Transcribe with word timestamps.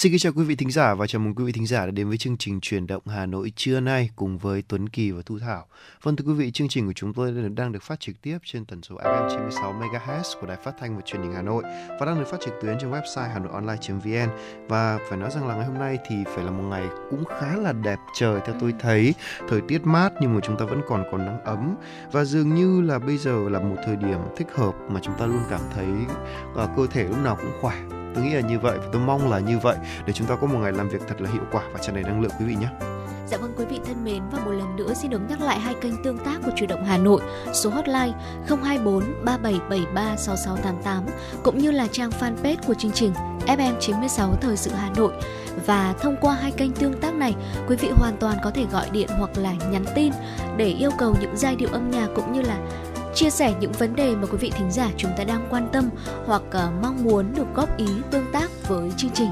Xin 0.00 0.12
kính 0.12 0.18
chào 0.18 0.32
quý 0.32 0.44
vị 0.44 0.56
thính 0.56 0.70
giả 0.70 0.94
và 0.94 1.06
chào 1.06 1.20
mừng 1.20 1.34
quý 1.34 1.44
vị 1.44 1.52
thính 1.52 1.66
giả 1.66 1.86
đã 1.86 1.90
đến 1.90 2.08
với 2.08 2.18
chương 2.18 2.36
trình 2.36 2.60
truyền 2.60 2.86
động 2.86 3.02
Hà 3.06 3.26
Nội 3.26 3.52
trưa 3.56 3.80
nay 3.80 4.10
cùng 4.16 4.38
với 4.38 4.62
Tuấn 4.68 4.88
Kỳ 4.88 5.10
và 5.10 5.22
Thu 5.26 5.38
Thảo. 5.38 5.66
Vâng 6.02 6.16
thưa 6.16 6.24
quý 6.24 6.32
vị, 6.32 6.50
chương 6.50 6.68
trình 6.68 6.86
của 6.86 6.92
chúng 6.92 7.14
tôi 7.14 7.32
đang 7.56 7.72
được 7.72 7.82
phát 7.82 8.00
trực 8.00 8.22
tiếp 8.22 8.38
trên 8.44 8.64
tần 8.64 8.82
số 8.82 8.96
FM 8.96 9.28
96 9.30 9.72
MHz 9.72 10.40
của 10.40 10.46
Đài 10.46 10.56
Phát 10.64 10.74
thanh 10.80 10.96
và 10.96 11.02
Truyền 11.04 11.22
hình 11.22 11.32
Hà 11.32 11.42
Nội 11.42 11.62
và 12.00 12.06
đang 12.06 12.18
được 12.18 12.24
phát 12.30 12.40
trực 12.44 12.54
tuyến 12.62 12.76
trên 12.80 12.90
website 12.90 13.28
hanoionline.vn. 13.28 14.30
Và 14.68 14.98
phải 15.08 15.18
nói 15.18 15.30
rằng 15.30 15.48
là 15.48 15.54
ngày 15.54 15.66
hôm 15.66 15.78
nay 15.78 15.98
thì 16.08 16.16
phải 16.34 16.44
là 16.44 16.50
một 16.50 16.64
ngày 16.70 16.86
cũng 17.10 17.24
khá 17.24 17.56
là 17.56 17.72
đẹp 17.72 17.98
trời 18.18 18.40
theo 18.46 18.56
tôi 18.60 18.74
thấy, 18.80 19.14
thời 19.48 19.60
tiết 19.60 19.80
mát 19.84 20.12
nhưng 20.20 20.34
mà 20.34 20.40
chúng 20.42 20.56
ta 20.58 20.64
vẫn 20.64 20.80
còn 20.88 21.04
còn 21.12 21.26
nắng 21.26 21.44
ấm 21.44 21.74
và 22.12 22.24
dường 22.24 22.54
như 22.54 22.80
là 22.80 22.98
bây 22.98 23.16
giờ 23.16 23.48
là 23.48 23.58
một 23.58 23.76
thời 23.86 23.96
điểm 23.96 24.20
thích 24.36 24.48
hợp 24.54 24.74
mà 24.88 25.00
chúng 25.02 25.14
ta 25.18 25.26
luôn 25.26 25.42
cảm 25.50 25.60
thấy 25.74 25.86
uh, 26.64 26.70
cơ 26.76 26.86
thể 26.90 27.04
lúc 27.04 27.18
nào 27.24 27.36
cũng 27.36 27.52
khỏe 27.60 27.99
tôi 28.14 28.24
nghĩ 28.24 28.34
là 28.34 28.40
như 28.40 28.58
vậy 28.58 28.78
và 28.78 28.86
tôi 28.92 29.02
mong 29.02 29.30
là 29.30 29.38
như 29.38 29.58
vậy 29.58 29.76
để 30.06 30.12
chúng 30.12 30.26
ta 30.26 30.36
có 30.36 30.46
một 30.46 30.58
ngày 30.58 30.72
làm 30.72 30.88
việc 30.88 31.02
thật 31.08 31.20
là 31.20 31.30
hiệu 31.30 31.42
quả. 31.52 31.62
Và 31.72 31.78
tràn 31.82 31.94
đầy 31.94 32.04
năng 32.04 32.20
lượng 32.20 32.32
quý 32.38 32.44
vị 32.46 32.54
nhé. 32.60 32.68
Dạ 33.30 33.36
vâng 33.36 33.52
quý 33.56 33.64
vị 33.64 33.80
thân 33.86 34.04
mến 34.04 34.22
và 34.32 34.38
một 34.44 34.50
lần 34.50 34.76
nữa 34.76 34.94
xin 34.94 35.10
được 35.10 35.20
nhắc 35.28 35.40
lại 35.40 35.60
hai 35.60 35.74
kênh 35.80 36.02
tương 36.02 36.18
tác 36.18 36.38
của 36.44 36.50
Chủ 36.56 36.66
động 36.66 36.84
Hà 36.84 36.98
Nội, 36.98 37.20
số 37.52 37.70
hotline 37.70 38.12
024 38.48 39.04
3773 39.24 40.16
6688 40.16 41.04
cũng 41.42 41.58
như 41.58 41.70
là 41.70 41.86
trang 41.92 42.10
fanpage 42.10 42.56
của 42.66 42.74
chương 42.74 42.92
trình 42.92 43.12
FM96 43.46 44.34
Thời 44.40 44.56
sự 44.56 44.70
Hà 44.70 44.90
Nội. 44.96 45.12
Và 45.66 45.94
thông 46.00 46.16
qua 46.20 46.34
hai 46.34 46.50
kênh 46.50 46.72
tương 46.72 47.00
tác 47.00 47.14
này, 47.14 47.34
quý 47.68 47.76
vị 47.76 47.88
hoàn 47.94 48.16
toàn 48.20 48.38
có 48.44 48.50
thể 48.50 48.64
gọi 48.72 48.90
điện 48.92 49.08
hoặc 49.18 49.30
là 49.36 49.52
nhắn 49.70 49.84
tin 49.94 50.12
để 50.56 50.66
yêu 50.66 50.90
cầu 50.98 51.16
những 51.20 51.36
giai 51.36 51.56
điệu 51.56 51.68
âm 51.72 51.90
nhạc 51.90 52.08
cũng 52.16 52.32
như 52.32 52.42
là 52.42 52.58
chia 53.14 53.30
sẻ 53.30 53.54
những 53.60 53.72
vấn 53.72 53.96
đề 53.96 54.14
mà 54.16 54.26
quý 54.26 54.38
vị 54.38 54.52
thính 54.56 54.70
giả 54.70 54.90
chúng 54.96 55.10
ta 55.16 55.24
đang 55.24 55.46
quan 55.50 55.68
tâm 55.72 55.88
hoặc 56.26 56.42
uh, 56.48 56.82
mong 56.82 57.04
muốn 57.04 57.34
được 57.34 57.46
góp 57.54 57.76
ý 57.76 57.86
tương 58.10 58.32
tác 58.32 58.50
với 58.68 58.90
chương 58.96 59.10
trình. 59.14 59.30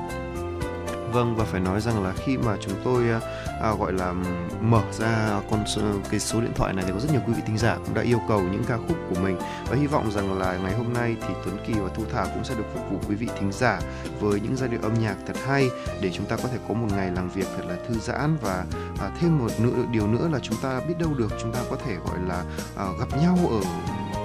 Vâng 1.12 1.36
và 1.36 1.44
phải 1.44 1.60
nói 1.60 1.80
rằng 1.80 2.02
là 2.02 2.12
khi 2.16 2.36
mà 2.36 2.56
chúng 2.60 2.74
tôi 2.84 3.08
ờ, 3.08 3.20
à, 3.62 3.74
gọi 3.78 3.92
là 3.92 4.14
mở 4.60 4.82
ra 4.92 5.40
con 5.50 5.64
số, 5.66 5.82
cái 6.10 6.20
số 6.20 6.40
điện 6.40 6.52
thoại 6.54 6.74
này 6.74 6.84
thì 6.86 6.92
có 6.92 7.00
rất 7.00 7.12
nhiều 7.12 7.20
quý 7.26 7.32
vị 7.32 7.42
thính 7.46 7.58
giả 7.58 7.76
cũng 7.76 7.94
đã 7.94 8.02
yêu 8.02 8.20
cầu 8.28 8.42
những 8.42 8.64
ca 8.68 8.76
khúc 8.76 8.96
của 9.08 9.20
mình. 9.20 9.38
Và 9.70 9.76
hy 9.76 9.86
vọng 9.86 10.10
rằng 10.10 10.38
là 10.38 10.58
ngày 10.58 10.74
hôm 10.74 10.92
nay 10.92 11.16
thì 11.20 11.34
Tuấn 11.44 11.56
Kỳ 11.66 11.72
và 11.72 11.88
Thu 11.94 12.02
Thảo 12.12 12.26
cũng 12.34 12.44
sẽ 12.44 12.54
được 12.54 12.64
phục 12.74 12.90
vụ 12.90 12.98
quý 13.08 13.14
vị 13.14 13.28
thính 13.38 13.52
giả 13.52 13.80
với 14.20 14.40
những 14.40 14.56
giai 14.56 14.68
điệu 14.68 14.80
âm 14.82 14.94
nhạc 14.94 15.16
thật 15.26 15.36
hay 15.46 15.68
để 16.00 16.10
chúng 16.14 16.26
ta 16.26 16.36
có 16.36 16.48
thể 16.52 16.58
có 16.68 16.74
một 16.74 16.88
ngày 16.90 17.10
làm 17.14 17.28
việc 17.28 17.46
thật 17.56 17.64
là 17.68 17.76
thư 17.88 17.94
giãn. 17.94 18.36
Và 18.42 18.64
à, 19.00 19.10
thêm 19.20 19.38
một 19.38 19.50
nữa 19.58 19.84
điều 19.90 20.06
nữa 20.06 20.28
là 20.32 20.38
chúng 20.38 20.56
ta 20.62 20.80
biết 20.88 20.94
đâu 20.98 21.14
được 21.14 21.32
chúng 21.42 21.52
ta 21.52 21.60
có 21.70 21.76
thể 21.86 21.94
gọi 21.94 22.18
là 22.28 22.44
à, 22.76 22.84
gặp 22.98 23.18
nhau 23.22 23.38
ở 23.50 23.60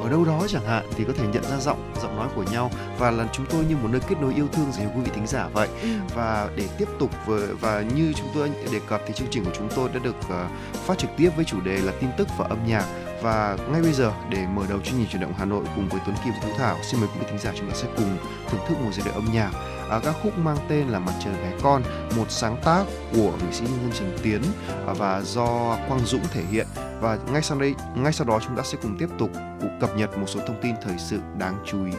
ở 0.03 0.09
đâu 0.09 0.25
đó 0.25 0.45
chẳng 0.47 0.65
hạn 0.65 0.85
thì 0.95 1.03
có 1.03 1.13
thể 1.17 1.27
nhận 1.33 1.43
ra 1.43 1.59
giọng 1.59 1.93
giọng 2.01 2.15
nói 2.15 2.27
của 2.35 2.43
nhau. 2.51 2.71
Và 2.97 3.11
là 3.11 3.27
chúng 3.33 3.45
tôi 3.49 3.65
như 3.65 3.75
một 3.77 3.89
nơi 3.91 4.01
kết 4.07 4.15
nối 4.21 4.33
yêu 4.33 4.47
thương 4.51 4.71
dành 4.71 4.87
cho 4.87 4.95
quý 4.95 5.01
vị 5.05 5.11
thính 5.15 5.27
giả 5.27 5.47
vậy. 5.53 5.67
Ừ. 5.81 5.89
và 6.15 6.49
để 6.55 6.67
tiếp 6.77 6.87
tục 6.99 7.09
với, 7.25 7.47
và 7.47 7.83
như 7.95 8.13
chúng 8.13 8.27
tôi 8.33 8.51
đề 8.71 8.79
cập 8.89 9.01
thì 9.07 9.13
chương 9.23 9.31
trình 9.31 9.45
của 9.45 9.57
chúng 9.57 9.69
tôi 9.75 9.89
đã 9.93 9.99
được 10.03 10.15
uh, 10.19 10.33
phát 10.85 10.97
trực 10.97 11.09
tiếp 11.17 11.29
với 11.35 11.45
chủ 11.45 11.61
đề 11.61 11.77
là 11.81 11.93
tin 12.01 12.09
tức 12.17 12.27
và 12.37 12.45
âm 12.45 12.67
nhạc. 12.67 12.85
Và 13.21 13.57
ngay 13.71 13.81
bây 13.81 13.93
giờ 13.93 14.11
để 14.29 14.45
mở 14.53 14.63
đầu 14.69 14.79
chương 14.79 14.95
trình 14.97 15.07
chuyển 15.11 15.21
động 15.21 15.33
Hà 15.37 15.45
Nội 15.45 15.65
cùng 15.75 15.89
với 15.89 16.01
Tuấn 16.05 16.15
Kim 16.23 16.33
và 16.33 16.39
Thu 16.43 16.49
Thảo 16.57 16.77
xin 16.83 16.99
mời 16.99 17.09
quý 17.13 17.19
vị 17.19 17.25
thính 17.29 17.39
giả 17.39 17.51
chúng 17.57 17.69
ta 17.69 17.75
sẽ 17.75 17.87
cùng 17.97 18.17
thưởng 18.49 18.61
thức 18.67 18.77
một 18.79 18.89
giai 18.93 19.05
điệu 19.05 19.13
âm 19.13 19.25
nhạc. 19.33 19.51
Ờ, 19.89 19.97
à, 19.97 20.01
các 20.03 20.15
khúc 20.23 20.37
mang 20.37 20.57
tên 20.69 20.87
là 20.87 20.99
Mặt 20.99 21.13
trời 21.23 21.33
bé 21.33 21.51
con 21.63 21.83
một 22.17 22.25
sáng 22.29 22.57
tác 22.63 22.83
của 23.13 23.31
nghệ 23.39 23.51
sĩ 23.51 23.65
nhân 23.65 23.79
dân 23.81 23.91
Trần 23.93 24.17
Tiến 24.23 24.41
à, 24.87 24.93
và 24.93 25.21
do 25.21 25.77
Quang 25.87 26.05
Dũng 26.05 26.23
thể 26.31 26.43
hiện. 26.51 26.67
Và 27.01 27.17
ngay 27.31 27.41
sau 27.41 27.59
đây 27.59 27.75
ngay 27.95 28.13
sau 28.13 28.27
đó 28.27 28.39
chúng 28.45 28.55
ta 28.57 28.63
sẽ 28.63 28.77
cùng 28.81 28.97
tiếp 28.97 29.09
tục 29.19 29.29
cập 29.81 29.97
nhật 29.97 30.17
một 30.17 30.27
số 30.27 30.39
thông 30.47 30.61
tin 30.61 30.75
thời 30.83 30.97
sự 30.97 31.19
đáng 31.37 31.63
chú 31.65 31.85
ý. 31.85 31.93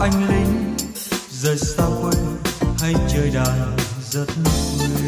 Anh 0.00 0.28
lính, 0.28 0.76
rời 1.30 1.58
xa 1.58 1.84
quê 2.02 2.12
hay 2.80 2.94
chơi 3.14 3.30
đàn 3.30 3.76
rất 4.10 4.26
quyền 4.34 5.04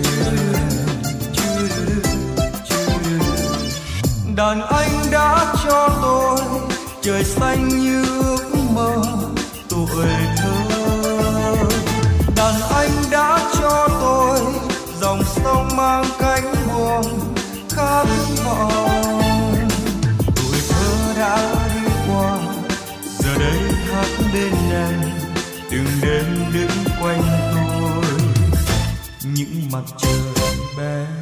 đàn 4.37 4.61
anh 4.61 5.11
đã 5.13 5.55
cho 5.65 5.99
tôi 6.03 6.39
trời 7.03 7.25
xanh 7.25 7.69
như 7.69 8.05
ước 8.05 8.55
mơ, 8.75 9.03
tuổi. 9.69 10.07
Mặt 29.73 29.85
trời 29.99 30.13
bé. 30.79 31.22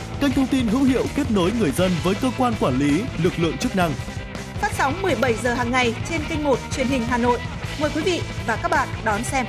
kênh 0.21 0.31
thông 0.31 0.47
tin 0.47 0.67
hữu 0.67 0.83
hiệu 0.83 1.05
kết 1.15 1.31
nối 1.31 1.51
người 1.59 1.71
dân 1.71 1.91
với 2.03 2.15
cơ 2.21 2.31
quan 2.37 2.53
quản 2.59 2.77
lý, 2.77 3.03
lực 3.23 3.33
lượng 3.39 3.57
chức 3.57 3.75
năng. 3.75 3.91
Phát 4.61 4.71
sóng 4.73 5.01
17 5.01 5.33
giờ 5.33 5.53
hàng 5.53 5.71
ngày 5.71 5.95
trên 6.09 6.21
kênh 6.29 6.43
1 6.43 6.59
truyền 6.71 6.87
hình 6.87 7.01
Hà 7.03 7.17
Nội. 7.17 7.39
Mời 7.81 7.91
quý 7.95 8.01
vị 8.01 8.21
và 8.47 8.59
các 8.63 8.71
bạn 8.71 8.87
đón 9.05 9.23
xem. 9.23 9.45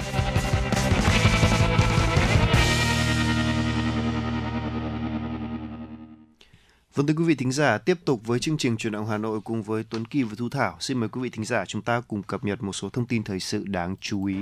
Vâng 6.94 7.06
thưa 7.06 7.14
quý 7.14 7.24
vị 7.24 7.34
thính 7.34 7.52
giả, 7.52 7.78
tiếp 7.78 7.98
tục 8.04 8.20
với 8.26 8.38
chương 8.38 8.58
trình 8.58 8.76
truyền 8.76 8.92
động 8.92 9.06
Hà 9.06 9.18
Nội 9.18 9.40
cùng 9.40 9.62
với 9.62 9.84
Tuấn 9.90 10.04
Kỳ 10.04 10.22
và 10.22 10.34
Thu 10.38 10.48
Thảo. 10.48 10.76
Xin 10.80 10.98
mời 10.98 11.08
quý 11.08 11.20
vị 11.20 11.30
thính 11.30 11.44
giả 11.44 11.64
chúng 11.64 11.82
ta 11.82 12.00
cùng 12.08 12.22
cập 12.22 12.44
nhật 12.44 12.62
một 12.62 12.72
số 12.72 12.88
thông 12.90 13.06
tin 13.06 13.24
thời 13.24 13.40
sự 13.40 13.64
đáng 13.66 13.96
chú 14.00 14.24
ý. 14.24 14.36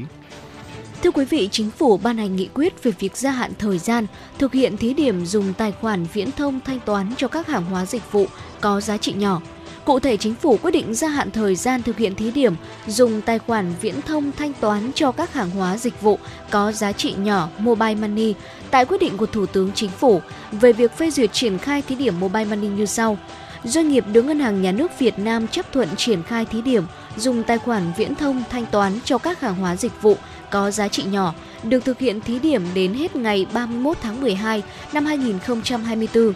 Thưa 1.03 1.11
quý 1.11 1.25
vị, 1.25 1.49
Chính 1.53 1.71
phủ 1.71 1.97
ban 1.97 2.19
hành 2.19 2.37
nghị 2.37 2.49
quyết 2.55 2.83
về 2.83 2.93
việc 2.99 3.17
gia 3.17 3.31
hạn 3.31 3.53
thời 3.59 3.79
gian 3.79 4.07
thực 4.39 4.53
hiện 4.53 4.77
thí 4.77 4.95
điểm 4.95 5.27
dùng 5.27 5.53
tài 5.53 5.73
khoản 5.73 6.07
viễn 6.13 6.33
thông 6.33 6.61
thanh 6.61 6.81
toán 6.81 7.13
cho 7.17 7.29
các 7.29 7.47
hàng 7.47 7.65
hóa 7.65 7.87
dịch 7.87 8.13
vụ 8.13 8.27
có 8.61 8.81
giá 8.81 8.97
trị 8.97 9.13
nhỏ. 9.13 9.41
Cụ 9.85 10.01
thể, 10.01 10.17
Chính 10.17 10.35
phủ 10.35 10.57
quyết 10.63 10.71
định 10.71 10.95
gia 10.95 11.09
hạn 11.09 11.31
thời 11.31 11.57
gian 11.57 11.83
thực 11.83 11.97
hiện 11.97 12.15
thí 12.15 12.31
điểm 12.31 12.55
dùng 12.87 13.21
tài 13.21 13.39
khoản 13.39 13.73
viễn 13.81 14.03
thông 14.03 14.33
thanh 14.33 14.53
toán 14.53 14.91
cho 14.95 15.13
các 15.13 15.33
hàng 15.33 15.51
hóa 15.51 15.77
dịch 15.77 16.01
vụ 16.01 16.19
có 16.51 16.73
giá 16.73 16.93
trị 16.93 17.15
nhỏ 17.19 17.49
Mobile 17.59 17.95
Money 17.95 18.35
tại 18.71 18.85
quyết 18.85 19.01
định 19.01 19.17
của 19.17 19.27
Thủ 19.27 19.47
tướng 19.47 19.71
Chính 19.75 19.91
phủ 19.91 20.21
về 20.53 20.73
việc 20.73 20.97
phê 20.97 21.11
duyệt 21.11 21.33
triển 21.33 21.59
khai 21.59 21.83
thí 21.83 21.95
điểm 21.95 22.21
Mobile 22.21 22.45
Money 22.45 22.69
như 22.69 22.87
sau. 22.87 23.19
Doanh 23.65 23.89
nghiệp 23.89 24.05
được 24.13 24.23
Ngân 24.23 24.41
hàng 24.41 24.63
Nhà 24.63 24.73
nước 24.73 24.99
Việt 24.99 25.19
Nam 25.19 25.49
chấp 25.49 25.73
thuận 25.73 25.89
triển 25.97 26.23
khai 26.23 26.45
thí 26.45 26.63
điểm 26.63 26.85
dùng 27.17 27.43
tài 27.43 27.59
khoản 27.59 27.83
viễn 27.97 28.15
thông 28.15 28.43
thanh 28.51 28.67
toán 28.67 28.93
cho 29.05 29.19
các 29.19 29.41
hàng 29.41 29.55
hóa 29.55 29.77
dịch 29.77 30.03
vụ 30.03 30.17
có 30.51 30.71
giá 30.71 30.89
trị 30.89 31.03
nhỏ 31.03 31.35
được 31.63 31.85
thực 31.85 31.99
hiện 31.99 32.21
thí 32.21 32.39
điểm 32.39 32.63
đến 32.75 32.95
hết 32.95 33.17
ngày 33.17 33.47
31 33.53 33.97
tháng 34.01 34.21
12 34.21 34.63
năm 34.93 35.07
2024. 35.07 36.33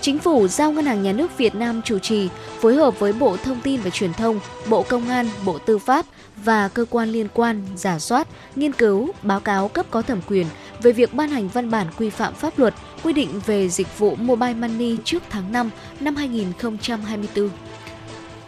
Chính 0.00 0.18
phủ 0.18 0.48
giao 0.48 0.72
Ngân 0.72 0.84
hàng 0.84 1.02
Nhà 1.02 1.12
nước 1.12 1.38
Việt 1.38 1.54
Nam 1.54 1.82
chủ 1.84 1.98
trì 1.98 2.28
phối 2.60 2.74
hợp 2.74 2.98
với 2.98 3.12
Bộ 3.12 3.36
Thông 3.36 3.60
tin 3.60 3.80
và 3.80 3.90
Truyền 3.90 4.12
thông, 4.12 4.40
Bộ 4.68 4.82
Công 4.82 5.08
an, 5.08 5.28
Bộ 5.44 5.58
Tư 5.58 5.78
pháp 5.78 6.06
và 6.36 6.68
cơ 6.68 6.84
quan 6.90 7.08
liên 7.08 7.28
quan 7.34 7.62
giả 7.76 7.98
soát, 7.98 8.28
nghiên 8.56 8.72
cứu, 8.72 9.08
báo 9.22 9.40
cáo 9.40 9.68
cấp 9.68 9.86
có 9.90 10.02
thẩm 10.02 10.20
quyền 10.26 10.46
về 10.82 10.92
việc 10.92 11.14
ban 11.14 11.28
hành 11.28 11.48
văn 11.48 11.70
bản 11.70 11.86
quy 11.98 12.10
phạm 12.10 12.34
pháp 12.34 12.58
luật 12.58 12.74
quy 13.02 13.12
định 13.12 13.40
về 13.46 13.68
dịch 13.68 13.98
vụ 13.98 14.14
mobile 14.14 14.54
money 14.54 14.96
trước 15.04 15.22
tháng 15.30 15.52
5 15.52 15.70
năm 16.00 16.16
2024. 16.16 17.50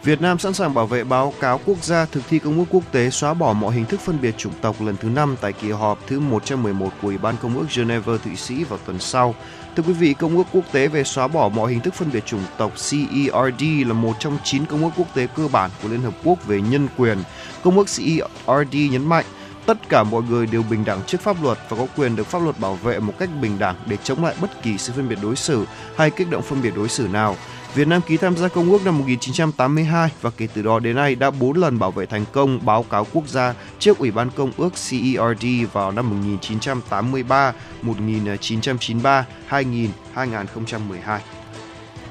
Việt 0.07 0.21
Nam 0.21 0.39
sẵn 0.39 0.53
sàng 0.53 0.73
bảo 0.73 0.87
vệ 0.87 1.03
báo 1.03 1.33
cáo 1.39 1.59
quốc 1.65 1.83
gia 1.83 2.05
thực 2.05 2.23
thi 2.29 2.39
công 2.39 2.59
ước 2.59 2.65
quốc 2.69 2.83
tế 2.91 3.09
xóa 3.09 3.33
bỏ 3.33 3.53
mọi 3.53 3.75
hình 3.75 3.85
thức 3.85 3.99
phân 3.99 4.21
biệt 4.21 4.37
chủng 4.37 4.53
tộc 4.61 4.75
lần 4.81 4.97
thứ 4.97 5.09
5 5.09 5.35
tại 5.41 5.53
kỳ 5.53 5.71
họp 5.71 5.99
thứ 6.07 6.19
111 6.19 6.89
của 7.01 7.07
Ủy 7.07 7.17
ban 7.17 7.35
Công 7.41 7.57
ước 7.57 7.65
Geneva 7.75 8.13
Thụy 8.23 8.35
Sĩ 8.35 8.63
vào 8.63 8.79
tuần 8.85 8.99
sau. 8.99 9.35
Thưa 9.75 9.83
quý 9.83 9.93
vị, 9.93 10.13
Công 10.13 10.37
ước 10.37 10.43
quốc 10.51 10.63
tế 10.71 10.87
về 10.87 11.03
xóa 11.03 11.27
bỏ 11.27 11.49
mọi 11.49 11.71
hình 11.71 11.81
thức 11.81 11.93
phân 11.93 12.11
biệt 12.13 12.25
chủng 12.25 12.43
tộc 12.57 12.71
CERD 12.71 13.63
là 13.87 13.93
một 13.93 14.13
trong 14.19 14.37
9 14.43 14.65
công 14.65 14.83
ước 14.83 14.89
quốc 14.97 15.07
tế 15.15 15.27
cơ 15.35 15.47
bản 15.47 15.71
của 15.83 15.89
Liên 15.89 16.01
Hợp 16.01 16.13
Quốc 16.23 16.47
về 16.47 16.61
nhân 16.61 16.87
quyền. 16.97 17.17
Công 17.63 17.77
ước 17.77 17.87
CERD 17.87 18.91
nhấn 18.91 19.05
mạnh 19.05 19.25
tất 19.65 19.89
cả 19.89 20.03
mọi 20.03 20.23
người 20.29 20.47
đều 20.47 20.63
bình 20.69 20.85
đẳng 20.85 21.01
trước 21.07 21.21
pháp 21.21 21.43
luật 21.43 21.57
và 21.69 21.77
có 21.77 21.87
quyền 21.97 22.15
được 22.15 22.27
pháp 22.27 22.41
luật 22.41 22.59
bảo 22.59 22.75
vệ 22.75 22.99
một 22.99 23.13
cách 23.19 23.29
bình 23.41 23.59
đẳng 23.59 23.75
để 23.85 23.97
chống 24.03 24.23
lại 24.23 24.35
bất 24.41 24.63
kỳ 24.63 24.77
sự 24.77 24.93
phân 24.95 25.09
biệt 25.09 25.17
đối 25.21 25.35
xử 25.35 25.65
hay 25.97 26.11
kích 26.11 26.29
động 26.29 26.41
phân 26.41 26.61
biệt 26.61 26.71
đối 26.75 26.89
xử 26.89 27.07
nào. 27.07 27.35
Việt 27.75 27.87
Nam 27.87 28.01
ký 28.01 28.17
tham 28.17 28.37
gia 28.37 28.47
công 28.47 28.71
ước 28.71 28.85
năm 28.85 28.97
1982 28.97 30.09
và 30.21 30.29
kể 30.37 30.47
từ 30.53 30.61
đó 30.61 30.79
đến 30.79 30.95
nay 30.95 31.15
đã 31.15 31.31
4 31.31 31.57
lần 31.57 31.79
bảo 31.79 31.91
vệ 31.91 32.05
thành 32.05 32.25
công 32.31 32.65
báo 32.65 32.83
cáo 32.83 33.07
quốc 33.13 33.27
gia 33.27 33.53
trước 33.79 33.97
Ủy 33.97 34.11
ban 34.11 34.29
Công 34.29 34.51
ước 34.57 34.73
CERD 34.89 35.45
vào 35.73 35.91
năm 35.91 36.09
1983, 36.09 37.53
1993, 37.81 39.25
2000, 39.47 39.89
2012. 40.13 41.21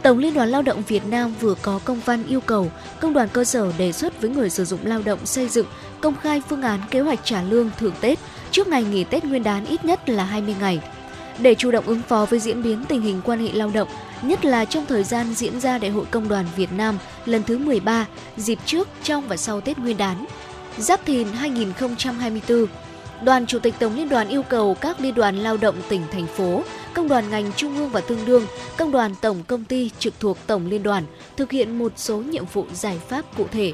Tổng 0.02 0.18
Liên 0.18 0.34
đoàn 0.34 0.48
Lao 0.48 0.62
động 0.62 0.82
Việt 0.88 1.06
Nam 1.06 1.34
vừa 1.40 1.54
có 1.54 1.80
công 1.84 2.00
văn 2.04 2.24
yêu 2.26 2.40
cầu 2.40 2.70
công 3.00 3.12
đoàn 3.12 3.28
cơ 3.32 3.44
sở 3.44 3.72
đề 3.78 3.92
xuất 3.92 4.20
với 4.20 4.30
người 4.30 4.50
sử 4.50 4.64
dụng 4.64 4.80
lao 4.82 5.02
động 5.04 5.26
xây 5.26 5.48
dựng 5.48 5.66
công 6.00 6.16
khai 6.16 6.42
phương 6.48 6.62
án 6.62 6.80
kế 6.90 7.00
hoạch 7.00 7.20
trả 7.24 7.42
lương 7.42 7.70
thưởng 7.78 7.94
Tết 8.00 8.18
trước 8.50 8.68
ngày 8.68 8.84
nghỉ 8.84 9.04
Tết 9.04 9.24
Nguyên 9.24 9.42
đán 9.42 9.64
ít 9.64 9.84
nhất 9.84 10.08
là 10.08 10.24
20 10.24 10.54
ngày. 10.60 10.80
Để 11.38 11.54
chủ 11.54 11.70
động 11.70 11.84
ứng 11.86 12.02
phó 12.08 12.26
với 12.30 12.40
diễn 12.40 12.62
biến 12.62 12.84
tình 12.88 13.02
hình 13.02 13.20
quan 13.24 13.38
hệ 13.38 13.52
lao 13.52 13.70
động, 13.74 13.88
nhất 14.22 14.44
là 14.44 14.64
trong 14.64 14.86
thời 14.86 15.04
gian 15.04 15.34
diễn 15.34 15.60
ra 15.60 15.78
Đại 15.78 15.90
hội 15.90 16.06
Công 16.10 16.28
đoàn 16.28 16.46
Việt 16.56 16.72
Nam 16.72 16.98
lần 17.24 17.42
thứ 17.42 17.58
13, 17.58 18.06
dịp 18.36 18.58
trước, 18.66 18.88
trong 19.02 19.28
và 19.28 19.36
sau 19.36 19.60
Tết 19.60 19.78
Nguyên 19.78 19.96
đán, 19.96 20.24
Giáp 20.78 21.06
Thìn 21.06 21.28
2024, 21.28 22.66
Đoàn 23.24 23.46
Chủ 23.46 23.58
tịch 23.58 23.74
Tổng 23.78 23.96
Liên 23.96 24.08
đoàn 24.08 24.28
yêu 24.28 24.42
cầu 24.42 24.76
các 24.80 25.00
liên 25.00 25.14
đoàn 25.14 25.36
lao 25.36 25.56
động 25.56 25.74
tỉnh, 25.88 26.02
thành 26.12 26.26
phố, 26.26 26.62
công 26.94 27.08
đoàn 27.08 27.30
ngành 27.30 27.52
trung 27.56 27.76
ương 27.76 27.90
và 27.90 28.00
tương 28.00 28.24
đương, 28.26 28.46
công 28.76 28.92
đoàn 28.92 29.14
tổng 29.20 29.42
công 29.46 29.64
ty 29.64 29.90
trực 29.98 30.20
thuộc 30.20 30.38
Tổng 30.46 30.66
Liên 30.66 30.82
đoàn 30.82 31.04
thực 31.36 31.50
hiện 31.50 31.78
một 31.78 31.92
số 31.96 32.16
nhiệm 32.16 32.44
vụ 32.52 32.66
giải 32.74 32.98
pháp 33.08 33.24
cụ 33.36 33.46
thể. 33.52 33.72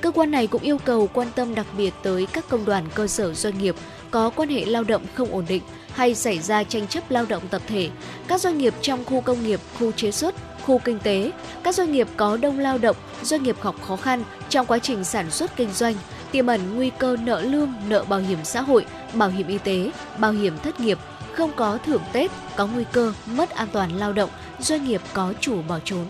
Cơ 0.00 0.10
quan 0.10 0.30
này 0.30 0.46
cũng 0.46 0.62
yêu 0.62 0.78
cầu 0.78 1.08
quan 1.12 1.28
tâm 1.34 1.54
đặc 1.54 1.66
biệt 1.76 1.94
tới 2.02 2.26
các 2.32 2.48
công 2.48 2.64
đoàn 2.64 2.84
cơ 2.94 3.06
sở 3.06 3.34
doanh 3.34 3.58
nghiệp 3.58 3.74
có 4.10 4.30
quan 4.30 4.48
hệ 4.48 4.64
lao 4.64 4.84
động 4.84 5.02
không 5.14 5.32
ổn 5.32 5.44
định 5.48 5.62
hay 5.94 6.14
xảy 6.14 6.38
ra 6.38 6.64
tranh 6.64 6.86
chấp 6.86 7.10
lao 7.10 7.26
động 7.28 7.42
tập 7.50 7.62
thể, 7.66 7.90
các 8.28 8.40
doanh 8.40 8.58
nghiệp 8.58 8.74
trong 8.82 9.04
khu 9.04 9.20
công 9.20 9.44
nghiệp, 9.44 9.60
khu 9.78 9.92
chế 9.92 10.10
xuất, 10.10 10.34
khu 10.62 10.78
kinh 10.78 10.98
tế, 10.98 11.32
các 11.62 11.74
doanh 11.74 11.92
nghiệp 11.92 12.08
có 12.16 12.36
đông 12.36 12.58
lao 12.58 12.78
động, 12.78 12.96
doanh 13.22 13.42
nghiệp 13.42 13.56
gặp 13.62 13.74
khó 13.86 13.96
khăn 13.96 14.22
trong 14.48 14.66
quá 14.66 14.78
trình 14.78 15.04
sản 15.04 15.30
xuất 15.30 15.56
kinh 15.56 15.72
doanh, 15.72 15.94
tiềm 16.30 16.46
ẩn 16.46 16.76
nguy 16.76 16.90
cơ 16.98 17.16
nợ 17.22 17.40
lương, 17.40 17.72
nợ 17.88 18.04
bảo 18.04 18.20
hiểm 18.20 18.38
xã 18.44 18.60
hội, 18.60 18.86
bảo 19.14 19.28
hiểm 19.28 19.46
y 19.46 19.58
tế, 19.58 19.90
bảo 20.18 20.32
hiểm 20.32 20.58
thất 20.58 20.80
nghiệp, 20.80 20.98
không 21.32 21.50
có 21.56 21.78
thưởng 21.86 22.02
Tết, 22.12 22.30
có 22.56 22.66
nguy 22.66 22.84
cơ 22.92 23.12
mất 23.26 23.50
an 23.50 23.68
toàn 23.72 23.96
lao 23.96 24.12
động, 24.12 24.30
doanh 24.58 24.84
nghiệp 24.84 25.00
có 25.12 25.32
chủ 25.40 25.62
bỏ 25.68 25.78
trốn. 25.84 26.04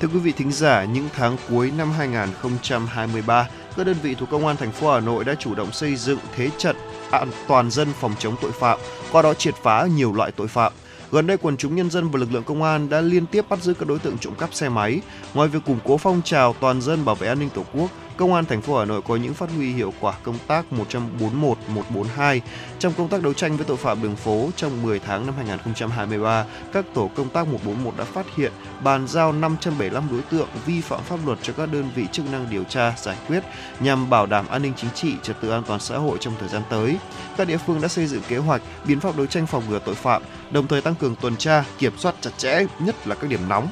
Thưa 0.00 0.08
quý 0.08 0.18
vị 0.18 0.32
thính 0.32 0.52
giả, 0.52 0.84
những 0.84 1.08
tháng 1.12 1.36
cuối 1.48 1.72
năm 1.78 1.92
2023, 1.92 3.48
các 3.76 3.86
đơn 3.86 3.96
vị 4.02 4.14
thuộc 4.14 4.30
Công 4.30 4.46
an 4.46 4.56
thành 4.56 4.72
phố 4.72 4.92
Hà 4.92 5.00
Nội 5.00 5.24
đã 5.24 5.34
chủ 5.34 5.54
động 5.54 5.72
xây 5.72 5.96
dựng 5.96 6.18
thế 6.36 6.50
trận 6.58 6.76
an 7.18 7.30
toàn 7.48 7.70
dân 7.70 7.88
phòng 8.00 8.14
chống 8.18 8.34
tội 8.42 8.52
phạm, 8.52 8.78
qua 9.12 9.22
đó 9.22 9.34
triệt 9.34 9.54
phá 9.62 9.86
nhiều 9.96 10.12
loại 10.12 10.32
tội 10.32 10.48
phạm. 10.48 10.72
Gần 11.12 11.26
đây, 11.26 11.36
quần 11.36 11.56
chúng 11.56 11.76
nhân 11.76 11.90
dân 11.90 12.10
và 12.10 12.18
lực 12.18 12.32
lượng 12.32 12.44
công 12.44 12.62
an 12.62 12.88
đã 12.88 13.00
liên 13.00 13.26
tiếp 13.26 13.44
bắt 13.48 13.62
giữ 13.62 13.74
các 13.74 13.88
đối 13.88 13.98
tượng 13.98 14.18
trộm 14.18 14.34
cắp 14.34 14.54
xe 14.54 14.68
máy. 14.68 15.00
Ngoài 15.34 15.48
việc 15.48 15.58
củng 15.66 15.78
cố 15.84 15.96
phong 15.96 16.22
trào 16.24 16.52
toàn 16.60 16.80
dân 16.80 17.04
bảo 17.04 17.14
vệ 17.14 17.28
an 17.28 17.38
ninh 17.38 17.50
Tổ 17.54 17.64
quốc, 17.72 17.90
Công 18.16 18.34
an 18.34 18.44
thành 18.44 18.62
phố 18.62 18.78
Hà 18.78 18.84
Nội 18.84 19.02
có 19.02 19.16
những 19.16 19.34
phát 19.34 19.50
huy 19.56 19.72
hiệu 19.72 19.92
quả 20.00 20.12
công 20.22 20.38
tác 20.46 20.72
141 20.72 21.58
142 21.68 22.40
trong 22.78 22.92
công 22.92 23.08
tác 23.08 23.22
đấu 23.22 23.32
tranh 23.32 23.56
với 23.56 23.66
tội 23.66 23.76
phạm 23.76 24.02
đường 24.02 24.16
phố 24.16 24.50
trong 24.56 24.82
10 24.82 24.98
tháng 24.98 25.26
năm 25.26 25.34
2023. 25.36 26.44
Các 26.72 26.84
tổ 26.94 27.10
công 27.14 27.28
tác 27.28 27.48
141 27.48 27.96
đã 27.96 28.04
phát 28.04 28.26
hiện 28.36 28.52
bàn 28.82 29.08
giao 29.08 29.32
575 29.32 30.04
đối 30.10 30.22
tượng 30.22 30.48
vi 30.66 30.80
phạm 30.80 31.00
pháp 31.02 31.18
luật 31.26 31.38
cho 31.42 31.52
các 31.52 31.72
đơn 31.72 31.90
vị 31.94 32.06
chức 32.12 32.30
năng 32.32 32.50
điều 32.50 32.64
tra 32.64 32.94
giải 32.96 33.16
quyết 33.28 33.42
nhằm 33.80 34.10
bảo 34.10 34.26
đảm 34.26 34.48
an 34.48 34.62
ninh 34.62 34.72
chính 34.76 34.90
trị, 34.90 35.14
trật 35.22 35.40
tự 35.40 35.50
an 35.50 35.62
toàn 35.66 35.80
xã 35.80 35.98
hội 35.98 36.18
trong 36.20 36.34
thời 36.40 36.48
gian 36.48 36.62
tới. 36.70 36.98
Các 37.36 37.48
địa 37.48 37.58
phương 37.66 37.80
đã 37.80 37.88
xây 37.88 38.06
dựng 38.06 38.22
kế 38.28 38.36
hoạch, 38.36 38.62
biện 38.86 39.00
pháp 39.00 39.16
đấu 39.16 39.26
tranh 39.26 39.46
phòng 39.46 39.62
ngừa 39.68 39.78
tội 39.78 39.94
phạm, 39.94 40.22
đồng 40.50 40.66
thời 40.66 40.80
tăng 40.80 40.94
cường 40.94 41.16
tuần 41.16 41.36
tra, 41.36 41.64
kiểm 41.78 41.92
soát 41.98 42.14
chặt 42.20 42.30
chẽ 42.36 42.66
nhất 42.78 43.06
là 43.06 43.14
các 43.14 43.30
điểm 43.30 43.48
nóng 43.48 43.68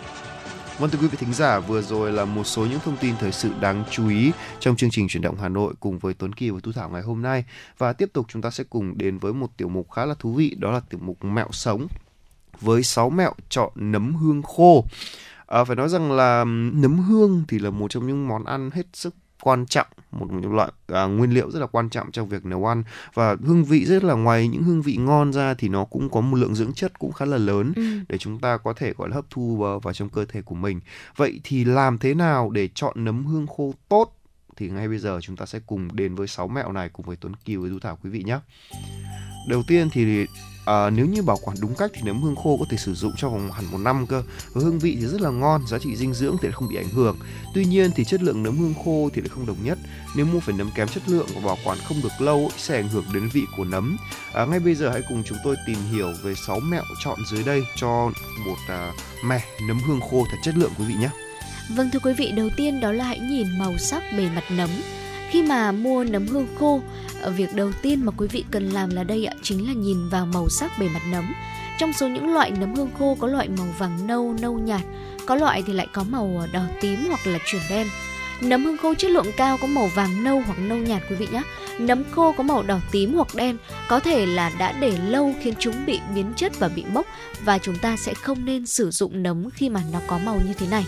Vâng 0.79 0.91
thưa 0.91 0.99
quý 0.99 1.09
vị 1.09 1.17
thính 1.21 1.33
giả, 1.35 1.59
vừa 1.59 1.83
rồi 1.83 2.13
là 2.13 2.25
một 2.25 2.45
số 2.45 2.67
những 2.67 2.81
thông 2.85 2.97
tin 2.97 3.15
thời 3.21 3.33
sự 3.33 3.51
đáng 3.61 3.85
chú 3.91 4.09
ý 4.09 4.33
trong 4.61 4.77
chương 4.77 4.91
trình 4.91 5.09
chuyển 5.09 5.23
động 5.23 5.37
Hà 5.41 5.49
Nội 5.49 5.75
cùng 5.81 5.99
với 5.99 6.15
Tuấn 6.15 6.33
Kỳ 6.33 6.51
và 6.51 6.61
Thu 6.63 6.73
Thảo 6.73 6.89
ngày 6.91 7.03
hôm 7.03 7.23
nay. 7.23 7.45
Và 7.79 7.93
tiếp 7.93 8.11
tục 8.13 8.27
chúng 8.29 8.43
ta 8.43 8.51
sẽ 8.51 8.65
cùng 8.71 8.99
đến 8.99 9.19
với 9.19 9.33
một 9.33 9.57
tiểu 9.57 9.69
mục 9.69 9.91
khá 9.91 10.05
là 10.07 10.15
thú 10.19 10.33
vị, 10.33 10.55
đó 10.59 10.71
là 10.71 10.81
tiểu 10.81 11.01
mục 11.03 11.25
mẹo 11.25 11.49
sống 11.53 11.87
với 12.61 12.83
6 12.83 13.11
mẹo 13.11 13.33
chọn 13.49 13.73
nấm 13.75 14.15
hương 14.15 14.43
khô. 14.43 14.85
À, 15.47 15.65
phải 15.65 15.77
nói 15.77 15.89
rằng 15.89 16.13
là 16.13 16.45
nấm 16.73 16.99
hương 16.99 17.45
thì 17.49 17.59
là 17.59 17.71
một 17.71 17.91
trong 17.91 18.07
những 18.07 18.29
món 18.29 18.45
ăn 18.45 18.71
hết 18.71 18.87
sức 18.93 19.15
quan 19.43 19.67
trọng 19.67 19.87
một 20.13 20.27
loại 20.31 20.73
à, 20.87 21.05
nguyên 21.05 21.35
liệu 21.35 21.51
rất 21.51 21.61
là 21.61 21.67
quan 21.67 21.91
trọng 21.91 22.13
trong 22.13 22.29
việc 22.29 22.45
nấu 22.45 22.67
ăn 22.67 22.85
và 23.15 23.37
hương 23.45 23.65
vị 23.65 23.85
rất 23.85 24.05
là 24.05 24.15
ngoài 24.15 24.49
những 24.49 24.63
hương 24.63 24.83
vị 24.83 24.97
ngon 24.97 25.33
ra 25.33 25.55
thì 25.55 25.69
nó 25.69 25.85
cũng 25.85 26.11
có 26.11 26.21
một 26.21 26.37
lượng 26.37 26.55
dưỡng 26.55 26.73
chất 26.73 26.99
cũng 26.99 27.13
khá 27.13 27.25
là 27.25 27.37
lớn 27.37 27.73
ừ. 27.77 27.83
để 28.09 28.19
chúng 28.19 28.39
ta 28.39 28.57
có 28.57 28.73
thể 28.73 28.93
gọi 28.97 29.09
là 29.09 29.15
hấp 29.15 29.25
thu 29.31 29.57
vào, 29.57 29.81
vào 29.81 29.95
trong 29.95 30.09
cơ 30.09 30.25
thể 30.25 30.43
của 30.43 30.55
mình 30.55 30.81
vậy 31.17 31.41
thì 31.45 31.65
làm 31.65 31.99
thế 31.99 32.15
nào 32.15 32.51
để 32.51 32.69
chọn 32.75 33.05
nấm 33.05 33.27
hương 33.27 33.47
khô 33.47 33.75
tốt 33.89 34.17
thì 34.57 34.69
ngay 34.69 34.89
bây 34.89 34.99
giờ 34.99 35.19
chúng 35.23 35.37
ta 35.37 35.47
sẽ 35.47 35.61
cùng 35.67 35.97
đến 35.97 36.15
với 36.15 36.27
6 36.27 36.49
mẹo 36.49 36.73
này 36.73 36.89
cùng 36.89 37.07
với 37.07 37.17
Tuấn 37.17 37.37
Kiều 37.37 37.63
và 37.63 37.69
Du 37.69 37.79
Thảo 37.79 37.99
quý 38.03 38.11
vị 38.11 38.23
nhé. 38.27 38.39
Đầu 39.49 39.63
tiên 39.67 39.89
thì 39.93 40.27
à, 40.65 40.91
nếu 40.91 41.07
như 41.07 41.23
bảo 41.23 41.39
quản 41.43 41.57
đúng 41.61 41.75
cách 41.75 41.91
thì 41.95 42.01
nấm 42.05 42.23
hương 42.23 42.37
khô 42.37 42.57
có 42.57 42.67
thể 42.71 42.77
sử 42.77 42.95
dụng 42.95 43.13
trong 43.17 43.33
vòng 43.33 43.53
hẳn 43.53 43.65
một 43.71 43.79
năm 43.79 44.07
cơ. 44.07 44.23
Và 44.53 44.61
hương 44.65 44.79
vị 44.79 44.97
thì 45.01 45.07
rất 45.07 45.21
là 45.21 45.31
ngon 45.31 45.67
giá 45.67 45.79
trị 45.79 45.97
dinh 45.97 46.15
dưỡng 46.15 46.37
thì 46.43 46.49
không 46.53 46.69
bị 46.69 46.77
ảnh 46.77 46.89
hưởng. 46.89 47.17
Tuy 47.55 47.65
nhiên 47.65 47.91
thì 47.95 48.05
chất 48.05 48.23
lượng 48.23 48.43
nấm 48.43 48.59
hương 48.59 48.75
khô 48.85 49.11
thì 49.15 49.21
lại 49.23 49.29
không 49.29 49.47
đồng 49.47 49.65
nhất. 49.65 49.79
Nếu 50.17 50.27
mua 50.27 50.41
phải 50.41 50.55
nấm 50.59 50.71
kém 50.75 50.89
chất 50.89 51.03
lượng 51.07 51.27
và 51.35 51.41
bảo 51.41 51.59
quản 51.65 51.79
không 51.79 52.01
được 52.03 52.21
lâu 52.21 52.51
sẽ 52.57 52.77
ảnh 52.77 52.89
hưởng 52.89 53.05
đến 53.15 53.29
vị 53.33 53.43
của 53.57 53.65
nấm. 53.65 53.97
À, 54.35 54.45
ngay 54.45 54.61
bây 54.61 54.75
giờ 54.75 54.91
hãy 54.91 55.03
cùng 55.09 55.23
chúng 55.27 55.39
tôi 55.45 55.57
tìm 55.67 55.79
hiểu 55.93 56.13
về 56.23 56.35
6 56.47 56.61
mẹo 56.61 56.83
chọn 57.05 57.19
dưới 57.31 57.43
đây 57.43 57.63
cho 57.77 58.11
một 58.47 58.57
à, 58.69 58.93
mẻ 59.25 59.45
nấm 59.69 59.79
hương 59.87 60.01
khô 60.11 60.27
thật 60.31 60.37
chất 60.43 60.57
lượng 60.57 60.73
quý 60.79 60.85
vị 60.85 60.95
nhé. 60.95 61.11
Vâng 61.77 61.91
thưa 61.93 61.99
quý 61.99 62.13
vị, 62.13 62.33
đầu 62.37 62.49
tiên 62.57 62.81
đó 62.81 62.93
là 62.93 63.05
hãy 63.05 63.19
nhìn 63.19 63.59
màu 63.59 63.79
sắc 63.79 64.03
bề 64.17 64.29
mặt 64.35 64.45
nấm. 64.51 64.71
Khi 65.31 65.43
mà 65.43 65.73
mua 65.73 66.05
nấm 66.05 66.27
hương 66.27 66.47
khô, 66.59 66.81
Ờ, 67.23 67.31
việc 67.31 67.55
đầu 67.55 67.73
tiên 67.83 68.05
mà 68.05 68.13
quý 68.17 68.29
vị 68.29 68.45
cần 68.51 68.71
làm 68.71 68.91
là 68.91 69.05
đây 69.05 69.25
ạ, 69.25 69.35
chính 69.43 69.67
là 69.69 69.73
nhìn 69.73 70.09
vào 70.09 70.27
màu 70.27 70.49
sắc 70.49 70.73
bề 70.79 70.89
mặt 70.89 71.03
nấm. 71.13 71.35
Trong 71.79 71.93
số 71.93 72.09
những 72.09 72.35
loại 72.35 72.51
nấm 72.51 72.75
hương 72.75 72.91
khô 72.99 73.17
có 73.21 73.27
loại 73.27 73.49
màu 73.59 73.67
vàng 73.79 74.07
nâu, 74.07 74.35
nâu 74.41 74.59
nhạt, 74.59 74.81
có 75.27 75.35
loại 75.35 75.63
thì 75.67 75.73
lại 75.73 75.87
có 75.93 76.05
màu 76.11 76.37
ờ, 76.41 76.47
đỏ 76.53 76.63
tím 76.81 77.05
hoặc 77.09 77.27
là 77.27 77.39
chuyển 77.45 77.63
đen. 77.71 77.87
Nấm 78.41 78.65
hương 78.65 78.77
khô 78.77 78.95
chất 78.95 79.11
lượng 79.11 79.33
cao 79.37 79.59
có 79.61 79.67
màu 79.67 79.87
vàng 79.87 80.25
nâu 80.25 80.43
hoặc 80.47 80.59
nâu 80.59 80.79
nhạt 80.79 81.03
quý 81.11 81.17
vị 81.17 81.27
nhé. 81.33 81.43
Nấm 81.79 82.05
khô 82.11 82.33
có 82.33 82.43
màu 82.43 82.63
đỏ 82.63 82.79
tím 82.91 83.15
hoặc 83.15 83.35
đen 83.35 83.57
có 83.89 84.01
thể 84.01 84.27
là 84.27 84.53
đã 84.59 84.73
để 84.73 84.99
lâu 85.09 85.35
khiến 85.43 85.55
chúng 85.59 85.87
bị 85.87 86.01
biến 86.15 86.33
chất 86.37 86.59
và 86.59 86.69
bị 86.69 86.85
mốc 86.93 87.07
và 87.45 87.59
chúng 87.59 87.79
ta 87.79 87.97
sẽ 87.97 88.15
không 88.15 88.45
nên 88.45 88.67
sử 88.67 88.91
dụng 88.91 89.23
nấm 89.23 89.51
khi 89.51 89.69
mà 89.69 89.81
nó 89.93 89.99
có 90.07 90.19
màu 90.19 90.41
như 90.47 90.55
thế 90.55 90.67
này. 90.71 90.87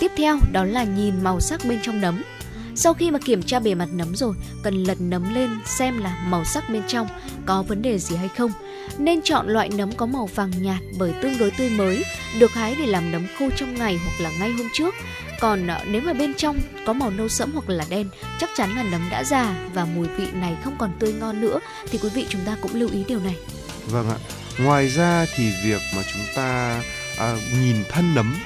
Tiếp 0.00 0.12
theo 0.16 0.38
đó 0.52 0.64
là 0.64 0.84
nhìn 0.84 1.14
màu 1.22 1.40
sắc 1.40 1.60
bên 1.64 1.78
trong 1.82 2.00
nấm. 2.00 2.22
Sau 2.74 2.94
khi 2.94 3.10
mà 3.10 3.18
kiểm 3.18 3.42
tra 3.42 3.60
bề 3.60 3.74
mặt 3.74 3.88
nấm 3.92 4.16
rồi, 4.16 4.34
cần 4.62 4.84
lật 4.84 5.00
nấm 5.00 5.34
lên 5.34 5.50
xem 5.64 5.98
là 5.98 6.24
màu 6.28 6.44
sắc 6.44 6.70
bên 6.70 6.82
trong 6.88 7.08
có 7.46 7.62
vấn 7.62 7.82
đề 7.82 7.98
gì 7.98 8.16
hay 8.16 8.28
không. 8.28 8.52
Nên 8.98 9.22
chọn 9.22 9.48
loại 9.48 9.68
nấm 9.68 9.92
có 9.92 10.06
màu 10.06 10.26
vàng 10.26 10.52
nhạt 10.60 10.78
bởi 10.98 11.12
tương 11.22 11.38
đối 11.38 11.50
tươi 11.50 11.70
mới, 11.70 12.04
được 12.38 12.52
hái 12.52 12.74
để 12.78 12.86
làm 12.86 13.12
nấm 13.12 13.26
khô 13.38 13.48
trong 13.56 13.74
ngày 13.74 13.98
hoặc 14.04 14.20
là 14.20 14.30
ngay 14.38 14.50
hôm 14.50 14.68
trước. 14.72 14.94
Còn 15.40 15.66
ờ, 15.66 15.84
nếu 15.86 16.02
mà 16.02 16.12
bên 16.12 16.34
trong 16.34 16.58
có 16.86 16.92
màu 16.92 17.10
nâu 17.10 17.28
sẫm 17.28 17.52
hoặc 17.52 17.68
là 17.68 17.84
đen, 17.90 18.08
chắc 18.40 18.50
chắn 18.56 18.76
là 18.76 18.82
nấm 18.82 19.08
đã 19.10 19.24
già 19.24 19.54
và 19.74 19.84
mùi 19.84 20.08
vị 20.08 20.26
này 20.32 20.56
không 20.64 20.76
còn 20.78 20.92
tươi 20.98 21.12
ngon 21.12 21.40
nữa 21.40 21.58
thì 21.90 21.98
quý 21.98 22.08
vị 22.14 22.26
chúng 22.28 22.40
ta 22.46 22.56
cũng 22.62 22.74
lưu 22.74 22.88
ý 22.92 23.04
điều 23.08 23.20
này. 23.20 23.36
Vâng 23.86 24.10
ạ. 24.10 24.16
Ngoài 24.58 24.88
ra 24.88 25.26
thì 25.36 25.52
việc 25.64 25.80
mà 25.96 26.02
chúng 26.12 26.22
ta 26.36 26.80
à, 27.18 27.36
nhìn 27.60 27.76
thân 27.88 28.14
nấm 28.14 28.36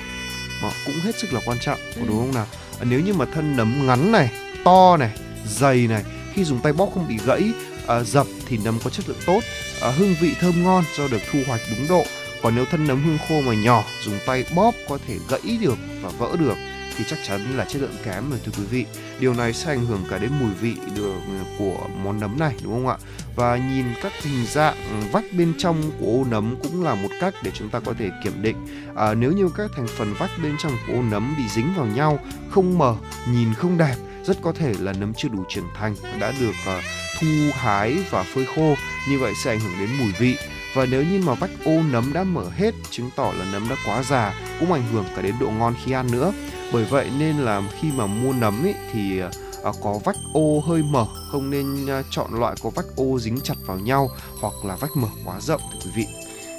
mà 0.62 0.71
cũng 0.87 0.95
hết 0.95 1.19
sức 1.19 1.33
là 1.33 1.40
quan 1.45 1.59
trọng, 1.61 1.78
ừ. 1.97 2.02
đúng 2.07 2.19
không 2.19 2.35
nào? 2.35 2.47
Nếu 2.90 3.00
như 3.00 3.12
mà 3.12 3.24
thân 3.24 3.56
nấm 3.56 3.86
ngắn 3.86 4.12
này 4.12 4.30
to 4.64 4.96
này 4.96 5.10
dày 5.46 5.86
này 5.86 6.04
khi 6.32 6.44
dùng 6.44 6.58
tay 6.58 6.72
bóp 6.72 6.90
không 6.94 7.08
bị 7.08 7.18
gãy 7.26 7.42
à, 7.86 8.02
dập 8.02 8.26
thì 8.46 8.58
nấm 8.64 8.78
có 8.84 8.90
chất 8.90 9.08
lượng 9.08 9.18
tốt 9.26 9.40
à, 9.82 9.90
hương 9.90 10.14
vị 10.20 10.34
thơm 10.40 10.64
ngon 10.64 10.84
do 10.98 11.08
được 11.08 11.20
thu 11.32 11.38
hoạch 11.46 11.60
đúng 11.70 11.88
độ. 11.88 12.04
Còn 12.42 12.54
nếu 12.54 12.64
thân 12.64 12.86
nấm 12.86 13.04
hương 13.04 13.18
khô 13.28 13.40
mà 13.40 13.54
nhỏ 13.54 13.84
dùng 14.02 14.18
tay 14.26 14.44
bóp 14.54 14.74
có 14.88 14.98
thể 15.06 15.18
gãy 15.28 15.58
được 15.60 15.78
và 16.02 16.08
vỡ 16.18 16.36
được 16.40 16.54
thì 16.98 17.04
chắc 17.08 17.18
chắn 17.26 17.56
là 17.56 17.64
chất 17.64 17.82
lượng 17.82 17.96
kém 18.04 18.30
rồi 18.30 18.40
thưa 18.44 18.52
quý 18.58 18.64
vị. 18.70 18.86
Điều 19.20 19.34
này 19.34 19.52
sẽ 19.52 19.70
ảnh 19.70 19.86
hưởng 19.86 20.04
cả 20.10 20.18
đến 20.18 20.30
mùi 20.40 20.50
vị 20.60 20.74
được 20.96 21.14
của 21.58 21.88
món 22.04 22.20
nấm 22.20 22.38
này 22.38 22.54
đúng 22.62 22.72
không 22.72 22.88
ạ? 22.88 22.96
Và 23.36 23.56
nhìn 23.56 23.84
các 24.02 24.12
hình 24.22 24.46
dạng 24.46 24.76
vách 25.12 25.24
bên 25.38 25.54
trong 25.58 25.82
của 26.00 26.06
ô 26.06 26.24
nấm 26.30 26.56
cũng 26.62 26.84
là 26.84 26.94
một 26.94 27.08
cách 27.20 27.34
để 27.42 27.50
chúng 27.54 27.68
ta 27.68 27.80
có 27.80 27.94
thể 27.98 28.10
kiểm 28.24 28.42
định. 28.42 28.56
À, 28.96 29.14
nếu 29.14 29.32
như 29.32 29.48
các 29.56 29.70
thành 29.76 29.86
phần 29.86 30.14
vách 30.18 30.30
bên 30.42 30.56
trong 30.58 30.72
của 30.86 30.92
ô 30.92 31.02
nấm 31.02 31.34
bị 31.38 31.44
dính 31.48 31.74
vào 31.76 31.86
nhau, 31.86 32.18
không 32.50 32.78
mờ, 32.78 32.96
nhìn 33.32 33.54
không 33.54 33.78
đẹp, 33.78 33.94
rất 34.24 34.36
có 34.42 34.52
thể 34.52 34.74
là 34.78 34.92
nấm 34.92 35.14
chưa 35.14 35.28
đủ 35.28 35.44
trưởng 35.48 35.68
thành 35.74 35.94
đã 36.20 36.32
được 36.40 36.54
uh, 36.78 36.84
thu 37.20 37.28
hái 37.52 37.96
và 38.10 38.22
phơi 38.22 38.46
khô 38.56 38.74
như 39.08 39.18
vậy 39.18 39.32
sẽ 39.44 39.50
ảnh 39.50 39.60
hưởng 39.60 39.78
đến 39.80 39.88
mùi 39.98 40.12
vị 40.18 40.36
và 40.74 40.86
nếu 40.86 41.02
như 41.02 41.20
mà 41.26 41.34
vách 41.34 41.50
ô 41.64 41.82
nấm 41.92 42.12
đã 42.12 42.24
mở 42.24 42.50
hết 42.56 42.74
chứng 42.90 43.10
tỏ 43.16 43.32
là 43.38 43.44
nấm 43.52 43.68
đã 43.68 43.76
quá 43.86 44.02
già 44.02 44.34
cũng 44.60 44.72
ảnh 44.72 44.86
hưởng 44.92 45.04
cả 45.16 45.22
đến 45.22 45.34
độ 45.40 45.50
ngon 45.50 45.74
khi 45.84 45.92
ăn 45.92 46.12
nữa 46.12 46.32
bởi 46.75 46.85
vậy 46.85 47.11
nên 47.19 47.38
là 47.38 47.62
khi 47.81 47.88
mà 47.97 48.07
mua 48.07 48.33
nấm 48.33 48.66
ấy 48.66 48.75
thì 48.93 49.21
à, 49.64 49.73
có 49.83 50.00
vách 50.04 50.16
ô 50.33 50.62
hơi 50.66 50.83
mở 50.83 51.07
không 51.31 51.50
nên 51.50 51.87
à, 51.87 52.02
chọn 52.11 52.40
loại 52.40 52.54
có 52.62 52.71
vách 52.71 52.97
ô 52.97 53.19
dính 53.19 53.40
chặt 53.40 53.54
vào 53.66 53.78
nhau 53.78 54.11
hoặc 54.40 54.64
là 54.64 54.76
vách 54.76 54.97
mở 54.97 55.09
quá 55.25 55.40
rộng 55.40 55.61
thưa 55.73 55.78
quý 55.85 55.90
vị 55.95 56.07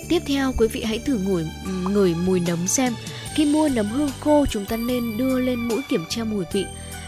Tiếp 0.09 0.21
theo 0.27 0.53
quý 0.57 0.67
vị 0.67 0.83
hãy 0.83 0.99
thử 0.99 1.17
ngửi 1.17 1.45
ngửi 1.89 2.15
mùi 2.15 2.39
nấm 2.39 2.67
xem. 2.67 2.95
Khi 3.35 3.45
mua 3.45 3.69
nấm 3.69 3.87
hương 3.87 4.09
khô 4.19 4.45
chúng 4.49 4.65
ta 4.65 4.77
nên 4.77 5.17
đưa 5.17 5.39
lên 5.39 5.59
mũi 5.59 5.81
kiểm 5.89 6.05
tra 6.09 6.23
mùi 6.23 6.45
vị. 6.53 6.65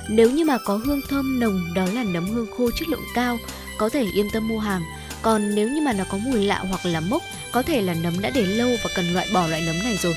Nếu 0.10 0.32
như 0.32 0.46
mà 0.46 0.58
có 0.66 0.78
hương 0.86 1.02
thơm 1.10 1.40
nồng 1.40 1.74
đó 1.76 1.86
là 1.94 2.04
nấm 2.04 2.30
hương 2.30 2.48
khô 2.58 2.72
chất 2.72 2.88
lượng 2.88 3.06
cao, 3.16 3.38
có 3.78 3.90
thể 3.90 4.06
yên 4.14 4.28
tâm 4.34 4.48
mua 4.48 4.60
hàng. 4.60 4.82
Còn 5.22 5.56
nếu 5.56 5.70
như 5.70 5.82
mà 5.82 5.94
nó 5.94 6.04
có 6.12 6.18
mùi 6.18 6.46
lạ 6.46 6.64
hoặc 6.70 6.86
là 6.86 7.00
mốc, 7.00 7.22
có 7.52 7.62
thể 7.62 7.82
là 7.82 7.94
nấm 7.94 8.22
đã 8.22 8.30
để 8.30 8.42
lâu 8.42 8.70
và 8.84 8.90
cần 8.96 9.14
loại 9.14 9.28
bỏ 9.34 9.48
loại 9.48 9.62
nấm 9.66 9.80
này 9.84 9.98
rồi. 9.98 10.16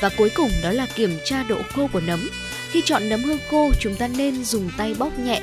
Và 0.00 0.08
cuối 0.08 0.30
cùng 0.30 0.50
đó 0.62 0.72
là 0.72 0.86
kiểm 0.94 1.18
tra 1.24 1.42
độ 1.42 1.58
khô 1.74 1.88
của 1.92 2.00
nấm. 2.00 2.30
Khi 2.70 2.82
chọn 2.84 3.08
nấm 3.08 3.22
hương 3.22 3.38
khô, 3.50 3.70
chúng 3.80 3.94
ta 3.94 4.08
nên 4.08 4.44
dùng 4.44 4.70
tay 4.76 4.94
bóp 4.98 5.18
nhẹ 5.18 5.40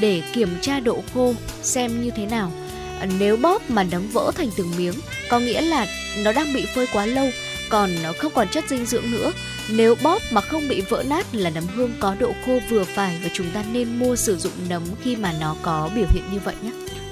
để 0.00 0.22
kiểm 0.32 0.48
tra 0.60 0.80
độ 0.80 1.02
khô 1.14 1.34
xem 1.62 2.02
như 2.02 2.10
thế 2.16 2.26
nào. 2.26 2.52
Nếu 3.18 3.36
bóp 3.36 3.70
mà 3.70 3.82
nấm 3.82 4.08
vỡ 4.12 4.32
thành 4.36 4.50
từng 4.56 4.72
miếng, 4.76 4.94
có 5.28 5.38
nghĩa 5.38 5.60
là 5.60 5.86
nó 6.18 6.32
đang 6.32 6.54
bị 6.54 6.66
phơi 6.74 6.86
quá 6.92 7.06
lâu, 7.06 7.30
còn 7.68 7.90
nó 8.02 8.12
không 8.18 8.32
còn 8.34 8.48
chất 8.48 8.64
dinh 8.68 8.86
dưỡng 8.86 9.10
nữa. 9.10 9.32
Nếu 9.68 9.94
bóp 10.02 10.22
mà 10.30 10.40
không 10.40 10.68
bị 10.68 10.80
vỡ 10.80 11.04
nát 11.08 11.26
là 11.32 11.50
nấm 11.50 11.66
hương 11.66 11.92
có 12.00 12.14
độ 12.18 12.32
khô 12.46 12.60
vừa 12.70 12.84
phải 12.84 13.18
và 13.22 13.30
chúng 13.34 13.50
ta 13.50 13.64
nên 13.72 13.98
mua 13.98 14.16
sử 14.16 14.38
dụng 14.38 14.52
nấm 14.68 14.82
khi 15.02 15.16
mà 15.16 15.34
nó 15.40 15.56
có 15.62 15.90
biểu 15.94 16.06
hiện 16.10 16.22
như 16.32 16.38
vậy 16.44 16.54
nhé. 16.62 16.70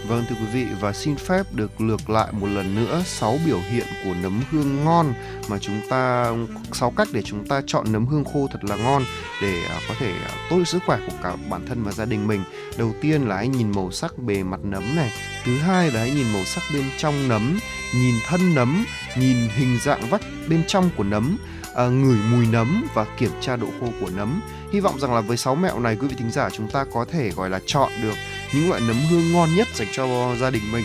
Vâng 0.09 0.25
thưa 0.29 0.37
quý 0.41 0.47
vị 0.53 0.67
và 0.81 0.93
xin 0.93 1.17
phép 1.17 1.47
được 1.55 1.81
lược 1.81 2.11
lại 2.11 2.33
một 2.33 2.47
lần 2.47 2.75
nữa 2.75 3.03
6 3.07 3.39
biểu 3.47 3.59
hiện 3.71 3.87
của 4.05 4.15
nấm 4.23 4.43
hương 4.51 4.85
ngon 4.85 5.15
mà 5.49 5.59
chúng 5.59 5.81
ta 5.91 6.33
6 6.73 6.91
cách 6.97 7.09
để 7.13 7.23
chúng 7.23 7.47
ta 7.47 7.63
chọn 7.67 7.93
nấm 7.93 8.07
hương 8.07 8.25
khô 8.25 8.49
thật 8.53 8.65
là 8.65 8.77
ngon 8.77 9.03
để 9.43 9.65
à, 9.69 9.81
có 9.89 9.95
thể 9.99 10.13
à, 10.13 10.31
tốt 10.51 10.65
sức 10.65 10.83
khỏe 10.87 10.99
của 11.07 11.17
cả 11.23 11.37
bản 11.51 11.67
thân 11.67 11.83
và 11.83 11.93
gia 11.93 12.05
đình 12.05 12.27
mình. 12.27 12.45
Đầu 12.79 12.95
tiên 13.01 13.29
là 13.29 13.37
hãy 13.37 13.49
nhìn 13.49 13.73
màu 13.73 13.91
sắc 13.91 14.19
bề 14.19 14.43
mặt 14.43 14.61
nấm 14.63 14.97
này, 14.97 15.13
thứ 15.47 15.59
hai 15.59 15.91
là 15.91 16.01
hãy 16.01 16.11
nhìn 16.11 16.33
màu 16.33 16.45
sắc 16.45 16.63
bên 16.75 16.85
trong 16.99 17.29
nấm, 17.29 17.59
nhìn 17.95 18.15
thân 18.27 18.55
nấm, 18.55 18.87
nhìn 19.17 19.37
hình 19.49 19.79
dạng 19.83 20.11
vách 20.11 20.23
bên 20.49 20.63
trong 20.67 20.91
của 20.97 21.05
nấm, 21.05 21.39
à, 21.75 21.85
ngửi 21.85 22.19
mùi 22.31 22.47
nấm 22.47 22.87
và 22.95 23.07
kiểm 23.19 23.31
tra 23.41 23.57
độ 23.57 23.67
khô 23.81 23.87
của 24.01 24.11
nấm. 24.17 24.41
Hy 24.73 24.81
vọng 24.81 25.01
rằng 25.01 25.15
là 25.15 25.21
với 25.21 25.37
6 25.37 25.55
mẹo 25.55 25.81
này 25.81 25.97
quý 26.01 26.09
vị 26.09 26.15
thính 26.19 26.31
giả 26.31 26.51
chúng 26.51 26.71
ta 26.71 26.85
có 26.93 27.05
thể 27.05 27.31
gọi 27.31 27.51
là 27.51 27.61
chọn 27.67 27.93
được 28.03 28.15
những 28.55 28.69
loại 28.69 28.81
nấm 28.89 28.97
hương 29.11 29.33
ngon 29.33 29.49
nhất 29.57 29.69
dành 29.75 29.89
cho 29.93 30.37
gia 30.41 30.51
đình 30.51 30.73
mình 30.73 30.85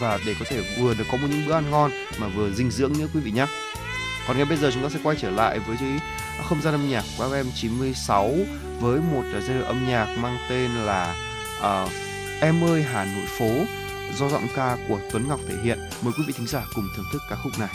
và 0.00 0.18
để 0.26 0.34
có 0.38 0.44
thể 0.48 0.62
vừa 0.78 0.94
được 0.94 1.04
có 1.12 1.16
một 1.16 1.28
những 1.30 1.46
bữa 1.46 1.52
ăn 1.52 1.70
ngon 1.70 1.90
mà 2.18 2.28
vừa 2.28 2.50
dinh 2.50 2.70
dưỡng 2.70 2.92
nữa 2.98 3.06
quý 3.14 3.20
vị 3.20 3.30
nhé. 3.30 3.46
Còn 4.28 4.36
ngay 4.36 4.46
bây 4.46 4.58
giờ 4.58 4.70
chúng 4.74 4.82
ta 4.82 4.88
sẽ 4.88 4.98
quay 5.02 5.16
trở 5.20 5.30
lại 5.30 5.58
với 5.58 5.76
cái 5.80 5.88
không 6.48 6.62
gian 6.62 6.74
âm 6.74 6.90
nhạc 6.90 7.04
của 7.18 7.24
FM 7.24 7.44
96 7.54 8.34
với 8.80 9.00
một 9.00 9.22
giai 9.32 9.56
điệu 9.56 9.64
âm 9.64 9.88
nhạc 9.88 10.16
mang 10.18 10.38
tên 10.48 10.70
là 10.70 11.14
uh, 11.58 11.90
Em 12.42 12.64
ơi, 12.64 12.82
Hà 12.82 13.04
Nội 13.04 13.26
phố, 13.38 13.50
do 14.18 14.28
giọng 14.28 14.46
ca 14.56 14.76
của 14.88 15.00
Tuấn 15.12 15.28
Ngọc 15.28 15.40
thể 15.48 15.54
hiện. 15.64 15.78
Mời 16.02 16.12
quý 16.16 16.24
vị 16.26 16.32
thính 16.36 16.46
giả 16.46 16.66
cùng 16.74 16.88
thưởng 16.96 17.06
thức 17.12 17.22
ca 17.30 17.36
khúc 17.36 17.52
này. 17.58 17.74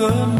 good 0.00 0.39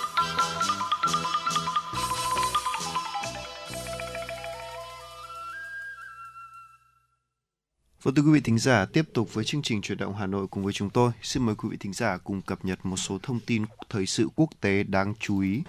Vâng 8.03 8.15
thưa 8.15 8.21
quý 8.21 8.31
vị 8.31 8.39
thính 8.39 8.59
giả, 8.59 8.85
tiếp 8.85 9.05
tục 9.13 9.33
với 9.33 9.43
chương 9.43 9.61
trình 9.61 9.81
chuyển 9.81 9.97
động 9.97 10.15
Hà 10.15 10.27
Nội 10.27 10.47
cùng 10.47 10.63
với 10.63 10.73
chúng 10.73 10.89
tôi. 10.89 11.11
Xin 11.21 11.45
mời 11.45 11.55
quý 11.55 11.69
vị 11.71 11.77
thính 11.79 11.93
giả 11.93 12.17
cùng 12.17 12.41
cập 12.41 12.65
nhật 12.65 12.79
một 12.83 12.97
số 12.97 13.17
thông 13.23 13.39
tin 13.39 13.65
thời 13.89 14.05
sự 14.05 14.27
quốc 14.35 14.49
tế 14.61 14.83
đáng 14.83 15.13
chú 15.19 15.39
ý. 15.39 15.61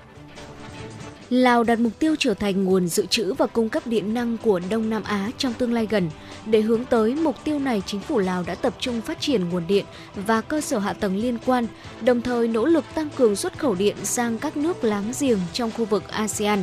Lào 1.31 1.65
đặt 1.65 1.81
mục 1.81 1.99
tiêu 1.99 2.17
trở 2.19 2.35
thành 2.35 2.65
nguồn 2.65 2.89
dự 2.89 3.07
trữ 3.07 3.35
và 3.35 3.47
cung 3.47 3.69
cấp 3.69 3.87
điện 3.87 4.15
năng 4.15 4.39
của 4.39 4.61
Đông 4.71 4.91
Nam 4.91 5.03
Á 5.03 5.31
trong 5.39 5.55
tương 5.55 5.73
lai 5.73 5.87
gần. 5.91 6.11
Để 6.47 6.61
hướng 6.61 6.85
tới 6.85 7.15
mục 7.15 7.37
tiêu 7.45 7.59
này, 7.59 7.83
chính 7.87 8.01
phủ 8.01 8.19
Lào 8.19 8.43
đã 8.43 8.55
tập 8.55 8.75
trung 8.81 9.01
phát 9.01 9.21
triển 9.21 9.49
nguồn 9.49 9.67
điện 9.67 9.85
và 10.15 10.41
cơ 10.41 10.61
sở 10.61 10.79
hạ 10.79 10.93
tầng 10.93 11.17
liên 11.17 11.39
quan, 11.47 11.67
đồng 12.01 12.23
thời 12.23 12.49
nỗ 12.49 12.67
lực 12.67 12.85
tăng 12.95 13.11
cường 13.11 13.37
xuất 13.37 13.59
khẩu 13.59 13.75
điện 13.75 13.97
sang 14.03 14.39
các 14.39 14.57
nước 14.57 14.85
láng 14.85 15.13
giềng 15.21 15.39
trong 15.53 15.71
khu 15.71 15.85
vực 15.85 16.09
ASEAN. 16.09 16.63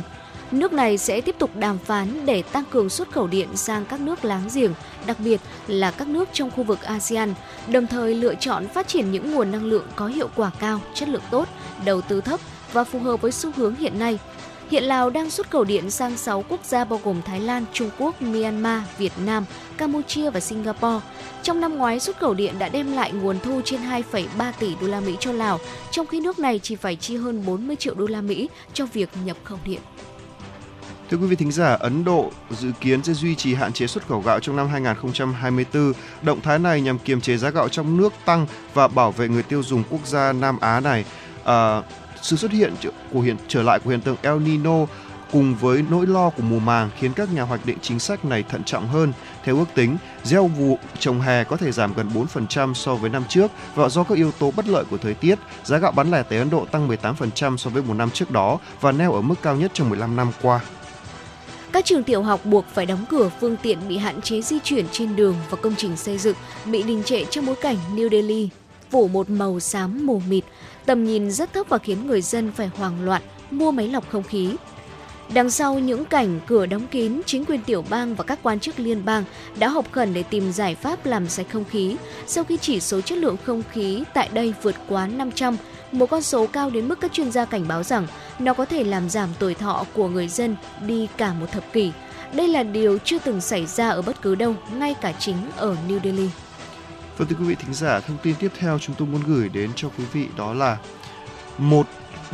Nước 0.50 0.72
này 0.72 0.98
sẽ 0.98 1.20
tiếp 1.20 1.34
tục 1.38 1.56
đàm 1.56 1.78
phán 1.78 2.26
để 2.26 2.42
tăng 2.42 2.64
cường 2.70 2.88
xuất 2.88 3.12
khẩu 3.12 3.26
điện 3.26 3.48
sang 3.56 3.84
các 3.84 4.00
nước 4.00 4.24
láng 4.24 4.48
giềng, 4.54 4.74
đặc 5.06 5.16
biệt 5.20 5.40
là 5.66 5.90
các 5.90 6.08
nước 6.08 6.28
trong 6.32 6.50
khu 6.50 6.62
vực 6.62 6.82
ASEAN, 6.82 7.34
đồng 7.68 7.86
thời 7.86 8.14
lựa 8.14 8.34
chọn 8.34 8.68
phát 8.68 8.88
triển 8.88 9.12
những 9.12 9.34
nguồn 9.34 9.50
năng 9.50 9.64
lượng 9.64 9.86
có 9.96 10.06
hiệu 10.06 10.28
quả 10.36 10.50
cao, 10.60 10.80
chất 10.94 11.08
lượng 11.08 11.22
tốt, 11.30 11.48
đầu 11.84 12.00
tư 12.00 12.20
thấp 12.20 12.40
và 12.72 12.84
phù 12.84 12.98
hợp 12.98 13.22
với 13.22 13.32
xu 13.32 13.50
hướng 13.56 13.74
hiện 13.74 13.98
nay. 13.98 14.18
Hiện 14.70 14.84
Lào 14.84 15.10
đang 15.10 15.30
xuất 15.30 15.50
khẩu 15.50 15.64
điện 15.64 15.90
sang 15.90 16.16
6 16.16 16.44
quốc 16.48 16.64
gia 16.64 16.84
bao 16.84 17.00
gồm 17.04 17.22
Thái 17.22 17.40
Lan, 17.40 17.64
Trung 17.72 17.90
Quốc, 17.98 18.22
Myanmar, 18.22 18.82
Việt 18.98 19.12
Nam, 19.26 19.44
Campuchia 19.76 20.30
và 20.30 20.40
Singapore. 20.40 21.06
Trong 21.42 21.60
năm 21.60 21.76
ngoái, 21.76 22.00
xuất 22.00 22.18
khẩu 22.18 22.34
điện 22.34 22.58
đã 22.58 22.68
đem 22.68 22.92
lại 22.92 23.12
nguồn 23.12 23.38
thu 23.40 23.60
trên 23.64 23.80
2,3 23.80 24.52
tỷ 24.58 24.74
đô 24.80 24.86
la 24.86 25.00
Mỹ 25.00 25.16
cho 25.20 25.32
Lào, 25.32 25.58
trong 25.90 26.06
khi 26.06 26.20
nước 26.20 26.38
này 26.38 26.60
chỉ 26.62 26.76
phải 26.76 26.96
chi 26.96 27.16
hơn 27.16 27.46
40 27.46 27.76
triệu 27.76 27.94
đô 27.94 28.06
la 28.06 28.20
Mỹ 28.20 28.48
cho 28.74 28.86
việc 28.86 29.08
nhập 29.24 29.36
khẩu 29.44 29.58
điện. 29.64 29.80
Thưa 31.10 31.16
quý 31.16 31.26
vị 31.26 31.36
thính 31.36 31.52
giả, 31.52 31.76
Ấn 31.80 32.04
Độ 32.04 32.30
dự 32.50 32.72
kiến 32.80 33.02
sẽ 33.02 33.12
duy 33.12 33.34
trì 33.34 33.54
hạn 33.54 33.72
chế 33.72 33.86
xuất 33.86 34.06
khẩu 34.06 34.20
gạo 34.20 34.40
trong 34.40 34.56
năm 34.56 34.68
2024. 34.68 35.92
Động 36.22 36.40
thái 36.40 36.58
này 36.58 36.80
nhằm 36.80 36.98
kiềm 36.98 37.20
chế 37.20 37.36
giá 37.36 37.50
gạo 37.50 37.68
trong 37.68 37.96
nước 37.96 38.12
tăng 38.24 38.46
và 38.74 38.88
bảo 38.88 39.10
vệ 39.10 39.28
người 39.28 39.42
tiêu 39.42 39.62
dùng 39.62 39.82
quốc 39.90 40.06
gia 40.06 40.32
Nam 40.32 40.58
Á 40.60 40.80
này. 40.80 41.04
À, 41.44 41.82
sự 42.22 42.36
xuất 42.36 42.50
hiện 42.50 42.74
của 43.12 43.20
hiện 43.20 43.36
trở 43.48 43.62
lại 43.62 43.80
của 43.80 43.90
hiện 43.90 44.00
tượng 44.00 44.16
El 44.22 44.38
Nino 44.38 44.86
cùng 45.32 45.54
với 45.54 45.84
nỗi 45.90 46.06
lo 46.06 46.30
của 46.30 46.42
mùa 46.42 46.58
màng 46.58 46.90
khiến 46.98 47.12
các 47.12 47.34
nhà 47.34 47.42
hoạch 47.42 47.66
định 47.66 47.78
chính 47.82 47.98
sách 47.98 48.24
này 48.24 48.44
thận 48.48 48.64
trọng 48.64 48.88
hơn. 48.88 49.12
Theo 49.44 49.56
ước 49.56 49.68
tính, 49.74 49.96
gieo 50.22 50.46
vụ 50.46 50.78
trồng 50.98 51.20
hè 51.20 51.44
có 51.44 51.56
thể 51.56 51.72
giảm 51.72 51.94
gần 51.94 52.10
4% 52.34 52.74
so 52.74 52.94
với 52.94 53.10
năm 53.10 53.24
trước 53.28 53.50
và 53.74 53.88
do 53.88 54.04
các 54.04 54.18
yếu 54.18 54.32
tố 54.32 54.52
bất 54.56 54.68
lợi 54.68 54.84
của 54.90 54.98
thời 54.98 55.14
tiết, 55.14 55.38
giá 55.64 55.78
gạo 55.78 55.92
bán 55.92 56.10
lẻ 56.10 56.22
tại 56.22 56.38
Ấn 56.38 56.50
Độ 56.50 56.66
tăng 56.70 56.88
18% 56.88 57.56
so 57.56 57.70
với 57.70 57.82
một 57.82 57.94
năm 57.94 58.10
trước 58.10 58.30
đó 58.30 58.58
và 58.80 58.92
neo 58.92 59.12
ở 59.12 59.20
mức 59.20 59.34
cao 59.42 59.56
nhất 59.56 59.70
trong 59.74 59.88
15 59.88 60.16
năm 60.16 60.32
qua. 60.42 60.60
Các 61.72 61.84
trường 61.84 62.02
tiểu 62.02 62.22
học 62.22 62.46
buộc 62.46 62.64
phải 62.74 62.86
đóng 62.86 63.04
cửa 63.10 63.30
phương 63.40 63.56
tiện 63.62 63.78
bị 63.88 63.96
hạn 63.96 64.22
chế 64.22 64.42
di 64.42 64.58
chuyển 64.64 64.86
trên 64.92 65.16
đường 65.16 65.34
và 65.50 65.56
công 65.56 65.74
trình 65.76 65.96
xây 65.96 66.18
dựng 66.18 66.36
bị 66.64 66.82
đình 66.82 67.02
trệ 67.02 67.24
trong 67.24 67.46
bối 67.46 67.56
cảnh 67.62 67.76
New 67.94 68.08
Delhi 68.10 68.48
phủ 68.90 69.08
một 69.08 69.30
màu 69.30 69.60
xám 69.60 70.06
mù 70.06 70.22
mịt, 70.28 70.44
tầm 70.86 71.04
nhìn 71.04 71.30
rất 71.30 71.52
thấp 71.52 71.66
và 71.68 71.78
khiến 71.78 72.06
người 72.06 72.22
dân 72.22 72.52
phải 72.52 72.70
hoảng 72.76 73.04
loạn 73.04 73.22
mua 73.50 73.70
máy 73.70 73.88
lọc 73.88 74.10
không 74.10 74.22
khí. 74.22 74.56
Đằng 75.34 75.50
sau 75.50 75.78
những 75.78 76.04
cảnh 76.04 76.40
cửa 76.46 76.66
đóng 76.66 76.86
kín, 76.86 77.20
chính 77.26 77.44
quyền 77.44 77.62
tiểu 77.62 77.84
bang 77.90 78.14
và 78.14 78.24
các 78.24 78.38
quan 78.42 78.60
chức 78.60 78.80
liên 78.80 79.04
bang 79.04 79.24
đã 79.58 79.68
họp 79.68 79.92
khẩn 79.92 80.14
để 80.14 80.22
tìm 80.22 80.52
giải 80.52 80.74
pháp 80.74 81.06
làm 81.06 81.28
sạch 81.28 81.46
không 81.52 81.64
khí 81.64 81.96
sau 82.26 82.44
khi 82.44 82.56
chỉ 82.56 82.80
số 82.80 83.00
chất 83.00 83.18
lượng 83.18 83.36
không 83.44 83.62
khí 83.72 84.04
tại 84.14 84.28
đây 84.32 84.54
vượt 84.62 84.74
quá 84.88 85.06
500 85.06 85.56
một 85.92 86.06
con 86.10 86.22
số 86.22 86.46
cao 86.46 86.70
đến 86.70 86.88
mức 86.88 87.00
các 87.00 87.12
chuyên 87.12 87.32
gia 87.32 87.44
cảnh 87.44 87.68
báo 87.68 87.82
rằng 87.82 88.06
nó 88.38 88.54
có 88.54 88.64
thể 88.64 88.84
làm 88.84 89.10
giảm 89.10 89.28
tuổi 89.38 89.54
thọ 89.54 89.84
của 89.94 90.08
người 90.08 90.28
dân 90.28 90.56
đi 90.86 91.08
cả 91.16 91.32
một 91.32 91.46
thập 91.52 91.72
kỷ. 91.72 91.92
Đây 92.32 92.48
là 92.48 92.62
điều 92.62 92.98
chưa 92.98 93.18
từng 93.18 93.40
xảy 93.40 93.66
ra 93.66 93.88
ở 93.88 94.02
bất 94.02 94.22
cứ 94.22 94.34
đâu, 94.34 94.54
ngay 94.74 94.94
cả 95.00 95.12
chính 95.18 95.36
ở 95.56 95.76
New 95.88 96.00
Delhi. 96.04 96.28
Vâng 97.16 97.28
thưa 97.28 97.36
quý 97.38 97.44
vị 97.44 97.54
thính 97.54 97.74
giả, 97.74 98.00
thông 98.00 98.16
tin 98.22 98.34
tiếp 98.34 98.52
theo 98.58 98.78
chúng 98.78 98.96
tôi 98.98 99.08
muốn 99.08 99.22
gửi 99.26 99.48
đến 99.48 99.70
cho 99.76 99.88
quý 99.98 100.04
vị 100.12 100.26
đó 100.36 100.54
là 100.54 100.78
một 101.58 101.86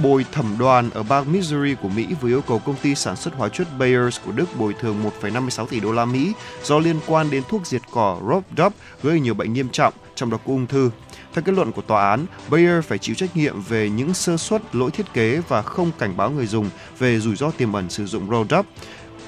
bồi 0.03 0.27
thẩm 0.33 0.57
đoàn 0.59 0.91
ở 0.91 1.03
bang 1.03 1.33
Missouri 1.33 1.75
của 1.83 1.89
Mỹ 1.89 2.07
vừa 2.21 2.29
yêu 2.29 2.41
cầu 2.41 2.59
công 2.59 2.77
ty 2.83 2.95
sản 2.95 3.17
xuất 3.17 3.35
hóa 3.35 3.49
chất 3.49 3.67
Bayer 3.79 4.21
của 4.27 4.33
Đức 4.33 4.57
bồi 4.59 4.75
thường 4.81 5.11
1,56 5.21 5.67
tỷ 5.67 5.81
đô 5.81 5.93
la 5.93 6.05
Mỹ 6.05 6.33
do 6.65 6.79
liên 6.79 6.97
quan 7.07 7.31
đến 7.31 7.43
thuốc 7.49 7.67
diệt 7.67 7.83
cỏ 7.91 8.19
Roundup 8.29 8.73
gây 9.03 9.21
nhiều 9.21 9.35
bệnh 9.35 9.53
nghiêm 9.53 9.69
trọng, 9.69 9.95
trong 10.15 10.31
đó 10.31 10.37
có 10.37 10.53
ung 10.53 10.67
thư. 10.67 10.91
Theo 11.37 11.43
kết 11.43 11.53
luận 11.53 11.73
của 11.73 11.83
tòa 11.83 12.11
án, 12.11 12.27
Bayer 12.49 12.85
phải 12.85 12.99
chịu 12.99 13.15
trách 13.15 13.37
nhiệm 13.37 13.63
về 13.63 13.91
những 13.91 14.15
sơ 14.15 14.37
suất, 14.37 14.75
lỗi 14.75 14.91
thiết 14.91 15.13
kế 15.13 15.41
và 15.49 15.63
không 15.63 15.91
cảnh 15.99 16.17
báo 16.17 16.31
người 16.31 16.47
dùng 16.47 16.71
về 16.99 17.21
rủi 17.21 17.37
ro 17.37 17.51
tiềm 17.51 17.73
ẩn 17.73 17.91
sử 17.91 18.07
dụng 18.07 18.31
Roundup. 18.31 18.67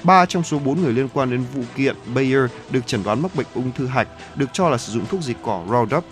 Ba 0.03 0.25
trong 0.25 0.43
số 0.43 0.59
4 0.59 0.81
người 0.81 0.93
liên 0.93 1.07
quan 1.13 1.29
đến 1.29 1.43
vụ 1.53 1.61
kiện 1.75 1.95
Bayer 2.15 2.41
được 2.69 2.87
chẩn 2.87 3.03
đoán 3.03 3.21
mắc 3.21 3.35
bệnh 3.35 3.45
ung 3.53 3.71
thư 3.71 3.87
hạch, 3.87 4.07
được 4.35 4.45
cho 4.53 4.69
là 4.69 4.77
sử 4.77 4.93
dụng 4.93 5.05
thuốc 5.05 5.21
diệt 5.21 5.35
cỏ 5.43 5.63
Roundup. 5.69 6.05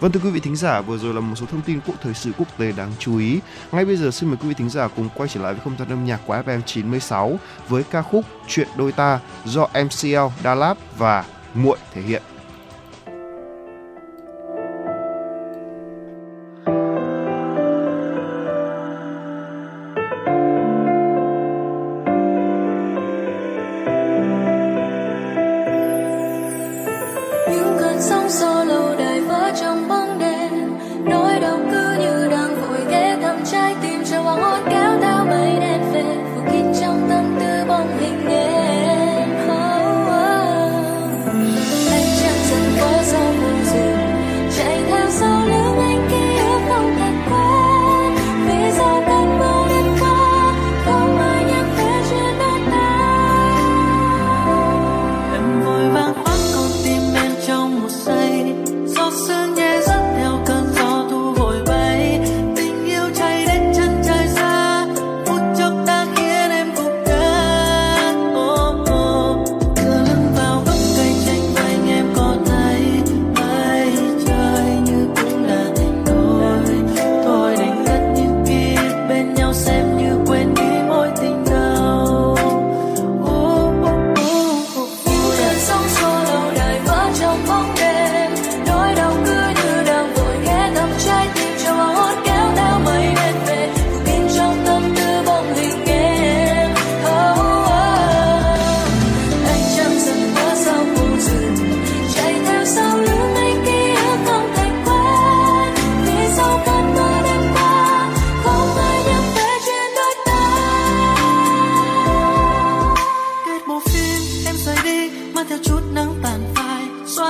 Vâng 0.00 0.12
thưa 0.12 0.20
quý 0.20 0.30
vị 0.30 0.40
thính 0.40 0.56
giả, 0.56 0.80
vừa 0.80 0.98
rồi 0.98 1.14
là 1.14 1.20
một 1.20 1.34
số 1.36 1.46
thông 1.46 1.62
tin 1.62 1.80
quốc 1.86 1.94
thời 2.02 2.14
sự 2.14 2.30
quốc 2.38 2.58
tế 2.58 2.72
đáng 2.72 2.92
chú 2.98 3.18
ý. 3.18 3.40
Ngay 3.72 3.84
bây 3.84 3.96
giờ 3.96 4.10
xin 4.10 4.28
mời 4.28 4.38
quý 4.42 4.48
vị 4.48 4.54
thính 4.54 4.70
giả 4.70 4.88
cùng 4.88 5.08
quay 5.14 5.28
trở 5.28 5.40
lại 5.40 5.52
với 5.52 5.62
không 5.64 5.76
gian 5.78 5.88
âm 5.88 6.04
nhạc 6.04 6.20
của 6.26 6.42
FM 6.46 6.60
96 6.66 7.38
với 7.68 7.82
ca 7.82 8.02
khúc 8.02 8.24
Chuyện 8.48 8.68
đôi 8.76 8.92
ta 8.92 9.20
do 9.44 9.66
MCL 9.84 10.42
Đà 10.42 10.54
Lạt 10.54 10.74
và 10.98 11.24
Muội 11.54 11.78
thể 11.94 12.02
hiện. 12.02 12.22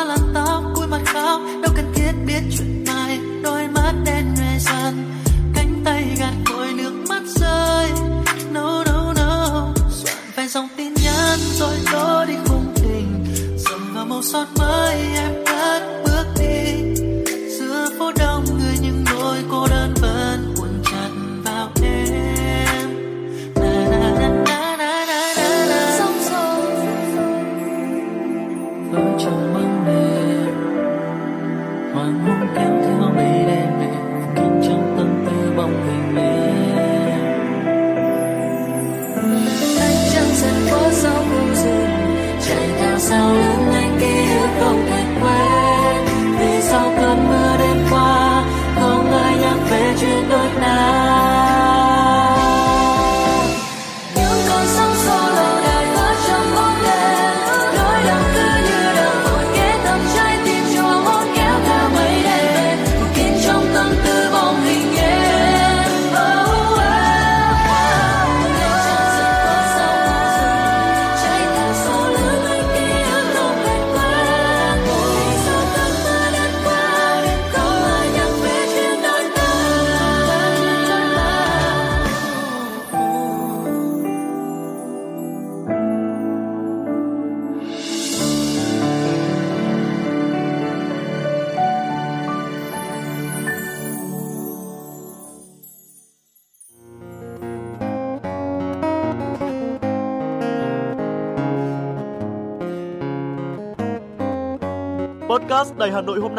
hoa 0.01 0.17
làm 0.17 0.35
tóc 0.35 0.65
cuối 0.75 0.87
mặt 0.87 1.01
khóc. 1.07 1.41
Đâu 1.63 1.73
cần 1.77 1.93
thiết 1.95 2.13
biết 2.27 2.43
chuyện 2.59 2.85
này 2.85 3.21
đôi 3.43 3.69
mắt 3.69 3.93
đen 4.05 4.35
hoe 4.37 4.59
dần. 4.59 5.20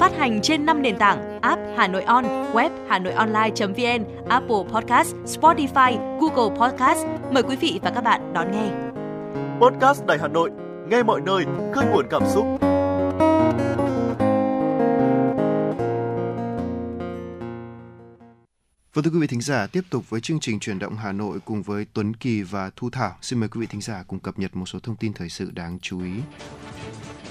phát 0.00 0.12
hành 0.18 0.40
trên 0.42 0.66
5 0.66 0.82
nền 0.82 0.96
tảng 0.98 1.40
app 1.40 1.62
Hà 1.76 1.88
Nội 1.88 2.02
On, 2.02 2.24
web 2.52 2.70
Hà 2.88 2.98
Nội 2.98 3.12
Online.vn, 3.12 4.28
Apple 4.28 4.64
Podcast, 4.72 5.14
Spotify, 5.24 6.18
Google 6.20 6.56
Podcast. 6.60 7.06
Mời 7.30 7.42
quý 7.42 7.56
vị 7.56 7.80
và 7.82 7.90
các 7.90 8.04
bạn 8.04 8.32
đón 8.32 8.52
nghe. 8.52 8.70
Podcast 9.60 10.06
Đài 10.06 10.18
Hà 10.18 10.28
Nội, 10.28 10.50
nghe 10.88 11.02
mọi 11.02 11.20
nơi, 11.20 11.44
khơi 11.74 11.84
nguồn 11.92 12.06
cảm 12.10 12.22
xúc. 12.26 12.46
Vâng 18.94 19.04
thưa 19.04 19.10
quý 19.10 19.18
vị 19.20 19.26
thính 19.26 19.40
giả, 19.40 19.66
tiếp 19.66 19.84
tục 19.90 20.10
với 20.10 20.20
chương 20.20 20.40
trình 20.40 20.60
chuyển 20.60 20.78
động 20.78 20.96
Hà 20.96 21.12
Nội 21.12 21.38
cùng 21.44 21.62
với 21.62 21.86
Tuấn 21.92 22.16
Kỳ 22.16 22.42
và 22.42 22.70
Thu 22.76 22.90
Thảo. 22.90 23.16
Xin 23.22 23.40
mời 23.40 23.48
quý 23.48 23.60
vị 23.60 23.66
thính 23.66 23.80
giả 23.80 24.04
cùng 24.06 24.18
cập 24.18 24.38
nhật 24.38 24.56
một 24.56 24.66
số 24.66 24.78
thông 24.78 24.96
tin 24.96 25.12
thời 25.12 25.28
sự 25.28 25.50
đáng 25.50 25.78
chú 25.82 26.02
ý. 26.02 26.12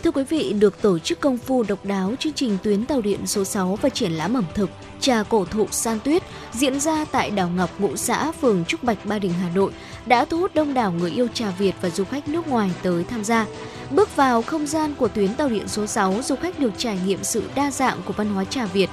Thưa 0.03 0.11
quý 0.11 0.23
vị, 0.23 0.53
được 0.59 0.81
tổ 0.81 0.99
chức 0.99 1.19
công 1.19 1.37
phu 1.37 1.63
độc 1.63 1.85
đáo 1.85 2.13
chương 2.19 2.33
trình 2.33 2.57
tuyến 2.63 2.85
tàu 2.85 3.01
điện 3.01 3.27
số 3.27 3.43
6 3.43 3.77
và 3.81 3.89
triển 3.89 4.11
lãm 4.11 4.33
ẩm 4.33 4.45
thực 4.53 4.69
trà 4.99 5.23
cổ 5.23 5.45
thụ 5.45 5.67
san 5.71 5.99
tuyết 5.99 6.23
diễn 6.51 6.79
ra 6.79 7.05
tại 7.11 7.31
đảo 7.31 7.49
Ngọc 7.49 7.69
Ngũ 7.79 7.95
xã, 7.95 8.31
phường 8.31 8.65
Trúc 8.65 8.83
Bạch, 8.83 9.05
Ba 9.05 9.19
Đình, 9.19 9.33
Hà 9.33 9.49
Nội 9.55 9.71
đã 10.05 10.25
thu 10.25 10.39
hút 10.39 10.53
đông 10.53 10.73
đảo 10.73 10.91
người 10.91 11.11
yêu 11.11 11.27
trà 11.33 11.51
Việt 11.57 11.75
và 11.81 11.89
du 11.89 12.03
khách 12.03 12.27
nước 12.27 12.47
ngoài 12.47 12.71
tới 12.83 13.03
tham 13.03 13.23
gia. 13.23 13.45
Bước 13.91 14.15
vào 14.15 14.41
không 14.41 14.67
gian 14.67 14.95
của 14.95 15.07
tuyến 15.07 15.33
tàu 15.33 15.49
điện 15.49 15.67
số 15.67 15.87
6, 15.87 16.15
du 16.23 16.35
khách 16.35 16.59
được 16.59 16.71
trải 16.77 16.99
nghiệm 17.05 17.23
sự 17.23 17.43
đa 17.55 17.71
dạng 17.71 17.97
của 18.05 18.13
văn 18.13 18.33
hóa 18.33 18.45
trà 18.45 18.65
Việt. 18.65 18.89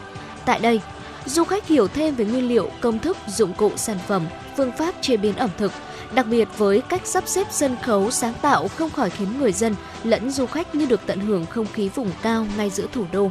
Tại 0.47 0.59
đây, 0.59 0.81
du 1.27 1.45
khách 1.45 1.67
hiểu 1.67 1.89
thêm 1.89 2.15
về 2.15 2.25
nguyên 2.25 2.49
liệu, 2.49 2.71
công 2.81 2.99
thức, 2.99 3.17
dụng 3.29 3.55
cụ, 3.55 3.71
sản 3.77 3.99
phẩm, 4.09 4.27
phương 4.57 4.73
pháp 4.79 4.95
chế 5.01 5.17
biến 5.17 5.37
ẩm 5.37 5.51
thực– 5.59 5.73
Đặc 6.15 6.27
biệt 6.31 6.49
với 6.59 6.81
cách 6.81 7.07
sắp 7.07 7.29
xếp 7.29 7.47
sân 7.51 7.77
khấu 7.83 8.11
sáng 8.11 8.35
tạo 8.43 8.69
không 8.69 8.91
khỏi 8.91 9.11
khiến 9.11 9.29
người 9.39 9.53
dân 9.53 9.75
lẫn 10.05 10.31
du 10.31 10.47
khách 10.47 10.75
như 10.75 10.87
được 10.87 11.01
tận 11.07 11.21
hưởng 11.21 11.47
không 11.47 11.67
khí 11.73 11.89
vùng 11.95 12.11
cao 12.23 12.47
ngay 12.57 12.71
giữa 12.71 12.87
thủ 12.93 13.05
đô. 13.13 13.31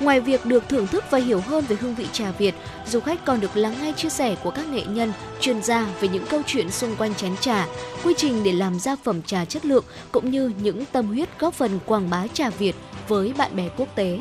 Ngoài 0.00 0.20
việc 0.20 0.46
được 0.46 0.68
thưởng 0.68 0.86
thức 0.86 1.04
và 1.10 1.18
hiểu 1.18 1.40
hơn 1.40 1.64
về 1.68 1.76
hương 1.80 1.94
vị 1.94 2.06
trà 2.12 2.30
Việt, 2.30 2.54
du 2.86 3.00
khách 3.00 3.24
còn 3.24 3.40
được 3.40 3.56
lắng 3.56 3.74
nghe 3.82 3.92
chia 3.92 4.08
sẻ 4.08 4.36
của 4.42 4.50
các 4.50 4.68
nghệ 4.68 4.82
nhân, 4.84 5.12
chuyên 5.40 5.62
gia 5.62 5.86
về 6.00 6.08
những 6.08 6.26
câu 6.26 6.42
chuyện 6.46 6.70
xung 6.70 6.96
quanh 6.96 7.14
chén 7.14 7.36
trà, 7.36 7.66
quy 8.04 8.14
trình 8.16 8.44
để 8.44 8.52
làm 8.52 8.78
ra 8.78 8.96
phẩm 9.04 9.22
trà 9.22 9.44
chất 9.44 9.66
lượng 9.66 9.84
cũng 10.12 10.30
như 10.30 10.52
những 10.62 10.84
tâm 10.92 11.06
huyết 11.06 11.28
góp 11.38 11.54
phần 11.54 11.78
quảng 11.86 12.10
bá 12.10 12.26
trà 12.32 12.50
Việt 12.50 12.76
với 13.08 13.32
bạn 13.38 13.56
bè 13.56 13.68
quốc 13.76 13.88
tế. 13.94 14.18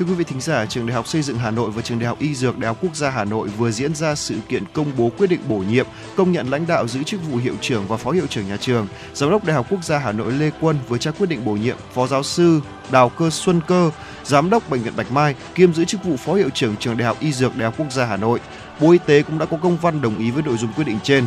Thưa 0.00 0.06
quý 0.06 0.14
vị 0.14 0.24
thính 0.24 0.40
giả, 0.40 0.66
Trường 0.66 0.86
Đại 0.86 0.94
học 0.94 1.06
Xây 1.06 1.22
dựng 1.22 1.38
Hà 1.38 1.50
Nội 1.50 1.70
và 1.70 1.82
Trường 1.82 1.98
Đại 1.98 2.06
học 2.08 2.18
Y 2.20 2.34
Dược 2.34 2.58
Đại 2.58 2.68
học 2.68 2.76
Quốc 2.82 2.96
gia 2.96 3.10
Hà 3.10 3.24
Nội 3.24 3.48
vừa 3.48 3.70
diễn 3.70 3.94
ra 3.94 4.14
sự 4.14 4.34
kiện 4.48 4.64
công 4.72 4.92
bố 4.96 5.10
quyết 5.18 5.26
định 5.26 5.40
bổ 5.48 5.58
nhiệm, 5.58 5.86
công 6.16 6.32
nhận 6.32 6.50
lãnh 6.50 6.66
đạo 6.66 6.88
giữ 6.88 7.02
chức 7.02 7.20
vụ 7.30 7.36
hiệu 7.36 7.54
trưởng 7.60 7.86
và 7.88 7.96
phó 7.96 8.10
hiệu 8.10 8.26
trưởng 8.26 8.48
nhà 8.48 8.56
trường. 8.56 8.86
Giám 9.14 9.30
đốc 9.30 9.44
Đại 9.44 9.56
học 9.56 9.66
Quốc 9.70 9.84
gia 9.84 9.98
Hà 9.98 10.12
Nội 10.12 10.32
Lê 10.32 10.50
Quân 10.60 10.78
vừa 10.88 10.98
trao 10.98 11.14
quyết 11.18 11.26
định 11.26 11.44
bổ 11.44 11.52
nhiệm 11.52 11.76
phó 11.94 12.06
giáo 12.06 12.22
sư 12.22 12.60
Đào 12.90 13.08
Cơ 13.08 13.30
Xuân 13.30 13.60
Cơ, 13.66 13.90
giám 14.24 14.50
đốc 14.50 14.70
bệnh 14.70 14.82
viện 14.82 14.92
Bạch 14.96 15.12
Mai 15.12 15.34
kiêm 15.54 15.74
giữ 15.74 15.84
chức 15.84 16.04
vụ 16.04 16.16
phó 16.16 16.34
hiệu 16.34 16.50
trưởng 16.54 16.76
Trường 16.76 16.96
Đại 16.96 17.06
học 17.06 17.16
Y 17.20 17.32
Dược 17.32 17.56
Đại 17.56 17.64
học 17.64 17.74
Quốc 17.78 17.92
gia 17.92 18.04
Hà 18.04 18.16
Nội. 18.16 18.40
Bộ 18.80 18.90
Y 18.90 18.98
tế 19.06 19.22
cũng 19.22 19.38
đã 19.38 19.46
có 19.46 19.56
công 19.56 19.76
văn 19.76 20.00
đồng 20.00 20.18
ý 20.18 20.30
với 20.30 20.42
nội 20.42 20.56
dung 20.56 20.72
quyết 20.72 20.84
định 20.84 20.98
trên. 21.02 21.24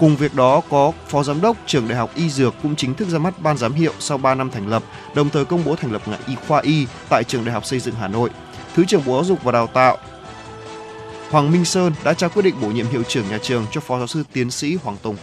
Cùng 0.00 0.16
việc 0.16 0.34
đó 0.34 0.60
có 0.70 0.92
Phó 1.08 1.22
Giám 1.22 1.40
đốc 1.40 1.56
Trường 1.66 1.88
Đại 1.88 1.98
học 1.98 2.10
Y 2.14 2.30
Dược 2.30 2.54
cũng 2.62 2.76
chính 2.76 2.94
thức 2.94 3.08
ra 3.08 3.18
mắt 3.18 3.42
ban 3.42 3.56
giám 3.56 3.72
hiệu 3.72 3.92
sau 3.98 4.18
3 4.18 4.34
năm 4.34 4.50
thành 4.50 4.68
lập, 4.68 4.82
đồng 5.14 5.30
thời 5.30 5.44
công 5.44 5.64
bố 5.64 5.76
thành 5.76 5.92
lập 5.92 6.02
ngành 6.08 6.20
y 6.26 6.34
khoa 6.48 6.60
y 6.60 6.86
tại 7.08 7.24
Trường 7.24 7.44
Đại 7.44 7.54
học 7.54 7.66
Xây 7.66 7.80
dựng 7.80 7.94
Hà 7.94 8.08
Nội. 8.08 8.30
Thứ 8.74 8.84
trưởng 8.84 9.04
Bộ 9.06 9.12
Giáo 9.14 9.24
dục 9.24 9.42
và 9.42 9.52
Đào 9.52 9.66
tạo 9.66 9.98
Hoàng 11.30 11.52
Minh 11.52 11.64
Sơn 11.64 11.92
đã 12.04 12.14
trao 12.14 12.30
quyết 12.30 12.42
định 12.42 12.54
bổ 12.62 12.68
nhiệm 12.68 12.86
hiệu 12.86 13.02
trưởng 13.02 13.28
nhà 13.28 13.38
trường 13.42 13.66
cho 13.70 13.80
Phó 13.80 13.98
giáo 13.98 14.06
sư 14.06 14.22
tiến 14.32 14.50
sĩ 14.50 14.76
Hoàng 14.82 14.96
Tùng. 15.02 15.16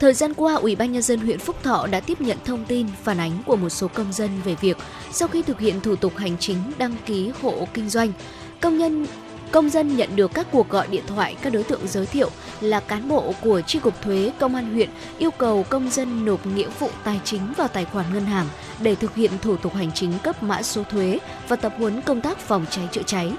Thời 0.00 0.14
gian 0.14 0.34
qua, 0.34 0.54
Ủy 0.54 0.76
ban 0.76 0.92
nhân 0.92 1.02
dân 1.02 1.20
huyện 1.20 1.38
Phúc 1.38 1.56
Thọ 1.62 1.86
đã 1.86 2.00
tiếp 2.00 2.20
nhận 2.20 2.38
thông 2.44 2.64
tin 2.64 2.86
phản 3.02 3.20
ánh 3.20 3.32
của 3.46 3.56
một 3.56 3.68
số 3.68 3.88
công 3.88 4.12
dân 4.12 4.30
về 4.44 4.54
việc 4.60 4.76
sau 5.12 5.28
khi 5.28 5.42
thực 5.42 5.60
hiện 5.60 5.80
thủ 5.80 5.96
tục 5.96 6.16
hành 6.16 6.38
chính 6.38 6.56
đăng 6.78 6.94
ký 7.06 7.30
hộ 7.42 7.68
kinh 7.74 7.88
doanh, 7.88 8.12
công 8.60 8.78
nhân 8.78 9.06
công 9.54 9.70
dân 9.70 9.96
nhận 9.96 10.16
được 10.16 10.34
các 10.34 10.46
cuộc 10.52 10.68
gọi 10.68 10.86
điện 10.86 11.02
thoại 11.06 11.36
các 11.42 11.52
đối 11.52 11.62
tượng 11.62 11.86
giới 11.86 12.06
thiệu 12.06 12.30
là 12.60 12.80
cán 12.80 13.08
bộ 13.08 13.34
của 13.40 13.60
tri 13.60 13.78
cục 13.78 14.02
thuế 14.02 14.32
công 14.38 14.54
an 14.54 14.72
huyện 14.72 14.88
yêu 15.18 15.30
cầu 15.30 15.62
công 15.68 15.90
dân 15.90 16.24
nộp 16.24 16.46
nghĩa 16.46 16.68
vụ 16.78 16.90
tài 17.04 17.20
chính 17.24 17.52
vào 17.56 17.68
tài 17.68 17.84
khoản 17.84 18.14
ngân 18.14 18.24
hàng 18.24 18.46
để 18.80 18.94
thực 18.94 19.14
hiện 19.14 19.30
thủ 19.42 19.56
tục 19.56 19.74
hành 19.74 19.92
chính 19.92 20.12
cấp 20.22 20.42
mã 20.42 20.62
số 20.62 20.82
thuế 20.84 21.18
và 21.48 21.56
tập 21.56 21.74
huấn 21.78 22.00
công 22.00 22.20
tác 22.20 22.38
phòng 22.38 22.66
cháy 22.70 22.88
chữa 22.92 23.02
cháy. 23.06 23.32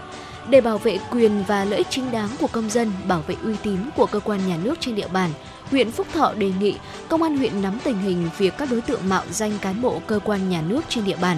Để 0.49 0.61
bảo 0.61 0.77
vệ 0.77 0.99
quyền 1.11 1.43
và 1.47 1.65
lợi 1.65 1.77
ích 1.77 1.87
chính 1.89 2.11
đáng 2.11 2.29
của 2.39 2.47
công 2.47 2.69
dân, 2.69 2.91
bảo 3.07 3.23
vệ 3.27 3.35
uy 3.43 3.53
tín 3.63 3.77
của 3.95 4.05
cơ 4.05 4.19
quan 4.19 4.47
nhà 4.47 4.57
nước 4.63 4.75
trên 4.79 4.95
địa 4.95 5.07
bàn, 5.07 5.29
huyện 5.71 5.91
Phúc 5.91 6.07
Thọ 6.13 6.33
đề 6.33 6.51
nghị 6.59 6.75
công 7.09 7.23
an 7.23 7.37
huyện 7.37 7.61
nắm 7.61 7.79
tình 7.83 7.97
hình 7.97 8.29
việc 8.37 8.53
các 8.57 8.71
đối 8.71 8.81
tượng 8.81 9.09
mạo 9.09 9.23
danh 9.31 9.51
cán 9.61 9.81
bộ 9.81 10.01
cơ 10.07 10.19
quan 10.25 10.49
nhà 10.49 10.61
nước 10.61 10.81
trên 10.89 11.05
địa 11.05 11.17
bàn, 11.21 11.37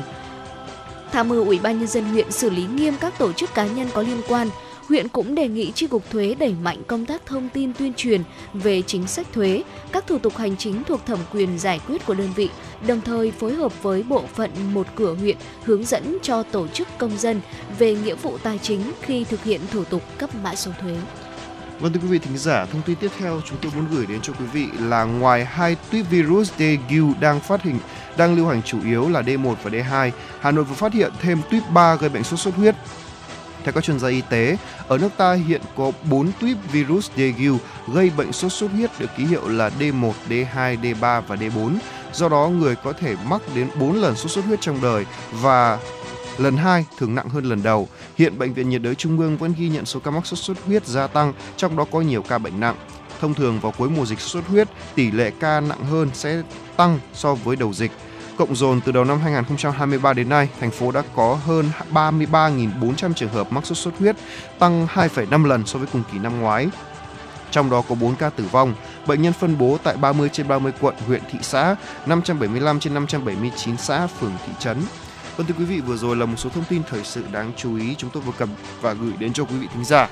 tham 1.12 1.30
mưu 1.30 1.46
Ủy 1.46 1.60
ban 1.60 1.80
nhân 1.80 1.88
dân 1.88 2.04
huyện 2.04 2.32
xử 2.32 2.50
lý 2.50 2.66
nghiêm 2.66 2.94
các 3.00 3.18
tổ 3.18 3.34
chức 3.34 3.54
cá 3.54 3.66
nhân 3.66 3.88
có 3.94 4.02
liên 4.02 4.22
quan 4.28 4.50
huyện 4.90 5.08
cũng 5.08 5.36
đề 5.36 5.48
nghị 5.48 5.72
tri 5.72 5.88
cục 5.88 6.10
thuế 6.10 6.36
đẩy 6.40 6.54
mạnh 6.62 6.82
công 6.88 7.06
tác 7.06 7.26
thông 7.26 7.50
tin 7.50 7.74
tuyên 7.74 7.94
truyền 7.98 8.22
về 8.54 8.82
chính 8.82 9.08
sách 9.08 9.28
thuế, 9.34 9.64
các 9.92 10.08
thủ 10.08 10.18
tục 10.18 10.38
hành 10.38 10.58
chính 10.58 10.84
thuộc 10.84 11.06
thẩm 11.06 11.20
quyền 11.32 11.60
giải 11.60 11.80
quyết 11.88 12.06
của 12.06 12.14
đơn 12.14 12.30
vị, 12.36 12.50
đồng 12.88 13.02
thời 13.02 13.32
phối 13.32 13.54
hợp 13.54 13.84
với 13.84 14.04
bộ 14.04 14.24
phận 14.34 14.52
một 14.74 14.88
cửa 14.96 15.14
huyện 15.14 15.38
hướng 15.64 15.84
dẫn 15.84 16.18
cho 16.22 16.44
tổ 16.44 16.68
chức 16.68 16.88
công 16.98 17.18
dân 17.18 17.42
về 17.80 17.96
nghĩa 17.96 18.16
vụ 18.16 18.38
tài 18.38 18.60
chính 18.62 18.82
khi 19.02 19.24
thực 19.24 19.44
hiện 19.44 19.62
thủ 19.72 19.84
tục 19.84 20.02
cấp 20.18 20.30
mã 20.44 20.56
số 20.56 20.72
thuế. 20.82 20.96
Vâng 21.80 21.94
thưa 21.94 22.00
quý 22.00 22.08
vị 22.08 22.20
thính 22.20 22.38
giả, 22.38 22.66
thông 22.66 22.82
tin 22.82 22.96
tiếp 22.96 23.12
theo 23.18 23.42
chúng 23.50 23.58
tôi 23.62 23.72
muốn 23.76 23.86
gửi 23.92 24.06
đến 24.06 24.20
cho 24.22 24.34
quý 24.34 24.46
vị 24.54 24.68
là 24.80 25.04
ngoài 25.04 25.46
hai 25.46 25.76
tuyết 25.92 26.06
virus 26.10 26.52
Dengue 26.58 27.14
đang 27.20 27.40
phát 27.40 27.64
hình 27.64 27.80
đang 28.18 28.36
lưu 28.36 28.48
hành 28.48 28.62
chủ 28.62 28.78
yếu 28.86 29.10
là 29.10 29.22
D1 29.22 29.56
và 29.64 29.72
D2, 29.72 30.12
Hà 30.40 30.52
Nội 30.52 30.64
vừa 30.64 30.76
phát 30.76 30.94
hiện 30.94 31.12
thêm 31.22 31.42
tuyết 31.52 31.64
3 31.70 31.96
gây 31.96 32.10
bệnh 32.10 32.24
sốt 32.24 32.40
xuất 32.40 32.56
huyết 32.56 32.76
theo 33.68 33.74
các 33.74 33.84
chuyên 33.84 34.00
gia 34.00 34.08
y 34.08 34.22
tế, 34.30 34.58
ở 34.88 34.98
nước 34.98 35.10
ta 35.18 35.34
hiện 35.34 35.62
có 35.78 35.92
4 36.10 36.32
tuyếp 36.40 36.58
virus 36.72 37.10
dengue 37.18 37.58
gây 37.94 38.12
bệnh 38.18 38.32
sốt 38.34 38.52
xuất 38.52 38.72
huyết 38.72 38.92
được 39.00 39.10
ký 39.18 39.26
hiệu 39.26 39.48
là 39.48 39.72
D1, 39.80 40.12
D2, 40.30 40.78
D3 40.82 41.22
và 41.22 41.36
D4. 41.36 41.78
Do 42.14 42.30
đó, 42.30 42.48
người 42.48 42.76
có 42.76 42.94
thể 42.94 43.16
mắc 43.30 43.42
đến 43.56 43.68
4 43.80 44.02
lần 44.02 44.16
sốt 44.16 44.32
xuất 44.32 44.46
huyết 44.46 44.62
trong 44.62 44.82
đời 44.82 45.06
và 45.32 45.80
lần 46.38 46.58
hai 46.58 46.86
thường 46.98 47.16
nặng 47.16 47.30
hơn 47.30 47.46
lần 47.46 47.64
đầu. 47.64 47.88
Hiện 48.18 48.40
Bệnh 48.40 48.54
viện 48.54 48.70
nhiệt 48.70 48.82
đới 48.82 48.96
Trung 48.96 49.20
ương 49.20 49.38
vẫn 49.38 49.54
ghi 49.58 49.70
nhận 49.70 49.86
số 49.86 50.00
ca 50.00 50.12
mắc 50.12 50.26
sốt 50.28 50.40
xuất 50.40 50.58
huyết 50.66 50.86
gia 50.86 51.08
tăng, 51.08 51.34
trong 51.58 51.78
đó 51.78 51.86
có 51.92 52.02
nhiều 52.02 52.22
ca 52.22 52.38
bệnh 52.38 52.60
nặng. 52.60 52.76
Thông 53.22 53.34
thường 53.34 53.60
vào 53.60 53.74
cuối 53.78 53.90
mùa 53.90 54.06
dịch 54.06 54.20
sốt 54.20 54.32
xuất 54.32 54.48
huyết, 54.48 54.68
tỷ 54.96 55.12
lệ 55.12 55.32
ca 55.40 55.60
nặng 55.60 55.86
hơn 55.86 56.10
sẽ 56.14 56.42
tăng 56.78 57.00
so 57.14 57.36
với 57.36 57.56
đầu 57.56 57.74
dịch. 57.74 57.92
Cộng 58.38 58.56
dồn 58.56 58.82
từ 58.82 58.92
đầu 58.92 59.04
năm 59.04 59.20
2023 59.20 60.14
đến 60.14 60.30
nay, 60.30 60.50
thành 60.60 60.72
phố 60.72 60.92
đã 60.92 61.04
có 61.16 61.40
hơn 61.46 61.70
33.400 61.92 63.14
trường 63.14 63.30
hợp 63.30 63.52
mắc 63.52 63.66
sốt 63.66 63.78
xuất 63.78 64.00
huyết, 64.00 64.16
tăng 64.60 64.88
2,5 64.88 65.46
lần 65.46 65.66
so 65.66 65.80
với 65.80 65.88
cùng 65.94 66.04
kỳ 66.12 66.20
năm 66.20 66.42
ngoái. 66.42 66.68
Trong 67.52 67.70
đó 67.70 67.84
có 67.90 67.96
4 67.96 68.16
ca 68.16 68.30
tử 68.30 68.44
vong, 68.52 68.74
bệnh 69.08 69.22
nhân 69.22 69.34
phân 69.34 69.58
bố 69.58 69.78
tại 69.84 69.98
30 69.98 70.30
trên 70.34 70.48
30 70.48 70.72
quận, 70.82 70.96
huyện, 71.08 71.22
thị 71.32 71.40
xã, 71.42 71.76
575 72.06 72.80
trên 72.80 72.94
579 72.94 73.78
xã, 73.78 74.08
phường, 74.08 74.34
thị 74.46 74.54
trấn. 74.60 74.78
Vâng 75.38 75.48
thưa 75.48 75.56
quý 75.60 75.66
vị, 75.66 75.82
vừa 75.82 75.98
rồi 75.98 76.16
là 76.16 76.26
một 76.26 76.38
số 76.38 76.50
thông 76.50 76.64
tin 76.70 76.82
thời 76.90 77.04
sự 77.04 77.24
đáng 77.32 77.52
chú 77.58 77.76
ý 77.78 77.96
chúng 77.98 78.10
tôi 78.10 78.24
vừa 78.24 78.34
cầm 78.38 78.50
và 78.82 78.94
gửi 78.94 79.14
đến 79.20 79.34
cho 79.34 79.44
quý 79.44 79.56
vị 79.58 79.68
thính 79.74 79.86
giả 79.86 80.10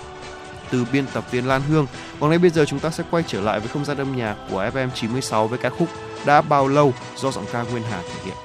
từ 0.71 0.85
biên 0.91 1.05
tập 1.13 1.31
viên 1.31 1.47
Lan 1.47 1.61
Hương. 1.61 1.87
Còn 2.19 2.29
ngay 2.29 2.39
bây 2.39 2.49
giờ 2.49 2.65
chúng 2.65 2.79
ta 2.79 2.89
sẽ 2.89 3.03
quay 3.11 3.23
trở 3.27 3.41
lại 3.41 3.59
với 3.59 3.69
không 3.69 3.85
gian 3.85 3.97
âm 3.97 4.15
nhạc 4.15 4.35
của 4.49 4.69
FM 4.73 4.89
96 4.95 5.47
với 5.47 5.59
ca 5.59 5.69
khúc 5.69 5.89
đã 6.25 6.41
bao 6.41 6.67
lâu 6.67 6.93
do 7.15 7.31
giọng 7.31 7.45
ca 7.51 7.63
Nguyên 7.63 7.83
Hà 7.83 8.01
thể 8.01 8.25
hiện. 8.25 8.35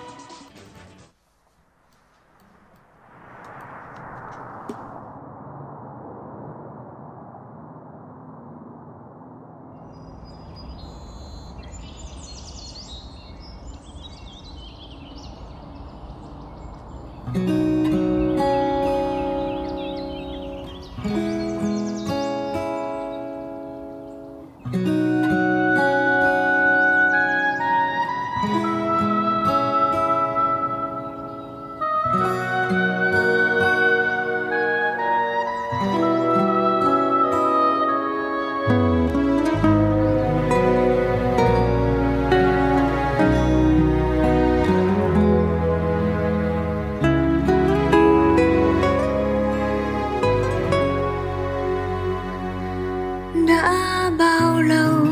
đã 53.51 54.11
bao 54.19 54.63
lâu 54.63 55.07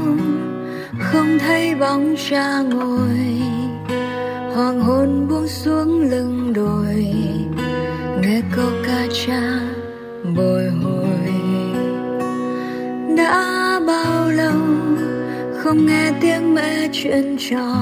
không 1.00 1.38
thấy 1.38 1.74
bóng 1.74 2.14
cha 2.30 2.62
ngồi. 2.62 3.40
Hoàng 4.54 4.80
hôn 4.80 5.28
buông 5.28 5.48
xuống 5.48 6.00
lưng 6.00 6.52
đồi, 6.52 7.06
nghe 8.22 8.42
câu 8.56 8.70
ca 8.86 9.06
cha 9.26 9.40
bồi 10.36 10.70
hồi. 10.70 11.32
Đã 13.16 13.80
bao 13.86 14.30
lâu 14.30 14.60
không 15.58 15.86
nghe 15.86 16.12
tiếng 16.20 16.54
mẹ 16.54 16.88
chuyện 16.92 17.36
trò, 17.50 17.74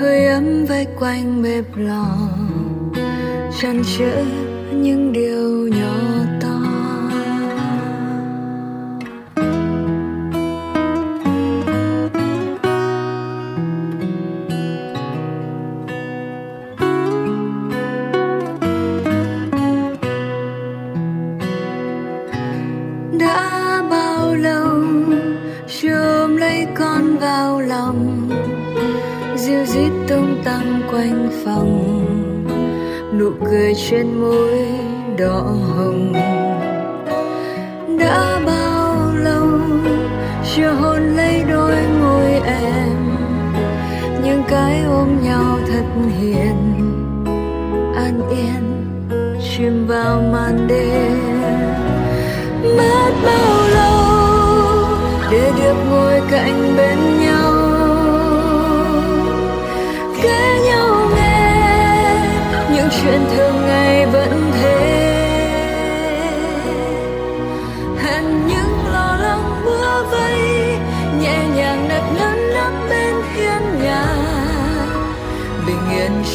hơi 0.00 0.26
ấm 0.26 0.64
vây 0.64 0.86
quanh 1.00 1.42
bếp 1.42 1.64
lò 1.76 2.16
chăn 3.60 3.82
chữ 3.98 4.12
những 4.72 5.12
điều 5.12 5.68
nhỏ. 5.68 6.17
quanh 30.98 31.28
phòng. 31.44 32.04
Nụ 33.18 33.30
cười 33.50 33.74
trên 33.74 34.20
môi 34.20 34.58
đỏ 35.18 35.40
hồng. 35.76 36.12
Đã 37.98 38.40
bao 38.46 39.14
lâu 39.14 39.48
chưa 40.54 40.72
hôn 40.72 41.16
lấy 41.16 41.44
đôi 41.50 41.76
môi 42.00 42.32
em? 42.46 43.16
Những 44.24 44.42
cái 44.48 44.82
ôm 44.88 45.22
nhau 45.22 45.58
thật 45.68 45.84
hiền. 46.20 46.56
An 47.94 48.20
yên, 48.30 48.84
chìm 49.50 49.86
vào 49.86 50.22
màn 50.32 50.66
đêm. 50.68 51.18
Mất 52.76 53.10
bao 53.24 53.68
lâu 53.68 54.04
để 55.30 55.52
được 55.58 55.74
ngồi 55.90 56.20
cạnh 56.30 56.74
bên 56.76 57.07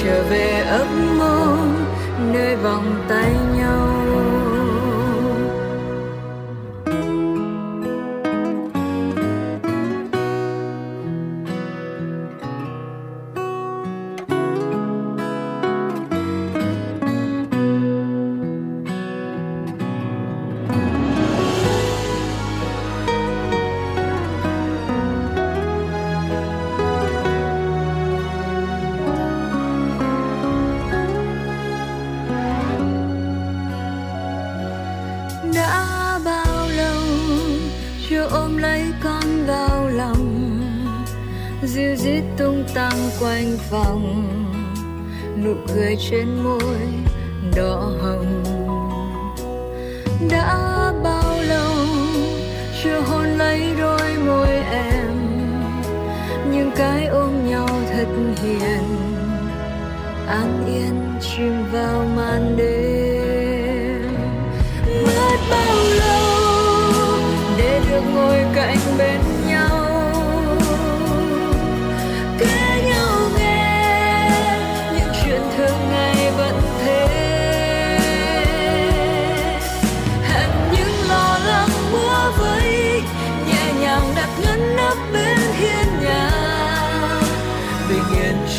trở 0.03 0.23
về 0.23 0.63
ấp 0.69 0.87
mơ 1.17 1.57
nơi 2.33 2.55
vòng 2.55 3.05
tay 3.09 3.42
tăng 42.73 43.09
quanh 43.19 43.57
vòng 43.69 44.27
nụ 45.43 45.53
cười 45.75 45.97
trên 46.09 46.43
môi 46.43 46.79
đỏ 47.55 47.91
hồng. 48.01 48.43
Đã 50.29 50.57
bao 51.03 51.41
lâu 51.41 51.75
chưa 52.83 52.99
hôn 52.99 53.25
lấy 53.37 53.73
đôi 53.79 54.17
môi 54.25 54.47
em? 54.71 55.11
Nhưng 56.51 56.71
cái 56.75 57.05
ôm 57.05 57.49
nhau 57.49 57.67
thật 57.91 58.07
hiền. 58.43 58.83
An 60.27 60.65
yên 60.67 61.19
chìm 61.21 61.65
vào 61.71 62.05
màn 62.15 62.57
đêm. 62.57 64.17
Mất 65.05 65.37
bao 65.51 65.75
lâu 65.99 67.19
để 67.57 67.81
được 67.89 68.03
ngồi 68.13 68.37
cạnh 68.55 68.77
bên 68.97 69.12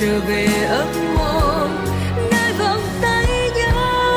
trở 0.05 0.21
về 0.21 0.47
ấm 0.69 1.15
mơ, 1.17 1.69
nơi 2.31 2.53
vòng 2.59 2.83
tay 3.03 3.51
nhau. 3.57 4.17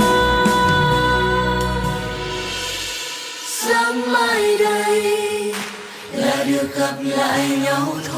Sáng 3.46 4.12
mai 4.12 4.58
đây 4.58 5.54
là 6.14 6.44
được 6.48 6.76
gặp 6.76 6.96
lại 7.02 7.50
nhau 7.64 7.96
thôi. 8.08 8.17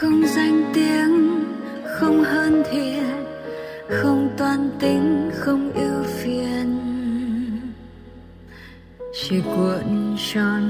không 0.00 0.26
danh 0.26 0.70
tiếng, 0.74 1.44
không 1.98 2.24
hơn 2.24 2.62
thiện, 2.70 3.24
không 3.88 4.30
toan 4.38 4.70
tính, 4.80 5.30
không 5.34 5.72
ưu 5.72 6.02
phiền. 6.02 6.78
Chỉ 9.14 9.40
cuộn 9.40 10.16
tròn 10.32 10.69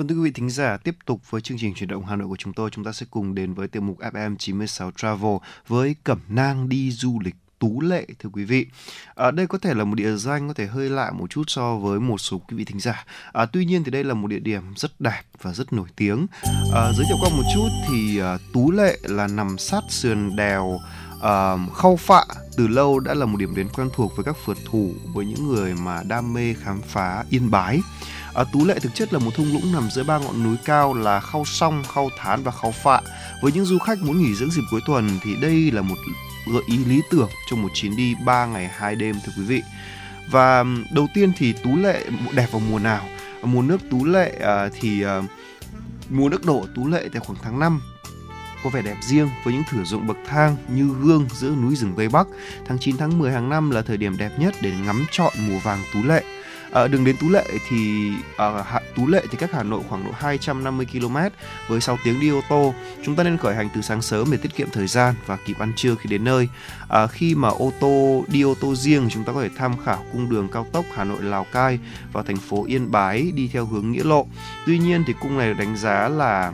Vâng 0.00 0.08
thưa 0.08 0.14
quý 0.14 0.22
vị 0.22 0.30
thính 0.30 0.50
giả, 0.50 0.76
tiếp 0.76 0.96
tục 1.06 1.30
với 1.30 1.40
chương 1.40 1.58
trình 1.58 1.74
chuyển 1.74 1.88
động 1.88 2.06
Hà 2.06 2.16
Nội 2.16 2.28
của 2.28 2.36
chúng 2.36 2.52
tôi, 2.52 2.70
chúng 2.70 2.84
ta 2.84 2.92
sẽ 2.92 3.06
cùng 3.10 3.34
đến 3.34 3.54
với 3.54 3.68
tiểu 3.68 3.82
mục 3.82 3.98
FM 3.98 4.36
96 4.36 4.90
Travel 4.90 5.36
với 5.66 5.96
Cẩm 6.04 6.18
Nang 6.28 6.68
đi 6.68 6.90
du 6.90 7.18
lịch 7.24 7.34
Tú 7.58 7.80
Lệ 7.80 8.06
thưa 8.18 8.30
quý 8.32 8.44
vị. 8.44 8.66
À, 9.14 9.30
đây 9.30 9.46
có 9.46 9.58
thể 9.58 9.74
là 9.74 9.84
một 9.84 9.94
địa 9.94 10.16
danh 10.16 10.48
có 10.48 10.54
thể 10.54 10.66
hơi 10.66 10.90
lạ 10.90 11.10
một 11.10 11.30
chút 11.30 11.42
so 11.46 11.76
với 11.76 12.00
một 12.00 12.18
số 12.18 12.38
quý 12.38 12.56
vị 12.56 12.64
thính 12.64 12.80
giả. 12.80 13.04
À, 13.32 13.46
tuy 13.46 13.64
nhiên 13.64 13.84
thì 13.84 13.90
đây 13.90 14.04
là 14.04 14.14
một 14.14 14.28
địa 14.28 14.38
điểm 14.38 14.62
rất 14.76 15.00
đẹp 15.00 15.22
và 15.42 15.52
rất 15.52 15.72
nổi 15.72 15.88
tiếng. 15.96 16.26
À, 16.74 16.92
giới 16.96 17.06
thiệu 17.08 17.16
qua 17.20 17.30
một 17.36 17.44
chút 17.54 17.68
thì 17.88 18.18
à, 18.18 18.38
Tú 18.52 18.70
Lệ 18.70 18.98
là 19.02 19.26
nằm 19.26 19.58
sát 19.58 19.82
sườn 19.88 20.36
đèo 20.36 20.78
à, 21.22 21.56
Khâu 21.72 21.96
Phạ 21.96 22.24
từ 22.56 22.66
lâu 22.66 23.00
đã 23.00 23.14
là 23.14 23.26
một 23.26 23.38
điểm 23.38 23.54
đến 23.54 23.68
quen 23.74 23.88
thuộc 23.94 24.16
với 24.16 24.24
các 24.24 24.36
phượt 24.44 24.58
thủ 24.70 24.92
với 25.14 25.26
những 25.26 25.48
người 25.48 25.74
mà 25.74 26.02
đam 26.08 26.32
mê 26.32 26.54
khám 26.54 26.80
phá 26.82 27.24
Yên 27.30 27.50
Bái. 27.50 27.80
À, 28.34 28.44
Tú 28.52 28.64
Lệ 28.64 28.78
thực 28.78 28.94
chất 28.94 29.12
là 29.12 29.18
một 29.18 29.30
thung 29.34 29.52
lũng 29.52 29.72
nằm 29.72 29.88
giữa 29.90 30.04
ba 30.04 30.18
ngọn 30.18 30.42
núi 30.42 30.56
cao 30.64 30.94
là 30.94 31.20
Khao 31.20 31.44
Song, 31.44 31.82
Khao 31.94 32.10
Thán 32.18 32.42
và 32.42 32.52
Khao 32.62 32.72
Phạ. 32.72 33.00
Với 33.42 33.52
những 33.52 33.64
du 33.64 33.78
khách 33.78 33.98
muốn 33.98 34.22
nghỉ 34.22 34.34
dưỡng 34.34 34.50
dịp 34.50 34.62
cuối 34.70 34.80
tuần 34.86 35.18
thì 35.22 35.36
đây 35.42 35.70
là 35.70 35.82
một 35.82 35.96
gợi 36.52 36.62
ý 36.66 36.76
lý 36.84 37.00
tưởng 37.10 37.28
cho 37.50 37.56
một 37.56 37.68
chuyến 37.74 37.96
đi 37.96 38.14
3 38.24 38.46
ngày 38.46 38.68
2 38.68 38.96
đêm 38.96 39.16
thưa 39.24 39.32
quý 39.36 39.42
vị. 39.42 39.62
Và 40.30 40.64
đầu 40.92 41.06
tiên 41.14 41.32
thì 41.36 41.52
Tú 41.52 41.76
Lệ 41.76 42.04
đẹp 42.34 42.46
vào 42.52 42.62
mùa 42.70 42.78
nào? 42.78 43.08
Mùa 43.42 43.62
nước 43.62 43.80
Tú 43.90 44.04
Lệ 44.04 44.38
à, 44.40 44.68
thì 44.80 45.02
à, 45.02 45.22
mùa 46.10 46.28
nước 46.28 46.46
đổ 46.46 46.66
Tú 46.74 46.88
Lệ 46.88 47.08
tại 47.12 47.20
khoảng 47.20 47.38
tháng 47.42 47.58
5 47.58 47.80
có 48.64 48.70
vẻ 48.70 48.82
đẹp 48.82 48.96
riêng 49.02 49.28
với 49.44 49.54
những 49.54 49.62
thửa 49.70 49.84
ruộng 49.84 50.06
bậc 50.06 50.16
thang 50.26 50.56
như 50.68 50.88
gương 51.02 51.26
giữa 51.32 51.50
núi 51.50 51.76
rừng 51.76 51.94
Tây 51.96 52.08
Bắc. 52.08 52.26
Tháng 52.66 52.78
9 52.78 52.96
tháng 52.96 53.18
10 53.18 53.32
hàng 53.32 53.48
năm 53.48 53.70
là 53.70 53.82
thời 53.82 53.96
điểm 53.96 54.16
đẹp 54.16 54.30
nhất 54.38 54.54
để 54.60 54.72
ngắm 54.86 55.06
trọn 55.10 55.32
mùa 55.48 55.58
vàng 55.58 55.82
Tú 55.94 56.02
Lệ. 56.02 56.24
À, 56.72 56.86
đường 56.86 57.04
đến 57.04 57.16
Tú 57.20 57.28
Lệ 57.28 57.44
thì 57.68 58.12
à, 58.36 58.80
Tú 58.96 59.06
Lệ 59.06 59.22
thì 59.30 59.38
cách 59.38 59.50
Hà 59.52 59.62
Nội 59.62 59.82
khoảng 59.88 60.04
độ 60.04 60.10
250 60.14 60.86
km 60.92 61.16
với 61.68 61.80
6 61.80 61.98
tiếng 62.04 62.20
đi 62.20 62.30
ô 62.30 62.40
tô. 62.48 62.74
Chúng 63.04 63.16
ta 63.16 63.24
nên 63.24 63.38
khởi 63.38 63.54
hành 63.54 63.68
từ 63.74 63.80
sáng 63.80 64.02
sớm 64.02 64.28
để 64.30 64.36
tiết 64.36 64.56
kiệm 64.56 64.68
thời 64.72 64.86
gian 64.86 65.14
và 65.26 65.38
kịp 65.46 65.58
ăn 65.58 65.72
trưa 65.76 65.94
khi 65.94 66.10
đến 66.10 66.24
nơi. 66.24 66.48
À, 66.88 67.06
khi 67.06 67.34
mà 67.34 67.48
ô 67.48 67.72
tô 67.80 68.24
đi 68.28 68.42
ô 68.42 68.54
tô 68.60 68.74
riêng 68.74 69.08
chúng 69.10 69.24
ta 69.24 69.32
có 69.32 69.42
thể 69.42 69.50
tham 69.56 69.74
khảo 69.84 70.04
cung 70.12 70.30
đường 70.30 70.48
cao 70.52 70.66
tốc 70.72 70.84
Hà 70.94 71.04
Nội 71.04 71.22
Lào 71.22 71.46
Cai 71.52 71.78
vào 72.12 72.24
thành 72.24 72.36
phố 72.36 72.64
Yên 72.66 72.90
Bái 72.90 73.32
đi 73.34 73.50
theo 73.52 73.66
hướng 73.66 73.92
Nghĩa 73.92 74.04
Lộ. 74.04 74.26
Tuy 74.66 74.78
nhiên 74.78 75.04
thì 75.06 75.14
cung 75.20 75.38
này 75.38 75.48
được 75.48 75.58
đánh 75.58 75.76
giá 75.76 76.08
là 76.08 76.52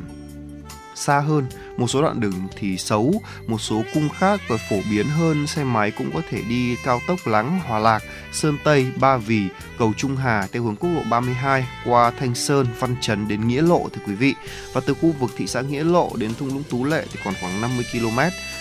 xa 0.94 1.20
hơn 1.20 1.46
một 1.76 1.88
số 1.88 2.02
đoạn 2.02 2.20
đường 2.20 2.48
thì 2.56 2.78
xấu 2.78 3.22
một 3.46 3.60
số 3.60 3.82
cung 3.94 4.08
khác 4.08 4.40
và 4.48 4.56
phổ 4.70 4.76
biến 4.90 5.06
hơn 5.06 5.46
xe 5.46 5.64
máy 5.64 5.90
cũng 5.90 6.10
có 6.14 6.22
thể 6.30 6.42
đi 6.48 6.76
cao 6.84 7.00
tốc 7.08 7.18
Láng 7.26 7.60
Hòa 7.60 7.78
Lạc 7.78 8.02
Sơn 8.32 8.58
Tây 8.64 8.86
Ba 8.96 9.16
Vì 9.16 9.42
cầu 9.78 9.92
Trung 9.96 10.16
Hà 10.16 10.48
theo 10.52 10.62
hướng 10.62 10.76
quốc 10.76 10.90
lộ 10.90 11.02
32 11.10 11.68
qua 11.84 12.10
Thanh 12.10 12.34
Sơn 12.34 12.66
Văn 12.78 12.96
Chấn 13.00 13.28
đến 13.28 13.48
Nghĩa 13.48 13.62
Lộ 13.62 13.88
thưa 13.92 14.02
quý 14.06 14.14
vị. 14.14 14.34
Và 14.72 14.80
từ 14.86 14.94
khu 14.94 15.12
vực 15.12 15.30
thị 15.36 15.46
xã 15.46 15.60
Nghĩa 15.60 15.84
Lộ 15.84 16.10
đến 16.16 16.34
thung 16.38 16.48
lũng 16.48 16.62
Tú 16.70 16.84
Lệ 16.84 17.04
thì 17.12 17.20
còn 17.24 17.34
khoảng 17.40 17.60
50 17.60 17.84
km 17.92 18.18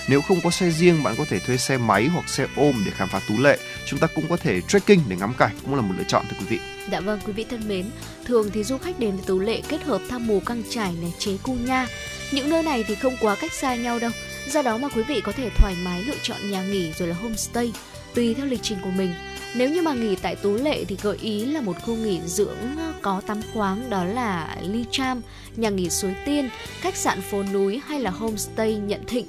nếu 0.07 0.22
không 0.22 0.38
có 0.43 0.49
xe 0.49 0.70
riêng 0.70 1.03
bạn 1.03 1.16
có 1.18 1.26
thể 1.30 1.39
thuê 1.39 1.57
xe 1.57 1.78
máy 1.78 2.07
hoặc 2.13 2.30
xe 2.30 2.47
ôm 2.55 2.84
để 2.86 2.91
khám 2.91 3.07
phá 3.07 3.22
Tú 3.30 3.36
Lệ. 3.39 3.57
Chúng 3.86 3.99
ta 3.99 4.07
cũng 4.16 4.26
có 4.30 4.38
thể 4.38 4.61
trekking 4.61 5.01
để 5.07 5.16
ngắm 5.16 5.34
cảnh 5.38 5.51
cũng 5.63 5.76
là 5.76 5.82
một 5.82 5.93
lựa 5.97 6.03
chọn 6.07 6.26
thưa 6.30 6.38
quý 6.39 6.45
vị. 6.49 6.59
Dạ 6.91 6.99
vâng 6.99 7.20
quý 7.26 7.34
vị 7.34 7.45
thân 7.49 7.68
mến, 7.68 7.86
thường 8.26 8.49
thì 8.53 8.63
du 8.63 8.78
khách 8.78 8.99
đến 8.99 9.11
với 9.11 9.24
Tú 9.26 9.39
Lệ 9.39 9.61
kết 9.70 9.84
hợp 9.84 10.01
thăm 10.09 10.28
mù 10.28 10.39
căng 10.39 10.63
trải 10.70 10.93
này, 11.01 11.13
chế 11.20 11.38
cu 11.43 11.53
nha. 11.53 11.88
Những 12.32 12.49
nơi 12.49 12.63
này 12.63 12.84
thì 12.88 12.95
không 12.95 13.04
không 13.05 13.17
quá 13.21 13.35
cách 13.35 13.53
xa 13.53 13.75
nhau 13.75 13.99
đâu. 13.99 14.11
Do 14.47 14.61
đó 14.61 14.77
mà 14.77 14.89
quý 14.89 15.03
vị 15.03 15.21
có 15.21 15.31
thể 15.31 15.49
thoải 15.57 15.75
mái 15.83 16.03
lựa 16.03 16.15
chọn 16.23 16.51
nhà 16.51 16.63
nghỉ 16.63 16.91
rồi 16.93 17.07
là 17.07 17.15
homestay 17.15 17.73
tùy 18.15 18.33
theo 18.33 18.45
lịch 18.45 18.59
trình 18.63 18.77
của 18.83 18.89
mình. 18.89 19.13
Nếu 19.55 19.69
như 19.69 19.81
mà 19.81 19.93
nghỉ 19.93 20.15
tại 20.15 20.35
Tú 20.35 20.53
Lệ 20.53 20.85
thì 20.85 20.97
gợi 21.01 21.17
ý 21.21 21.45
là 21.45 21.61
một 21.61 21.75
khu 21.81 21.95
nghỉ 21.95 22.19
dưỡng 22.25 22.77
ờ, 22.77 22.93
có 23.01 23.21
tắm 23.27 23.41
khoáng 23.53 23.89
đó 23.89 24.03
là 24.03 24.57
Ly 24.61 24.85
Cham, 24.91 25.21
nhà 25.55 25.69
nghỉ 25.69 25.89
Suối 25.89 26.15
Tiên, 26.25 26.49
khách 26.79 26.95
sạn 26.95 27.21
phố 27.21 27.43
núi 27.43 27.81
hay 27.87 27.99
là 27.99 28.09
homestay 28.09 28.75
Nhận 28.75 29.05
Thịnh 29.05 29.25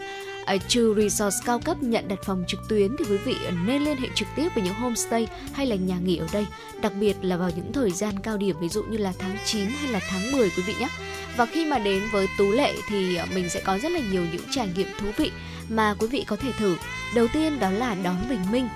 À, 0.47 0.57
trừ 0.69 0.95
resort 0.97 1.35
cao 1.45 1.59
cấp 1.59 1.83
nhận 1.83 2.09
đặt 2.09 2.19
phòng 2.23 2.45
trực 2.49 2.61
tuyến 2.69 2.97
thì 2.99 3.05
quý 3.11 3.17
vị 3.17 3.37
nên 3.67 3.83
liên 3.83 3.97
hệ 3.97 4.09
trực 4.15 4.29
tiếp 4.37 4.49
với 4.55 4.65
những 4.65 4.75
homestay 4.75 5.29
hay 5.53 5.67
là 5.67 5.77
nhà 5.77 5.99
nghỉ 5.99 6.17
ở 6.17 6.27
đây, 6.33 6.47
đặc 6.81 6.93
biệt 7.01 7.17
là 7.23 7.37
vào 7.37 7.51
những 7.57 7.73
thời 7.73 7.91
gian 7.91 8.19
cao 8.19 8.37
điểm 8.37 8.57
ví 8.61 8.69
dụ 8.69 8.83
như 8.83 8.99
là 8.99 9.13
tháng 9.19 9.37
9 9.45 9.69
hay 9.69 9.93
là 9.93 10.01
tháng 10.09 10.33
10 10.33 10.51
quý 10.57 10.63
vị 10.67 10.75
nhé. 10.81 10.89
Và 11.37 11.47
khi 11.47 11.67
mà 11.67 11.79
đến 11.79 12.03
với 12.13 12.27
Tú 12.39 12.51
Lệ 12.51 12.75
thì 12.89 13.17
à, 13.17 13.27
mình 13.35 13.49
sẽ 13.49 13.61
có 13.61 13.79
rất 13.79 13.93
là 13.93 14.01
nhiều 14.13 14.23
những 14.33 14.43
trải 14.51 14.69
nghiệm 14.77 14.89
thú 15.01 15.07
vị 15.17 15.31
mà 15.69 15.95
quý 15.99 16.07
vị 16.07 16.25
có 16.27 16.37
thể 16.37 16.53
thử. 16.53 16.77
Đầu 17.15 17.27
tiên 17.33 17.59
đó 17.59 17.71
là 17.71 17.95
đón 17.95 18.17
bình 18.29 18.51
minh. 18.53 18.69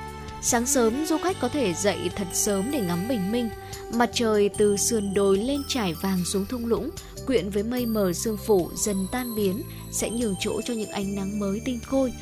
Sáng 0.42 0.66
sớm 0.66 1.06
du 1.06 1.18
khách 1.18 1.36
có 1.40 1.48
thể 1.48 1.74
dậy 1.74 2.10
thật 2.16 2.26
sớm 2.32 2.70
để 2.70 2.80
ngắm 2.80 3.08
bình 3.08 3.32
minh. 3.32 3.48
Mặt 3.94 4.10
trời 4.12 4.50
từ 4.58 4.76
sườn 4.76 5.14
đồi 5.14 5.38
lên 5.38 5.62
trải 5.68 5.94
vàng 5.94 6.24
xuống 6.24 6.46
thung 6.46 6.66
lũng, 6.66 6.90
quyện 7.26 7.50
với 7.50 7.62
mây 7.62 7.86
mờ 7.86 8.12
sương 8.12 8.36
phủ 8.36 8.70
dần 8.74 9.06
tan 9.12 9.34
biến 9.34 9.62
sẽ 9.90 10.10
nhường 10.10 10.34
chỗ 10.40 10.60
cho 10.64 10.74
những 10.74 10.90
ánh 10.90 11.14
nắng 11.14 11.40
mới 11.40 11.60
tinh 11.64 11.80
khôi. 11.86 12.12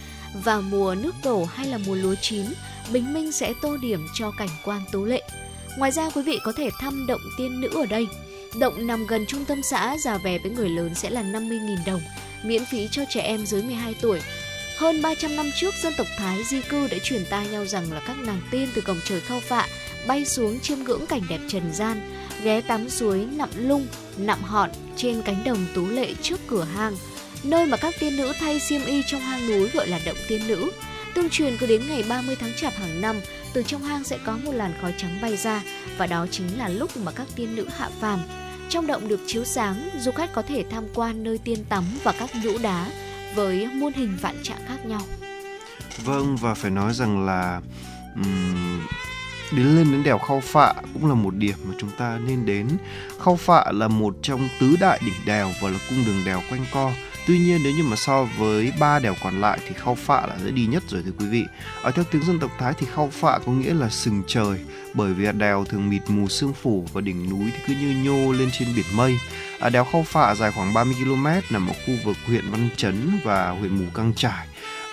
Vào 0.44 0.62
mùa 0.62 0.94
nước 0.94 1.14
đổ 1.24 1.44
hay 1.44 1.66
là 1.66 1.78
mùa 1.86 1.94
lúa 1.94 2.14
chín, 2.22 2.44
bình 2.92 3.14
minh 3.14 3.32
sẽ 3.32 3.54
tô 3.62 3.76
điểm 3.76 4.06
cho 4.14 4.32
cảnh 4.38 4.48
quan 4.64 4.82
tú 4.92 5.04
lệ. 5.04 5.22
Ngoài 5.78 5.90
ra 5.90 6.10
quý 6.10 6.22
vị 6.22 6.38
có 6.44 6.52
thể 6.52 6.70
thăm 6.80 7.06
động 7.06 7.20
tiên 7.38 7.60
nữ 7.60 7.68
ở 7.74 7.86
đây. 7.86 8.06
Động 8.60 8.86
nằm 8.86 9.06
gần 9.06 9.26
trung 9.26 9.44
tâm 9.44 9.62
xã, 9.62 9.96
giá 9.98 10.18
vé 10.18 10.38
với 10.38 10.50
người 10.50 10.68
lớn 10.68 10.94
sẽ 10.94 11.10
là 11.10 11.22
50.000 11.22 11.76
đồng, 11.86 12.00
miễn 12.44 12.64
phí 12.64 12.88
cho 12.90 13.02
trẻ 13.08 13.20
em 13.20 13.46
dưới 13.46 13.62
12 13.62 13.94
tuổi. 14.00 14.20
Hơn 14.78 15.02
300 15.02 15.36
năm 15.36 15.50
trước, 15.56 15.74
dân 15.82 15.92
tộc 15.98 16.06
Thái 16.18 16.44
di 16.44 16.60
cư 16.60 16.88
đã 16.88 16.96
truyền 17.02 17.24
tai 17.30 17.48
nhau 17.48 17.66
rằng 17.66 17.92
là 17.92 18.00
các 18.06 18.16
nàng 18.18 18.40
tiên 18.50 18.68
từ 18.74 18.82
cổng 18.82 19.00
trời 19.04 19.20
khao 19.20 19.40
phạ 19.40 19.66
bay 20.06 20.24
xuống 20.24 20.60
chiêm 20.60 20.78
ngưỡng 20.78 21.06
cảnh 21.06 21.22
đẹp 21.28 21.40
trần 21.48 21.72
gian, 21.72 22.00
ghé 22.42 22.60
tắm 22.60 22.88
suối 22.90 23.26
nặm 23.36 23.48
lung, 23.56 23.86
nặm 24.18 24.42
họn 24.42 24.70
trên 24.96 25.22
cánh 25.22 25.44
đồng 25.44 25.66
tú 25.74 25.86
lệ 25.86 26.14
trước 26.22 26.40
cửa 26.46 26.64
hang, 26.64 26.96
nơi 27.44 27.66
mà 27.66 27.76
các 27.76 27.94
tiên 28.00 28.16
nữ 28.16 28.32
thay 28.40 28.60
xiêm 28.60 28.84
y 28.84 29.02
trong 29.06 29.20
hang 29.20 29.48
núi 29.48 29.68
gọi 29.68 29.88
là 29.88 30.00
động 30.06 30.16
tiên 30.28 30.40
nữ. 30.48 30.70
Tương 31.14 31.30
truyền 31.30 31.56
cứ 31.56 31.66
đến 31.66 31.82
ngày 31.88 32.04
30 32.08 32.36
tháng 32.40 32.52
Chạp 32.56 32.72
hàng 32.74 33.00
năm, 33.00 33.20
từ 33.52 33.62
trong 33.62 33.82
hang 33.82 34.04
sẽ 34.04 34.18
có 34.24 34.38
một 34.44 34.52
làn 34.52 34.72
khói 34.80 34.94
trắng 34.96 35.18
bay 35.22 35.36
ra 35.36 35.62
và 35.98 36.06
đó 36.06 36.26
chính 36.30 36.58
là 36.58 36.68
lúc 36.68 36.96
mà 36.96 37.12
các 37.12 37.26
tiên 37.36 37.56
nữ 37.56 37.66
hạ 37.76 37.90
phàm. 38.00 38.20
Trong 38.68 38.86
động 38.86 39.08
được 39.08 39.20
chiếu 39.26 39.44
sáng, 39.44 39.90
du 39.98 40.12
khách 40.12 40.32
có 40.32 40.42
thể 40.42 40.64
tham 40.70 40.84
quan 40.94 41.24
nơi 41.24 41.38
tiên 41.38 41.64
tắm 41.68 41.84
và 42.02 42.12
các 42.12 42.30
nhũ 42.44 42.58
đá 42.58 42.86
với 43.34 43.66
muôn 43.66 43.92
hình 43.92 44.16
vạn 44.20 44.36
trạng 44.42 44.60
khác 44.68 44.86
nhau. 44.86 45.00
Vâng 46.04 46.36
và 46.36 46.54
phải 46.54 46.70
nói 46.70 46.94
rằng 46.94 47.26
là 47.26 47.60
um, 48.14 48.86
đến 49.52 49.76
lên 49.76 49.92
đến 49.92 50.02
đèo 50.02 50.18
Khao 50.18 50.40
Phạ 50.40 50.74
cũng 50.94 51.08
là 51.08 51.14
một 51.14 51.34
điểm 51.34 51.56
mà 51.64 51.74
chúng 51.78 51.90
ta 51.98 52.18
nên 52.26 52.46
đến. 52.46 52.68
Khao 53.24 53.36
Phạ 53.36 53.64
là 53.72 53.88
một 53.88 54.14
trong 54.22 54.48
tứ 54.60 54.76
đại 54.80 55.00
đỉnh 55.04 55.14
đèo 55.26 55.50
và 55.62 55.70
là 55.70 55.78
cung 55.88 56.04
đường 56.06 56.24
đèo 56.24 56.42
quanh 56.50 56.64
co. 56.72 56.92
Tuy 57.26 57.38
nhiên 57.38 57.60
nếu 57.62 57.72
như 57.72 57.82
mà 57.82 57.96
so 57.96 58.24
với 58.24 58.72
ba 58.80 58.98
đèo 58.98 59.14
còn 59.22 59.40
lại 59.40 59.58
thì 59.68 59.74
Khao 59.74 59.94
Phạ 59.94 60.26
là 60.26 60.36
dễ 60.44 60.50
đi 60.50 60.66
nhất 60.66 60.82
rồi 60.88 61.02
thưa 61.02 61.12
quý 61.18 61.26
vị. 61.26 61.44
Ở 61.82 61.90
theo 61.90 62.04
tiếng 62.10 62.22
dân 62.22 62.38
tộc 62.38 62.50
Thái 62.58 62.72
thì 62.78 62.86
Khao 62.94 63.10
Phạ 63.12 63.38
có 63.46 63.52
nghĩa 63.52 63.74
là 63.74 63.88
sừng 63.88 64.22
trời 64.26 64.58
bởi 64.94 65.12
vì 65.12 65.32
đèo 65.32 65.64
thường 65.64 65.90
mịt 65.90 66.02
mù 66.08 66.28
sương 66.28 66.52
phủ 66.52 66.86
và 66.92 67.00
đỉnh 67.00 67.30
núi 67.30 67.50
thì 67.52 67.58
cứ 67.66 67.74
như 67.80 67.94
nhô 68.04 68.32
lên 68.32 68.48
trên 68.52 68.68
biển 68.76 68.86
mây. 68.94 69.18
À, 69.60 69.70
đèo 69.70 69.84
Khao 69.84 70.02
Phạ 70.02 70.34
dài 70.34 70.52
khoảng 70.52 70.74
30 70.74 70.94
km 71.04 71.26
nằm 71.50 71.68
ở 71.68 71.74
khu 71.86 71.94
vực 72.04 72.16
huyện 72.26 72.50
Văn 72.50 72.68
Chấn 72.76 73.10
và 73.24 73.50
huyện 73.50 73.78
Mù 73.78 73.84
Căng 73.94 74.12
Trải. 74.16 74.46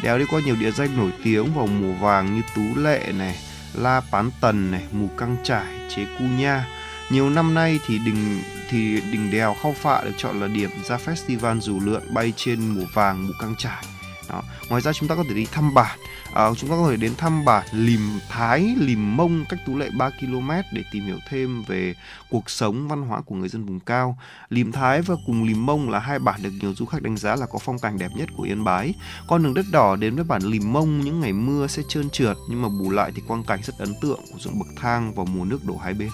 Đèo 0.04 0.20
đi 0.20 0.26
qua 0.32 0.42
nhiều 0.46 0.56
địa 0.56 0.72
danh 0.72 0.98
nổi 0.98 1.12
tiếng 1.24 1.54
vào 1.54 1.68
mùa 1.68 1.94
vàng 1.94 2.36
như 2.36 2.42
Tú 2.56 2.82
Lệ 2.82 3.12
này, 3.18 3.36
La 3.78 4.02
Pán 4.12 4.32
Tần 4.42 4.72
này, 4.72 4.84
Mù 4.92 5.10
Căng 5.18 5.38
Trải, 5.44 5.66
Chế 5.96 6.06
Cu 6.20 6.24
Nha. 6.24 6.66
Nhiều 7.10 7.30
năm 7.30 7.54
nay 7.54 7.80
thì 7.88 8.00
đỉnh 8.00 8.42
thì 8.70 9.02
đỉnh 9.12 9.32
đèo 9.32 9.56
Khao 9.64 9.74
Phạ 9.74 10.02
được 10.04 10.14
chọn 10.18 10.42
là 10.42 10.48
điểm 10.48 10.70
ra 10.84 10.98
festival 11.06 11.60
dù 11.60 11.80
lượn 11.80 12.14
bay 12.14 12.34
trên 12.36 12.68
mùa 12.68 12.86
vàng 12.94 13.28
Mù 13.28 13.34
Căng 13.42 13.56
Trải. 13.58 13.84
Đó. 14.30 14.44
Ngoài 14.70 14.82
ra 14.82 14.94
chúng 14.94 15.10
ta 15.10 15.16
có 15.16 15.24
thể 15.30 15.36
đi 15.36 15.46
thăm 15.46 15.74
bản 15.74 16.00
à, 16.36 16.54
chúng 16.58 16.70
ta 16.70 16.76
có 16.76 16.90
thể 16.90 16.98
đến 16.98 17.16
thăm 17.18 17.46
bản 17.46 17.68
Lìm 17.72 18.20
Thái, 18.30 18.76
Lìm 18.80 19.18
Mông 19.18 19.46
cách 19.50 19.60
Tú 19.66 19.78
Lệ 19.78 19.90
3 19.98 20.10
km 20.10 20.50
để 20.72 20.84
tìm 20.92 21.06
hiểu 21.06 21.20
thêm 21.30 21.64
về 21.64 21.94
cuộc 22.30 22.50
sống 22.50 22.88
văn 22.88 23.02
hóa 23.02 23.22
của 23.22 23.36
người 23.36 23.50
dân 23.50 23.66
vùng 23.66 23.80
cao. 23.80 24.18
Lìm 24.50 24.72
Thái 24.72 25.02
và 25.02 25.16
cùng 25.26 25.44
Lìm 25.44 25.66
Mông 25.66 25.90
là 25.90 26.00
hai 26.00 26.20
bản 26.20 26.44
được 26.44 26.50
nhiều 26.62 26.74
du 26.74 26.86
khách 26.86 27.02
đánh 27.02 27.18
giá 27.18 27.36
là 27.36 27.46
có 27.46 27.60
phong 27.60 27.80
cảnh 27.80 27.98
đẹp 27.98 28.12
nhất 28.16 28.30
của 28.38 28.44
Yên 28.44 28.64
Bái. 28.64 28.94
Con 29.28 29.44
đường 29.44 29.54
đất 29.54 29.66
đỏ 29.72 29.96
đến 29.96 30.16
với 30.16 30.24
bản 30.24 30.42
Lìm 30.44 30.74
Mông 30.74 31.02
những 31.02 31.20
ngày 31.20 31.34
mưa 31.34 31.68
sẽ 31.68 31.84
trơn 31.88 32.10
trượt 32.10 32.38
nhưng 32.50 32.62
mà 32.62 32.68
bù 32.70 32.90
lại 32.90 33.12
thì 33.16 33.22
quang 33.28 33.44
cảnh 33.44 33.60
rất 33.64 33.78
ấn 33.78 33.94
tượng 34.02 34.20
của 34.32 34.40
ruộng 34.40 34.60
bậc 34.60 34.68
thang 34.76 35.14
vào 35.14 35.26
mùa 35.26 35.46
nước 35.46 35.60
đổ 35.64 35.78
hai 35.78 35.94
bên. 35.94 36.10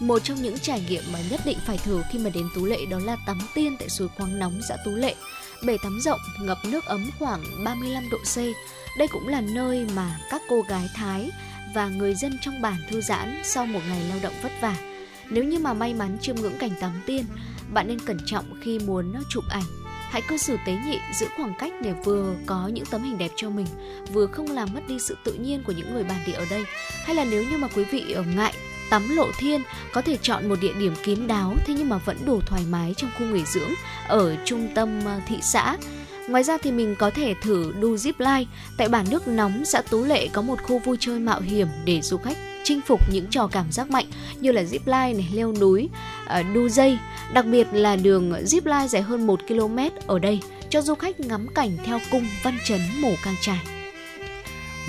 Một 0.00 0.18
trong 0.24 0.42
những 0.42 0.58
trải 0.58 0.84
nghiệm 0.88 1.02
mà 1.12 1.18
nhất 1.30 1.40
định 1.44 1.58
phải 1.66 1.78
thử 1.78 2.02
khi 2.10 2.18
mà 2.18 2.30
đến 2.30 2.48
Tú 2.54 2.64
Lệ 2.64 2.86
đó 2.90 2.98
là 2.98 3.16
tắm 3.26 3.38
tiên 3.54 3.76
tại 3.78 3.88
suối 3.88 4.08
khoáng 4.08 4.38
nóng 4.38 4.60
xã 4.68 4.76
Tú 4.84 4.90
Lệ. 4.90 5.14
Bể 5.66 5.76
tắm 5.82 6.00
rộng, 6.00 6.20
ngập 6.40 6.58
nước 6.64 6.84
ấm 6.84 7.10
khoảng 7.18 7.64
35 7.64 8.10
độ 8.10 8.18
C. 8.18 8.36
Đây 8.98 9.08
cũng 9.08 9.28
là 9.28 9.40
nơi 9.40 9.86
mà 9.96 10.18
các 10.30 10.42
cô 10.48 10.62
gái 10.68 10.88
Thái 10.94 11.30
và 11.74 11.88
người 11.88 12.14
dân 12.14 12.38
trong 12.40 12.62
bản 12.62 12.76
thư 12.90 13.00
giãn 13.00 13.40
sau 13.44 13.66
một 13.66 13.80
ngày 13.88 14.02
lao 14.08 14.18
động 14.22 14.34
vất 14.42 14.52
vả. 14.60 14.76
Nếu 15.30 15.44
như 15.44 15.58
mà 15.58 15.74
may 15.74 15.94
mắn 15.94 16.18
chiêm 16.20 16.36
ngưỡng 16.36 16.58
cảnh 16.58 16.70
tắm 16.80 17.02
tiên, 17.06 17.24
bạn 17.72 17.88
nên 17.88 17.98
cẩn 17.98 18.18
trọng 18.26 18.60
khi 18.62 18.78
muốn 18.78 19.14
chụp 19.30 19.44
ảnh. 19.50 19.64
Hãy 20.10 20.22
cư 20.28 20.36
xử 20.36 20.56
tế 20.66 20.76
nhị 20.86 20.98
giữ 21.14 21.26
khoảng 21.36 21.54
cách 21.58 21.72
để 21.82 21.92
vừa 22.04 22.34
có 22.46 22.68
những 22.68 22.86
tấm 22.90 23.02
hình 23.02 23.18
đẹp 23.18 23.30
cho 23.36 23.50
mình, 23.50 23.66
vừa 24.12 24.26
không 24.26 24.50
làm 24.50 24.68
mất 24.74 24.80
đi 24.88 24.98
sự 24.98 25.16
tự 25.24 25.32
nhiên 25.32 25.62
của 25.66 25.72
những 25.72 25.94
người 25.94 26.04
bản 26.04 26.18
địa 26.26 26.32
ở 26.32 26.44
đây. 26.50 26.64
Hay 27.04 27.16
là 27.16 27.24
nếu 27.24 27.44
như 27.50 27.58
mà 27.58 27.68
quý 27.68 27.84
vị 27.84 28.12
ở 28.12 28.22
ngại 28.22 28.54
tắm 28.92 29.16
lộ 29.16 29.26
thiên 29.38 29.62
có 29.92 30.02
thể 30.02 30.16
chọn 30.22 30.48
một 30.48 30.56
địa 30.60 30.72
điểm 30.78 30.94
kín 31.02 31.26
đáo 31.26 31.54
thế 31.66 31.74
nhưng 31.78 31.88
mà 31.88 31.98
vẫn 31.98 32.16
đủ 32.24 32.40
thoải 32.46 32.62
mái 32.70 32.94
trong 32.96 33.10
khu 33.18 33.26
nghỉ 33.26 33.44
dưỡng 33.44 33.70
ở 34.08 34.36
trung 34.44 34.68
tâm 34.74 35.00
ờ, 35.04 35.20
thị 35.28 35.36
xã. 35.42 35.76
Ngoài 36.28 36.42
ra 36.42 36.58
thì 36.62 36.72
mình 36.72 36.94
có 36.98 37.10
thể 37.10 37.34
thử 37.42 37.72
đu 37.80 37.94
zip 37.94 38.12
line. 38.18 38.50
Tại 38.76 38.88
bản 38.88 39.06
nước 39.10 39.28
nóng 39.28 39.64
xã 39.64 39.82
Tú 39.82 40.04
Lệ 40.04 40.28
có 40.28 40.42
một 40.42 40.62
khu 40.62 40.78
vui 40.78 40.96
chơi 41.00 41.20
mạo 41.20 41.40
hiểm 41.40 41.68
để 41.84 42.00
du 42.00 42.16
khách 42.16 42.36
chinh 42.64 42.80
phục 42.86 43.00
những 43.12 43.26
trò 43.30 43.46
cảm 43.52 43.72
giác 43.72 43.90
mạnh 43.90 44.06
như 44.40 44.52
là 44.52 44.62
zip 44.62 44.80
line 44.86 45.22
này, 45.22 45.28
leo 45.32 45.52
núi, 45.60 45.88
ờ, 46.26 46.42
đu 46.42 46.68
dây. 46.68 46.98
Đặc 47.32 47.46
biệt 47.46 47.66
là 47.72 47.96
đường 47.96 48.32
zip 48.32 48.60
line 48.64 48.88
dài 48.88 49.02
hơn 49.02 49.26
1 49.26 49.40
km 49.48 49.78
ở 50.06 50.18
đây 50.18 50.40
cho 50.70 50.82
du 50.82 50.94
khách 50.94 51.20
ngắm 51.20 51.46
cảnh 51.54 51.76
theo 51.84 51.98
cung 52.10 52.26
văn 52.42 52.58
chấn 52.64 52.80
mù 53.00 53.14
cang 53.24 53.36
trải. 53.40 53.81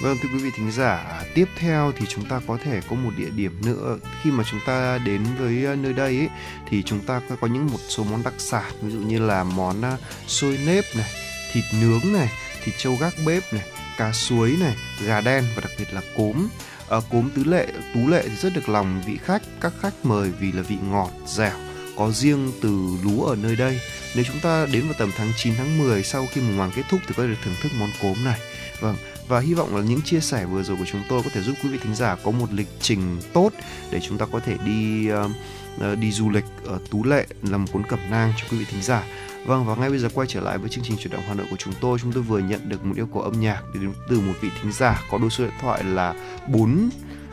Vâng 0.03 0.17
thưa 0.21 0.29
quý 0.33 0.43
vị 0.43 0.51
thính 0.55 0.71
giả, 0.71 0.95
à, 0.95 1.23
tiếp 1.35 1.45
theo 1.57 1.91
thì 1.95 2.05
chúng 2.09 2.25
ta 2.25 2.41
có 2.47 2.57
thể 2.63 2.81
có 2.89 2.95
một 2.95 3.09
địa 3.17 3.29
điểm 3.29 3.61
nữa 3.65 3.97
khi 4.23 4.31
mà 4.31 4.43
chúng 4.51 4.59
ta 4.65 4.97
đến 4.97 5.21
với 5.39 5.65
à, 5.65 5.75
nơi 5.75 5.93
đây 5.93 6.17
ấy, 6.17 6.29
thì 6.69 6.83
chúng 6.83 6.99
ta 6.99 7.21
có 7.41 7.47
những 7.47 7.67
một 7.71 7.77
số 7.89 8.03
món 8.03 8.23
đặc 8.23 8.33
sản 8.37 8.71
ví 8.81 8.93
dụ 8.93 8.99
như 8.99 9.19
là 9.19 9.43
món 9.43 9.81
à, 9.81 9.97
xôi 10.27 10.59
nếp 10.65 10.83
này, 10.95 11.09
thịt 11.53 11.63
nướng 11.81 12.13
này, 12.13 12.31
thịt 12.63 12.75
trâu 12.77 12.95
gác 12.95 13.13
bếp 13.25 13.53
này, 13.53 13.65
cá 13.97 14.11
suối 14.11 14.57
này, 14.59 14.75
gà 15.05 15.21
đen 15.21 15.43
và 15.55 15.61
đặc 15.61 15.71
biệt 15.79 15.93
là 15.93 16.01
cốm. 16.17 16.47
À, 16.89 16.97
cốm 17.11 17.29
tứ 17.35 17.43
lệ, 17.43 17.67
tú 17.93 18.07
lệ 18.07 18.23
thì 18.23 18.35
rất 18.35 18.53
được 18.55 18.69
lòng 18.69 19.01
vị 19.05 19.17
khách, 19.23 19.41
các 19.61 19.73
khách 19.81 19.93
mời 20.03 20.31
vì 20.39 20.51
là 20.51 20.61
vị 20.61 20.77
ngọt, 20.89 21.11
dẻo 21.27 21.57
có 21.95 22.11
riêng 22.11 22.51
từ 22.61 22.97
lúa 23.03 23.25
ở 23.25 23.35
nơi 23.35 23.55
đây. 23.55 23.79
Nếu 24.15 24.25
chúng 24.27 24.39
ta 24.39 24.65
đến 24.71 24.83
vào 24.83 24.95
tầm 24.97 25.11
tháng 25.17 25.31
9 25.37 25.53
tháng 25.57 25.77
10 25.77 26.03
sau 26.03 26.27
khi 26.31 26.41
mùa 26.41 26.57
màng 26.57 26.71
kết 26.75 26.83
thúc 26.89 26.99
thì 27.07 27.13
có 27.17 27.23
thể 27.23 27.29
được 27.29 27.35
thưởng 27.43 27.55
thức 27.61 27.71
món 27.79 27.89
cốm 28.01 28.23
này. 28.25 28.39
Vâng, 28.79 28.95
và 29.27 29.39
hy 29.39 29.53
vọng 29.53 29.75
là 29.75 29.81
những 29.81 30.01
chia 30.01 30.19
sẻ 30.19 30.45
vừa 30.45 30.63
rồi 30.63 30.77
của 30.77 30.85
chúng 30.91 31.01
tôi 31.09 31.23
có 31.23 31.29
thể 31.33 31.41
giúp 31.41 31.53
quý 31.63 31.69
vị 31.69 31.77
thính 31.83 31.95
giả 31.95 32.15
có 32.23 32.31
một 32.31 32.53
lịch 32.53 32.67
trình 32.81 33.21
tốt 33.33 33.49
để 33.91 33.99
chúng 33.99 34.17
ta 34.17 34.25
có 34.31 34.39
thể 34.39 34.57
đi 34.65 35.09
uh, 35.11 35.99
đi 35.99 36.11
du 36.11 36.29
lịch 36.29 36.45
ở 36.65 36.79
Tú 36.89 37.03
Lệ 37.03 37.27
làm 37.41 37.67
cuốn 37.67 37.83
cẩm 37.89 37.99
nang 38.09 38.33
cho 38.37 38.47
quý 38.51 38.57
vị 38.57 38.65
thính 38.71 38.81
giả. 38.81 39.03
Vâng 39.45 39.65
và 39.65 39.75
ngay 39.75 39.89
bây 39.89 39.99
giờ 39.99 40.09
quay 40.13 40.27
trở 40.27 40.41
lại 40.41 40.57
với 40.57 40.69
chương 40.69 40.83
trình 40.83 40.97
chuyển 40.97 41.13
động 41.13 41.23
Hà 41.27 41.33
Nội 41.33 41.47
của 41.49 41.55
chúng 41.59 41.73
tôi, 41.81 41.99
chúng 41.99 42.11
tôi 42.11 42.23
vừa 42.23 42.39
nhận 42.39 42.69
được 42.69 42.85
một 42.85 42.93
yêu 42.95 43.07
cầu 43.13 43.21
âm 43.21 43.39
nhạc 43.39 43.61
đến 43.73 43.93
từ 44.09 44.19
một 44.19 44.33
vị 44.41 44.49
thính 44.61 44.71
giả 44.71 45.01
có 45.11 45.17
đôi 45.17 45.29
số 45.29 45.43
điện 45.43 45.53
thoại 45.61 45.83
là 45.83 46.13
4 46.47 46.89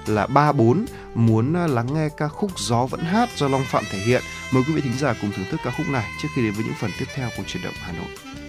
là 0.06 0.26
34 0.26 0.86
muốn 1.14 1.54
ờ, 1.54 1.66
lắng 1.66 1.94
nghe 1.94 2.08
ca 2.16 2.28
khúc 2.28 2.50
Gió 2.58 2.86
vẫn 2.86 3.00
hát 3.00 3.28
do 3.36 3.48
Long 3.48 3.64
Phạm 3.64 3.84
thể 3.90 3.98
hiện. 3.98 4.22
Mời 4.52 4.62
quý 4.66 4.72
vị 4.72 4.80
thính 4.80 4.98
giả 4.98 5.14
cùng 5.20 5.32
thưởng 5.32 5.46
thức 5.50 5.60
ca 5.64 5.70
khúc 5.70 5.88
này 5.88 6.10
trước 6.22 6.28
khi 6.34 6.42
đến 6.42 6.52
với 6.52 6.64
những 6.64 6.74
phần 6.80 6.90
tiếp 6.98 7.06
theo 7.14 7.28
của 7.36 7.42
chuyển 7.46 7.62
động 7.62 7.74
Hà 7.80 7.92
Nội. 7.92 8.39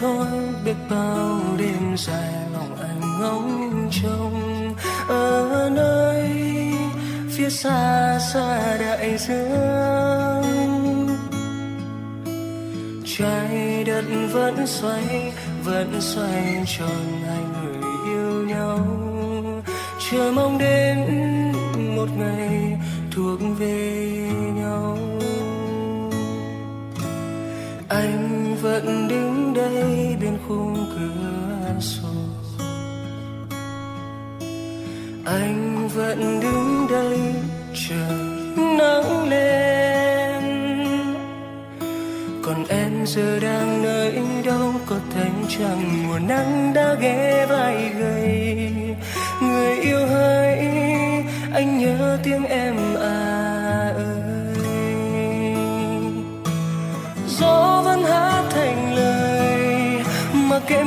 Thôi, 0.00 0.26
biết 0.64 0.74
bao 0.90 1.40
đêm 1.58 1.96
dài 1.96 2.32
lòng 2.52 2.76
anh 2.80 3.00
ngóng 3.20 3.88
trông. 4.02 4.74
Ở 5.08 5.70
nơi 5.74 6.30
phía 7.30 7.50
xa 7.50 8.18
xa 8.32 8.76
đại 8.80 9.18
dương. 9.18 11.08
Trái 13.18 13.84
đất 13.86 14.04
vẫn 14.32 14.66
xoay 14.66 15.32
vẫn 15.64 16.00
xoay 16.00 16.64
tròn 16.78 17.22
hai 17.26 17.42
người 17.62 17.82
yêu 18.04 18.46
nhau. 18.46 18.78
Chờ 20.10 20.32
mong 20.34 20.58
đến 20.58 20.98
một 21.96 22.08
ngày 22.18 22.78
thuộc 23.14 23.40
về 23.58 24.30
nhau. 24.54 24.98
Anh 27.88 28.29
vẫn 28.62 29.08
đứng 29.08 29.54
đây 29.54 30.16
bên 30.20 30.38
khung 30.48 30.86
cửa 30.94 31.80
sổ. 31.80 32.08
Anh 35.24 35.88
vẫn 35.94 36.40
đứng 36.40 36.86
đây, 36.90 37.18
chờ 37.88 38.08
nắng 38.56 39.28
lên. 39.28 40.44
Còn 42.42 42.64
em 42.68 43.06
giờ 43.06 43.38
đang 43.40 43.82
nơi 43.82 44.22
đâu, 44.44 44.72
có 44.86 44.96
thấy 45.14 45.30
chẳng 45.48 46.06
mùa 46.06 46.18
nắng 46.18 46.72
đã 46.74 46.94
ghé 46.94 47.46
vai 47.46 47.92
gầy. 47.98 48.72
Người 49.42 49.76
yêu 49.76 50.06
hỡi 50.06 50.58
anh 51.54 51.78
nhớ 51.78 52.18
tiếng 52.22 52.44
em 52.44 52.76
à 53.00 53.92
ơi. 53.96 54.56
Gió 57.28 57.82
vẫn 57.84 58.04
hát 58.04 58.29
mà 60.60 60.66
kệ 60.68 60.84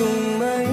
trùng 0.00 0.38
mây 0.38 0.66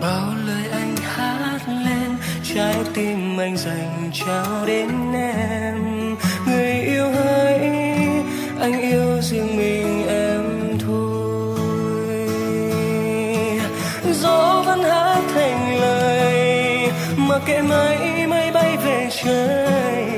bao 0.00 0.34
lời 0.46 0.68
anh 0.72 0.96
hát 0.96 1.60
lên, 1.68 2.16
trái 2.54 2.76
tim 2.94 3.40
anh 3.40 3.56
dành 3.56 4.10
trao 4.12 4.66
đến 4.66 4.88
em. 5.12 6.16
Người 6.46 6.72
yêu 6.72 7.10
hỡi 7.10 7.58
anh 8.60 8.80
yêu 8.80 9.22
riêng 9.22 9.56
mình 9.56 10.06
em 10.08 10.42
thôi. 10.86 12.28
Gió 14.12 14.62
vẫn 14.66 14.82
hát 14.82 15.22
thành 15.34 15.80
lời, 15.80 16.88
mà 17.16 17.38
kệ 17.46 17.62
mây 17.62 18.26
mây 18.26 18.50
bay 18.50 18.76
về 18.76 19.08
trời. 19.24 20.17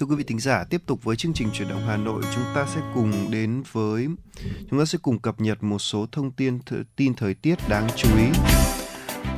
Thưa 0.00 0.06
quý 0.06 0.16
vị 0.16 0.24
thính 0.24 0.40
giả, 0.40 0.64
tiếp 0.70 0.82
tục 0.86 1.04
với 1.04 1.16
chương 1.16 1.32
trình 1.32 1.48
chuyển 1.52 1.68
động 1.68 1.82
Hà 1.86 1.96
Nội, 1.96 2.22
chúng 2.34 2.44
ta 2.54 2.66
sẽ 2.74 2.80
cùng 2.94 3.30
đến 3.30 3.62
với 3.72 4.08
chúng 4.70 4.78
ta 4.78 4.84
sẽ 4.84 4.98
cùng 5.02 5.18
cập 5.18 5.40
nhật 5.40 5.62
một 5.62 5.78
số 5.78 6.06
thông 6.12 6.30
tin 6.30 6.58
th- 6.70 6.82
tin 6.96 7.14
thời 7.14 7.34
tiết 7.34 7.68
đáng 7.68 7.88
chú 7.96 8.08
ý. 8.18 8.24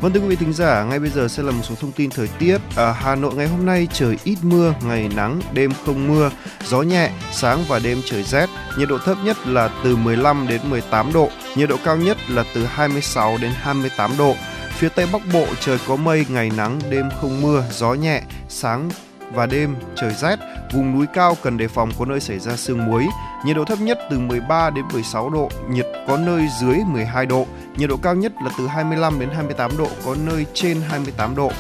Vâng 0.01 0.13
thưa 0.13 0.21
quý 0.21 0.27
vị 0.29 0.37
thính 0.37 0.53
giả, 0.53 0.85
ngay 0.85 0.99
bây 0.99 1.11
giờ 1.11 1.29
sẽ 1.29 1.43
là 1.43 1.53
một 1.53 1.63
số 1.63 1.75
thông 1.75 1.93
tin 1.93 2.11
thời 2.11 2.29
tiết. 2.39 2.59
Ở 2.77 2.93
Hà 2.93 3.15
Nội 3.15 3.35
ngày 3.35 3.49
hôm 3.49 3.67
nay 3.67 3.89
trời 3.93 4.17
ít 4.25 4.39
mưa, 4.43 4.75
ngày 4.85 5.11
nắng, 5.17 5.41
đêm 5.55 5.73
không 5.85 6.09
mưa, 6.09 6.31
gió 6.65 6.83
nhẹ, 6.83 7.11
sáng 7.33 7.65
và 7.69 7.79
đêm 7.79 7.99
trời 8.05 8.23
rét. 8.23 8.47
Nhiệt 8.79 8.89
độ 8.89 8.99
thấp 8.99 9.19
nhất 9.25 9.37
là 9.47 9.81
từ 9.85 9.97
15 9.97 10.47
đến 10.49 10.61
18 10.71 11.13
độ, 11.13 11.29
nhiệt 11.57 11.69
độ 11.69 11.77
cao 11.85 11.97
nhất 11.97 12.17
là 12.29 12.45
từ 12.55 12.65
26 12.65 13.39
đến 13.43 13.53
28 13.55 14.11
độ. 14.19 14.35
Phía 14.71 14.89
Tây 14.89 15.07
Bắc 15.13 15.23
Bộ 15.33 15.47
trời 15.61 15.79
có 15.89 15.97
mây, 15.97 16.27
ngày 16.29 16.51
nắng, 16.57 16.81
đêm 16.91 17.09
không 17.21 17.43
mưa, 17.43 17.65
gió 17.73 17.95
nhẹ, 17.95 18.23
sáng 18.49 18.91
và 19.35 19.47
đêm 19.47 19.77
trời 19.97 20.15
rét, 20.15 20.39
vùng 20.73 20.99
núi 20.99 21.07
cao 21.15 21.37
cần 21.43 21.57
đề 21.57 21.69
phòng 21.69 21.91
có 21.99 22.05
nơi 22.05 22.21
xảy 22.21 22.39
ra 22.39 22.57
sương 22.57 22.87
muối. 22.87 23.07
Nhiệt 23.45 23.57
độ 23.57 23.65
thấp 23.65 23.81
nhất 23.81 23.99
từ 24.11 24.19
13 24.19 24.71
đến 24.71 24.85
16 24.93 25.31
độ, 25.31 25.49
nhiệt 25.69 25.87
có 26.07 26.17
nơi 26.17 26.49
dưới 26.61 26.79
12 26.87 27.27
độ, 27.27 27.47
nhiệt 27.77 27.89
độ 27.89 27.97
cao 28.03 28.15
nhất 28.15 28.33
là 28.45 28.51
từ 28.59 28.67
25 28.67 29.21
đến 29.21 29.29
28 29.35 29.71
độ, 29.79 29.89
có 30.05 30.17
nơi 30.27 30.47
trên 30.55 30.81
28 30.89 31.37
độ. 31.37 31.51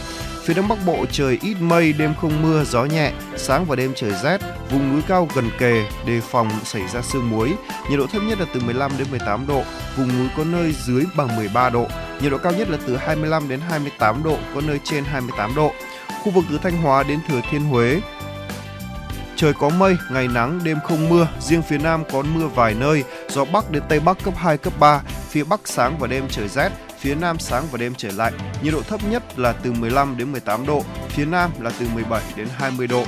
Phía 0.44 0.54
Đông 0.54 0.68
Bắc 0.68 0.78
Bộ 0.86 1.06
trời 1.12 1.38
ít 1.42 1.56
mây, 1.60 1.92
đêm 1.92 2.14
không 2.20 2.42
mưa, 2.42 2.64
gió 2.64 2.84
nhẹ, 2.84 3.12
sáng 3.36 3.64
và 3.64 3.76
đêm 3.76 3.92
trời 3.96 4.12
rét, 4.22 4.40
vùng 4.70 4.92
núi 4.92 5.02
cao 5.08 5.28
gần 5.34 5.50
kề 5.58 5.84
đề 6.06 6.20
phòng 6.20 6.50
xảy 6.64 6.82
ra 6.88 7.02
sương 7.02 7.30
muối. 7.30 7.54
Nhiệt 7.90 7.98
độ 7.98 8.06
thấp 8.06 8.22
nhất 8.22 8.40
là 8.40 8.46
từ 8.54 8.60
15 8.60 8.92
đến 8.98 9.06
18 9.10 9.46
độ, 9.46 9.62
vùng 9.96 10.18
núi 10.18 10.28
có 10.36 10.44
nơi 10.44 10.74
dưới 10.86 11.04
bằng 11.16 11.36
13 11.36 11.70
độ. 11.70 11.86
Nhiệt 12.20 12.32
độ 12.32 12.38
cao 12.38 12.52
nhất 12.52 12.68
là 12.70 12.78
từ 12.86 12.96
25 12.96 13.48
đến 13.48 13.60
28 13.60 14.22
độ, 14.22 14.36
có 14.54 14.60
nơi 14.60 14.80
trên 14.84 15.04
28 15.04 15.54
độ. 15.54 15.72
Khu 16.22 16.32
vực 16.32 16.44
từ 16.50 16.58
Thanh 16.62 16.82
Hóa 16.82 17.02
đến 17.02 17.20
Thừa 17.28 17.40
Thiên 17.50 17.64
Huế, 17.64 18.00
Trời 19.42 19.52
có 19.52 19.68
mây, 19.68 19.96
ngày 20.10 20.28
nắng, 20.28 20.60
đêm 20.64 20.78
không 20.84 21.08
mưa, 21.08 21.28
riêng 21.40 21.62
phía 21.62 21.78
Nam 21.78 22.04
có 22.12 22.22
mưa 22.22 22.46
vài 22.46 22.74
nơi, 22.74 23.04
gió 23.28 23.44
Bắc 23.44 23.70
đến 23.70 23.82
Tây 23.88 24.00
Bắc 24.00 24.24
cấp 24.24 24.34
2, 24.36 24.58
cấp 24.58 24.72
3, 24.80 25.00
phía 25.28 25.44
Bắc 25.44 25.60
sáng 25.64 25.98
và 25.98 26.06
đêm 26.06 26.28
trời 26.28 26.48
rét, 26.48 26.70
phía 26.98 27.14
Nam 27.14 27.38
sáng 27.38 27.64
và 27.70 27.78
đêm 27.78 27.94
trời 27.94 28.12
lạnh, 28.12 28.32
nhiệt 28.62 28.72
độ 28.72 28.82
thấp 28.82 29.00
nhất 29.10 29.38
là 29.38 29.52
từ 29.52 29.72
15 29.72 30.16
đến 30.16 30.32
18 30.32 30.66
độ, 30.66 30.82
phía 31.08 31.24
Nam 31.24 31.50
là 31.60 31.70
từ 31.80 31.86
17 31.94 32.22
đến 32.36 32.48
20 32.56 32.86
độ. 32.86 33.04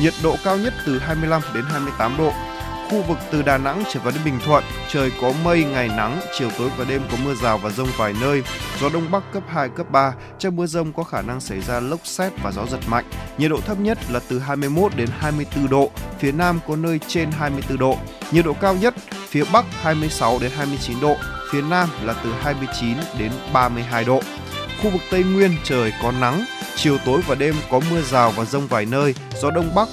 Nhiệt 0.00 0.14
độ 0.22 0.36
cao 0.44 0.56
nhất 0.56 0.74
từ 0.86 0.98
25 0.98 1.42
đến 1.54 1.64
28 1.68 2.16
độ. 2.18 2.32
Khu 2.92 3.02
vực 3.02 3.18
từ 3.30 3.42
Đà 3.42 3.58
Nẵng 3.58 3.82
trở 3.92 4.00
vào 4.00 4.12
đến 4.12 4.24
Bình 4.24 4.38
Thuận, 4.44 4.64
trời 4.88 5.12
có 5.20 5.32
mây, 5.44 5.64
ngày 5.64 5.88
nắng, 5.88 6.20
chiều 6.38 6.50
tối 6.58 6.70
và 6.76 6.84
đêm 6.84 7.02
có 7.10 7.16
mưa 7.24 7.34
rào 7.34 7.58
và 7.58 7.70
rông 7.70 7.88
vài 7.96 8.14
nơi, 8.20 8.42
gió 8.80 8.88
đông 8.88 9.10
bắc 9.10 9.32
cấp 9.32 9.42
2, 9.48 9.68
cấp 9.68 9.90
3. 9.90 10.14
Trong 10.38 10.56
mưa 10.56 10.66
rông 10.66 10.92
có 10.92 11.02
khả 11.02 11.22
năng 11.22 11.40
xảy 11.40 11.60
ra 11.60 11.80
lốc 11.80 12.06
xét 12.06 12.32
và 12.42 12.52
gió 12.52 12.66
giật 12.66 12.78
mạnh. 12.86 13.04
Nhiệt 13.38 13.50
độ 13.50 13.60
thấp 13.60 13.80
nhất 13.80 13.98
là 14.10 14.20
từ 14.28 14.38
21 14.38 14.96
đến 14.96 15.08
24 15.18 15.70
độ, 15.70 15.90
phía 16.18 16.32
Nam 16.32 16.60
có 16.68 16.76
nơi 16.76 17.00
trên 17.06 17.30
24 17.30 17.78
độ. 17.78 17.96
Nhiệt 18.32 18.44
độ 18.44 18.52
cao 18.60 18.74
nhất 18.74 18.94
phía 19.28 19.44
Bắc 19.52 19.64
26 19.82 20.38
đến 20.40 20.50
29 20.56 21.00
độ, 21.00 21.16
phía 21.50 21.62
Nam 21.62 21.88
là 22.02 22.14
từ 22.24 22.32
29 22.40 22.96
đến 23.18 23.32
32 23.52 24.04
độ. 24.04 24.20
Khu 24.82 24.90
vực 24.90 25.02
Tây 25.10 25.24
Nguyên 25.24 25.50
trời 25.64 25.92
có 26.02 26.12
nắng, 26.12 26.44
chiều 26.76 26.98
tối 27.04 27.20
và 27.26 27.34
đêm 27.34 27.54
có 27.70 27.80
mưa 27.90 28.00
rào 28.00 28.30
và 28.30 28.44
rông 28.44 28.66
vài 28.66 28.86
nơi, 28.86 29.14
gió 29.42 29.50
đông 29.50 29.74
bắc 29.74 29.88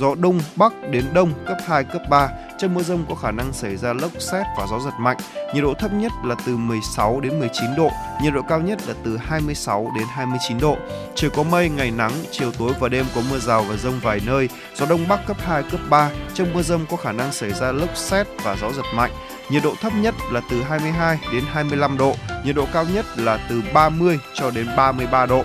gió 0.00 0.14
đông 0.14 0.40
bắc 0.56 0.72
đến 0.90 1.04
đông 1.12 1.32
cấp 1.46 1.56
2, 1.66 1.84
cấp 1.84 2.02
3. 2.10 2.28
Trong 2.58 2.74
mưa 2.74 2.82
rông 2.82 3.04
có 3.08 3.14
khả 3.14 3.30
năng 3.30 3.52
xảy 3.52 3.76
ra 3.76 3.92
lốc 3.92 4.10
xét 4.18 4.46
và 4.58 4.66
gió 4.70 4.80
giật 4.84 4.94
mạnh. 5.00 5.16
Nhiệt 5.54 5.62
độ 5.62 5.74
thấp 5.74 5.92
nhất 5.92 6.12
là 6.24 6.34
từ 6.46 6.56
16 6.56 7.20
đến 7.20 7.38
19 7.38 7.66
độ, 7.76 7.90
nhiệt 8.22 8.32
độ 8.34 8.42
cao 8.48 8.60
nhất 8.60 8.78
là 8.88 8.94
từ 9.04 9.16
26 9.16 9.86
đến 9.96 10.06
29 10.10 10.58
độ. 10.60 10.76
Trời 11.14 11.30
có 11.30 11.42
mây, 11.42 11.68
ngày 11.68 11.90
nắng, 11.90 12.12
chiều 12.30 12.52
tối 12.52 12.72
và 12.80 12.88
đêm 12.88 13.06
có 13.14 13.20
mưa 13.30 13.38
rào 13.38 13.62
và 13.62 13.76
rông 13.76 14.00
vài 14.02 14.20
nơi, 14.26 14.48
gió 14.74 14.86
đông 14.86 15.08
bắc 15.08 15.26
cấp 15.26 15.36
2, 15.40 15.62
cấp 15.62 15.80
3. 15.90 16.10
Trong 16.34 16.52
mưa 16.54 16.62
rông 16.62 16.86
có 16.90 16.96
khả 16.96 17.12
năng 17.12 17.32
xảy 17.32 17.52
ra 17.52 17.72
lốc 17.72 17.96
xét 17.96 18.26
và 18.44 18.56
gió 18.60 18.72
giật 18.72 18.86
mạnh. 18.94 19.10
Nhiệt 19.50 19.62
độ 19.62 19.74
thấp 19.80 19.92
nhất 19.94 20.14
là 20.32 20.40
từ 20.50 20.62
22 20.62 21.18
đến 21.32 21.44
25 21.52 21.98
độ, 21.98 22.14
nhiệt 22.44 22.56
độ 22.56 22.66
cao 22.72 22.84
nhất 22.94 23.06
là 23.16 23.46
từ 23.50 23.62
30 23.74 24.18
cho 24.34 24.50
đến 24.50 24.66
33 24.76 25.26
độ. 25.26 25.44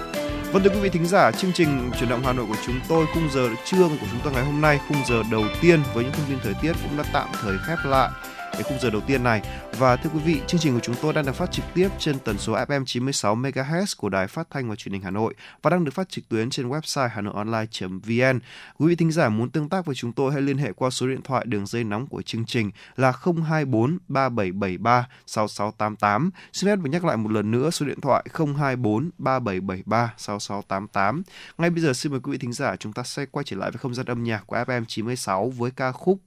Vâng 0.52 0.64
thưa 0.64 0.70
quý 0.70 0.80
vị 0.80 0.90
thính 0.90 1.06
giả, 1.06 1.32
chương 1.32 1.52
trình 1.54 1.92
chuyển 2.00 2.10
động 2.10 2.22
Hà 2.26 2.34
Nội 2.34 2.46
của 2.50 2.56
chúng 2.66 2.80
tôi 2.88 3.06
khung 3.14 3.30
giờ 3.32 3.50
trưa 3.66 3.88
của 3.88 4.08
chúng 4.12 4.20
tôi 4.24 4.34
ngày 4.34 4.44
hôm 4.44 4.62
nay, 4.62 4.80
khung 4.88 4.98
giờ 5.06 5.24
đầu 5.32 5.44
tiên 5.62 5.80
với 5.94 6.04
những 6.04 6.14
thông 6.14 6.26
tin 6.30 6.38
thời 6.44 6.54
tiết 6.62 6.74
cũng 6.84 6.98
đã 6.98 7.04
tạm 7.14 7.28
thời 7.42 7.56
khép 7.68 7.78
lại 7.86 8.10
cái 8.56 8.64
khung 8.64 8.80
giờ 8.80 8.90
đầu 8.90 9.02
tiên 9.02 9.24
này. 9.24 9.42
Và 9.78 9.96
thưa 9.96 10.10
quý 10.14 10.20
vị, 10.20 10.42
chương 10.48 10.60
trình 10.60 10.74
của 10.74 10.80
chúng 10.80 10.96
tôi 11.02 11.14
đang 11.14 11.26
được 11.26 11.36
phát 11.36 11.52
trực 11.52 11.66
tiếp 11.74 11.90
trên 12.00 12.20
tần 12.20 12.38
số 12.38 12.54
FM 12.54 12.86
96 12.86 13.36
MHz 13.36 13.86
của 13.98 14.10
Đài 14.10 14.28
Phát 14.28 14.48
thanh 14.50 14.70
và 14.70 14.76
Truyền 14.76 14.94
hình 14.94 15.02
Hà 15.02 15.12
Nội 15.12 15.34
và 15.62 15.70
đang 15.70 15.84
được 15.84 15.94
phát 15.94 16.10
trực 16.10 16.30
tuyến 16.30 16.50
trên 16.50 16.70
website 16.70 17.10
hanoionline.vn. 17.10 18.40
Quý 18.78 18.88
vị 18.88 18.96
thính 18.96 19.12
giả 19.12 19.30
muốn 19.30 19.50
tương 19.50 19.70
tác 19.70 19.86
với 19.86 19.96
chúng 19.96 20.14
tôi 20.14 20.34
hãy 20.34 20.42
liên 20.42 20.58
hệ 20.58 20.72
qua 20.72 20.90
số 20.90 21.08
điện 21.08 21.22
thoại 21.24 21.46
đường 21.48 21.66
dây 21.66 21.84
nóng 21.84 22.08
của 22.08 22.22
chương 22.22 22.46
trình 22.46 22.72
là 22.96 23.12
024 23.12 23.98
3773 24.08 25.08
6688. 25.26 26.30
Xin 26.54 26.70
phép 26.70 26.76
được 26.76 26.90
nhắc 26.90 27.06
lại 27.06 27.18
một 27.18 27.32
lần 27.32 27.52
nữa 27.52 27.70
số 27.70 27.86
điện 27.86 28.02
thoại 28.02 28.26
024 28.34 29.10
3773 29.18 30.14
6688. 30.18 31.24
Ngay 31.58 31.70
bây 31.70 31.82
giờ 31.82 31.94
xin 31.94 32.12
mời 32.12 32.22
quý 32.24 32.32
vị 32.32 32.38
thính 32.38 32.54
giả 32.54 32.76
chúng 32.76 32.94
ta 32.94 33.04
sẽ 33.04 33.26
quay 33.26 33.44
trở 33.44 33.58
lại 33.58 33.72
với 33.72 33.78
không 33.78 33.94
gian 33.94 34.06
âm 34.06 34.24
nhạc 34.24 34.44
của 34.48 34.56
FM 34.56 34.86
96 34.88 35.50
với 35.50 35.72
ca 35.72 35.92
khúc 35.92 36.20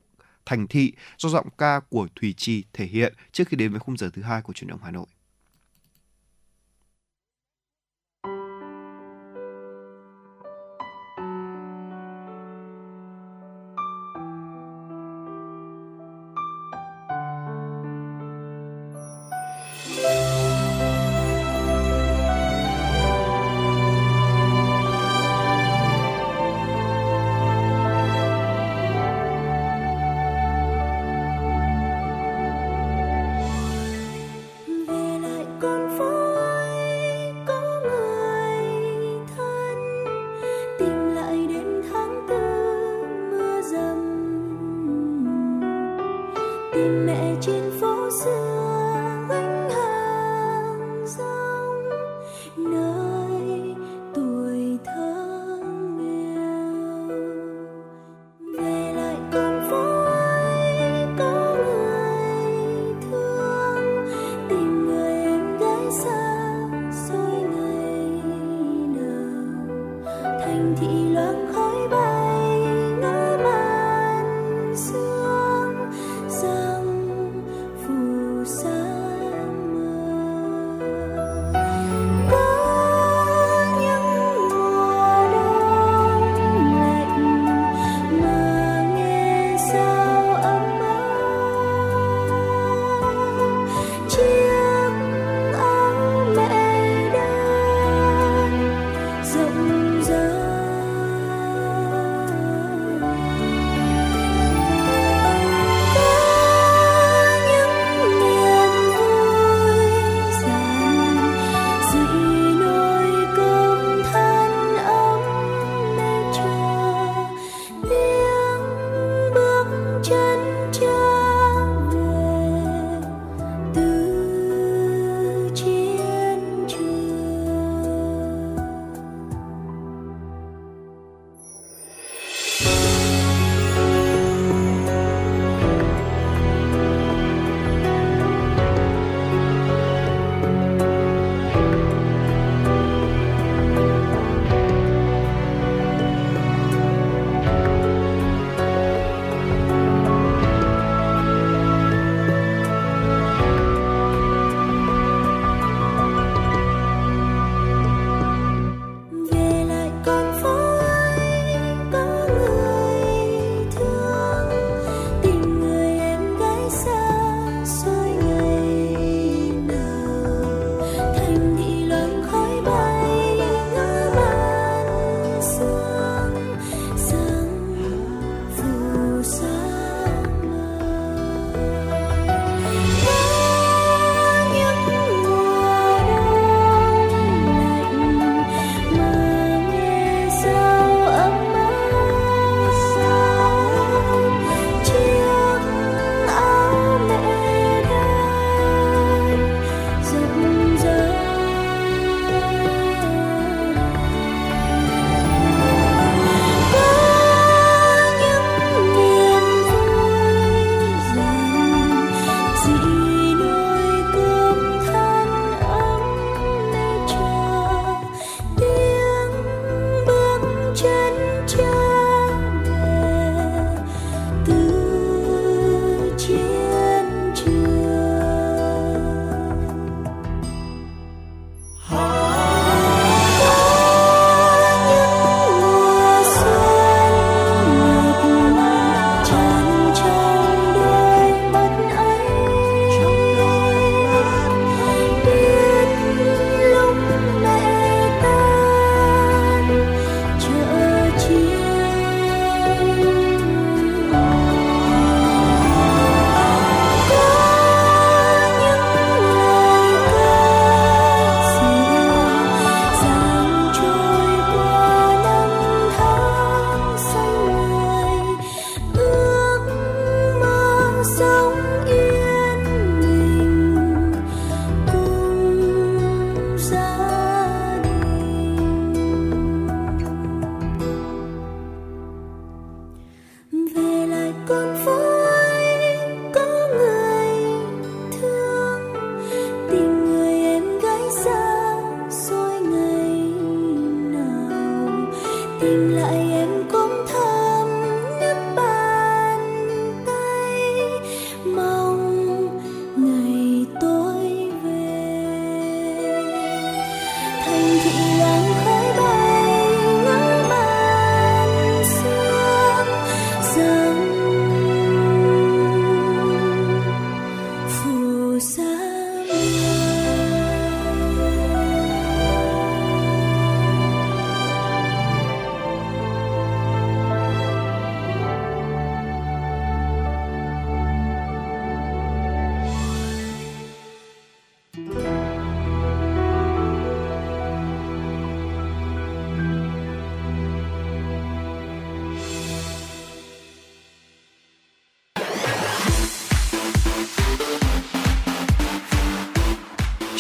Thành 0.49 0.67
thị 0.69 0.93
do 1.19 1.29
giọng 1.29 1.49
ca 1.59 1.81
của 1.81 2.09
Thùy 2.21 2.35
Trì 2.37 2.65
thể 2.73 2.87
hiện 2.87 3.15
trước 3.33 3.49
khi 3.49 3.57
đến 3.57 3.71
với 3.71 3.81
khung 3.81 3.97
giờ 3.97 4.11
thứ 4.15 4.23
hai 4.23 4.43
của 4.43 4.53
truyền 4.53 4.69
động 4.69 4.81
Hà 4.83 4.91
Nội. 4.91 5.07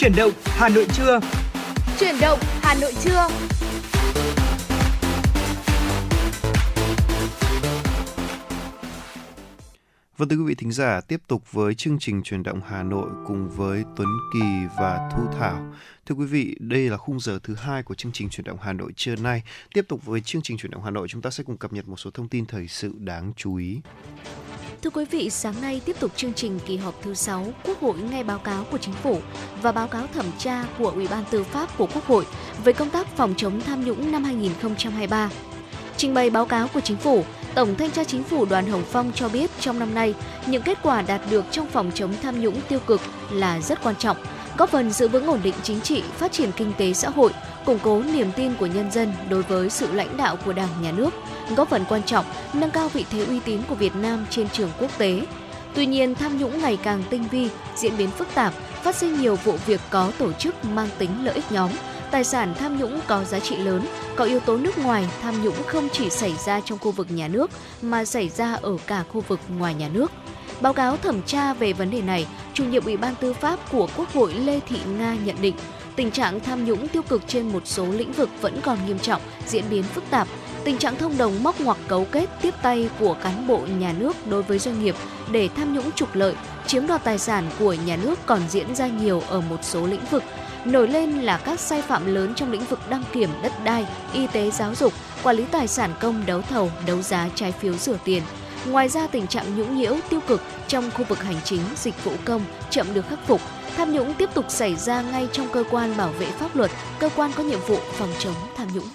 Chuyển 0.00 0.12
động 0.16 0.32
Hà 0.44 0.68
Nội 0.68 0.86
trưa. 0.94 1.20
Chuyển 2.00 2.14
động 2.20 2.38
Hà 2.42 2.74
Nội 2.74 2.92
trưa. 3.04 3.28
Vâng 10.16 10.28
thưa 10.28 10.36
quý 10.36 10.44
vị 10.46 10.54
thính 10.54 10.72
giả, 10.72 11.00
tiếp 11.00 11.20
tục 11.28 11.52
với 11.52 11.74
chương 11.74 11.98
trình 12.00 12.22
truyền 12.22 12.42
động 12.42 12.60
Hà 12.68 12.82
Nội 12.82 13.08
cùng 13.26 13.50
với 13.50 13.84
Tuấn 13.96 14.08
Kỳ 14.32 14.66
và 14.78 15.10
Thu 15.16 15.22
Thảo. 15.38 15.74
Thưa 16.06 16.14
quý 16.14 16.26
vị, 16.26 16.56
đây 16.60 16.90
là 16.90 16.96
khung 16.96 17.20
giờ 17.20 17.38
thứ 17.42 17.54
hai 17.54 17.82
của 17.82 17.94
chương 17.94 18.12
trình 18.12 18.28
truyền 18.28 18.44
động 18.44 18.58
Hà 18.62 18.72
Nội 18.72 18.92
trưa 18.96 19.16
nay. 19.16 19.42
Tiếp 19.74 19.84
tục 19.88 20.04
với 20.04 20.20
chương 20.20 20.42
trình 20.42 20.58
truyền 20.58 20.70
động 20.70 20.84
Hà 20.84 20.90
Nội, 20.90 21.08
chúng 21.08 21.22
ta 21.22 21.30
sẽ 21.30 21.44
cùng 21.44 21.56
cập 21.56 21.72
nhật 21.72 21.88
một 21.88 21.96
số 21.96 22.10
thông 22.10 22.28
tin 22.28 22.46
thời 22.46 22.68
sự 22.68 22.92
đáng 22.98 23.32
chú 23.36 23.56
ý. 23.56 23.80
Thưa 24.82 24.90
quý 24.90 25.04
vị, 25.04 25.30
sáng 25.30 25.54
nay 25.60 25.80
tiếp 25.84 25.96
tục 26.00 26.10
chương 26.16 26.34
trình 26.34 26.58
kỳ 26.66 26.76
họp 26.76 26.94
thứ 27.02 27.14
6, 27.14 27.46
Quốc 27.64 27.80
hội 27.80 27.94
nghe 28.10 28.22
báo 28.22 28.38
cáo 28.38 28.64
của 28.70 28.78
Chính 28.78 28.94
phủ 28.94 29.18
và 29.62 29.72
báo 29.72 29.88
cáo 29.88 30.06
thẩm 30.14 30.26
tra 30.38 30.64
của 30.78 30.90
Ủy 30.90 31.08
ban 31.08 31.24
Tư 31.30 31.44
pháp 31.44 31.78
của 31.78 31.86
Quốc 31.94 32.06
hội 32.06 32.26
về 32.64 32.72
công 32.72 32.90
tác 32.90 33.06
phòng 33.16 33.34
chống 33.36 33.60
tham 33.60 33.84
nhũng 33.84 34.12
năm 34.12 34.24
2023. 34.24 35.30
Trình 35.96 36.14
bày 36.14 36.30
báo 36.30 36.46
cáo 36.46 36.68
của 36.74 36.80
Chính 36.80 36.96
phủ, 36.96 37.24
Tổng 37.54 37.74
Thanh 37.74 37.90
tra 37.90 38.04
Chính 38.04 38.24
phủ 38.24 38.44
Đoàn 38.44 38.66
Hồng 38.66 38.84
Phong 38.90 39.12
cho 39.14 39.28
biết 39.28 39.50
trong 39.60 39.78
năm 39.78 39.94
nay, 39.94 40.14
những 40.46 40.62
kết 40.62 40.78
quả 40.82 41.02
đạt 41.02 41.20
được 41.30 41.44
trong 41.50 41.66
phòng 41.66 41.90
chống 41.94 42.14
tham 42.22 42.40
nhũng 42.40 42.60
tiêu 42.68 42.80
cực 42.86 43.00
là 43.30 43.60
rất 43.60 43.82
quan 43.82 43.96
trọng, 43.96 44.16
góp 44.58 44.70
phần 44.70 44.90
giữ 44.90 45.08
vững 45.08 45.26
ổn 45.26 45.40
định 45.42 45.54
chính 45.62 45.80
trị, 45.80 46.02
phát 46.16 46.32
triển 46.32 46.50
kinh 46.56 46.72
tế 46.78 46.92
xã 46.92 47.10
hội, 47.10 47.32
củng 47.66 47.78
cố 47.82 48.02
niềm 48.02 48.28
tin 48.36 48.54
của 48.54 48.66
nhân 48.66 48.92
dân 48.92 49.12
đối 49.30 49.42
với 49.42 49.70
sự 49.70 49.92
lãnh 49.92 50.16
đạo 50.16 50.36
của 50.44 50.52
Đảng, 50.52 50.82
Nhà 50.82 50.92
nước, 50.92 51.10
góp 51.56 51.68
phần 51.68 51.84
quan 51.88 52.02
trọng 52.02 52.24
nâng 52.52 52.70
cao 52.70 52.88
vị 52.88 53.04
thế 53.10 53.24
uy 53.24 53.40
tín 53.40 53.60
của 53.68 53.74
Việt 53.74 53.96
Nam 53.96 54.26
trên 54.30 54.48
trường 54.48 54.70
quốc 54.78 54.98
tế. 54.98 55.20
Tuy 55.74 55.86
nhiên, 55.86 56.14
tham 56.14 56.38
nhũng 56.38 56.62
ngày 56.62 56.78
càng 56.82 57.02
tinh 57.10 57.24
vi, 57.30 57.48
diễn 57.76 57.96
biến 57.96 58.10
phức 58.10 58.28
tạp, 58.34 58.54
phát 58.82 58.96
sinh 58.96 59.20
nhiều 59.20 59.36
vụ 59.36 59.56
việc 59.66 59.80
có 59.90 60.12
tổ 60.18 60.32
chức 60.32 60.64
mang 60.64 60.88
tính 60.98 61.24
lợi 61.24 61.34
ích 61.34 61.52
nhóm, 61.52 61.70
tài 62.10 62.24
sản 62.24 62.54
tham 62.58 62.78
nhũng 62.78 63.00
có 63.06 63.24
giá 63.24 63.40
trị 63.40 63.56
lớn, 63.56 63.86
có 64.16 64.24
yếu 64.24 64.40
tố 64.40 64.56
nước 64.56 64.78
ngoài 64.78 65.08
tham 65.22 65.42
nhũng 65.42 65.62
không 65.66 65.88
chỉ 65.92 66.10
xảy 66.10 66.34
ra 66.46 66.60
trong 66.60 66.78
khu 66.78 66.90
vực 66.90 67.06
nhà 67.10 67.28
nước 67.28 67.50
mà 67.82 68.04
xảy 68.04 68.28
ra 68.28 68.54
ở 68.54 68.76
cả 68.86 69.04
khu 69.12 69.20
vực 69.20 69.40
ngoài 69.58 69.74
nhà 69.74 69.88
nước. 69.92 70.12
Báo 70.60 70.72
cáo 70.72 70.96
thẩm 70.96 71.22
tra 71.22 71.54
về 71.54 71.72
vấn 71.72 71.90
đề 71.90 72.02
này, 72.02 72.26
chủ 72.54 72.64
nhiệm 72.64 72.84
Ủy 72.84 72.96
ban 72.96 73.14
Tư 73.14 73.32
pháp 73.32 73.58
của 73.72 73.88
Quốc 73.96 74.14
hội 74.14 74.34
Lê 74.34 74.60
Thị 74.68 74.78
Nga 74.98 75.16
nhận 75.24 75.36
định, 75.40 75.54
tình 75.96 76.10
trạng 76.10 76.40
tham 76.40 76.64
nhũng 76.64 76.88
tiêu 76.88 77.02
cực 77.02 77.22
trên 77.26 77.52
một 77.52 77.62
số 77.64 77.86
lĩnh 77.86 78.12
vực 78.12 78.28
vẫn 78.40 78.60
còn 78.62 78.78
nghiêm 78.86 78.98
trọng, 78.98 79.22
diễn 79.46 79.64
biến 79.70 79.82
phức 79.82 80.04
tạp. 80.10 80.28
Tình 80.64 80.78
trạng 80.78 80.96
thông 80.96 81.18
đồng 81.18 81.42
móc 81.42 81.60
ngoặc 81.60 81.76
cấu 81.88 82.04
kết 82.04 82.26
tiếp 82.42 82.54
tay 82.62 82.88
của 82.98 83.14
cán 83.14 83.46
bộ 83.46 83.60
nhà 83.78 83.94
nước 83.98 84.26
đối 84.26 84.42
với 84.42 84.58
doanh 84.58 84.82
nghiệp 84.82 84.94
để 85.32 85.48
tham 85.56 85.74
nhũng 85.74 85.92
trục 85.92 86.14
lợi, 86.14 86.34
chiếm 86.66 86.86
đoạt 86.86 87.04
tài 87.04 87.18
sản 87.18 87.50
của 87.58 87.72
nhà 87.72 87.96
nước 87.96 88.18
còn 88.26 88.40
diễn 88.48 88.74
ra 88.74 88.86
nhiều 88.86 89.22
ở 89.28 89.40
một 89.40 89.58
số 89.62 89.86
lĩnh 89.86 90.04
vực. 90.10 90.22
Nổi 90.64 90.88
lên 90.88 91.10
là 91.10 91.38
các 91.38 91.60
sai 91.60 91.82
phạm 91.82 92.14
lớn 92.14 92.32
trong 92.36 92.52
lĩnh 92.52 92.64
vực 92.64 92.80
đăng 92.90 93.04
kiểm 93.12 93.30
đất 93.42 93.52
đai, 93.64 93.86
y 94.12 94.26
tế 94.26 94.50
giáo 94.50 94.74
dục, 94.74 94.92
quản 95.22 95.36
lý 95.36 95.44
tài 95.50 95.68
sản 95.68 95.94
công 96.00 96.26
đấu 96.26 96.42
thầu, 96.42 96.70
đấu 96.86 97.02
giá 97.02 97.28
trái 97.34 97.52
phiếu 97.52 97.72
rửa 97.72 97.98
tiền. 98.04 98.22
Ngoài 98.66 98.88
ra 98.88 99.06
tình 99.06 99.26
trạng 99.26 99.56
nhũng 99.58 99.76
nhiễu 99.76 99.96
tiêu 100.08 100.20
cực 100.26 100.42
trong 100.68 100.90
khu 100.90 101.04
vực 101.04 101.22
hành 101.22 101.40
chính, 101.44 101.60
dịch 101.76 102.04
vụ 102.04 102.12
công 102.24 102.42
chậm 102.70 102.94
được 102.94 103.08
khắc 103.08 103.26
phục, 103.26 103.40
tham 103.76 103.92
nhũng 103.92 104.14
tiếp 104.14 104.30
tục 104.34 104.44
xảy 104.48 104.76
ra 104.76 105.02
ngay 105.02 105.28
trong 105.32 105.48
cơ 105.52 105.64
quan 105.70 105.96
bảo 105.96 106.10
vệ 106.18 106.26
pháp 106.26 106.56
luật, 106.56 106.70
cơ 106.98 107.08
quan 107.16 107.30
có 107.36 107.42
nhiệm 107.42 107.60
vụ 107.60 107.78
phòng 107.92 108.10
chống 108.18 108.34
tham 108.56 108.68
nhũng. 108.74 108.88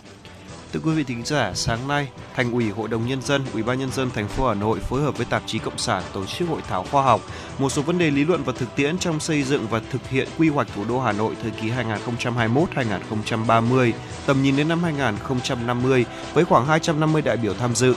Thưa 0.74 0.80
quý 0.86 0.91
vị 0.91 1.03
thính 1.03 1.26
giả, 1.26 1.51
sáng 1.55 1.88
nay, 1.88 2.07
Thành 2.36 2.51
ủy, 2.51 2.69
Hội 2.69 2.88
đồng 2.88 3.07
nhân 3.07 3.21
dân, 3.21 3.41
Ủy 3.53 3.63
ban 3.63 3.80
nhân 3.80 3.91
dân 3.91 4.09
thành 4.09 4.28
phố 4.28 4.47
Hà 4.47 4.53
Nội 4.53 4.80
phối 4.80 5.01
hợp 5.01 5.17
với 5.17 5.26
tạp 5.26 5.43
chí 5.45 5.59
Cộng 5.59 5.78
sản 5.78 6.03
tổ 6.13 6.26
chức 6.26 6.49
hội 6.49 6.61
thảo 6.67 6.86
khoa 6.91 7.03
học 7.03 7.21
một 7.59 7.69
số 7.69 7.82
vấn 7.82 7.97
đề 7.97 8.11
lý 8.11 8.26
luận 8.26 8.43
và 8.43 8.53
thực 8.53 8.76
tiễn 8.76 8.97
trong 8.97 9.19
xây 9.19 9.43
dựng 9.43 9.67
và 9.69 9.82
thực 9.91 10.09
hiện 10.09 10.28
quy 10.38 10.49
hoạch 10.49 10.67
thủ 10.76 10.84
đô 10.89 10.99
Hà 10.99 11.11
Nội 11.11 11.36
thời 11.41 11.51
kỳ 11.51 11.69
2021-2030, 11.69 13.91
tầm 14.26 14.43
nhìn 14.43 14.55
đến 14.55 14.67
năm 14.67 14.84
2050 14.84 16.05
với 16.34 16.45
khoảng 16.45 16.65
250 16.65 17.21
đại 17.21 17.38
biểu 17.38 17.53
tham 17.53 17.76
dự. 17.76 17.95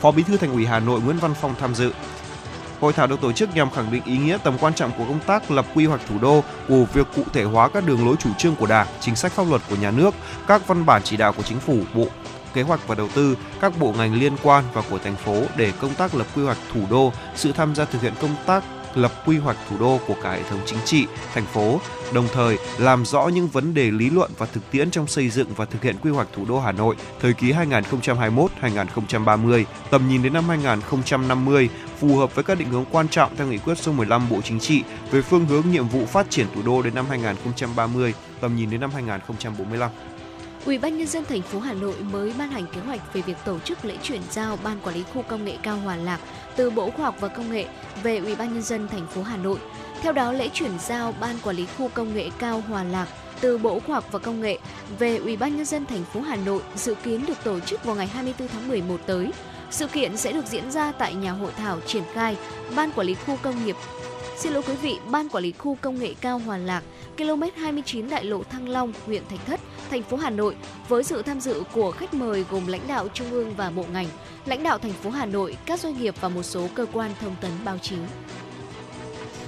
Phó 0.00 0.10
Bí 0.10 0.22
thư 0.22 0.36
Thành 0.36 0.52
ủy 0.52 0.66
Hà 0.66 0.80
Nội 0.80 1.00
Nguyễn 1.00 1.18
Văn 1.18 1.34
Phong 1.40 1.54
tham 1.60 1.74
dự. 1.74 1.92
Hội 2.80 2.92
thảo 2.92 3.06
được 3.06 3.20
tổ 3.20 3.32
chức 3.32 3.56
nhằm 3.56 3.70
khẳng 3.70 3.92
định 3.92 4.02
ý 4.04 4.18
nghĩa 4.18 4.38
tầm 4.44 4.58
quan 4.60 4.74
trọng 4.74 4.90
của 4.98 5.04
công 5.04 5.20
tác 5.26 5.50
lập 5.50 5.66
quy 5.74 5.86
hoạch 5.86 6.00
thủ 6.08 6.18
đô, 6.18 6.44
của 6.68 6.84
việc 6.92 7.06
cụ 7.16 7.22
thể 7.32 7.44
hóa 7.44 7.68
các 7.68 7.86
đường 7.86 8.06
lối 8.06 8.16
chủ 8.18 8.30
trương 8.38 8.54
của 8.54 8.66
Đảng, 8.66 8.86
chính 9.00 9.16
sách 9.16 9.32
pháp 9.32 9.46
luật 9.50 9.62
của 9.70 9.76
nhà 9.76 9.90
nước, 9.90 10.14
các 10.46 10.66
văn 10.66 10.86
bản 10.86 11.02
chỉ 11.04 11.16
đạo 11.16 11.32
của 11.32 11.42
chính 11.42 11.60
phủ, 11.60 11.78
Bộ 11.94 12.06
Kế 12.54 12.62
hoạch 12.62 12.88
và 12.88 12.94
Đầu 12.94 13.08
tư, 13.14 13.36
các 13.60 13.72
bộ 13.80 13.94
ngành 13.98 14.14
liên 14.14 14.32
quan 14.42 14.64
và 14.72 14.82
của 14.90 14.98
thành 14.98 15.16
phố 15.16 15.42
để 15.56 15.72
công 15.80 15.94
tác 15.94 16.14
lập 16.14 16.26
quy 16.36 16.42
hoạch 16.42 16.58
thủ 16.72 16.80
đô, 16.90 17.12
sự 17.34 17.52
tham 17.52 17.74
gia 17.74 17.84
thực 17.84 18.02
hiện 18.02 18.12
công 18.20 18.34
tác 18.46 18.64
lập 18.94 19.12
quy 19.26 19.38
hoạch 19.38 19.56
thủ 19.70 19.78
đô 19.78 20.00
của 20.06 20.14
cả 20.22 20.32
hệ 20.32 20.42
thống 20.50 20.60
chính 20.66 20.78
trị, 20.84 21.06
thành 21.34 21.46
phố, 21.46 21.80
đồng 22.12 22.28
thời 22.32 22.58
làm 22.78 23.04
rõ 23.04 23.28
những 23.28 23.48
vấn 23.48 23.74
đề 23.74 23.90
lý 23.90 24.10
luận 24.10 24.30
và 24.38 24.46
thực 24.46 24.70
tiễn 24.70 24.90
trong 24.90 25.06
xây 25.06 25.30
dựng 25.30 25.48
và 25.56 25.64
thực 25.64 25.82
hiện 25.82 25.96
quy 26.02 26.10
hoạch 26.10 26.28
thủ 26.32 26.44
đô 26.48 26.60
Hà 26.60 26.72
Nội 26.72 26.96
thời 27.20 27.32
kỳ 27.32 27.52
2021-2030, 27.52 29.64
tầm 29.90 30.08
nhìn 30.08 30.22
đến 30.22 30.32
năm 30.32 30.48
2050, 30.48 31.68
phù 31.98 32.16
hợp 32.16 32.34
với 32.34 32.44
các 32.44 32.58
định 32.58 32.70
hướng 32.70 32.84
quan 32.90 33.08
trọng 33.08 33.36
theo 33.36 33.46
nghị 33.46 33.58
quyết 33.58 33.78
số 33.78 33.92
15 33.92 34.28
Bộ 34.30 34.40
Chính 34.44 34.60
trị 34.60 34.82
về 35.10 35.22
phương 35.22 35.46
hướng 35.46 35.64
nhiệm 35.70 35.88
vụ 35.88 36.06
phát 36.06 36.30
triển 36.30 36.46
thủ 36.54 36.62
đô 36.62 36.82
đến 36.82 36.94
năm 36.94 37.06
2030, 37.08 38.14
tầm 38.40 38.56
nhìn 38.56 38.70
đến 38.70 38.80
năm 38.80 38.90
2045. 38.94 39.90
Ủy 40.66 40.78
ban 40.78 40.98
nhân 40.98 41.06
dân 41.06 41.24
thành 41.24 41.42
phố 41.42 41.60
Hà 41.60 41.72
Nội 41.72 41.94
mới 42.12 42.34
ban 42.38 42.50
hành 42.50 42.66
kế 42.74 42.80
hoạch 42.80 43.14
về 43.14 43.20
việc 43.20 43.36
tổ 43.44 43.58
chức 43.58 43.84
lễ 43.84 43.96
chuyển 44.02 44.20
giao 44.30 44.58
Ban 44.64 44.80
quản 44.80 44.94
lý 44.94 45.04
khu 45.14 45.22
công 45.22 45.44
nghệ 45.44 45.56
cao 45.62 45.76
Hòa 45.76 45.96
Lạc 45.96 46.20
từ 46.58 46.70
Bộ 46.70 46.90
Khoa 46.90 47.04
học 47.04 47.14
và 47.20 47.28
Công 47.28 47.50
nghệ 47.50 47.66
về 48.02 48.18
Ủy 48.18 48.36
ban 48.36 48.52
nhân 48.52 48.62
dân 48.62 48.88
thành 48.88 49.06
phố 49.06 49.22
Hà 49.22 49.36
Nội. 49.36 49.58
Theo 50.02 50.12
đó, 50.12 50.32
lễ 50.32 50.48
chuyển 50.52 50.78
giao 50.78 51.14
Ban 51.20 51.36
quản 51.44 51.56
lý 51.56 51.66
khu 51.66 51.88
công 51.88 52.14
nghệ 52.14 52.30
cao 52.38 52.62
Hòa 52.68 52.84
Lạc 52.84 53.06
từ 53.40 53.58
Bộ 53.58 53.80
Khoa 53.80 53.94
học 53.94 54.04
và 54.12 54.18
Công 54.18 54.40
nghệ 54.40 54.58
về 54.98 55.16
Ủy 55.16 55.36
ban 55.36 55.56
nhân 55.56 55.64
dân 55.64 55.86
thành 55.86 56.04
phố 56.04 56.20
Hà 56.20 56.36
Nội 56.36 56.62
dự 56.76 56.94
kiến 56.94 57.26
được 57.26 57.44
tổ 57.44 57.60
chức 57.60 57.84
vào 57.84 57.96
ngày 57.96 58.06
24 58.06 58.48
tháng 58.48 58.68
11 58.68 58.96
tới. 59.06 59.30
Sự 59.70 59.86
kiện 59.86 60.16
sẽ 60.16 60.32
được 60.32 60.46
diễn 60.46 60.70
ra 60.70 60.92
tại 60.92 61.14
nhà 61.14 61.32
hội 61.32 61.52
thảo 61.56 61.78
triển 61.86 62.02
khai 62.14 62.36
Ban 62.76 62.92
quản 62.92 63.06
lý 63.06 63.14
khu 63.14 63.36
công 63.42 63.64
nghiệp 63.64 63.76
Xin 64.38 64.52
lỗi 64.52 64.62
quý 64.66 64.74
vị, 64.74 64.98
Ban 65.10 65.28
quản 65.28 65.44
lý 65.44 65.52
khu 65.52 65.76
công 65.80 65.98
nghệ 65.98 66.14
cao 66.20 66.38
Hòa 66.38 66.56
Lạc, 66.56 66.82
km 67.18 67.42
29 67.56 68.08
đại 68.08 68.24
lộ 68.24 68.42
Thăng 68.42 68.68
Long, 68.68 68.92
huyện 69.06 69.22
Thạch 69.30 69.46
Thất, 69.46 69.60
thành 69.90 70.02
phố 70.02 70.16
Hà 70.16 70.30
Nội 70.30 70.56
với 70.88 71.04
sự 71.04 71.22
tham 71.22 71.40
dự 71.40 71.62
của 71.72 71.90
khách 71.90 72.14
mời 72.14 72.44
gồm 72.50 72.66
lãnh 72.66 72.86
đạo 72.88 73.08
trung 73.14 73.30
ương 73.30 73.54
và 73.54 73.70
bộ 73.70 73.84
ngành, 73.92 74.06
lãnh 74.44 74.62
đạo 74.62 74.78
thành 74.78 74.92
phố 74.92 75.10
Hà 75.10 75.26
Nội, 75.26 75.56
các 75.66 75.80
doanh 75.80 75.98
nghiệp 75.98 76.14
và 76.20 76.28
một 76.28 76.42
số 76.42 76.68
cơ 76.74 76.86
quan 76.92 77.10
thông 77.20 77.36
tấn 77.40 77.50
báo 77.64 77.78
chí. 77.78 77.96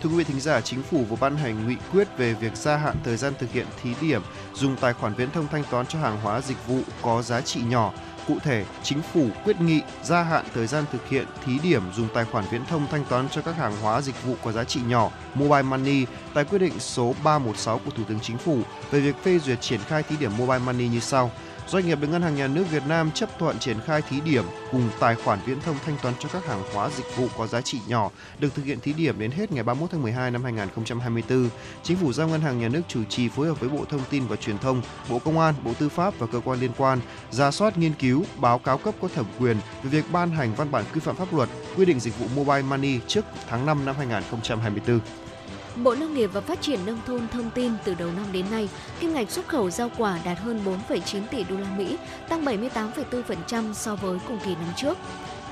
Thưa 0.03 0.11
quý 0.11 0.16
vị 0.16 0.25
thính 0.25 0.41
giả, 0.41 0.61
chính 0.61 0.83
phủ 0.83 1.05
vừa 1.05 1.16
ban 1.21 1.37
hành 1.37 1.68
nghị 1.68 1.77
quyết 1.93 2.09
về 2.16 2.35
việc 2.35 2.57
gia 2.57 2.77
hạn 2.77 2.97
thời 3.05 3.16
gian 3.16 3.33
thực 3.39 3.53
hiện 3.53 3.66
thí 3.83 3.91
điểm 4.01 4.23
dùng 4.55 4.77
tài 4.77 4.93
khoản 4.93 5.14
viễn 5.14 5.31
thông 5.31 5.49
thanh 5.49 5.64
toán 5.71 5.87
cho 5.87 5.99
hàng 5.99 6.21
hóa 6.23 6.41
dịch 6.41 6.66
vụ 6.66 6.81
có 7.03 7.23
giá 7.23 7.41
trị 7.41 7.61
nhỏ 7.68 7.93
Cụ 8.31 8.39
thể, 8.43 8.64
chính 8.83 9.03
phủ 9.03 9.28
quyết 9.45 9.61
nghị 9.61 9.81
gia 10.03 10.22
hạn 10.22 10.45
thời 10.55 10.66
gian 10.66 10.85
thực 10.93 11.09
hiện 11.09 11.26
thí 11.45 11.59
điểm 11.62 11.83
dùng 11.93 12.09
tài 12.14 12.24
khoản 12.24 12.45
viễn 12.51 12.64
thông 12.64 12.87
thanh 12.91 13.05
toán 13.05 13.28
cho 13.28 13.43
các 13.43 13.57
hàng 13.57 13.76
hóa 13.83 14.01
dịch 14.01 14.22
vụ 14.24 14.35
có 14.45 14.53
giá 14.53 14.64
trị 14.64 14.81
nhỏ 14.87 15.11
Mobile 15.35 15.62
Money 15.62 16.07
tại 16.35 16.45
quyết 16.45 16.59
định 16.59 16.81
số 16.81 17.14
316 17.24 17.78
của 17.78 17.91
Thủ 17.91 18.03
tướng 18.09 18.20
Chính 18.20 18.39
phủ 18.39 18.59
về 18.91 19.01
việc 19.01 19.16
phê 19.24 19.39
duyệt 19.39 19.61
triển 19.61 19.81
khai 19.81 20.03
thí 20.03 20.16
điểm 20.16 20.33
Mobile 20.39 20.59
Money 20.59 20.89
như 20.89 21.01
sau. 21.01 21.31
Doanh 21.69 21.87
nghiệp 21.87 21.99
được 22.01 22.09
Ngân 22.09 22.23
hàng 22.23 22.37
Nhà 22.37 22.47
nước 22.47 22.65
Việt 22.71 22.83
Nam 22.87 23.11
chấp 23.11 23.39
thuận 23.39 23.59
triển 23.59 23.81
khai 23.81 24.03
thí 24.03 24.21
điểm 24.21 24.45
cùng 24.73 24.91
tài 25.01 25.15
khoản 25.15 25.39
viễn 25.47 25.61
thông 25.61 25.77
thanh 25.85 25.97
toán 26.03 26.15
cho 26.19 26.29
các 26.33 26.47
hàng 26.47 26.63
hóa 26.75 26.91
dịch 26.97 27.17
vụ 27.17 27.29
có 27.39 27.47
giá 27.47 27.61
trị 27.61 27.79
nhỏ 27.87 28.11
được 28.39 28.55
thực 28.55 28.65
hiện 28.65 28.81
thí 28.81 28.93
điểm 28.93 29.19
đến 29.19 29.31
hết 29.31 29.53
ngày 29.53 29.63
31 29.63 29.91
tháng 29.91 30.03
12 30.03 30.31
năm 30.31 30.45
2024. 30.45 31.49
Chính 31.83 31.97
phủ 31.97 32.13
giao 32.13 32.29
Ngân 32.29 32.41
hàng 32.41 32.59
Nhà 32.59 32.69
nước 32.69 32.83
chủ 32.89 33.05
trì 33.05 33.29
phối 33.29 33.47
hợp 33.47 33.61
với 33.61 33.69
Bộ 33.69 33.85
Thông 33.89 34.01
tin 34.11 34.27
và 34.27 34.37
Truyền 34.37 34.59
thông, 34.59 34.83
Bộ 35.09 35.19
Công 35.19 35.39
an, 35.39 35.55
Bộ 35.65 35.73
Tư 35.79 35.89
pháp 35.89 36.19
và 36.19 36.27
cơ 36.27 36.41
quan 36.45 36.61
liên 36.61 36.71
quan 36.77 37.01
ra 37.31 37.51
soát 37.51 37.79
nghiên 37.79 37.95
cứu, 37.95 38.25
báo 38.37 38.59
cáo 38.59 38.79
cấp 38.79 38.95
có 39.03 39.09
thẩm 39.15 39.27
quyền 39.39 39.57
về 39.83 39.91
việc 39.91 40.05
ban 40.13 40.31
hành 40.31 40.55
văn 40.55 40.71
bản 40.71 40.85
quy 40.95 41.01
phạm 41.01 41.17
pháp 41.17 41.35
luật 41.35 41.49
quy 41.77 41.85
định 41.85 42.01
dịch 42.01 42.19
vụ 42.19 42.27
mobile 42.35 42.63
money 42.63 43.01
trước 43.07 43.25
tháng 43.49 43.67
5 43.67 43.85
năm 43.85 43.95
2024. 43.99 45.01
Bộ 45.77 45.95
Nông 45.95 46.14
nghiệp 46.14 46.31
và 46.33 46.41
Phát 46.41 46.61
triển 46.61 46.87
nông 46.87 46.99
thôn 47.07 47.29
thông 47.29 47.51
tin 47.51 47.73
từ 47.85 47.95
đầu 47.95 48.09
năm 48.16 48.27
đến 48.33 48.47
nay, 48.51 48.68
kim 49.01 49.14
ngạch 49.14 49.31
xuất 49.31 49.49
khẩu 49.49 49.71
rau 49.71 49.91
quả 49.99 50.18
đạt 50.25 50.39
hơn 50.39 50.61
4,9 50.89 51.21
tỷ 51.31 51.45
đô 51.45 51.57
la 51.57 51.68
Mỹ, 51.79 51.97
tăng 52.29 52.45
78,4% 52.45 53.73
so 53.73 53.97
với 53.97 54.18
cùng 54.29 54.39
kỳ 54.45 54.55
năm 54.55 54.73
trước. 54.77 54.99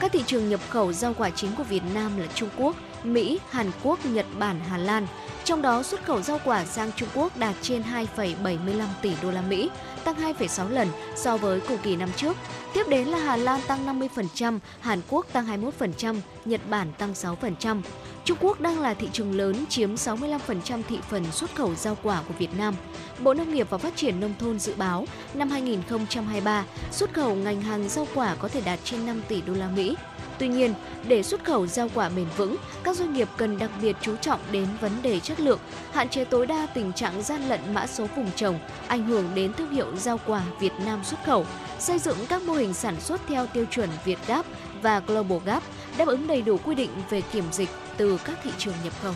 Các 0.00 0.12
thị 0.12 0.22
trường 0.26 0.48
nhập 0.48 0.60
khẩu 0.68 0.92
rau 0.92 1.14
quả 1.14 1.30
chính 1.30 1.50
của 1.56 1.62
Việt 1.62 1.82
Nam 1.94 2.18
là 2.18 2.26
Trung 2.34 2.48
Quốc, 2.56 2.76
Mỹ, 3.04 3.38
Hàn 3.50 3.70
Quốc, 3.82 4.06
Nhật 4.06 4.26
Bản, 4.38 4.60
Hà 4.68 4.78
Lan. 4.78 5.06
Trong 5.48 5.62
đó 5.62 5.82
xuất 5.82 6.04
khẩu 6.04 6.22
rau 6.22 6.38
quả 6.44 6.64
sang 6.64 6.90
Trung 6.96 7.08
Quốc 7.14 7.36
đạt 7.36 7.54
trên 7.62 7.82
2,75 8.16 8.86
tỷ 9.02 9.12
đô 9.22 9.30
la 9.30 9.42
Mỹ, 9.42 9.70
tăng 10.04 10.14
2,6 10.14 10.68
lần 10.68 10.88
so 11.16 11.36
với 11.36 11.60
cùng 11.60 11.78
kỳ 11.82 11.96
năm 11.96 12.08
trước. 12.16 12.36
Tiếp 12.74 12.88
đến 12.88 13.08
là 13.08 13.18
Hà 13.18 13.36
Lan 13.36 13.60
tăng 13.68 14.00
50%, 14.00 14.58
Hàn 14.80 15.00
Quốc 15.08 15.26
tăng 15.32 15.62
21%, 15.78 16.20
Nhật 16.44 16.60
Bản 16.70 16.92
tăng 16.98 17.12
6%. 17.12 17.82
Trung 18.24 18.38
Quốc 18.40 18.60
đang 18.60 18.80
là 18.80 18.94
thị 18.94 19.08
trường 19.12 19.36
lớn 19.36 19.64
chiếm 19.68 19.94
65% 19.94 20.82
thị 20.88 20.98
phần 21.10 21.32
xuất 21.32 21.54
khẩu 21.54 21.74
rau 21.74 21.96
quả 22.02 22.22
của 22.28 22.34
Việt 22.38 22.58
Nam. 22.58 22.74
Bộ 23.18 23.34
Nông 23.34 23.54
nghiệp 23.54 23.66
và 23.70 23.78
Phát 23.78 23.96
triển 23.96 24.20
Nông 24.20 24.34
thôn 24.38 24.58
dự 24.58 24.74
báo 24.76 25.06
năm 25.34 25.50
2023, 25.50 26.64
xuất 26.90 27.14
khẩu 27.14 27.34
ngành 27.34 27.62
hàng 27.62 27.88
rau 27.88 28.06
quả 28.14 28.34
có 28.34 28.48
thể 28.48 28.60
đạt 28.60 28.78
trên 28.84 29.06
5 29.06 29.22
tỷ 29.28 29.40
đô 29.40 29.52
la 29.52 29.68
Mỹ. 29.68 29.96
Tuy 30.38 30.48
nhiên, 30.48 30.74
để 31.08 31.22
xuất 31.22 31.44
khẩu 31.44 31.66
rau 31.66 31.88
quả 31.94 32.08
bền 32.08 32.26
vững, 32.36 32.56
các 32.84 32.96
doanh 32.96 33.12
nghiệp 33.12 33.28
cần 33.36 33.58
đặc 33.58 33.70
biệt 33.82 33.96
chú 34.00 34.16
trọng 34.16 34.40
đến 34.52 34.66
vấn 34.80 34.92
đề 35.02 35.20
chất 35.20 35.40
lượng, 35.40 35.58
hạn 35.92 36.08
chế 36.08 36.24
tối 36.24 36.46
đa 36.46 36.66
tình 36.74 36.92
trạng 36.92 37.22
gian 37.22 37.48
lận 37.48 37.60
mã 37.74 37.86
số 37.86 38.06
vùng 38.16 38.30
trồng, 38.36 38.58
ảnh 38.88 39.06
hưởng 39.06 39.24
đến 39.34 39.52
thương 39.52 39.70
hiệu 39.70 39.96
rau 39.96 40.20
quả 40.26 40.42
Việt 40.60 40.72
Nam 40.84 41.04
xuất 41.04 41.24
khẩu, 41.26 41.46
xây 41.78 41.98
dựng 41.98 42.16
các 42.28 42.42
mô 42.42 42.52
hình 42.52 42.74
sản 42.74 43.00
xuất 43.00 43.20
theo 43.28 43.46
tiêu 43.46 43.64
chuẩn 43.70 43.88
Việt 44.04 44.18
Gap 44.26 44.46
và 44.82 45.00
Global 45.00 45.38
Gap, 45.44 45.62
đáp 45.98 46.08
ứng 46.08 46.26
đầy 46.26 46.42
đủ 46.42 46.58
quy 46.64 46.74
định 46.74 46.90
về 47.10 47.20
kiểm 47.20 47.44
dịch 47.52 47.68
từ 47.96 48.18
các 48.24 48.38
thị 48.44 48.50
trường 48.58 48.74
nhập 48.84 48.92
khẩu. 49.02 49.14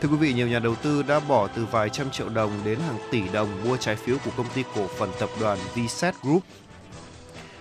Thưa 0.00 0.08
quý 0.08 0.16
vị, 0.16 0.32
nhiều 0.32 0.48
nhà 0.48 0.58
đầu 0.58 0.74
tư 0.74 1.02
đã 1.02 1.20
bỏ 1.20 1.48
từ 1.48 1.66
vài 1.70 1.88
trăm 1.88 2.10
triệu 2.10 2.28
đồng 2.28 2.50
đến 2.64 2.78
hàng 2.78 2.98
tỷ 3.10 3.22
đồng 3.32 3.48
mua 3.64 3.76
trái 3.76 3.96
phiếu 3.96 4.16
của 4.24 4.30
công 4.36 4.46
ty 4.54 4.64
cổ 4.74 4.86
phần 4.98 5.10
tập 5.20 5.30
đoàn 5.40 5.58
Vset 5.74 6.14
Group. 6.22 6.42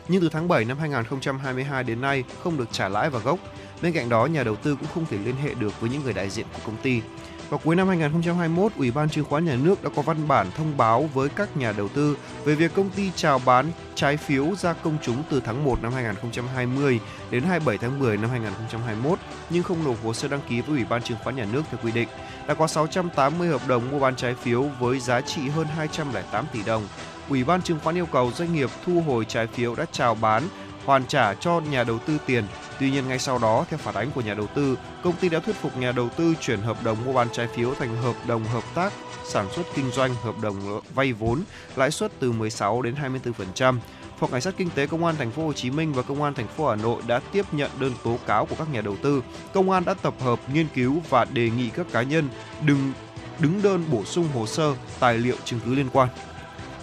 Nhưng 0.07 0.21
từ 0.21 0.29
tháng 0.29 0.47
7 0.47 0.65
năm 0.65 0.77
2022 0.79 1.83
đến 1.83 2.01
nay 2.01 2.23
không 2.43 2.57
được 2.57 2.71
trả 2.71 2.89
lãi 2.89 3.09
và 3.09 3.19
gốc. 3.19 3.39
Bên 3.81 3.93
cạnh 3.93 4.09
đó, 4.09 4.25
nhà 4.25 4.43
đầu 4.43 4.55
tư 4.55 4.75
cũng 4.75 4.89
không 4.93 5.05
thể 5.05 5.17
liên 5.17 5.35
hệ 5.35 5.53
được 5.53 5.81
với 5.81 5.89
những 5.89 6.03
người 6.03 6.13
đại 6.13 6.29
diện 6.29 6.45
của 6.53 6.59
công 6.65 6.77
ty. 6.77 7.01
Vào 7.49 7.59
cuối 7.63 7.75
năm 7.75 7.87
2021, 7.87 8.71
Ủy 8.77 8.91
ban 8.91 9.09
Chứng 9.09 9.25
khoán 9.25 9.45
Nhà 9.45 9.57
nước 9.63 9.83
đã 9.83 9.89
có 9.95 10.01
văn 10.01 10.27
bản 10.27 10.47
thông 10.57 10.77
báo 10.77 11.09
với 11.13 11.29
các 11.29 11.57
nhà 11.57 11.71
đầu 11.71 11.87
tư 11.87 12.17
về 12.45 12.55
việc 12.55 12.73
công 12.73 12.89
ty 12.89 13.11
chào 13.15 13.41
bán 13.45 13.71
trái 13.95 14.17
phiếu 14.17 14.55
ra 14.55 14.73
công 14.73 14.97
chúng 15.01 15.23
từ 15.29 15.41
tháng 15.45 15.63
1 15.63 15.81
năm 15.81 15.93
2020 15.93 16.99
đến 17.31 17.43
27 17.43 17.77
tháng 17.77 17.99
10 17.99 18.17
năm 18.17 18.29
2021 18.29 19.19
nhưng 19.49 19.63
không 19.63 19.83
nộp 19.83 20.03
hồ 20.03 20.13
sơ 20.13 20.27
đăng 20.27 20.41
ký 20.49 20.61
với 20.61 20.77
Ủy 20.77 20.85
ban 20.89 21.01
Chứng 21.01 21.17
khoán 21.23 21.35
Nhà 21.35 21.45
nước 21.53 21.61
theo 21.71 21.79
quy 21.83 21.91
định. 21.91 22.07
Đã 22.47 22.53
có 22.53 22.67
680 22.67 23.47
hợp 23.47 23.67
đồng 23.67 23.91
mua 23.91 23.99
bán 23.99 24.15
trái 24.15 24.35
phiếu 24.35 24.61
với 24.61 24.99
giá 24.99 25.21
trị 25.21 25.49
hơn 25.49 25.67
208 25.67 26.45
tỷ 26.53 26.59
đồng. 26.65 26.87
Ủy 27.29 27.43
ban 27.43 27.61
Chứng 27.61 27.79
khoán 27.83 27.97
yêu 27.97 28.05
cầu 28.05 28.31
doanh 28.35 28.53
nghiệp 28.53 28.69
thu 28.85 29.01
hồi 29.01 29.25
trái 29.25 29.47
phiếu 29.47 29.75
đã 29.75 29.85
chào 29.91 30.15
bán 30.15 30.43
hoàn 30.85 31.05
trả 31.05 31.33
cho 31.33 31.59
nhà 31.59 31.83
đầu 31.83 31.99
tư 31.99 32.17
tiền. 32.25 32.43
Tuy 32.79 32.91
nhiên 32.91 33.07
ngay 33.07 33.19
sau 33.19 33.37
đó, 33.37 33.65
theo 33.69 33.77
phản 33.77 33.95
ánh 33.95 34.11
của 34.11 34.21
nhà 34.21 34.33
đầu 34.33 34.47
tư, 34.47 34.77
công 35.03 35.15
ty 35.15 35.29
đã 35.29 35.39
thuyết 35.39 35.55
phục 35.55 35.77
nhà 35.77 35.91
đầu 35.91 36.09
tư 36.09 36.33
chuyển 36.41 36.59
hợp 36.59 36.83
đồng 36.83 36.97
mua 37.05 37.13
bán 37.13 37.27
trái 37.31 37.47
phiếu 37.47 37.73
thành 37.73 37.95
hợp 37.95 38.15
đồng 38.27 38.43
hợp 38.43 38.63
tác 38.75 38.93
sản 39.25 39.47
xuất 39.55 39.63
kinh 39.75 39.91
doanh, 39.91 40.15
hợp 40.15 40.35
đồng 40.41 40.81
vay 40.95 41.13
vốn, 41.13 41.41
lãi 41.75 41.91
suất 41.91 42.11
từ 42.19 42.31
16 42.31 42.81
đến 42.81 42.95
24%. 43.55 43.77
Phòng 44.19 44.31
Cảnh 44.31 44.41
sát 44.41 44.53
Kinh 44.57 44.69
tế 44.69 44.87
Công 44.87 45.05
an 45.05 45.15
Thành 45.17 45.31
phố 45.31 45.45
Hồ 45.45 45.53
Chí 45.53 45.71
Minh 45.71 45.93
và 45.93 46.01
Công 46.01 46.23
an 46.23 46.33
Thành 46.33 46.47
phố 46.47 46.69
Hà 46.69 46.75
Nội 46.75 47.01
đã 47.07 47.19
tiếp 47.31 47.45
nhận 47.51 47.71
đơn 47.79 47.93
tố 48.03 48.17
cáo 48.27 48.45
của 48.45 48.55
các 48.55 48.71
nhà 48.71 48.81
đầu 48.81 48.95
tư. 49.01 49.23
Công 49.53 49.71
an 49.71 49.85
đã 49.85 49.93
tập 49.93 50.13
hợp, 50.19 50.39
nghiên 50.53 50.67
cứu 50.75 51.01
và 51.09 51.25
đề 51.25 51.49
nghị 51.49 51.69
các 51.69 51.85
cá 51.91 52.01
nhân 52.01 52.29
đừng 52.65 52.91
đứng 53.39 53.61
đơn 53.61 53.85
bổ 53.91 54.03
sung 54.05 54.27
hồ 54.33 54.45
sơ, 54.45 54.73
tài 54.99 55.17
liệu 55.17 55.35
chứng 55.45 55.59
cứ 55.65 55.75
liên 55.75 55.89
quan. 55.93 56.09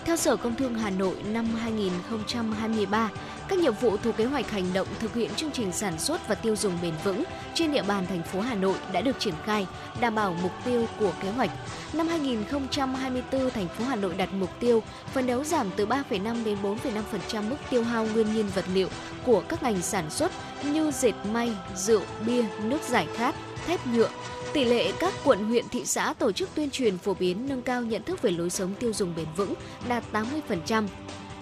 Theo 0.04 0.16
Sở 0.16 0.36
Công 0.36 0.54
Thương 0.54 0.74
Hà 0.74 0.90
Nội 0.90 1.14
năm 1.32 1.46
2023, 1.54 3.10
các 3.48 3.58
nhiệm 3.58 3.74
vụ 3.74 3.96
thuộc 3.96 4.16
kế 4.16 4.24
hoạch 4.24 4.50
hành 4.50 4.72
động 4.72 4.88
thực 4.98 5.14
hiện 5.14 5.30
chương 5.36 5.50
trình 5.50 5.72
sản 5.72 5.98
xuất 5.98 6.28
và 6.28 6.34
tiêu 6.34 6.56
dùng 6.56 6.78
bền 6.82 6.94
vững 7.04 7.24
trên 7.54 7.72
địa 7.72 7.82
bàn 7.82 8.06
thành 8.06 8.22
phố 8.22 8.40
Hà 8.40 8.54
Nội 8.54 8.74
đã 8.92 9.00
được 9.00 9.18
triển 9.18 9.34
khai, 9.44 9.66
đảm 10.00 10.14
bảo 10.14 10.36
mục 10.42 10.52
tiêu 10.64 10.86
của 10.98 11.12
kế 11.22 11.30
hoạch. 11.30 11.50
Năm 11.92 12.08
2024, 12.08 13.50
thành 13.50 13.68
phố 13.68 13.84
Hà 13.84 13.96
Nội 13.96 14.14
đặt 14.14 14.32
mục 14.32 14.50
tiêu 14.60 14.82
phấn 15.12 15.26
đấu 15.26 15.44
giảm 15.44 15.66
từ 15.76 15.86
3,5 15.86 16.44
đến 16.44 16.58
4,5% 16.62 17.48
mức 17.48 17.56
tiêu 17.70 17.84
hao 17.84 18.06
nguyên 18.06 18.34
nhiên 18.34 18.46
vật 18.54 18.64
liệu 18.74 18.88
của 19.26 19.42
các 19.48 19.62
ngành 19.62 19.82
sản 19.82 20.10
xuất 20.10 20.32
như 20.64 20.90
dệt 20.90 21.14
may, 21.32 21.52
rượu, 21.76 22.02
bia, 22.26 22.44
nước 22.62 22.82
giải 22.82 23.06
khát, 23.14 23.34
thép 23.66 23.86
nhựa, 23.86 24.08
Tỷ 24.52 24.64
lệ 24.64 24.92
các 24.98 25.12
quận 25.24 25.44
huyện 25.44 25.68
thị 25.68 25.84
xã 25.84 26.12
tổ 26.12 26.32
chức 26.32 26.48
tuyên 26.54 26.70
truyền 26.70 26.98
phổ 26.98 27.14
biến 27.14 27.46
nâng 27.48 27.62
cao 27.62 27.82
nhận 27.82 28.02
thức 28.02 28.22
về 28.22 28.30
lối 28.30 28.50
sống 28.50 28.74
tiêu 28.80 28.92
dùng 28.92 29.14
bền 29.16 29.26
vững 29.36 29.54
đạt 29.88 30.04
80%. 30.12 30.86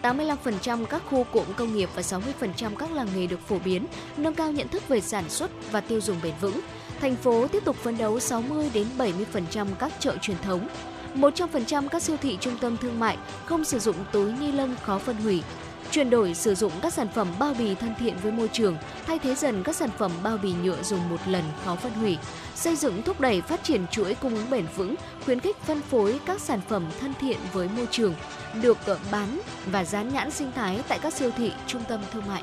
85% 0.02 0.84
các 0.84 1.02
khu 1.11 1.24
cụm 1.24 1.44
công 1.56 1.76
nghiệp 1.76 1.88
và 1.94 2.02
60% 2.02 2.76
các 2.78 2.92
làng 2.92 3.08
nghề 3.16 3.26
được 3.26 3.40
phổ 3.48 3.58
biến, 3.64 3.86
nâng 4.16 4.34
cao 4.34 4.52
nhận 4.52 4.68
thức 4.68 4.88
về 4.88 5.00
sản 5.00 5.24
xuất 5.28 5.50
và 5.72 5.80
tiêu 5.80 6.00
dùng 6.00 6.16
bền 6.22 6.32
vững. 6.40 6.61
Thành 7.00 7.16
phố 7.16 7.46
tiếp 7.46 7.64
tục 7.64 7.76
phấn 7.76 7.98
đấu 7.98 8.20
60 8.20 8.70
đến 8.74 8.86
70% 8.98 9.66
các 9.78 9.92
chợ 10.00 10.16
truyền 10.22 10.36
thống. 10.42 10.68
100% 11.14 11.88
các 11.88 12.02
siêu 12.02 12.16
thị 12.22 12.38
trung 12.40 12.56
tâm 12.61 12.76
thương 12.76 13.00
mại 13.00 13.16
không 13.44 13.64
sử 13.64 13.78
dụng 13.78 13.96
túi 14.12 14.32
ni 14.32 14.52
lông 14.52 14.74
khó 14.82 14.98
phân 14.98 15.16
hủy, 15.16 15.42
chuyển 15.91 16.11
đổi 16.11 16.34
sử 16.34 16.55
dụng 16.55 16.72
các 16.82 16.93
sản 16.93 17.09
phẩm 17.14 17.28
bao 17.38 17.55
bì 17.55 17.74
thân 17.74 17.95
thiện 17.99 18.16
với 18.22 18.32
môi 18.32 18.49
trường, 18.49 18.76
thay 19.07 19.18
thế 19.18 19.34
dần 19.34 19.62
các 19.62 19.76
sản 19.76 19.91
phẩm 19.99 20.12
bao 20.22 20.38
bì 20.38 20.53
nhựa 20.53 20.82
dùng 20.82 21.09
một 21.09 21.20
lần 21.26 21.45
khó 21.64 21.76
phân 21.76 21.93
hủy, 21.93 22.18
xây 22.55 22.76
dựng 22.76 23.03
thúc 23.03 23.20
đẩy 23.20 23.41
phát 23.41 23.62
triển 23.62 23.86
chuỗi 23.91 24.14
cung 24.14 24.34
ứng 24.34 24.51
bền 24.51 24.66
vững, 24.76 24.95
khuyến 25.24 25.41
khích 25.41 25.57
phân 25.57 25.82
phối 25.82 26.20
các 26.26 26.41
sản 26.41 26.61
phẩm 26.68 26.86
thân 27.01 27.14
thiện 27.20 27.38
với 27.53 27.68
môi 27.76 27.88
trường, 27.91 28.14
được 28.62 28.78
ờ, 28.86 28.99
bán 29.12 29.41
và 29.66 29.84
dán 29.84 30.09
nhãn 30.09 30.30
sinh 30.30 30.53
thái 30.53 30.82
tại 30.88 30.99
các 31.03 31.14
siêu 31.14 31.30
thị, 31.36 31.53
trung 31.66 31.82
tâm 31.88 32.01
thương 32.12 32.26
mại. 32.28 32.43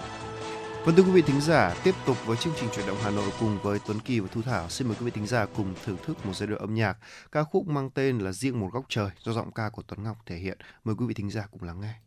Vâng 0.85 0.95
thưa 0.95 1.03
quý 1.03 1.11
vị 1.11 1.21
thính 1.21 1.41
giả, 1.41 1.75
tiếp 1.83 1.95
tục 2.05 2.17
với 2.25 2.37
chương 2.37 2.53
trình 2.59 2.69
chuyển 2.75 2.87
động 2.87 2.97
Hà 3.03 3.09
Nội 3.09 3.29
cùng 3.39 3.59
với 3.63 3.79
Tuấn 3.87 3.99
Kỳ 3.99 4.19
và 4.19 4.27
Thu 4.31 4.41
Thảo. 4.41 4.69
Xin 4.69 4.87
mời 4.87 4.97
quý 4.99 5.05
vị 5.05 5.11
thính 5.11 5.27
giả 5.27 5.45
cùng 5.55 5.73
thưởng 5.85 5.97
thức 6.05 6.25
một 6.25 6.33
giai 6.35 6.47
điệu 6.47 6.57
âm 6.57 6.75
nhạc 6.75 6.97
ca 7.31 7.43
khúc 7.43 7.67
mang 7.67 7.89
tên 7.89 8.19
là 8.19 8.31
Riêng 8.31 8.59
một 8.59 8.69
góc 8.73 8.85
trời 8.89 9.09
do 9.23 9.31
giọng 9.31 9.51
ca 9.51 9.69
của 9.69 9.81
Tuấn 9.87 10.03
Ngọc 10.03 10.17
thể 10.25 10.35
hiện. 10.35 10.57
Mời 10.83 10.95
quý 10.99 11.05
vị 11.07 11.13
thính 11.13 11.29
giả 11.31 11.47
cùng 11.51 11.63
lắng 11.63 11.81
nghe. 11.81 12.06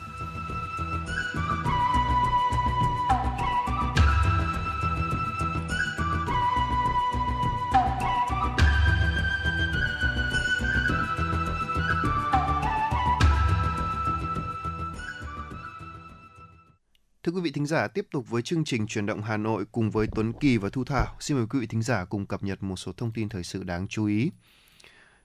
Thưa 17.31 17.35
quý 17.35 17.41
vị 17.41 17.51
thính 17.51 17.65
giả, 17.65 17.87
tiếp 17.87 18.07
tục 18.11 18.29
với 18.29 18.41
chương 18.41 18.63
trình 18.63 18.87
chuyển 18.87 19.05
động 19.05 19.21
Hà 19.21 19.37
Nội 19.37 19.65
cùng 19.71 19.91
với 19.91 20.07
Tuấn 20.15 20.33
Kỳ 20.33 20.57
và 20.57 20.69
Thu 20.69 20.83
Thảo. 20.83 21.15
Xin 21.19 21.37
mời 21.37 21.45
quý 21.49 21.59
vị 21.59 21.67
thính 21.67 21.81
giả 21.81 22.05
cùng 22.05 22.25
cập 22.25 22.43
nhật 22.43 22.63
một 22.63 22.75
số 22.75 22.91
thông 22.97 23.11
tin 23.11 23.29
thời 23.29 23.43
sự 23.43 23.63
đáng 23.63 23.87
chú 23.87 24.05
ý. 24.05 24.31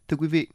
Thưa 0.08 0.16
quý 0.16 0.28
vị, 0.28 0.46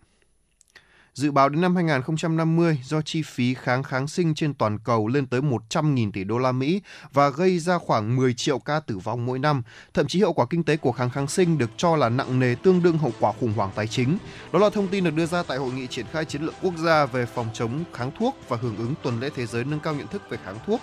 Dự 1.14 1.32
báo 1.32 1.50
đến 1.50 1.62
năm 1.62 1.76
2050 1.76 2.80
do 2.84 3.02
chi 3.02 3.22
phí 3.22 3.54
kháng 3.54 3.84
kháng 3.84 4.08
sinh 4.08 4.36
trên 4.36 4.54
toàn 4.54 4.80
cầu 4.80 5.08
lên 5.08 5.28
tới 5.28 5.42
100.000 5.42 6.12
tỷ 6.12 6.24
đô 6.24 6.38
la 6.38 6.52
Mỹ 6.52 6.82
và 7.14 7.30
gây 7.30 7.60
ra 7.60 7.78
khoảng 7.78 8.16
10 8.16 8.34
triệu 8.34 8.60
ca 8.60 8.80
tử 8.80 8.98
vong 8.98 9.26
mỗi 9.26 9.40
năm. 9.40 9.64
Thậm 9.94 10.08
chí 10.08 10.22
hậu 10.22 10.34
quả 10.34 10.46
kinh 10.50 10.64
tế 10.64 10.78
của 10.78 10.92
kháng 10.92 11.10
kháng 11.10 11.28
sinh 11.28 11.58
được 11.58 11.70
cho 11.78 11.96
là 11.96 12.10
nặng 12.10 12.40
nề 12.40 12.56
tương 12.64 12.84
đương 12.84 12.98
hậu 12.98 13.12
quả 13.20 13.34
khủng 13.40 13.54
hoảng 13.54 13.72
tài 13.76 13.88
chính. 13.88 14.18
Đó 14.54 14.60
là 14.60 14.70
thông 14.70 14.88
tin 14.88 15.04
được 15.04 15.16
đưa 15.16 15.26
ra 15.26 15.44
tại 15.44 15.58
hội 15.58 15.74
nghị 15.74 15.88
triển 15.88 16.06
khai 16.12 16.26
chiến 16.26 16.42
lược 16.42 16.54
quốc 16.62 16.74
gia 16.78 17.06
về 17.06 17.26
phòng 17.26 17.48
chống 17.54 17.84
kháng 17.94 18.12
thuốc 18.20 18.36
và 18.50 18.58
hưởng 18.58 18.78
ứng 18.78 18.94
tuần 19.04 19.20
lễ 19.20 19.30
thế 19.36 19.46
giới 19.46 19.64
nâng 19.64 19.80
cao 19.80 19.96
nhận 19.96 20.08
thức 20.08 20.22
về 20.30 20.38
kháng 20.46 20.58
thuốc 20.66 20.82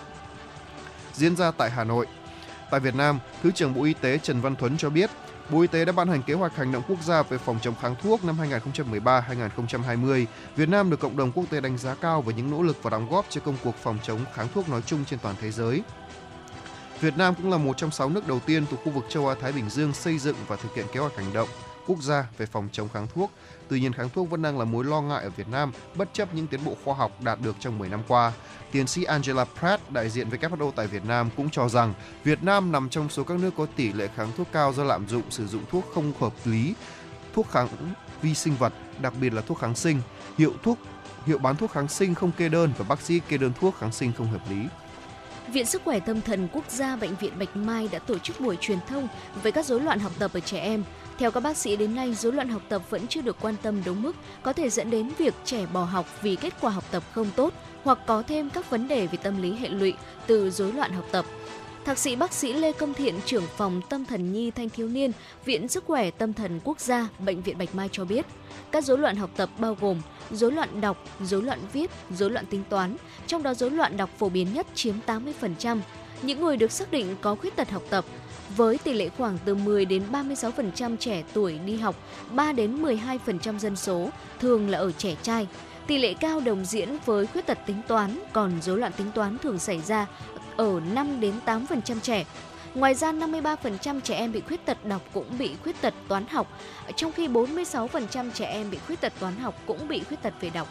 diễn 1.19 1.37
ra 1.37 1.51
tại 1.51 1.71
Hà 1.71 1.85
Nội. 1.85 2.07
Tại 2.71 2.81
Việt 2.81 2.95
Nam, 2.95 3.19
Thứ 3.43 3.51
trưởng 3.51 3.75
Bộ 3.75 3.85
Y 3.85 3.95
tế 3.95 4.19
Trần 4.19 4.41
Văn 4.41 4.57
Thuấn 4.57 4.77
cho 4.77 4.91
biết, 4.91 5.11
Bộ 5.51 5.61
Y 5.61 5.67
tế 5.67 5.85
đã 5.85 5.93
ban 5.93 6.09
hành 6.09 6.23
kế 6.23 6.35
hoạch 6.35 6.57
hành 6.57 6.73
động 6.73 6.83
quốc 6.89 7.03
gia 7.03 7.23
về 7.23 7.39
phòng 7.39 7.59
chống 7.63 7.75
kháng 7.81 7.95
thuốc 8.03 8.25
năm 8.25 8.37
2013-2020. 9.05 10.27
Việt 10.57 10.69
Nam 10.69 10.91
được 10.91 11.01
cộng 11.01 11.17
đồng 11.17 11.33
quốc 11.33 11.45
tế 11.51 11.61
đánh 11.61 11.79
giá 11.79 11.95
cao 11.95 12.23
về 12.23 12.35
những 12.35 12.51
nỗ 12.51 12.63
lực 12.63 12.83
và 12.83 12.91
đóng 12.91 13.09
góp 13.11 13.27
cho 13.29 13.41
công 13.41 13.57
cuộc 13.65 13.75
phòng 13.77 13.99
chống 14.03 14.21
kháng 14.35 14.49
thuốc 14.55 14.69
nói 14.69 14.83
chung 14.87 15.05
trên 15.05 15.19
toàn 15.19 15.35
thế 15.41 15.51
giới. 15.51 15.83
Việt 17.01 17.17
Nam 17.17 17.35
cũng 17.35 17.51
là 17.51 17.59
một 17.59 17.77
trong 17.77 17.91
6 17.91 18.09
nước 18.09 18.29
đầu 18.29 18.41
tiên 18.41 18.67
thuộc 18.71 18.81
khu 18.85 18.91
vực 18.91 19.05
châu 19.09 19.29
Á 19.29 19.35
Thái 19.41 19.53
Bình 19.53 19.71
Dương 19.71 19.93
xây 19.93 20.19
dựng 20.19 20.37
và 20.47 20.57
thực 20.57 20.75
hiện 20.75 20.87
kế 20.93 21.01
hoạch 21.01 21.17
hành 21.17 21.33
động 21.33 21.49
quốc 21.87 22.03
gia 22.03 22.27
về 22.39 22.47
phòng 22.47 22.69
chống 22.73 22.89
kháng 22.89 23.07
thuốc. 23.15 23.31
Tuy 23.69 23.81
nhiên, 23.81 23.93
kháng 23.93 24.09
thuốc 24.11 24.31
vẫn 24.31 24.43
đang 24.43 24.59
là 24.59 24.65
mối 24.65 24.85
lo 24.85 25.01
ngại 25.01 25.23
ở 25.23 25.31
Việt 25.31 25.49
Nam, 25.49 25.73
bất 25.95 26.09
chấp 26.13 26.35
những 26.35 26.47
tiến 26.47 26.61
bộ 26.65 26.77
khoa 26.85 26.95
học 26.95 27.23
đạt 27.23 27.41
được 27.41 27.57
trong 27.61 27.79
10 27.79 27.89
năm 27.89 28.01
qua. 28.09 28.33
Tiến 28.73 28.87
sĩ 28.87 29.05
Angela 29.05 29.45
Pratt, 29.45 29.91
đại 29.91 30.11
diện 30.11 30.29
WHO 30.31 30.71
tại 30.71 30.87
Việt 30.87 31.05
Nam 31.05 31.31
cũng 31.37 31.51
cho 31.51 31.69
rằng 31.69 31.95
Việt 32.25 32.43
Nam 32.43 32.73
nằm 32.73 32.89
trong 32.89 33.09
số 33.09 33.25
các 33.25 33.39
nước 33.39 33.51
có 33.57 33.67
tỷ 33.77 33.93
lệ 33.93 34.09
kháng 34.17 34.33
thuốc 34.37 34.47
cao 34.53 34.73
do 34.73 34.85
lạm 34.85 35.09
dụng 35.09 35.31
sử 35.31 35.47
dụng 35.47 35.63
thuốc 35.71 35.85
không 35.95 36.13
hợp 36.21 36.33
lý, 36.45 36.75
thuốc 37.35 37.51
kháng 37.51 37.69
vi 38.23 38.35
sinh 38.35 38.57
vật, 38.57 38.73
đặc 39.01 39.13
biệt 39.21 39.33
là 39.33 39.43
thuốc 39.43 39.59
kháng 39.59 39.75
sinh, 39.75 40.01
hiệu 40.39 40.53
thuốc 40.63 40.79
hiệu 41.27 41.39
bán 41.39 41.57
thuốc 41.57 41.71
kháng 41.71 41.89
sinh 41.89 42.15
không 42.15 42.33
kê 42.33 42.49
đơn 42.49 42.73
và 42.79 42.85
bác 42.89 43.01
sĩ 43.01 43.21
kê 43.29 43.37
đơn 43.37 43.53
thuốc 43.61 43.75
kháng 43.79 43.93
sinh 43.93 44.13
không 44.13 44.27
hợp 44.27 44.51
lý. 44.51 44.67
Viện 45.53 45.67
Sức 45.67 45.83
khỏe 45.85 46.01
Tâm 46.01 46.21
thần 46.21 46.49
Quốc 46.53 46.65
gia 46.71 46.97
Bệnh 46.97 47.15
viện 47.15 47.39
Bạch 47.39 47.57
Mai 47.57 47.89
đã 47.93 47.99
tổ 47.99 48.19
chức 48.19 48.41
buổi 48.41 48.57
truyền 48.61 48.79
thông 48.89 49.09
về 49.43 49.51
các 49.51 49.67
rối 49.67 49.81
loạn 49.81 49.99
học 49.99 50.13
tập 50.19 50.31
ở 50.35 50.41
trẻ 50.41 50.61
em. 50.61 50.85
Theo 51.19 51.31
các 51.31 51.41
bác 51.41 51.57
sĩ 51.57 51.77
đến 51.77 51.95
nay, 51.95 52.15
rối 52.15 52.33
loạn 52.33 52.49
học 52.49 52.63
tập 52.69 52.83
vẫn 52.91 53.07
chưa 53.07 53.21
được 53.21 53.37
quan 53.41 53.55
tâm 53.63 53.83
đúng 53.85 54.03
mức, 54.03 54.13
có 54.43 54.53
thể 54.53 54.71
dẫn 54.71 54.91
đến 54.91 55.11
việc 55.19 55.35
trẻ 55.45 55.67
bỏ 55.73 55.85
học 55.85 56.07
vì 56.23 56.37
kết 56.37 56.55
quả 56.61 56.71
học 56.71 56.85
tập 56.91 57.03
không 57.13 57.31
tốt 57.37 57.55
hoặc 57.85 57.99
có 58.07 58.23
thêm 58.23 58.51
các 58.51 58.71
vấn 58.71 58.89
đề 58.89 59.07
về 59.07 59.19
tâm 59.23 59.43
lý 59.43 59.53
hệ 59.53 59.69
lụy 59.69 59.95
từ 60.27 60.51
rối 60.51 60.73
loạn 60.73 60.93
học 60.93 61.05
tập. 61.11 61.25
Thạc 61.85 61.99
sĩ 61.99 62.17
bác 62.17 62.33
sĩ 62.33 62.53
Lê 62.53 62.73
Công 62.73 62.95
Thiện, 62.95 63.15
trưởng 63.27 63.47
phòng 63.57 63.81
tâm 63.89 64.05
thần 64.05 64.33
nhi 64.33 64.51
thanh 64.51 64.69
thiếu 64.69 64.89
niên, 64.89 65.13
Viện 65.45 65.69
Sức 65.69 65.85
khỏe 65.87 66.11
Tâm 66.11 66.33
thần 66.33 66.61
Quốc 66.65 66.81
gia, 66.81 67.09
Bệnh 67.19 67.43
viện 67.43 67.59
Bạch 67.59 67.75
Mai 67.75 67.89
cho 67.93 68.05
biết, 68.05 68.27
các 68.71 68.85
rối 68.85 68.99
loạn 68.99 69.17
học 69.17 69.31
tập 69.37 69.51
bao 69.59 69.77
gồm 69.81 70.01
rối 70.31 70.53
loạn 70.53 70.81
đọc, 70.81 71.05
rối 71.21 71.43
loạn 71.43 71.59
viết, 71.73 71.91
rối 72.11 72.31
loạn 72.31 72.47
tính 72.47 72.65
toán, 72.69 72.97
trong 73.27 73.43
đó 73.43 73.55
rối 73.55 73.71
loạn 73.71 73.97
đọc 73.97 74.11
phổ 74.19 74.29
biến 74.29 74.55
nhất 74.55 74.67
chiếm 74.75 74.95
80%. 75.07 75.79
Những 76.23 76.41
người 76.41 76.57
được 76.57 76.73
xác 76.73 76.91
định 76.91 77.17
có 77.21 77.35
khuyết 77.35 77.57
tật 77.57 77.71
học 77.71 77.83
tập 77.91 78.05
với 78.57 78.79
tỷ 78.79 78.93
lệ 78.93 79.09
khoảng 79.09 79.39
từ 79.45 79.55
10 79.55 79.85
đến 79.85 80.03
36% 80.13 80.97
trẻ 80.97 81.23
tuổi 81.33 81.59
đi 81.59 81.77
học, 81.77 81.97
3 82.31 82.53
đến 82.53 82.83
12% 82.83 83.59
dân 83.59 83.77
số 83.77 84.11
thường 84.41 84.71
là 84.71 84.79
ở 84.79 84.93
trẻ 84.93 85.15
trai. 85.23 85.47
Tỷ 85.87 85.99
lệ 85.99 86.15
cao 86.15 86.41
đồng 86.41 86.65
diễn 86.65 86.89
với 87.05 87.27
khuyết 87.27 87.47
tật 87.47 87.59
tính 87.67 87.81
toán, 87.89 88.19
còn 88.33 88.53
rối 88.63 88.79
loạn 88.79 88.93
tính 88.97 89.11
toán 89.15 89.39
thường 89.39 89.59
xảy 89.59 89.81
ra 89.81 90.07
ở 90.57 90.81
5 90.95 91.21
đến 91.21 91.35
8% 91.47 92.01
trẻ. 92.03 92.25
Ngoài 92.75 92.95
ra, 92.95 93.13
53% 93.13 94.01
trẻ 94.01 94.17
em 94.17 94.33
bị 94.33 94.41
khuyết 94.41 94.67
tật 94.67 94.85
đọc 94.85 95.03
cũng 95.13 95.39
bị 95.39 95.55
khuyết 95.63 95.81
tật 95.81 95.95
toán 96.09 96.27
học, 96.27 96.61
trong 96.97 97.13
khi 97.13 97.29
46% 97.29 98.31
trẻ 98.35 98.47
em 98.47 98.71
bị 98.71 98.79
khuyết 98.87 99.01
tật 99.01 99.13
toán 99.21 99.37
học 99.37 99.55
cũng 99.67 99.89
bị 99.89 100.03
khuyết 100.09 100.23
tật 100.23 100.35
về 100.41 100.51
đọc. 100.51 100.69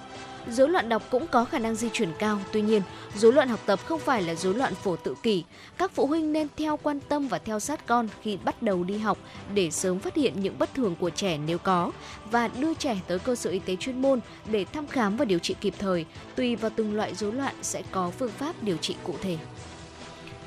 Rối 0.52 0.70
loạn 0.70 0.90
đọc 0.90 1.04
cũng 1.10 1.28
có 1.28 1.46
khả 1.46 1.60
năng 1.60 1.76
di 1.76 1.90
chuyển 1.94 2.10
cao, 2.20 2.40
tuy 2.52 2.62
nhiên, 2.62 2.82
rối 3.16 3.34
loạn 3.34 3.50
học 3.50 3.60
tập 3.66 3.80
không 3.86 4.00
phải 4.00 4.22
là 4.22 4.36
rối 4.36 4.54
loạn 4.54 4.74
phổ 4.76 4.96
tự 4.96 5.16
kỷ. 5.24 5.44
Các 5.78 5.92
phụ 5.92 6.08
huynh 6.08 6.34
nên 6.34 6.48
theo 6.58 6.78
quan 6.78 7.00
tâm 7.00 7.28
và 7.28 7.40
theo 7.40 7.60
sát 7.60 7.86
con 7.86 8.08
khi 8.22 8.38
bắt 8.44 8.62
đầu 8.62 8.84
đi 8.84 8.98
học 8.98 9.18
để 9.54 9.72
sớm 9.72 10.00
phát 10.00 10.16
hiện 10.16 10.34
những 10.42 10.60
bất 10.60 10.74
thường 10.74 10.96
của 11.00 11.10
trẻ 11.10 11.38
nếu 11.38 11.58
có 11.58 11.92
và 12.32 12.48
đưa 12.48 12.74
trẻ 12.74 13.00
tới 13.08 13.20
cơ 13.20 13.36
sở 13.36 13.50
y 13.50 13.60
tế 13.60 13.76
chuyên 13.76 14.02
môn 14.02 14.20
để 14.46 14.66
thăm 14.66 14.88
khám 14.88 15.18
và 15.18 15.26
điều 15.26 15.40
trị 15.40 15.56
kịp 15.62 15.74
thời. 15.80 16.06
Tùy 16.36 16.56
vào 16.56 16.72
từng 16.76 16.96
loại 16.96 17.16
rối 17.16 17.34
loạn 17.34 17.56
sẽ 17.62 17.84
có 17.92 18.12
phương 18.20 18.32
pháp 18.32 18.56
điều 18.64 18.78
trị 18.78 18.96
cụ 19.04 19.16
thể. 19.22 19.38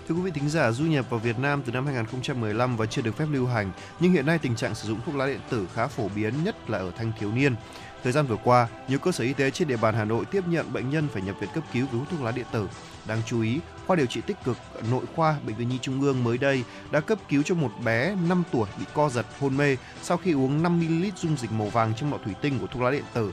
Thưa 0.09 0.16
quý 0.16 0.22
vị 0.22 0.31
thính 0.35 0.48
giả, 0.48 0.72
du 0.72 0.85
nhập 0.85 1.10
vào 1.10 1.20
Việt 1.20 1.39
Nam 1.39 1.62
từ 1.66 1.72
năm 1.72 1.86
2015 1.86 2.77
và 2.77 2.86
chưa 2.86 3.02
được 3.02 3.16
phép 3.16 3.27
lưu 3.32 3.47
hành, 3.47 3.70
nhưng 4.01 4.12
hiện 4.12 4.27
nay 4.27 4.39
tình 4.39 4.56
trạng 4.56 4.74
sử 4.74 4.89
dụng 4.89 5.01
thuốc 5.06 5.14
lá 5.14 5.27
điện 5.27 5.40
tử 5.51 5.66
khá 5.74 5.86
phổ 5.86 6.09
biến 6.09 6.35
nhất 6.44 6.70
là 6.70 6.78
ở 6.78 6.90
thanh 6.97 7.12
thiếu 7.20 7.32
niên. 7.32 7.55
Thời 8.02 8.12
gian 8.12 8.27
vừa 8.27 8.36
qua, 8.44 8.68
nhiều 8.89 8.98
cơ 8.98 9.12
sở 9.12 9.24
y 9.24 9.32
tế 9.32 9.51
trên 9.51 9.68
địa 9.68 9.77
bàn 9.77 9.94
Hà 9.94 10.05
Nội 10.05 10.24
tiếp 10.24 10.44
nhận 10.48 10.72
bệnh 10.72 10.90
nhân 10.90 11.09
phải 11.12 11.22
nhập 11.22 11.36
viện 11.40 11.51
cấp 11.55 11.64
cứu 11.72 11.86
vì 11.93 11.98
hút 11.98 12.09
thuốc 12.10 12.22
lá 12.22 12.31
điện 12.31 12.47
tử. 12.52 12.68
Đáng 13.06 13.22
chú 13.27 13.43
ý, 13.43 13.60
khoa 13.86 13.97
điều 13.97 14.06
trị 14.06 14.20
tích 14.27 14.36
cực 14.44 14.56
nội 14.90 15.05
khoa 15.16 15.36
bệnh 15.47 15.56
viện 15.56 15.68
Nhi 15.68 15.78
Trung 15.82 16.01
ương 16.01 16.24
mới 16.24 16.39
đây 16.39 16.64
đã 16.90 17.01
cấp 17.01 17.18
cứu 17.28 17.43
cho 17.43 17.55
một 17.55 17.70
bé 17.85 18.16
5 18.28 18.43
tuổi 18.52 18.68
bị 18.78 18.85
co 18.94 19.09
giật 19.09 19.27
hôn 19.40 19.56
mê 19.56 19.77
sau 20.02 20.16
khi 20.16 20.32
uống 20.32 20.62
5 20.62 20.81
ml 20.81 21.06
dung 21.16 21.36
dịch 21.36 21.52
màu 21.52 21.68
vàng 21.68 21.93
trong 21.97 22.12
lọ 22.12 22.18
thủy 22.24 22.35
tinh 22.43 22.59
của 22.59 22.66
thuốc 22.66 22.82
lá 22.82 22.90
điện 22.90 23.05
tử. 23.14 23.32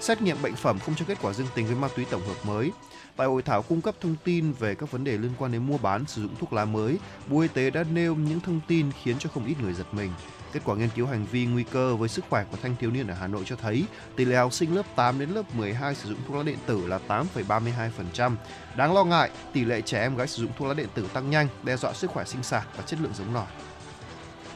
Xét 0.00 0.22
nghiệm 0.22 0.42
bệnh 0.42 0.56
phẩm 0.56 0.78
không 0.78 0.94
cho 0.94 1.04
kết 1.08 1.18
quả 1.22 1.32
dương 1.32 1.46
tính 1.54 1.66
với 1.66 1.76
ma 1.76 1.88
túy 1.96 2.04
tổng 2.04 2.26
hợp 2.26 2.46
mới. 2.46 2.72
Tại 3.16 3.26
hội 3.26 3.42
thảo 3.42 3.62
cung 3.62 3.80
cấp 3.80 3.94
thông 4.00 4.16
tin 4.24 4.52
về 4.52 4.74
các 4.74 4.90
vấn 4.90 5.04
đề 5.04 5.18
liên 5.18 5.32
quan 5.38 5.52
đến 5.52 5.66
mua 5.66 5.78
bán 5.78 6.04
sử 6.06 6.22
dụng 6.22 6.34
thuốc 6.38 6.52
lá 6.52 6.64
mới, 6.64 6.98
Bộ 7.26 7.40
Y 7.40 7.48
tế 7.48 7.70
đã 7.70 7.84
nêu 7.92 8.14
những 8.14 8.40
thông 8.40 8.60
tin 8.68 8.86
khiến 9.02 9.16
cho 9.18 9.30
không 9.34 9.46
ít 9.46 9.54
người 9.62 9.72
giật 9.72 9.94
mình. 9.94 10.10
Kết 10.56 10.62
quả 10.64 10.76
nghiên 10.76 10.88
cứu 10.88 11.06
hành 11.06 11.26
vi 11.30 11.46
nguy 11.46 11.62
cơ 11.62 11.96
với 11.96 12.08
sức 12.08 12.24
khỏe 12.30 12.44
của 12.50 12.56
thanh 12.62 12.76
thiếu 12.76 12.90
niên 12.90 13.06
ở 13.06 13.14
Hà 13.14 13.26
Nội 13.26 13.42
cho 13.46 13.56
thấy 13.56 13.84
tỷ 14.16 14.24
lệ 14.24 14.36
học 14.36 14.52
sinh 14.52 14.74
lớp 14.74 14.82
8 14.96 15.18
đến 15.18 15.30
lớp 15.30 15.54
12 15.54 15.94
sử 15.94 16.08
dụng 16.08 16.18
thuốc 16.28 16.36
lá 16.36 16.42
điện 16.42 16.58
tử 16.66 16.86
là 16.86 16.98
8,32%. 17.08 18.36
Đáng 18.76 18.94
lo 18.94 19.04
ngại, 19.04 19.30
tỷ 19.52 19.64
lệ 19.64 19.80
trẻ 19.80 20.00
em 20.00 20.16
gái 20.16 20.28
sử 20.28 20.42
dụng 20.42 20.52
thuốc 20.58 20.68
lá 20.68 20.74
điện 20.74 20.88
tử 20.94 21.08
tăng 21.12 21.30
nhanh, 21.30 21.48
đe 21.62 21.76
dọa 21.76 21.92
sức 21.92 22.10
khỏe 22.10 22.24
sinh 22.24 22.42
sản 22.42 22.62
và 22.76 22.82
chất 22.86 23.00
lượng 23.00 23.12
giống 23.14 23.34
nòi. 23.34 23.46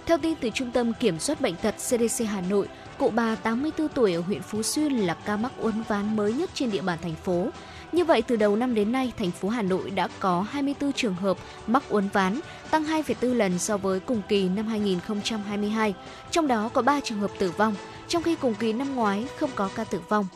Theo 0.06 0.18
tin 0.18 0.34
từ 0.40 0.50
Trung 0.54 0.70
tâm 0.70 0.92
Kiểm 0.92 1.18
soát 1.18 1.40
Bệnh 1.40 1.56
tật 1.56 1.74
CDC 1.76 2.26
Hà 2.28 2.40
Nội, 2.40 2.68
cụ 2.98 3.10
bà 3.10 3.34
84 3.34 3.88
tuổi 3.88 4.14
ở 4.14 4.20
huyện 4.20 4.42
Phú 4.42 4.62
Xuyên 4.62 4.92
là 4.92 5.14
ca 5.14 5.36
mắc 5.36 5.52
uốn 5.56 5.82
ván 5.88 6.16
mới 6.16 6.32
nhất 6.32 6.50
trên 6.54 6.70
địa 6.70 6.82
bàn 6.82 6.98
thành 7.02 7.14
phố. 7.14 7.48
Như 7.92 8.04
vậy, 8.04 8.22
từ 8.22 8.36
đầu 8.36 8.56
năm 8.56 8.74
đến 8.74 8.92
nay, 8.92 9.12
thành 9.18 9.30
phố 9.30 9.48
Hà 9.48 9.62
Nội 9.62 9.90
đã 9.90 10.08
có 10.20 10.46
24 10.50 10.92
trường 10.92 11.14
hợp 11.14 11.36
mắc 11.66 11.82
uốn 11.88 12.08
ván, 12.12 12.40
tăng 12.70 12.84
2,4 12.84 13.34
lần 13.34 13.58
so 13.58 13.76
với 13.76 14.00
cùng 14.00 14.22
kỳ 14.28 14.48
năm 14.48 14.66
2022. 14.66 15.94
Trong 16.30 16.46
đó 16.46 16.70
có 16.74 16.82
3 16.82 17.00
trường 17.00 17.18
hợp 17.18 17.30
tử 17.38 17.50
vong, 17.50 17.74
trong 18.08 18.22
khi 18.22 18.34
cùng 18.34 18.54
kỳ 18.54 18.72
năm 18.72 18.94
ngoái 18.94 19.26
không 19.38 19.50
có 19.54 19.70
ca 19.74 19.84
tử 19.84 20.00
vong. 20.08 20.26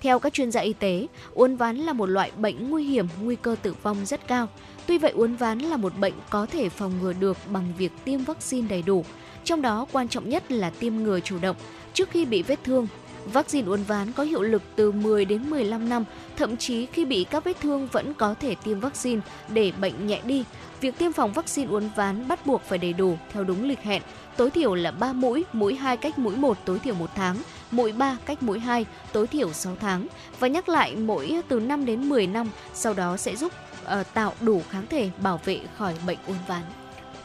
Theo 0.00 0.18
các 0.18 0.32
chuyên 0.32 0.50
gia 0.50 0.60
y 0.60 0.72
tế, 0.72 1.06
uốn 1.34 1.56
ván 1.56 1.76
là 1.76 1.92
một 1.92 2.06
loại 2.06 2.30
bệnh 2.36 2.70
nguy 2.70 2.84
hiểm, 2.84 3.08
nguy 3.22 3.36
cơ 3.36 3.56
tử 3.62 3.74
vong 3.82 4.06
rất 4.06 4.28
cao. 4.28 4.48
Tuy 4.86 4.98
vậy, 4.98 5.12
uốn 5.12 5.34
ván 5.34 5.58
là 5.58 5.76
một 5.76 5.98
bệnh 5.98 6.14
có 6.30 6.46
thể 6.46 6.68
phòng 6.68 6.92
ngừa 7.00 7.12
được 7.12 7.36
bằng 7.52 7.72
việc 7.78 7.92
tiêm 8.04 8.24
vaccine 8.24 8.68
đầy 8.68 8.82
đủ. 8.82 9.04
Trong 9.44 9.62
đó, 9.62 9.86
quan 9.92 10.08
trọng 10.08 10.28
nhất 10.28 10.52
là 10.52 10.70
tiêm 10.70 10.96
ngừa 10.96 11.20
chủ 11.20 11.38
động 11.42 11.56
trước 11.94 12.10
khi 12.10 12.24
bị 12.24 12.42
vết 12.42 12.64
thương. 12.64 12.86
Vaccine 13.26 13.68
uốn 13.68 13.82
ván 13.82 14.12
có 14.12 14.22
hiệu 14.22 14.42
lực 14.42 14.62
từ 14.76 14.92
10 14.92 15.24
đến 15.24 15.50
15 15.50 15.88
năm, 15.88 16.04
thậm 16.36 16.56
chí 16.56 16.86
khi 16.86 17.04
bị 17.04 17.26
các 17.30 17.44
vết 17.44 17.60
thương 17.60 17.88
vẫn 17.92 18.14
có 18.14 18.34
thể 18.40 18.54
tiêm 18.64 18.80
vaccine 18.80 19.20
để 19.48 19.72
bệnh 19.80 20.06
nhẹ 20.06 20.20
đi. 20.24 20.44
Việc 20.80 20.98
tiêm 20.98 21.12
phòng 21.12 21.32
vaccine 21.32 21.70
uốn 21.70 21.88
ván 21.96 22.28
bắt 22.28 22.46
buộc 22.46 22.62
phải 22.62 22.78
đầy 22.78 22.92
đủ 22.92 23.18
theo 23.32 23.44
đúng 23.44 23.68
lịch 23.68 23.80
hẹn, 23.80 24.02
tối 24.36 24.50
thiểu 24.50 24.74
là 24.74 24.90
3 24.90 25.12
mũi, 25.12 25.44
mũi 25.52 25.74
2 25.74 25.96
cách 25.96 26.18
mũi 26.18 26.36
1 26.36 26.58
tối 26.64 26.78
thiểu 26.78 26.94
1 26.94 27.10
tháng, 27.14 27.36
mũi 27.70 27.92
3 27.92 28.16
cách 28.24 28.42
mũi 28.42 28.58
2 28.58 28.86
tối 29.12 29.26
thiểu 29.26 29.52
6 29.52 29.76
tháng 29.80 30.06
và 30.38 30.48
nhắc 30.48 30.68
lại 30.68 30.96
mỗi 30.96 31.40
từ 31.48 31.60
5 31.60 31.84
đến 31.84 32.08
10 32.08 32.26
năm, 32.26 32.50
sau 32.74 32.94
đó 32.94 33.16
sẽ 33.16 33.36
giúp 33.36 33.52
uh, 33.84 34.06
tạo 34.14 34.32
đủ 34.40 34.62
kháng 34.70 34.86
thể 34.90 35.10
bảo 35.18 35.40
vệ 35.44 35.60
khỏi 35.76 35.94
bệnh 36.06 36.18
uốn 36.26 36.36
ván. 36.48 36.62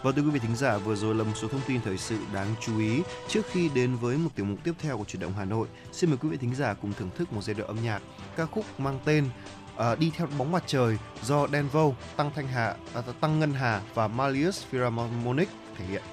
Và 0.05 0.11
thưa 0.11 0.21
quý 0.21 0.29
vị 0.29 0.39
thính 0.39 0.55
giả, 0.55 0.77
vừa 0.77 0.95
rồi 0.95 1.15
là 1.15 1.23
một 1.23 1.31
số 1.35 1.47
thông 1.47 1.61
tin 1.67 1.81
thời 1.81 1.97
sự 1.97 2.17
đáng 2.33 2.55
chú 2.61 2.79
ý. 2.79 3.01
Trước 3.27 3.41
khi 3.51 3.69
đến 3.75 3.95
với 3.95 4.17
một 4.17 4.29
tiểu 4.35 4.45
mục 4.45 4.59
tiếp 4.63 4.71
theo 4.79 4.97
của 4.97 5.03
chuyển 5.03 5.19
động 5.19 5.33
Hà 5.37 5.45
Nội, 5.45 5.67
xin 5.91 6.09
mời 6.09 6.17
quý 6.21 6.29
vị 6.29 6.37
thính 6.37 6.55
giả 6.55 6.73
cùng 6.73 6.93
thưởng 6.93 7.09
thức 7.15 7.33
một 7.33 7.41
giai 7.43 7.53
đoạn 7.53 7.67
âm 7.67 7.83
nhạc 7.83 8.01
ca 8.35 8.45
khúc 8.45 8.79
mang 8.79 8.99
tên 9.05 9.29
À, 9.77 9.95
Đi 9.95 10.11
theo 10.17 10.27
bóng 10.37 10.51
mặt 10.51 10.63
trời 10.67 10.97
do 11.23 11.47
Denvo, 11.47 11.89
Tăng 12.15 12.31
Thanh 12.35 12.47
Hà, 12.47 12.75
à, 12.93 13.01
Tăng 13.21 13.39
Ngân 13.39 13.53
Hà 13.53 13.81
và 13.93 14.07
Malius 14.07 14.65
Philharmonic 14.65 15.49
thể 15.77 15.85
hiện. 15.85 16.03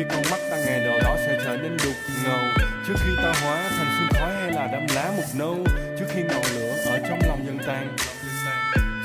Khi 0.00 0.06
con 0.10 0.22
mắt 0.30 0.40
ta 0.50 0.56
ngày 0.56 0.80
nào 0.80 0.98
đó 1.02 1.16
sẽ 1.26 1.38
trở 1.44 1.56
nên 1.56 1.76
đục 1.84 1.94
ngầu. 2.24 2.40
Trước 2.86 2.94
khi 2.96 3.10
ta 3.16 3.32
hóa 3.42 3.68
thành 3.78 3.86
sương 3.98 4.20
khói 4.20 4.32
hay 4.34 4.52
là 4.52 4.68
đám 4.72 4.86
lá 4.94 5.12
mục 5.16 5.24
nâu 5.34 5.56
trước 5.98 6.04
khi 6.08 6.22
ngọn 6.22 6.42
lửa 6.54 6.74
ở 6.86 6.98
trong 7.08 7.18
lòng 7.28 7.46
dần 7.46 7.58
tan 7.66 7.96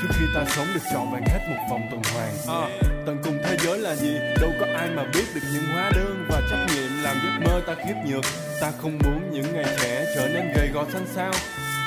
trước 0.02 0.08
khi 0.18 0.26
ta 0.34 0.44
sống 0.48 0.66
được 0.74 0.80
trọn 0.92 1.06
vẹn 1.12 1.22
hết 1.26 1.40
một 1.48 1.66
vòng 1.70 1.88
tuần 1.90 2.02
hoàn. 2.14 2.62
À, 2.62 2.78
tận 3.06 3.18
cùng 3.24 3.38
thế 3.44 3.56
giới 3.64 3.78
là 3.78 3.94
gì? 3.94 4.18
Đâu 4.40 4.50
có 4.60 4.66
ai 4.76 4.88
mà 4.90 5.04
biết 5.14 5.24
được 5.34 5.40
những 5.52 5.64
hóa 5.72 5.90
đơn 5.94 6.26
và 6.28 6.42
trách 6.50 6.66
nhiệm 6.74 7.02
làm 7.02 7.16
giấc 7.24 7.50
mơ 7.50 7.60
ta 7.66 7.74
khiếp 7.74 7.94
nhược. 8.06 8.24
Ta 8.60 8.72
không 8.82 8.98
muốn 9.04 9.30
những 9.32 9.54
ngày 9.54 9.64
trẻ 9.82 10.06
trở 10.14 10.28
nên 10.28 10.52
gầy 10.56 10.68
gò 10.68 10.84
xanh 10.92 11.06
xao 11.14 11.32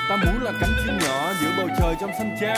ta 0.09 0.15
muốn 0.15 0.43
là 0.43 0.51
cánh 0.61 0.73
chim 0.85 0.97
nhỏ 0.97 1.31
giữa 1.41 1.49
bầu 1.57 1.67
trời 1.79 1.95
trong 2.01 2.11
xanh 2.17 2.37
trao 2.41 2.57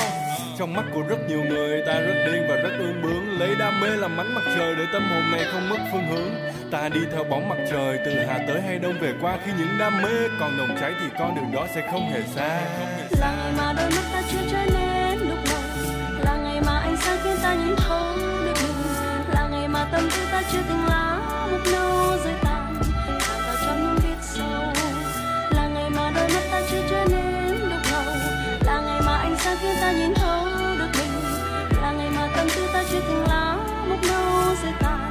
trong 0.58 0.74
mắt 0.74 0.86
của 0.94 1.02
rất 1.02 1.18
nhiều 1.28 1.44
người, 1.44 1.82
ta 1.88 1.94
rất 1.94 2.14
điên 2.26 2.46
và 2.50 2.56
rất 2.56 2.72
ương 2.80 3.02
bướng. 3.02 3.40
Lấy 3.40 3.56
đam 3.60 3.80
mê 3.82 3.88
làm 3.88 4.18
ánh 4.18 4.36
mặt 4.36 4.42
trời 4.58 4.76
để 4.76 4.84
tâm 4.94 5.04
hồn 5.10 5.32
này 5.32 5.46
không 5.52 5.70
mất 5.70 5.78
phương 5.92 6.08
hướng. 6.08 6.32
Ta 6.72 6.90
đi 6.90 7.00
theo 7.14 7.24
bóng 7.24 7.50
mặt 7.50 7.58
trời, 7.72 8.00
từ 8.06 8.12
hà 8.28 8.40
tới 8.48 8.62
hay 8.62 8.80
đông 8.80 9.00
về 9.00 9.14
qua. 9.22 9.38
Khi 9.46 9.52
những 9.58 9.78
đam 9.80 10.02
mê 10.02 10.28
còn 10.40 10.58
nồng 10.58 10.78
cháy 10.82 10.94
thì 11.00 11.06
con 11.20 11.36
đường 11.36 11.52
đó 11.52 11.68
sẽ 11.76 11.88
không 11.92 12.12
hề 12.12 12.22
xa. 12.36 12.62
Là 13.20 13.34
ngày 13.38 13.54
mà 13.58 13.74
đôi 13.78 13.90
mắt 13.90 14.04
ta 14.14 14.22
chưa 14.32 14.42
trở 14.52 14.66
nên 14.74 15.20
lúc 15.20 15.40
đầu 15.50 15.62
là 16.26 16.38
ngày 16.44 16.62
mà 16.66 16.80
ánh 16.80 16.98
sáng 16.98 17.18
khiến 17.24 17.36
ta 17.44 17.54
nhìn 17.54 17.76
thấu 17.76 18.16
được 18.46 18.54
đường 18.64 18.76
là 19.34 19.48
ngày 19.52 19.68
mà 19.68 19.88
tâm 19.92 20.02
tư 20.16 20.22
ta 20.32 20.42
chưa 20.52 20.62
từng 20.70 20.86
lá 20.90 21.01
goodbye. 34.72 35.11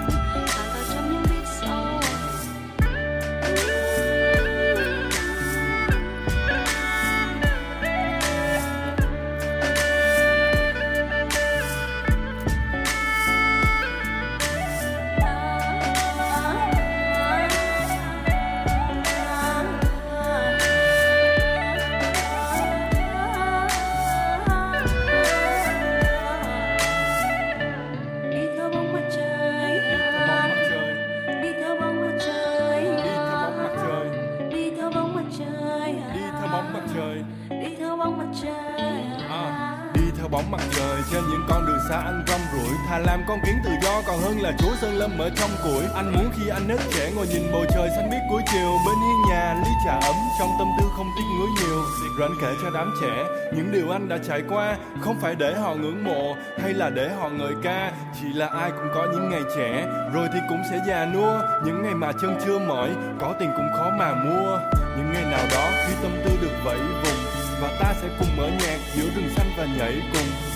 Củi. 45.65 45.85
Anh 45.95 46.13
muốn 46.13 46.31
khi 46.37 46.49
anh 46.49 46.69
nết 46.69 46.81
trẻ 46.95 47.11
ngồi 47.17 47.27
nhìn 47.27 47.53
bầu 47.53 47.65
trời 47.75 47.89
xanh 47.97 48.11
biếc 48.11 48.21
cuối 48.31 48.43
chiều. 48.53 48.71
Bên 48.87 48.95
hiên 49.05 49.19
nhà, 49.31 49.55
ly 49.65 49.71
trà 49.85 49.93
ấm, 49.93 50.17
trong 50.39 50.51
tâm 50.59 50.69
tư 50.79 50.87
không 50.97 51.11
tiếc 51.17 51.25
nuối 51.39 51.49
nhiều. 51.61 51.83
Rồi 52.19 52.29
anh 52.29 52.39
kể 52.41 52.53
cho 52.63 52.71
đám 52.71 52.95
trẻ, 53.01 53.25
những 53.57 53.73
điều 53.73 53.91
anh 53.91 54.09
đã 54.09 54.19
trải 54.29 54.43
qua. 54.49 54.77
Không 55.01 55.21
phải 55.21 55.35
để 55.35 55.55
họ 55.55 55.75
ngưỡng 55.75 56.05
mộ, 56.05 56.37
hay 56.63 56.75
là 56.75 56.91
để 56.91 57.09
họ 57.21 57.29
ngợi 57.29 57.53
ca. 57.63 57.93
Chỉ 58.21 58.27
là 58.33 58.47
ai 58.47 58.71
cũng 58.71 58.89
có 58.95 59.07
những 59.13 59.31
ngày 59.31 59.43
trẻ, 59.57 59.87
rồi 60.15 60.29
thì 60.33 60.39
cũng 60.49 60.63
sẽ 60.71 60.81
già 60.89 61.07
nua. 61.07 61.41
Những 61.65 61.83
ngày 61.83 61.95
mà 61.95 62.13
chân 62.13 62.39
chưa 62.45 62.59
mỏi, 62.59 62.91
có 63.21 63.35
tiền 63.39 63.51
cũng 63.57 63.69
khó 63.77 63.91
mà 63.99 64.15
mua. 64.15 64.59
Những 64.97 65.13
ngày 65.13 65.25
nào 65.25 65.47
đó, 65.53 65.71
khi 65.87 65.95
tâm 66.03 66.13
tư 66.25 66.31
được 66.43 66.55
vẫy 66.65 66.79
vùng, 66.79 67.21
và 67.61 67.69
ta 67.81 67.95
sẽ 68.03 68.09
cùng 68.19 68.37
mở 68.37 68.47
nhạc, 68.47 68.79
giữa 68.95 69.09
rừng 69.17 69.31
xanh 69.37 69.51
và 69.59 69.67
nhảy 69.79 70.03
cùng 70.13 70.50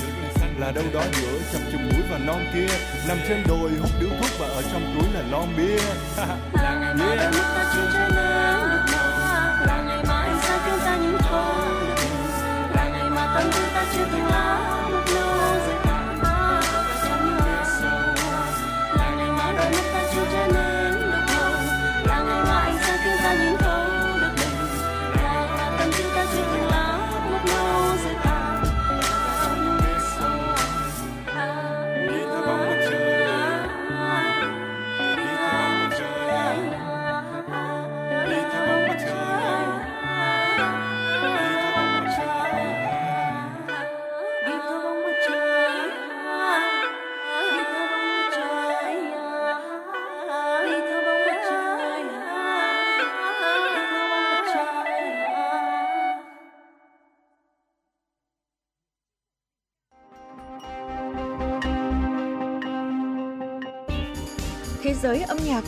là 0.59 0.70
đâu 0.70 0.85
đó 0.94 1.02
giữa 1.12 1.39
chập 1.52 1.59
chừng 1.72 1.89
núi 1.89 2.02
và 2.10 2.18
non 2.18 2.47
kia. 2.55 2.66
Nằm 3.09 3.18
trên 3.28 3.43
đồi 3.48 3.70
hút 3.81 3.90
điếu 4.01 4.09
thuốc 4.09 4.31
và 4.39 4.47
ở 4.47 4.62
trong 4.72 4.94
túi 4.94 5.12
là 5.14 5.22
lon 5.31 5.48
bia. 5.56 5.76
Là 6.62 6.74
ngày 6.81 6.94
mà 6.94 7.14
đôi 7.16 7.31
mắt 7.31 7.52
ta 7.55 7.72
chưa 7.74 7.90
trở 7.93 8.09
nên 8.09 8.70
được 8.70 8.94
là 9.66 9.85
ngày 9.86 10.05
mai 10.09 10.31
sẽ 10.43 10.48
sáng 10.48 10.60
khiến 10.66 10.78
ta 10.85 10.97
nhìn 10.97 11.18
thấu 11.18 11.55
là 12.74 12.89
ngày 12.93 13.10
mà 13.10 13.35
tâm 13.35 13.51
tư 13.52 13.60
ta 13.74 13.85
chưa 13.94 14.05
từng 14.12 14.26
lá 14.26 14.64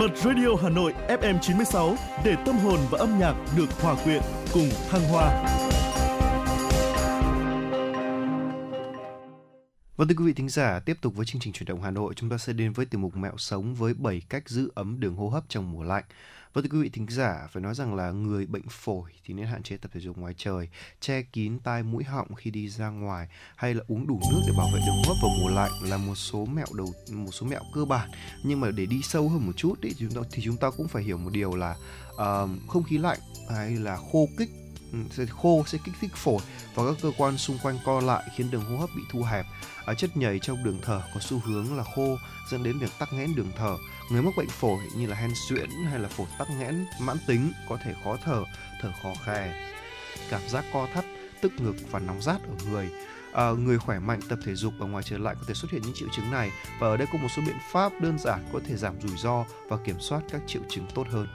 Bật 0.00 0.16
Radio 0.16 0.48
Hà 0.62 0.68
Nội 0.68 0.92
FM 1.08 1.38
96 1.38 1.94
để 2.24 2.36
tâm 2.46 2.58
hồn 2.58 2.78
và 2.90 2.98
âm 2.98 3.18
nhạc 3.18 3.34
được 3.56 3.82
hòa 3.82 3.94
quyện 4.04 4.22
cùng 4.52 4.68
thăng 4.90 5.08
hoa. 5.08 5.44
Vâng 9.96 10.08
thưa 10.08 10.14
quý 10.18 10.24
vị 10.24 10.32
thính 10.32 10.48
giả, 10.48 10.80
tiếp 10.80 10.98
tục 11.00 11.14
với 11.16 11.26
chương 11.26 11.40
trình 11.40 11.52
chuyển 11.52 11.66
động 11.66 11.82
Hà 11.82 11.90
Nội, 11.90 12.14
chúng 12.14 12.30
ta 12.30 12.38
sẽ 12.38 12.52
đến 12.52 12.72
với 12.72 12.86
tiểu 12.86 13.00
mục 13.00 13.16
mẹo 13.16 13.32
sống 13.36 13.74
với 13.74 13.94
7 13.94 14.22
cách 14.28 14.48
giữ 14.48 14.70
ấm 14.74 15.00
đường 15.00 15.16
hô 15.16 15.28
hấp 15.28 15.44
trong 15.48 15.72
mùa 15.72 15.82
lạnh. 15.82 16.04
Vâng 16.52 16.64
thưa 16.64 16.70
quý 16.72 16.82
vị 16.82 16.88
thính 16.88 17.06
giả, 17.10 17.48
phải 17.52 17.62
nói 17.62 17.74
rằng 17.74 17.94
là 17.94 18.10
người 18.10 18.46
bệnh 18.46 18.68
phổi 18.70 19.10
thì 19.24 19.34
nên 19.34 19.46
hạn 19.46 19.62
chế 19.62 19.76
tập 19.76 19.90
thể 19.94 20.00
dục 20.00 20.18
ngoài 20.18 20.34
trời, 20.36 20.68
che 21.00 21.22
kín 21.22 21.58
tai 21.58 21.82
mũi 21.82 22.04
họng 22.04 22.34
khi 22.34 22.50
đi 22.50 22.68
ra 22.68 22.88
ngoài 22.88 23.28
hay 23.56 23.74
là 23.74 23.84
uống 23.88 24.06
đủ 24.06 24.20
nước 24.32 24.40
để 24.46 24.52
bảo 24.58 24.68
vệ 24.74 24.80
đường 24.86 24.96
hô 24.96 25.02
hấp 25.08 25.16
vào 25.22 25.30
mùa 25.40 25.48
lạnh 25.48 25.72
là 25.82 25.96
một 25.96 26.14
số 26.14 26.44
mẹo 26.44 26.66
đầu 26.76 26.92
một 27.12 27.32
số 27.32 27.46
mẹo 27.46 27.62
cơ 27.74 27.84
bản. 27.84 28.10
Nhưng 28.44 28.60
mà 28.60 28.70
để 28.70 28.86
đi 28.86 29.00
sâu 29.02 29.28
hơn 29.28 29.46
một 29.46 29.52
chút 29.56 29.80
ý, 29.80 29.94
thì 29.98 30.06
chúng 30.10 30.22
ta 30.22 30.28
thì 30.32 30.42
chúng 30.44 30.56
ta 30.56 30.70
cũng 30.70 30.88
phải 30.88 31.02
hiểu 31.02 31.18
một 31.18 31.30
điều 31.32 31.54
là 31.54 31.76
uh, 32.12 32.50
không 32.68 32.82
khí 32.82 32.98
lạnh 32.98 33.18
hay 33.50 33.70
là 33.70 33.96
khô 34.12 34.28
kích 34.38 34.50
Ừ, 34.96 35.02
sẽ 35.10 35.26
khô 35.26 35.64
sẽ 35.66 35.78
kích 35.84 35.94
thích 36.00 36.10
phổi 36.14 36.42
và 36.74 36.84
các 36.86 36.94
cơ 37.02 37.10
quan 37.18 37.38
xung 37.38 37.58
quanh 37.62 37.78
co 37.84 38.00
lại 38.00 38.22
khiến 38.36 38.50
đường 38.50 38.64
hô 38.64 38.76
hấp 38.76 38.90
bị 38.96 39.02
thu 39.10 39.22
hẹp. 39.22 39.46
Ở 39.84 39.94
chất 39.94 40.16
nhầy 40.16 40.38
trong 40.38 40.64
đường 40.64 40.78
thở 40.82 41.02
có 41.14 41.20
xu 41.20 41.40
hướng 41.44 41.76
là 41.76 41.84
khô 41.94 42.16
dẫn 42.50 42.62
đến 42.62 42.78
việc 42.78 42.90
tắc 42.98 43.12
nghẽn 43.12 43.34
đường 43.34 43.52
thở. 43.56 43.76
Người 44.10 44.22
mắc 44.22 44.34
bệnh 44.36 44.48
phổi 44.48 44.78
như 44.96 45.06
là 45.06 45.16
hen 45.16 45.30
suyễn 45.48 45.70
hay 45.90 45.98
là 45.98 46.08
phổi 46.08 46.26
tắc 46.38 46.50
nghẽn 46.50 46.86
mãn 47.00 47.16
tính 47.26 47.52
có 47.68 47.78
thể 47.84 47.94
khó 48.04 48.16
thở 48.24 48.44
thở 48.80 48.92
khó 49.02 49.12
khè. 49.24 49.68
Cảm 50.30 50.48
giác 50.48 50.64
co 50.72 50.88
thắt 50.94 51.04
tức 51.40 51.52
ngực 51.58 51.76
và 51.90 51.98
nóng 51.98 52.22
rát 52.22 52.42
ở 52.42 52.70
người. 52.70 52.88
À, 53.32 53.50
người 53.50 53.78
khỏe 53.78 53.98
mạnh 53.98 54.20
tập 54.28 54.38
thể 54.44 54.54
dục 54.54 54.74
ở 54.80 54.86
ngoài 54.86 55.02
trời 55.02 55.18
lạnh 55.18 55.36
có 55.40 55.44
thể 55.48 55.54
xuất 55.54 55.70
hiện 55.70 55.82
những 55.82 55.94
triệu 55.94 56.08
chứng 56.16 56.30
này. 56.30 56.50
Và 56.80 56.88
ở 56.88 56.96
đây 56.96 57.06
có 57.12 57.18
một 57.18 57.28
số 57.36 57.42
biện 57.46 57.56
pháp 57.72 57.92
đơn 58.00 58.18
giản 58.18 58.44
có 58.52 58.60
thể 58.66 58.76
giảm 58.76 59.00
rủi 59.00 59.16
ro 59.16 59.44
và 59.68 59.76
kiểm 59.84 60.00
soát 60.00 60.20
các 60.30 60.40
triệu 60.46 60.62
chứng 60.68 60.86
tốt 60.94 61.06
hơn. 61.10 61.26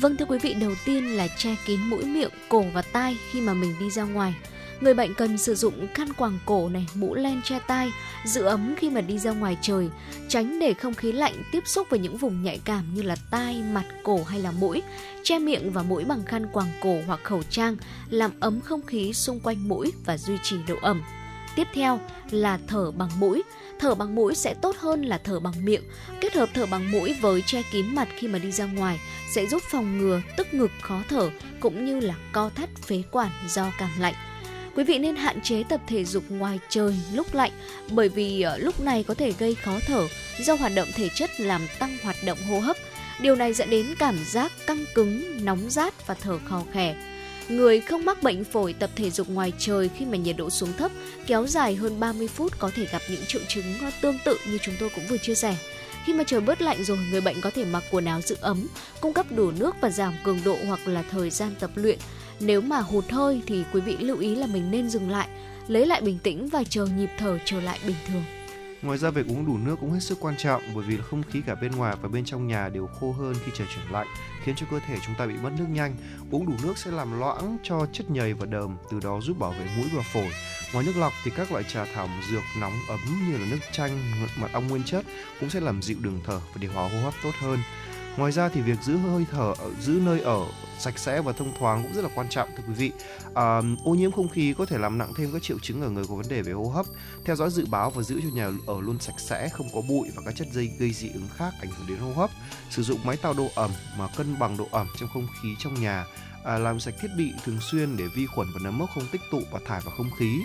Vâng 0.00 0.16
thưa 0.16 0.24
quý 0.24 0.38
vị, 0.38 0.54
đầu 0.54 0.72
tiên 0.84 1.16
là 1.16 1.28
che 1.28 1.56
kín 1.66 1.80
mũi 1.80 2.04
miệng, 2.04 2.30
cổ 2.48 2.64
và 2.74 2.82
tai 2.82 3.16
khi 3.30 3.40
mà 3.40 3.54
mình 3.54 3.74
đi 3.80 3.90
ra 3.90 4.02
ngoài. 4.02 4.34
Người 4.80 4.94
bệnh 4.94 5.14
cần 5.14 5.38
sử 5.38 5.54
dụng 5.54 5.86
khăn 5.94 6.12
quàng 6.12 6.38
cổ 6.46 6.68
này, 6.68 6.86
mũ 6.94 7.14
len 7.14 7.42
che 7.42 7.58
tai, 7.58 7.92
giữ 8.24 8.42
ấm 8.42 8.74
khi 8.76 8.90
mà 8.90 9.00
đi 9.00 9.18
ra 9.18 9.30
ngoài 9.30 9.56
trời, 9.62 9.88
tránh 10.28 10.58
để 10.58 10.74
không 10.74 10.94
khí 10.94 11.12
lạnh 11.12 11.42
tiếp 11.52 11.62
xúc 11.66 11.86
với 11.90 11.98
những 11.98 12.16
vùng 12.16 12.42
nhạy 12.42 12.60
cảm 12.64 12.94
như 12.94 13.02
là 13.02 13.16
tai, 13.30 13.62
mặt, 13.72 13.84
cổ 14.02 14.24
hay 14.24 14.40
là 14.40 14.50
mũi. 14.50 14.82
Che 15.22 15.38
miệng 15.38 15.72
và 15.72 15.82
mũi 15.82 16.04
bằng 16.04 16.24
khăn 16.24 16.46
quàng 16.52 16.72
cổ 16.80 17.00
hoặc 17.06 17.20
khẩu 17.22 17.42
trang, 17.42 17.76
làm 18.10 18.30
ấm 18.40 18.60
không 18.60 18.86
khí 18.86 19.12
xung 19.12 19.40
quanh 19.40 19.68
mũi 19.68 19.92
và 20.04 20.18
duy 20.18 20.34
trì 20.42 20.56
độ 20.68 20.76
ẩm. 20.82 21.02
Tiếp 21.56 21.66
theo 21.74 22.00
là 22.30 22.58
thở 22.66 22.90
bằng 22.90 23.10
mũi. 23.18 23.42
Thở 23.78 23.94
bằng 23.94 24.14
mũi 24.14 24.34
sẽ 24.34 24.54
tốt 24.54 24.76
hơn 24.76 25.02
là 25.02 25.18
thở 25.18 25.40
bằng 25.40 25.64
miệng. 25.64 25.82
Kết 26.20 26.34
hợp 26.34 26.48
thở 26.54 26.66
bằng 26.66 26.92
mũi 26.92 27.14
với 27.20 27.42
che 27.42 27.62
kín 27.72 27.94
mặt 27.94 28.08
khi 28.16 28.28
mà 28.28 28.38
đi 28.38 28.52
ra 28.52 28.64
ngoài 28.64 29.00
sẽ 29.30 29.46
giúp 29.46 29.62
phòng 29.70 29.98
ngừa 29.98 30.20
tức 30.36 30.54
ngực 30.54 30.70
khó 30.80 31.02
thở 31.08 31.30
cũng 31.60 31.84
như 31.84 32.00
là 32.00 32.14
co 32.32 32.50
thắt 32.54 32.68
phế 32.86 33.02
quản 33.10 33.30
do 33.48 33.72
cảm 33.78 33.90
lạnh. 34.00 34.14
Quý 34.76 34.84
vị 34.84 34.98
nên 34.98 35.16
hạn 35.16 35.40
chế 35.40 35.64
tập 35.68 35.80
thể 35.86 36.04
dục 36.04 36.24
ngoài 36.28 36.58
trời 36.68 36.94
lúc 37.12 37.34
lạnh 37.34 37.50
bởi 37.90 38.08
vì 38.08 38.40
ờ, 38.40 38.58
lúc 38.58 38.80
này 38.80 39.02
có 39.02 39.14
thể 39.14 39.32
gây 39.38 39.54
khó 39.54 39.78
thở 39.86 40.06
do 40.40 40.54
hoạt 40.54 40.72
động 40.74 40.88
thể 40.94 41.08
chất 41.14 41.30
làm 41.40 41.62
tăng 41.78 41.96
hoạt 42.02 42.16
động 42.24 42.38
hô 42.48 42.60
hấp. 42.60 42.76
Điều 43.20 43.36
này 43.36 43.52
dẫn 43.52 43.70
đến 43.70 43.86
cảm 43.98 44.18
giác 44.26 44.52
căng 44.66 44.84
cứng, 44.94 45.44
nóng 45.44 45.70
rát 45.70 46.06
và 46.06 46.14
thở 46.14 46.38
khò 46.44 46.62
khè. 46.72 47.13
Người 47.48 47.80
không 47.80 48.04
mắc 48.04 48.22
bệnh 48.22 48.44
phổi 48.44 48.72
tập 48.72 48.90
thể 48.96 49.10
dục 49.10 49.28
ngoài 49.28 49.52
trời 49.58 49.90
khi 49.98 50.04
mà 50.04 50.16
nhiệt 50.16 50.36
độ 50.36 50.50
xuống 50.50 50.72
thấp 50.72 50.90
kéo 51.26 51.46
dài 51.46 51.74
hơn 51.74 52.00
30 52.00 52.28
phút 52.28 52.58
có 52.58 52.70
thể 52.74 52.86
gặp 52.92 53.02
những 53.10 53.24
triệu 53.28 53.42
chứng 53.48 53.64
ờ, 53.82 53.90
tương 54.00 54.18
tự 54.24 54.36
như 54.48 54.58
chúng 54.62 54.74
tôi 54.80 54.90
cũng 54.94 55.04
vừa 55.08 55.18
chia 55.18 55.34
sẻ. 55.34 55.56
Khi 56.04 56.12
mà 56.12 56.24
trời 56.26 56.40
bớt 56.40 56.62
lạnh 56.62 56.84
rồi, 56.84 56.98
người 57.10 57.20
bệnh 57.20 57.40
có 57.40 57.50
thể 57.50 57.64
mặc 57.64 57.84
quần 57.90 58.04
áo 58.04 58.20
giữ 58.20 58.36
ấm, 58.40 58.66
cung 59.00 59.12
cấp 59.12 59.26
đủ 59.30 59.50
nước 59.50 59.76
và 59.80 59.90
giảm 59.90 60.14
cường 60.24 60.40
độ 60.44 60.56
hoặc 60.66 60.88
là 60.88 61.02
thời 61.10 61.30
gian 61.30 61.54
tập 61.60 61.70
luyện. 61.74 61.98
Nếu 62.40 62.60
mà 62.60 62.78
hụt 62.78 63.10
hơi 63.10 63.40
thì 63.46 63.62
quý 63.72 63.80
vị 63.80 63.96
lưu 64.00 64.18
ý 64.18 64.34
là 64.34 64.46
mình 64.46 64.70
nên 64.70 64.90
dừng 64.90 65.10
lại, 65.10 65.28
lấy 65.68 65.86
lại 65.86 66.00
bình 66.00 66.18
tĩnh 66.22 66.48
và 66.48 66.64
chờ 66.68 66.86
nhịp 66.86 67.10
thở 67.18 67.38
trở 67.44 67.60
lại 67.60 67.78
bình 67.86 67.96
thường. 68.08 68.24
Ngoài 68.84 68.98
ra 68.98 69.10
việc 69.10 69.26
uống 69.26 69.46
đủ 69.46 69.58
nước 69.58 69.76
cũng 69.80 69.92
hết 69.92 70.00
sức 70.00 70.18
quan 70.20 70.34
trọng 70.38 70.62
bởi 70.74 70.84
vì 70.84 70.96
không 70.96 71.22
khí 71.22 71.42
cả 71.46 71.54
bên 71.54 71.72
ngoài 71.72 71.96
và 72.02 72.08
bên 72.08 72.24
trong 72.24 72.46
nhà 72.46 72.68
đều 72.68 72.86
khô 72.86 73.12
hơn 73.12 73.34
khi 73.44 73.52
trời 73.54 73.66
chuyển 73.74 73.92
lạnh, 73.92 74.06
khiến 74.42 74.54
cho 74.56 74.66
cơ 74.70 74.80
thể 74.86 74.96
chúng 75.06 75.14
ta 75.18 75.26
bị 75.26 75.34
mất 75.42 75.50
nước 75.58 75.66
nhanh. 75.70 75.96
Uống 76.30 76.46
đủ 76.46 76.52
nước 76.62 76.78
sẽ 76.78 76.90
làm 76.90 77.20
loãng 77.20 77.56
cho 77.62 77.86
chất 77.92 78.10
nhầy 78.10 78.34
và 78.34 78.46
đờm, 78.46 78.76
từ 78.90 79.00
đó 79.00 79.20
giúp 79.20 79.38
bảo 79.38 79.50
vệ 79.50 79.66
mũi 79.76 79.86
và 79.94 80.02
phổi. 80.12 80.30
Ngoài 80.72 80.86
nước 80.86 80.96
lọc 80.96 81.12
thì 81.24 81.30
các 81.36 81.52
loại 81.52 81.64
trà 81.64 81.84
thảo 81.84 82.08
dược 82.30 82.42
nóng 82.60 82.72
ấm 82.88 82.98
như 83.28 83.38
là 83.38 83.46
nước 83.50 83.58
chanh, 83.72 84.12
mật 84.36 84.48
ong 84.52 84.68
nguyên 84.68 84.84
chất 84.84 85.04
cũng 85.40 85.50
sẽ 85.50 85.60
làm 85.60 85.82
dịu 85.82 85.96
đường 86.00 86.20
thở 86.26 86.38
và 86.38 86.58
điều 86.60 86.72
hòa 86.72 86.88
hô 86.88 87.00
hấp 87.00 87.14
tốt 87.22 87.32
hơn. 87.40 87.58
Ngoài 88.16 88.32
ra 88.32 88.48
thì 88.48 88.60
việc 88.60 88.82
giữ 88.82 88.96
hơi 88.96 89.26
thở, 89.30 89.54
giữ 89.80 89.92
nơi 89.92 90.20
ở 90.20 90.46
sạch 90.78 90.98
sẽ 90.98 91.20
và 91.20 91.32
thông 91.32 91.52
thoáng 91.58 91.82
cũng 91.82 91.94
rất 91.94 92.02
là 92.02 92.08
quan 92.14 92.28
trọng 92.30 92.48
thưa 92.56 92.62
quý 92.68 92.74
vị. 92.74 92.92
À, 93.34 93.60
ô 93.84 93.94
nhiễm 93.94 94.12
không 94.12 94.28
khí 94.28 94.54
có 94.58 94.66
thể 94.66 94.78
làm 94.78 94.98
nặng 94.98 95.12
thêm 95.16 95.32
các 95.32 95.42
triệu 95.42 95.58
chứng 95.58 95.82
ở 95.82 95.90
người 95.90 96.04
có 96.08 96.14
vấn 96.14 96.28
đề 96.28 96.42
về 96.42 96.52
hô 96.52 96.68
hấp. 96.68 96.86
Theo 97.24 97.36
dõi 97.36 97.50
dự 97.50 97.66
báo 97.66 97.90
và 97.90 98.02
giữ 98.02 98.20
cho 98.20 98.28
nhà 98.34 98.50
ở 98.66 98.80
luôn 98.80 98.98
sạch 99.00 99.20
sẽ, 99.20 99.48
không 99.48 99.66
có 99.74 99.80
bụi 99.88 100.08
và 100.14 100.22
các 100.26 100.36
chất 100.36 100.48
dây 100.52 100.70
gây 100.78 100.92
dị 100.92 101.08
ứng 101.08 101.28
khác 101.36 101.54
ảnh 101.60 101.70
hưởng 101.70 101.86
đến 101.88 101.98
hô 101.98 102.12
hấp. 102.12 102.30
Sử 102.70 102.82
dụng 102.82 102.98
máy 103.04 103.16
tạo 103.16 103.34
độ 103.34 103.48
ẩm 103.54 103.70
mà 103.98 104.08
cân 104.16 104.38
bằng 104.38 104.56
độ 104.56 104.68
ẩm 104.70 104.86
trong 105.00 105.08
không 105.12 105.26
khí 105.42 105.48
trong 105.58 105.74
nhà. 105.74 106.04
À, 106.44 106.58
làm 106.58 106.80
sạch 106.80 106.94
thiết 107.00 107.10
bị 107.18 107.32
thường 107.44 107.58
xuyên 107.60 107.96
để 107.96 108.04
vi 108.16 108.26
khuẩn 108.26 108.48
và 108.54 108.60
nấm 108.62 108.78
mốc 108.78 108.90
không 108.94 109.06
tích 109.12 109.22
tụ 109.30 109.40
và 109.50 109.60
thải 109.66 109.80
vào 109.80 109.94
không 109.96 110.10
khí. 110.18 110.38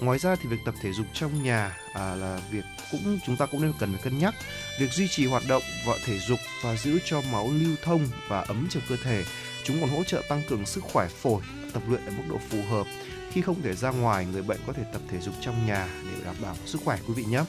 Ngoài 0.00 0.18
ra 0.18 0.36
thì 0.36 0.48
việc 0.48 0.60
tập 0.64 0.74
thể 0.82 0.92
dục 0.92 1.06
trong 1.14 1.42
nhà 1.42 1.76
à, 1.96 2.14
là 2.14 2.40
việc 2.50 2.64
cũng 2.92 3.18
chúng 3.26 3.36
ta 3.36 3.46
cũng 3.46 3.62
nên 3.62 3.72
cần 3.78 3.92
phải 3.92 4.02
cân 4.02 4.18
nhắc 4.18 4.34
việc 4.78 4.92
duy 4.92 5.08
trì 5.08 5.26
hoạt 5.26 5.42
động 5.48 5.62
và 5.86 5.94
thể 6.04 6.18
dục 6.18 6.38
và 6.62 6.76
giữ 6.76 6.98
cho 7.04 7.22
máu 7.32 7.50
lưu 7.52 7.76
thông 7.82 8.08
và 8.28 8.40
ấm 8.40 8.66
cho 8.70 8.80
cơ 8.88 8.96
thể. 9.04 9.24
Chúng 9.64 9.80
còn 9.80 9.90
hỗ 9.90 10.04
trợ 10.04 10.22
tăng 10.28 10.42
cường 10.48 10.66
sức 10.66 10.84
khỏe 10.84 11.08
phổi, 11.08 11.42
tập 11.72 11.82
luyện 11.88 12.06
ở 12.06 12.10
mức 12.10 12.22
độ 12.30 12.38
phù 12.50 12.62
hợp. 12.70 12.86
Khi 13.32 13.42
không 13.42 13.62
thể 13.62 13.74
ra 13.74 13.90
ngoài, 13.90 14.26
người 14.32 14.42
bệnh 14.42 14.60
có 14.66 14.72
thể 14.72 14.82
tập 14.92 15.02
thể 15.10 15.20
dục 15.20 15.34
trong 15.40 15.66
nhà 15.66 15.88
để 16.04 16.24
đảm 16.24 16.34
bảo 16.42 16.56
sức 16.66 16.80
khỏe 16.84 16.98
quý 17.08 17.14
vị 17.14 17.24
nhé. 17.24 17.44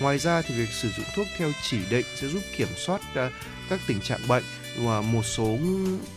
Ngoài 0.00 0.18
ra 0.18 0.42
thì 0.42 0.54
việc 0.54 0.68
sử 0.68 0.88
dụng 0.88 1.06
thuốc 1.16 1.26
theo 1.36 1.52
chỉ 1.70 1.78
định 1.90 2.06
sẽ 2.14 2.28
giúp 2.28 2.42
kiểm 2.56 2.68
soát 2.76 3.00
à, 3.14 3.30
các 3.70 3.80
tình 3.86 4.00
trạng 4.00 4.28
bệnh 4.28 4.44
và 4.78 5.00
một 5.00 5.22
số 5.22 5.58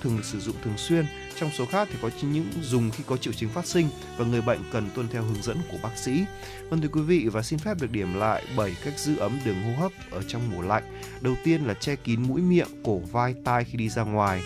thường 0.01 0.17
được 0.17 0.25
sử 0.25 0.39
dụng 0.39 0.55
thường 0.63 0.77
xuyên 0.77 1.05
trong 1.39 1.49
số 1.57 1.65
khác 1.65 1.87
thì 1.91 1.97
có 2.01 2.09
những 2.21 2.51
dùng 2.61 2.91
khi 2.91 3.03
có 3.07 3.17
triệu 3.17 3.33
chứng 3.33 3.49
phát 3.49 3.65
sinh 3.65 3.89
và 4.17 4.25
người 4.25 4.41
bệnh 4.41 4.59
cần 4.71 4.89
tuân 4.95 5.07
theo 5.07 5.23
hướng 5.23 5.43
dẫn 5.43 5.57
của 5.71 5.77
bác 5.83 5.97
sĩ. 5.97 6.23
Vâng 6.69 6.81
thưa 6.81 6.87
quý 6.87 7.01
vị 7.01 7.27
và 7.31 7.41
xin 7.41 7.59
phép 7.59 7.77
được 7.81 7.91
điểm 7.91 8.13
lại 8.13 8.45
7 8.57 8.75
cách 8.83 8.99
giữ 8.99 9.17
ấm 9.17 9.39
đường 9.45 9.61
hô 9.63 9.81
hấp 9.81 9.91
ở 10.11 10.21
trong 10.27 10.41
mùa 10.51 10.61
lạnh. 10.61 10.83
Đầu 11.21 11.35
tiên 11.43 11.65
là 11.65 11.73
che 11.73 11.95
kín 11.95 12.21
mũi 12.21 12.41
miệng, 12.41 12.83
cổ, 12.83 12.97
vai, 12.97 13.35
tai 13.45 13.63
khi 13.63 13.77
đi 13.77 13.89
ra 13.89 14.03
ngoài. 14.03 14.41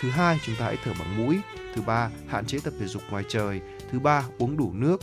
Thứ 0.00 0.10
hai, 0.10 0.38
chúng 0.46 0.56
ta 0.56 0.64
hãy 0.64 0.76
thở 0.84 0.92
bằng 0.98 1.16
mũi. 1.16 1.38
Thứ 1.74 1.82
ba, 1.82 2.10
hạn 2.28 2.46
chế 2.46 2.58
tập 2.64 2.74
thể 2.80 2.86
dục 2.86 3.02
ngoài 3.10 3.24
trời. 3.28 3.60
Thứ 3.92 3.98
ba, 3.98 4.24
uống 4.38 4.56
đủ 4.56 4.72
nước. 4.72 5.02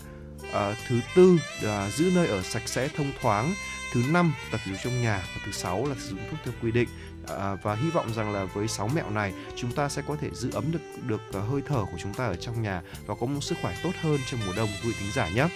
À, 0.54 0.76
thứ 0.88 1.00
tư 1.16 1.38
là 1.62 1.90
giữ 1.90 2.12
nơi 2.16 2.28
ở 2.28 2.42
sạch 2.42 2.64
sẽ 2.66 2.88
thông 2.88 3.12
thoáng. 3.22 3.54
Thứ 3.94 4.02
năm, 4.12 4.34
tập 4.52 4.62
thể 4.66 4.72
dục 4.72 4.82
trong 4.84 5.02
nhà 5.02 5.24
và 5.36 5.42
thứ 5.46 5.52
sáu 5.52 5.86
là 5.86 5.96
sử 6.00 6.10
dụng 6.10 6.20
thuốc 6.30 6.40
theo 6.46 6.54
quy 6.62 6.72
định 6.72 6.90
à, 7.28 7.56
và 7.56 7.76
hy 7.76 7.90
vọng 7.90 8.14
rằng 8.14 8.34
là 8.34 8.46
với 8.46 8.68
6 8.68 8.88
mẹo 8.88 9.10
này 9.10 9.34
chúng 9.56 9.72
ta 9.72 9.90
sẽ 9.90 10.02
có 10.08 10.16
thể 10.22 10.30
giữ 10.34 10.52
ấm 10.54 10.72
được 10.72 10.80
được 11.08 11.22
uh, 11.30 11.50
hơi 11.50 11.62
thở 11.68 11.86
của 11.92 11.98
chúng 11.98 12.14
ta 12.14 12.26
ở 12.26 12.36
trong 12.36 12.62
nhà 12.62 12.82
và 13.06 13.16
có 13.16 13.26
một 13.26 13.42
sức 13.42 13.58
khỏe 13.62 13.76
tốt 13.84 13.92
hơn 14.02 14.20
trong 14.32 14.40
mùa 14.46 14.54
đông 14.58 14.70
quý 14.84 14.94
thính 15.00 15.12
giả 15.14 15.30
nhé. 15.30 15.48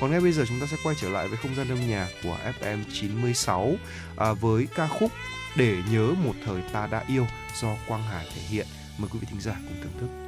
Còn 0.00 0.10
ngay 0.10 0.20
bây 0.20 0.32
giờ 0.32 0.44
chúng 0.48 0.60
ta 0.60 0.66
sẽ 0.66 0.76
quay 0.84 0.96
trở 1.00 1.08
lại 1.08 1.28
với 1.28 1.36
không 1.36 1.54
gian 1.54 1.68
âm 1.68 1.88
nhạc 1.88 2.08
của 2.22 2.38
FM 2.60 2.78
96 2.92 3.72
à, 4.16 4.32
với 4.32 4.66
ca 4.74 4.86
khúc 4.86 5.10
Để 5.56 5.76
nhớ 5.92 6.14
một 6.24 6.34
thời 6.44 6.62
ta 6.72 6.86
đã 6.86 7.04
yêu 7.08 7.26
do 7.60 7.68
Quang 7.88 8.02
Hải 8.02 8.26
thể 8.34 8.40
hiện. 8.40 8.66
Mời 8.98 9.08
quý 9.12 9.18
vị 9.18 9.26
thính 9.30 9.40
giả 9.40 9.56
cùng 9.68 9.82
thưởng 9.82 10.00
thức. 10.00 10.23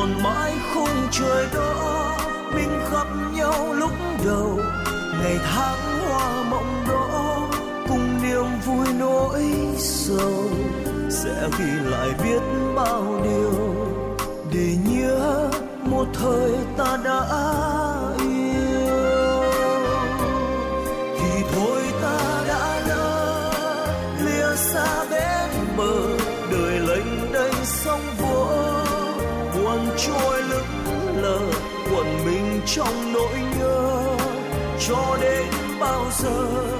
Còn 0.00 0.22
mãi 0.22 0.52
khung 0.74 1.08
trời 1.10 1.46
đó 1.54 2.16
mình 2.54 2.80
gặp 2.92 3.06
nhau 3.34 3.72
lúc 3.72 3.90
đầu, 4.24 4.60
ngày 5.22 5.38
tháng 5.44 6.08
hoa 6.08 6.42
mộng 6.50 6.84
đó 6.88 7.48
cùng 7.88 8.22
niềm 8.22 8.44
vui 8.66 8.86
nỗi 8.98 9.42
sầu, 9.78 10.44
sẽ 11.10 11.48
ghi 11.58 11.90
lại 11.90 12.08
biết 12.24 12.40
bao 12.76 13.20
điều. 13.24 13.74
Để 14.52 14.76
nhớ 14.86 15.50
một 15.82 16.06
thời 16.14 16.52
ta 16.76 16.98
đã 17.04 17.20
trong 32.76 33.12
nỗi 33.12 33.38
nhớ 33.58 34.16
cho 34.88 35.18
đến 35.20 35.46
bao 35.80 36.06
giờ. 36.18 36.79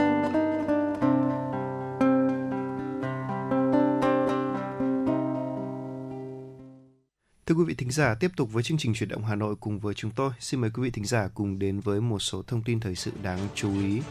Thưa 7.51 7.57
quý 7.57 7.63
vị 7.67 7.73
thính 7.73 7.91
giả, 7.91 8.15
tiếp 8.15 8.31
tục 8.35 8.53
với 8.53 8.63
chương 8.63 8.77
trình 8.77 8.93
chuyển 8.93 9.09
động 9.09 9.25
Hà 9.25 9.35
Nội 9.35 9.55
cùng 9.59 9.79
với 9.79 9.93
chúng 9.93 10.11
tôi. 10.11 10.31
Xin 10.39 10.61
mời 10.61 10.69
quý 10.69 10.83
vị 10.83 10.89
thính 10.89 11.05
giả 11.05 11.27
cùng 11.33 11.59
đến 11.59 11.79
với 11.79 12.01
một 12.01 12.19
số 12.19 12.43
thông 12.47 12.63
tin 12.63 12.79
thời 12.79 12.95
sự 12.95 13.11
đáng 13.23 13.39
chú 13.55 13.79
ý. 13.79 14.01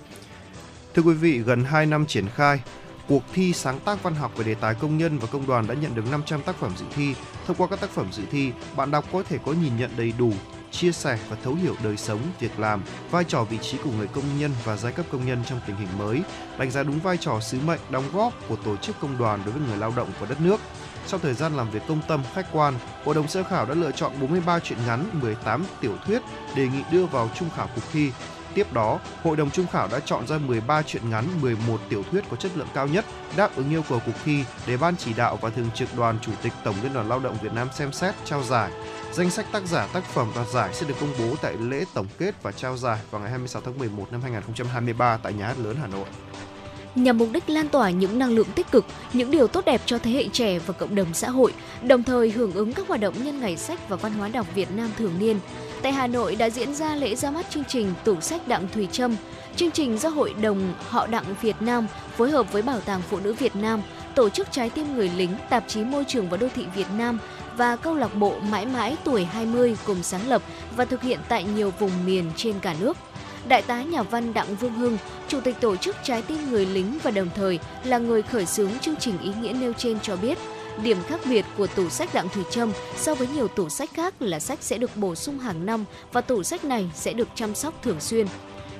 Thưa 0.94 1.02
quý 1.02 1.14
vị, 1.14 1.38
gần 1.38 1.64
2 1.64 1.86
năm 1.86 2.06
triển 2.06 2.28
khai, 2.28 2.62
cuộc 3.08 3.22
thi 3.32 3.52
sáng 3.52 3.80
tác 3.80 4.02
văn 4.02 4.14
học 4.14 4.32
về 4.36 4.44
đề 4.44 4.54
tài 4.54 4.74
công 4.74 4.98
nhân 4.98 5.18
và 5.18 5.26
công 5.32 5.46
đoàn 5.46 5.66
đã 5.66 5.74
nhận 5.74 5.94
được 5.94 6.10
500 6.10 6.42
tác 6.42 6.56
phẩm 6.56 6.72
dự 6.76 6.84
thi. 6.94 7.14
Thông 7.46 7.56
qua 7.56 7.66
các 7.66 7.80
tác 7.80 7.90
phẩm 7.90 8.08
dự 8.12 8.22
thi, 8.30 8.52
bạn 8.76 8.90
đọc 8.90 9.04
có 9.12 9.22
thể 9.22 9.38
có 9.46 9.52
nhìn 9.52 9.76
nhận 9.76 9.90
đầy 9.96 10.12
đủ, 10.18 10.32
chia 10.70 10.92
sẻ 10.92 11.18
và 11.28 11.36
thấu 11.44 11.54
hiểu 11.54 11.74
đời 11.84 11.96
sống, 11.96 12.20
việc 12.40 12.58
làm, 12.58 12.82
vai 13.10 13.24
trò 13.24 13.44
vị 13.44 13.58
trí 13.62 13.78
của 13.78 13.92
người 13.98 14.08
công 14.08 14.38
nhân 14.38 14.50
và 14.64 14.76
giai 14.76 14.92
cấp 14.92 15.06
công 15.12 15.26
nhân 15.26 15.42
trong 15.48 15.60
tình 15.66 15.76
hình 15.76 15.98
mới, 15.98 16.22
đánh 16.58 16.70
giá 16.70 16.82
đúng 16.82 17.00
vai 17.00 17.16
trò 17.16 17.40
sứ 17.40 17.58
mệnh 17.66 17.80
đóng 17.90 18.04
góp 18.12 18.48
của 18.48 18.56
tổ 18.56 18.76
chức 18.76 18.96
công 19.00 19.18
đoàn 19.18 19.40
đối 19.44 19.54
với 19.54 19.68
người 19.68 19.78
lao 19.78 19.92
động 19.96 20.08
của 20.20 20.26
đất 20.26 20.40
nước. 20.40 20.60
Sau 21.10 21.20
thời 21.20 21.34
gian 21.34 21.56
làm 21.56 21.70
việc 21.70 21.82
công 21.88 22.00
tâm, 22.08 22.22
khách 22.34 22.46
quan, 22.52 22.74
Hội 23.04 23.14
đồng 23.14 23.28
sơ 23.28 23.42
khảo 23.42 23.66
đã 23.66 23.74
lựa 23.74 23.90
chọn 23.90 24.12
43 24.20 24.58
truyện 24.58 24.78
ngắn, 24.86 25.04
18 25.12 25.64
tiểu 25.80 25.92
thuyết 26.06 26.22
đề 26.56 26.68
nghị 26.68 26.82
đưa 26.92 27.06
vào 27.06 27.30
trung 27.34 27.48
khảo 27.56 27.68
cuộc 27.74 27.82
thi. 27.92 28.12
Tiếp 28.54 28.72
đó, 28.72 28.98
Hội 29.22 29.36
đồng 29.36 29.50
trung 29.50 29.66
khảo 29.66 29.88
đã 29.88 30.00
chọn 30.00 30.26
ra 30.26 30.38
13 30.38 30.82
truyện 30.82 31.10
ngắn, 31.10 31.24
11 31.40 31.80
tiểu 31.88 32.02
thuyết 32.10 32.24
có 32.30 32.36
chất 32.36 32.52
lượng 32.54 32.66
cao 32.74 32.86
nhất 32.86 33.04
đáp 33.36 33.56
ứng 33.56 33.70
yêu 33.70 33.82
cầu 33.88 34.00
cuộc 34.06 34.12
thi 34.24 34.44
để 34.66 34.76
Ban 34.76 34.96
chỉ 34.96 35.12
đạo 35.12 35.38
và 35.40 35.50
Thường 35.50 35.70
trực 35.74 35.88
Đoàn 35.96 36.18
Chủ 36.22 36.32
tịch 36.42 36.52
Tổng 36.64 36.76
Liên 36.82 36.92
đoàn 36.92 37.08
Lao 37.08 37.18
động 37.18 37.36
Việt 37.42 37.52
Nam 37.52 37.68
xem 37.74 37.92
xét 37.92 38.14
trao 38.24 38.42
giải. 38.42 38.70
Danh 39.12 39.30
sách 39.30 39.46
tác 39.52 39.62
giả 39.66 39.86
tác 39.92 40.04
phẩm 40.04 40.32
đoạt 40.34 40.46
giải 40.48 40.74
sẽ 40.74 40.86
được 40.86 40.94
công 41.00 41.12
bố 41.18 41.36
tại 41.42 41.56
lễ 41.60 41.84
tổng 41.94 42.06
kết 42.18 42.42
và 42.42 42.52
trao 42.52 42.76
giải 42.76 42.98
vào 43.10 43.20
ngày 43.20 43.30
26 43.30 43.62
tháng 43.64 43.78
11 43.78 44.12
năm 44.12 44.22
2023 44.22 45.16
tại 45.16 45.32
Nhà 45.32 45.46
hát 45.46 45.58
lớn 45.58 45.76
Hà 45.80 45.86
Nội 45.86 46.06
nhằm 46.94 47.18
mục 47.18 47.28
đích 47.32 47.50
lan 47.50 47.68
tỏa 47.68 47.90
những 47.90 48.18
năng 48.18 48.30
lượng 48.30 48.48
tích 48.54 48.70
cực, 48.70 48.84
những 49.12 49.30
điều 49.30 49.46
tốt 49.46 49.64
đẹp 49.64 49.80
cho 49.86 49.98
thế 49.98 50.10
hệ 50.10 50.28
trẻ 50.32 50.58
và 50.58 50.72
cộng 50.72 50.94
đồng 50.94 51.14
xã 51.14 51.30
hội, 51.30 51.52
đồng 51.82 52.02
thời 52.02 52.30
hưởng 52.30 52.52
ứng 52.52 52.72
các 52.72 52.88
hoạt 52.88 53.00
động 53.00 53.14
nhân 53.24 53.40
ngày 53.40 53.56
sách 53.56 53.88
và 53.88 53.96
văn 53.96 54.12
hóa 54.12 54.28
đọc 54.28 54.46
Việt 54.54 54.68
Nam 54.76 54.90
thường 54.98 55.12
niên. 55.18 55.36
Tại 55.82 55.92
Hà 55.92 56.06
Nội 56.06 56.36
đã 56.36 56.50
diễn 56.50 56.74
ra 56.74 56.94
lễ 56.94 57.16
ra 57.16 57.30
mắt 57.30 57.50
chương 57.50 57.64
trình 57.64 57.92
Tủ 58.04 58.20
sách 58.20 58.48
Đặng 58.48 58.68
Thùy 58.74 58.88
Trâm. 58.92 59.16
Chương 59.56 59.70
trình 59.70 59.98
do 59.98 60.08
Hội 60.08 60.34
đồng 60.42 60.74
Họ 60.88 61.06
Đặng 61.06 61.24
Việt 61.40 61.56
Nam 61.60 61.86
phối 62.16 62.30
hợp 62.30 62.52
với 62.52 62.62
Bảo 62.62 62.80
tàng 62.80 63.02
Phụ 63.10 63.20
nữ 63.20 63.32
Việt 63.32 63.56
Nam, 63.56 63.82
Tổ 64.14 64.28
chức 64.28 64.52
Trái 64.52 64.70
tim 64.70 64.94
người 64.94 65.10
lính, 65.16 65.30
Tạp 65.50 65.64
chí 65.68 65.84
Môi 65.84 66.04
trường 66.08 66.28
và 66.28 66.36
Đô 66.36 66.48
thị 66.54 66.66
Việt 66.74 66.86
Nam 66.98 67.18
và 67.56 67.76
câu 67.76 67.94
lạc 67.94 68.14
bộ 68.14 68.38
Mãi 68.50 68.66
mãi 68.66 68.96
tuổi 69.04 69.24
20 69.24 69.76
cùng 69.86 70.02
sáng 70.02 70.28
lập 70.28 70.42
và 70.76 70.84
thực 70.84 71.02
hiện 71.02 71.18
tại 71.28 71.44
nhiều 71.44 71.72
vùng 71.78 71.90
miền 72.06 72.24
trên 72.36 72.60
cả 72.60 72.74
nước. 72.80 72.96
Đại 73.48 73.62
tá 73.62 73.82
nhà 73.82 74.02
văn 74.02 74.34
Đặng 74.34 74.56
Vương 74.56 74.72
Hưng, 74.72 74.98
Chủ 75.28 75.40
tịch 75.40 75.56
tổ 75.60 75.76
chức 75.76 75.96
Trái 76.04 76.22
tim 76.22 76.50
người 76.50 76.66
lính 76.66 76.98
và 77.02 77.10
đồng 77.10 77.28
thời 77.34 77.58
là 77.84 77.98
người 77.98 78.22
khởi 78.22 78.46
xướng 78.46 78.78
chương 78.80 78.96
trình 78.96 79.18
ý 79.22 79.30
nghĩa 79.40 79.52
nêu 79.52 79.72
trên 79.72 80.00
cho 80.00 80.16
biết, 80.16 80.38
Điểm 80.82 80.96
khác 81.06 81.20
biệt 81.24 81.44
của 81.56 81.66
tủ 81.66 81.88
sách 81.88 82.14
Đặng 82.14 82.28
Thùy 82.28 82.44
Trâm 82.50 82.72
so 82.96 83.14
với 83.14 83.28
nhiều 83.28 83.48
tủ 83.48 83.68
sách 83.68 83.90
khác 83.94 84.22
là 84.22 84.40
sách 84.40 84.58
sẽ 84.62 84.78
được 84.78 84.96
bổ 84.96 85.14
sung 85.14 85.38
hàng 85.38 85.66
năm 85.66 85.84
và 86.12 86.20
tủ 86.20 86.42
sách 86.42 86.64
này 86.64 86.90
sẽ 86.94 87.12
được 87.12 87.28
chăm 87.34 87.54
sóc 87.54 87.82
thường 87.82 88.00
xuyên. 88.00 88.26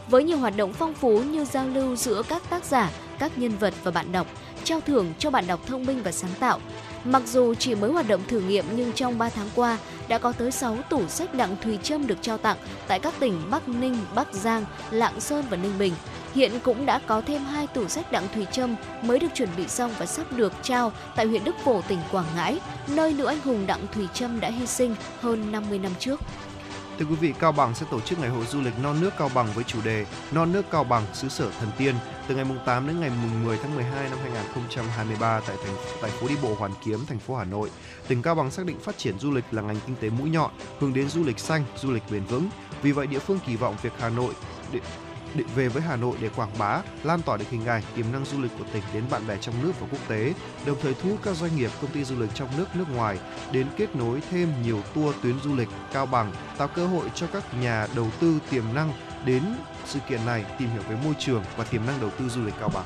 Với 0.08 0.24
nhiều 0.24 0.38
hoạt 0.38 0.56
động 0.56 0.72
phong 0.72 0.94
phú 0.94 1.22
như 1.22 1.44
giao 1.44 1.68
lưu 1.68 1.96
giữa 1.96 2.22
các 2.28 2.50
tác 2.50 2.64
giả, 2.64 2.90
các 3.18 3.38
nhân 3.38 3.52
vật 3.60 3.74
và 3.84 3.90
bạn 3.90 4.12
đọc, 4.12 4.26
trao 4.64 4.80
thưởng 4.80 5.12
cho 5.18 5.30
bạn 5.30 5.46
đọc 5.46 5.60
thông 5.66 5.86
minh 5.86 6.02
và 6.02 6.12
sáng 6.12 6.30
tạo. 6.40 6.60
Mặc 7.05 7.22
dù 7.27 7.55
chỉ 7.55 7.74
mới 7.74 7.90
hoạt 7.90 8.09
động 8.09 8.20
thử 8.28 8.40
nghiệm 8.40 8.64
nhưng 8.77 8.93
trong 8.93 9.18
3 9.18 9.28
tháng 9.28 9.48
qua 9.55 9.78
đã 10.09 10.18
có 10.18 10.32
tới 10.32 10.51
6 10.51 10.77
tủ 10.90 11.09
sách 11.09 11.35
Đặng 11.35 11.56
Thùy 11.62 11.78
Trâm 11.82 12.06
được 12.06 12.18
trao 12.20 12.39
tặng 12.39 12.56
tại 12.89 12.98
các 12.98 13.14
tỉnh 13.20 13.43
Bắc 13.51 13.68
Ninh, 13.68 13.97
Bắc 14.14 14.32
Giang, 14.32 14.64
Lạng 14.90 15.20
Sơn 15.20 15.44
và 15.51 15.56
Ninh 15.56 15.78
Bình. 15.78 15.94
Hiện 16.35 16.52
cũng 16.60 16.86
đã 16.86 17.01
có 17.06 17.20
thêm 17.20 17.44
hai 17.44 17.66
tủ 17.66 17.89
sách 17.89 18.12
Đặng 18.12 18.28
Thùy 18.35 18.47
Trâm 18.52 18.77
mới 19.02 19.18
được 19.18 19.28
chuẩn 19.35 19.48
bị 19.56 19.68
xong 19.68 19.93
và 19.98 20.06
sắp 20.06 20.32
được 20.32 20.52
trao 20.62 20.93
tại 21.16 21.27
huyện 21.27 21.44
Đức 21.44 21.55
Phổ, 21.64 21.81
tỉnh 21.81 21.98
Quảng 22.12 22.27
Ngãi, 22.36 22.60
nơi 22.89 23.14
nữ 23.14 23.24
anh 23.24 23.40
hùng 23.40 23.66
Đặng 23.66 23.86
Thùy 23.94 24.09
Trâm 24.14 24.40
đã 24.40 24.51
hy 24.51 24.66
sinh 24.66 24.94
hơn 25.20 25.52
50 25.52 25.78
năm 25.78 25.93
trước. 25.98 26.20
Thưa 27.01 27.06
quý 27.06 27.14
vị, 27.14 27.35
Cao 27.39 27.52
Bằng 27.52 27.74
sẽ 27.74 27.86
tổ 27.90 28.01
chức 28.01 28.18
ngày 28.18 28.28
hội 28.28 28.47
du 28.47 28.60
lịch 28.60 28.78
non 28.82 29.01
nước 29.01 29.10
Cao 29.18 29.31
Bằng 29.35 29.47
với 29.55 29.64
chủ 29.64 29.78
đề 29.85 30.06
Non 30.32 30.52
nước 30.52 30.70
Cao 30.70 30.85
Bằng 30.85 31.06
xứ 31.12 31.28
sở 31.28 31.51
thần 31.51 31.68
tiên 31.78 31.94
từ 32.28 32.35
ngày 32.35 32.44
mùng 32.44 32.59
8 32.66 32.86
đến 32.86 33.01
ngày 33.01 33.10
mùng 33.22 33.44
10 33.44 33.59
tháng 33.59 33.74
12 33.74 34.10
năm 34.10 34.18
2023 34.22 35.40
tại 35.47 35.56
thành 35.64 35.74
tại 36.02 36.10
phố 36.10 36.28
đi 36.28 36.35
bộ 36.43 36.55
Hoàn 36.59 36.72
Kiếm, 36.85 37.06
thành 37.06 37.18
phố 37.18 37.35
Hà 37.35 37.44
Nội. 37.44 37.70
Tỉnh 38.09 38.22
Cao 38.22 38.35
Bằng 38.35 38.51
xác 38.51 38.66
định 38.66 38.78
phát 38.78 38.98
triển 38.98 39.18
du 39.18 39.31
lịch 39.31 39.44
là 39.51 39.62
ngành 39.62 39.77
kinh 39.86 39.97
tế 39.97 40.10
mũi 40.10 40.31
nhọn, 40.31 40.51
hướng 40.78 40.94
đến 40.94 41.09
du 41.09 41.24
lịch 41.24 41.39
xanh, 41.39 41.64
du 41.77 41.90
lịch 41.90 42.02
bền 42.10 42.24
vững. 42.24 42.48
Vì 42.82 42.93
vậy, 42.93 43.06
địa 43.06 43.18
phương 43.18 43.39
kỳ 43.47 43.56
vọng 43.56 43.77
việc 43.82 43.93
Hà 43.98 44.09
Nội 44.09 44.35
để, 45.35 45.44
về 45.55 45.69
với 45.69 45.82
Hà 45.82 45.97
Nội 45.97 46.16
để 46.20 46.28
quảng 46.36 46.51
bá, 46.59 46.82
lan 47.05 47.23
tỏa 47.23 47.36
được 47.36 47.51
hình 47.51 47.66
ảnh, 47.66 47.82
tiềm 47.97 48.12
năng 48.12 48.24
du 48.24 48.43
lịch 48.43 48.51
của 48.59 48.65
tỉnh 48.73 48.82
đến 48.94 49.05
bạn 49.11 49.27
bè 49.27 49.36
trong 49.40 49.55
nước 49.62 49.73
và 49.81 49.86
quốc 49.90 50.09
tế, 50.09 50.32
đồng 50.66 50.77
thời 50.82 50.94
thu 50.94 51.09
hút 51.09 51.19
các 51.23 51.36
doanh 51.36 51.57
nghiệp, 51.57 51.70
công 51.82 51.90
ty 51.90 52.05
du 52.05 52.20
lịch 52.20 52.31
trong 52.35 52.48
nước, 52.57 52.66
nước 52.74 52.85
ngoài 52.94 53.19
đến 53.52 53.66
kết 53.77 53.97
nối 53.97 54.23
thêm 54.31 54.52
nhiều 54.62 54.82
tour 54.94 55.16
tuyến 55.23 55.40
du 55.44 55.57
lịch 55.57 55.69
Cao 55.93 56.07
Bằng, 56.07 56.32
tạo 56.59 56.69
cơ 56.69 56.86
hội 56.86 57.11
cho 57.15 57.27
các 57.27 57.44
nhà 57.61 57.86
đầu 57.94 58.07
tư 58.20 58.39
tiềm 58.51 58.65
năng 58.74 58.93
đến 59.24 59.43
sự 59.86 59.98
kiện 60.09 60.27
này 60.27 60.44
tìm 60.59 60.69
hiểu 60.70 60.82
về 60.89 60.97
môi 61.05 61.15
trường 61.19 61.43
và 61.57 61.65
tiềm 61.65 61.86
năng 61.86 62.01
đầu 62.01 62.11
tư 62.19 62.28
du 62.28 62.43
lịch 62.44 62.55
Cao 62.61 62.70
Bằng. 62.74 62.85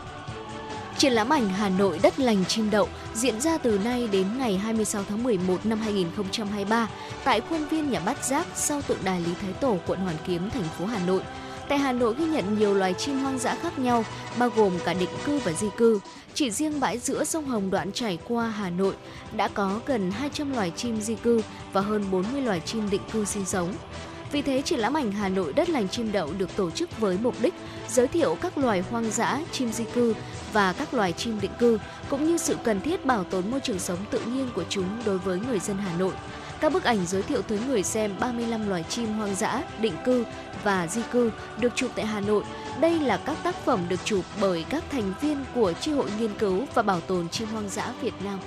Triển 0.98 1.12
lãm 1.12 1.32
ảnh 1.32 1.48
Hà 1.48 1.68
Nội 1.68 2.00
đất 2.02 2.18
lành 2.18 2.44
chim 2.44 2.70
đậu 2.70 2.88
diễn 3.14 3.40
ra 3.40 3.58
từ 3.58 3.78
nay 3.84 4.08
đến 4.12 4.26
ngày 4.38 4.58
26 4.58 5.04
tháng 5.08 5.22
11 5.22 5.66
năm 5.66 5.78
2023 5.78 6.88
tại 7.24 7.40
khuôn 7.40 7.64
viên 7.64 7.90
nhà 7.90 8.00
Bát 8.00 8.24
Giác 8.24 8.46
sau 8.54 8.82
tượng 8.82 8.98
đài 9.04 9.20
Lý 9.20 9.30
Thái 9.42 9.52
Tổ, 9.52 9.78
quận 9.86 9.98
Hoàn 9.98 10.16
Kiếm, 10.26 10.50
thành 10.50 10.68
phố 10.78 10.86
Hà 10.86 10.98
Nội. 11.06 11.22
Tại 11.68 11.78
Hà 11.78 11.92
Nội 11.92 12.14
ghi 12.18 12.24
nhận 12.24 12.58
nhiều 12.58 12.74
loài 12.74 12.94
chim 12.94 13.18
hoang 13.18 13.38
dã 13.38 13.54
khác 13.62 13.78
nhau, 13.78 14.04
bao 14.38 14.50
gồm 14.56 14.72
cả 14.84 14.94
định 14.94 15.08
cư 15.24 15.38
và 15.38 15.52
di 15.52 15.66
cư. 15.76 16.00
Chỉ 16.34 16.50
riêng 16.50 16.80
bãi 16.80 16.98
giữa 16.98 17.24
sông 17.24 17.44
Hồng 17.44 17.70
đoạn 17.70 17.92
chảy 17.92 18.18
qua 18.28 18.48
Hà 18.48 18.70
Nội 18.70 18.94
đã 19.36 19.48
có 19.48 19.80
gần 19.86 20.10
200 20.10 20.52
loài 20.52 20.72
chim 20.76 21.00
di 21.00 21.14
cư 21.14 21.40
và 21.72 21.80
hơn 21.80 22.04
40 22.10 22.42
loài 22.42 22.62
chim 22.64 22.90
định 22.90 23.00
cư 23.12 23.24
sinh 23.24 23.44
sống. 23.44 23.74
Vì 24.32 24.42
thế, 24.42 24.62
triển 24.62 24.78
lãm 24.78 24.96
ảnh 24.96 25.12
Hà 25.12 25.28
Nội 25.28 25.52
đất 25.52 25.70
lành 25.70 25.88
chim 25.88 26.12
đậu 26.12 26.32
được 26.38 26.56
tổ 26.56 26.70
chức 26.70 26.98
với 26.98 27.18
mục 27.22 27.34
đích 27.42 27.54
giới 27.88 28.06
thiệu 28.06 28.36
các 28.40 28.58
loài 28.58 28.80
hoang 28.90 29.10
dã, 29.10 29.40
chim 29.52 29.72
di 29.72 29.84
cư 29.94 30.14
và 30.52 30.72
các 30.72 30.94
loài 30.94 31.12
chim 31.12 31.40
định 31.40 31.50
cư, 31.58 31.78
cũng 32.08 32.26
như 32.26 32.36
sự 32.36 32.56
cần 32.64 32.80
thiết 32.80 33.06
bảo 33.06 33.24
tồn 33.24 33.50
môi 33.50 33.60
trường 33.60 33.78
sống 33.78 33.98
tự 34.10 34.20
nhiên 34.20 34.48
của 34.54 34.64
chúng 34.68 34.86
đối 35.04 35.18
với 35.18 35.40
người 35.48 35.58
dân 35.58 35.76
Hà 35.76 35.98
Nội. 35.98 36.12
Các 36.60 36.72
bức 36.72 36.84
ảnh 36.84 37.06
giới 37.06 37.22
thiệu 37.22 37.42
tới 37.42 37.58
người 37.68 37.82
xem 37.82 38.14
35 38.20 38.68
loài 38.68 38.84
chim 38.88 39.12
hoang 39.12 39.34
dã, 39.34 39.62
định 39.80 39.94
cư 40.04 40.24
và 40.64 40.86
di 40.86 41.02
cư 41.12 41.30
được 41.58 41.72
chụp 41.74 41.90
tại 41.96 42.06
Hà 42.06 42.20
Nội. 42.20 42.44
Đây 42.80 43.00
là 43.00 43.16
các 43.16 43.36
tác 43.42 43.54
phẩm 43.64 43.80
được 43.88 44.04
chụp 44.04 44.24
bởi 44.40 44.64
các 44.68 44.84
thành 44.90 45.12
viên 45.20 45.44
của 45.54 45.72
Chi 45.72 45.92
hội 45.92 46.10
nghiên 46.18 46.34
cứu 46.38 46.64
và 46.74 46.82
bảo 46.82 47.00
tồn 47.00 47.28
chim 47.28 47.48
hoang 47.48 47.68
dã 47.68 47.92
Việt 48.00 48.14
Nam. 48.24 48.38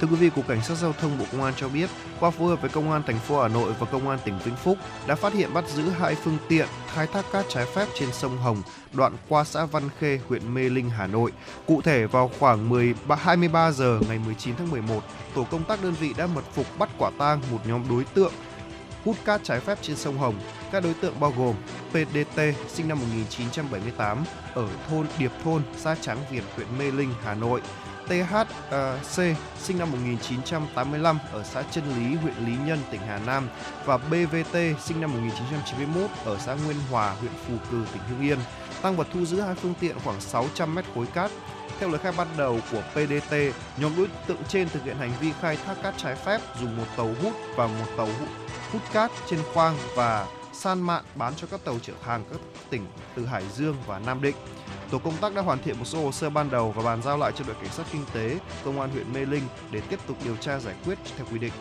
Thưa 0.00 0.06
quý 0.06 0.16
vị, 0.16 0.30
Cục 0.30 0.48
Cảnh 0.48 0.62
sát 0.62 0.74
Giao 0.74 0.92
thông 0.92 1.18
Bộ 1.18 1.24
Công 1.32 1.42
an 1.42 1.54
cho 1.56 1.68
biết, 1.68 1.90
qua 2.20 2.30
phối 2.30 2.48
hợp 2.48 2.60
với 2.60 2.70
Công 2.70 2.92
an 2.92 3.02
thành 3.06 3.18
phố 3.18 3.42
Hà 3.42 3.48
Nội 3.48 3.72
và 3.78 3.86
Công 3.86 4.08
an 4.08 4.18
tỉnh 4.24 4.38
Vĩnh 4.44 4.56
Phúc 4.56 4.78
đã 5.06 5.14
phát 5.14 5.32
hiện 5.32 5.54
bắt 5.54 5.68
giữ 5.68 5.82
hai 5.82 6.14
phương 6.14 6.36
tiện 6.48 6.66
khai 6.94 7.06
thác 7.06 7.24
cát 7.32 7.44
trái 7.48 7.66
phép 7.74 7.86
trên 7.98 8.12
sông 8.12 8.38
Hồng, 8.38 8.62
đoạn 8.92 9.12
qua 9.28 9.44
xã 9.44 9.64
Văn 9.64 9.82
Khê, 9.98 10.20
huyện 10.28 10.54
Mê 10.54 10.62
Linh, 10.62 10.90
Hà 10.90 11.06
Nội. 11.06 11.32
Cụ 11.66 11.82
thể 11.82 12.06
vào 12.06 12.30
khoảng 12.38 12.68
10 12.68 12.94
23 13.18 13.70
giờ 13.70 14.00
ngày 14.08 14.18
19 14.26 14.54
tháng 14.56 14.70
11, 14.70 15.00
tổ 15.34 15.46
công 15.50 15.64
tác 15.64 15.82
đơn 15.82 15.94
vị 16.00 16.14
đã 16.16 16.26
mật 16.26 16.44
phục 16.52 16.66
bắt 16.78 16.88
quả 16.98 17.10
tang 17.18 17.40
một 17.52 17.58
nhóm 17.66 17.82
đối 17.90 18.04
tượng 18.04 18.32
hút 19.04 19.16
cát 19.24 19.40
trái 19.44 19.60
phép 19.60 19.78
trên 19.82 19.96
sông 19.96 20.18
Hồng. 20.18 20.34
Các 20.72 20.82
đối 20.82 20.94
tượng 20.94 21.20
bao 21.20 21.34
gồm 21.36 21.54
PDT 21.90 22.40
sinh 22.68 22.88
năm 22.88 22.98
1978 23.00 24.24
ở 24.54 24.68
thôn 24.88 25.06
Điệp 25.18 25.32
Thôn, 25.44 25.62
xã 25.76 25.94
Tráng 25.94 26.18
Việt, 26.30 26.42
huyện 26.56 26.78
Mê 26.78 26.90
Linh, 26.90 27.14
Hà 27.24 27.34
Nội. 27.34 27.62
THC 28.06 29.22
sinh 29.62 29.78
năm 29.78 29.92
1985 29.92 31.18
ở 31.32 31.42
xã 31.42 31.62
Trân 31.62 31.84
Lý, 31.88 32.16
huyện 32.16 32.34
Lý 32.46 32.52
Nhân, 32.66 32.78
tỉnh 32.90 33.00
Hà 33.00 33.18
Nam 33.18 33.48
và 33.84 33.96
BVT 33.96 34.56
sinh 34.84 35.00
năm 35.00 35.12
1991 35.12 36.10
ở 36.24 36.38
xã 36.38 36.54
Nguyên 36.54 36.76
Hòa, 36.90 37.14
huyện 37.20 37.32
Phù 37.46 37.54
Cử, 37.70 37.84
tỉnh 37.92 38.02
Hưng 38.08 38.20
Yên. 38.20 38.38
Tăng 38.82 38.96
vật 38.96 39.06
thu 39.12 39.24
giữ 39.24 39.40
hai 39.40 39.54
phương 39.54 39.74
tiện 39.80 39.96
khoảng 40.04 40.20
600 40.20 40.74
mét 40.74 40.84
khối 40.94 41.06
cát. 41.06 41.30
Theo 41.80 41.88
lời 41.88 41.98
khai 41.98 42.12
ban 42.16 42.26
đầu 42.36 42.60
của 42.72 42.82
PDT, 42.92 43.34
nhóm 43.76 43.92
đối 43.96 44.06
tượng 44.26 44.44
trên 44.48 44.68
thực 44.68 44.84
hiện 44.84 44.96
hành 44.96 45.12
vi 45.20 45.32
khai 45.40 45.56
thác 45.56 45.82
cát 45.82 45.94
trái 45.98 46.14
phép 46.14 46.40
dùng 46.60 46.76
một 46.76 46.84
tàu 46.96 47.14
hút 47.22 47.32
và 47.56 47.66
một 47.66 47.86
tàu 47.96 48.06
hút, 48.06 48.28
hút 48.72 48.82
cát 48.92 49.10
trên 49.30 49.40
khoang 49.54 49.76
và 49.94 50.26
san 50.52 50.80
mạn 50.80 51.04
bán 51.14 51.32
cho 51.36 51.46
các 51.50 51.64
tàu 51.64 51.78
chở 51.82 51.92
hàng 52.02 52.24
các 52.30 52.40
tỉnh 52.70 52.86
từ 53.14 53.26
Hải 53.26 53.42
Dương 53.56 53.76
và 53.86 53.98
Nam 53.98 54.22
Định. 54.22 54.36
Tổ 54.90 54.98
công 54.98 55.16
tác 55.16 55.34
đã 55.34 55.42
hoàn 55.42 55.62
thiện 55.62 55.78
một 55.78 55.84
số 55.84 56.02
hồ 56.02 56.12
sơ 56.12 56.30
ban 56.30 56.50
đầu 56.50 56.72
và 56.76 56.82
bàn 56.82 57.02
giao 57.02 57.18
lại 57.18 57.32
cho 57.36 57.44
đội 57.46 57.56
cảnh 57.62 57.72
sát 57.72 57.86
kinh 57.92 58.04
tế, 58.12 58.38
công 58.64 58.80
an 58.80 58.90
huyện 58.90 59.12
Mê 59.12 59.24
Linh 59.24 59.44
để 59.70 59.80
tiếp 59.80 59.98
tục 60.06 60.16
điều 60.24 60.36
tra 60.36 60.58
giải 60.58 60.74
quyết 60.84 60.98
theo 61.16 61.26
quy 61.32 61.38
định. 61.38 61.52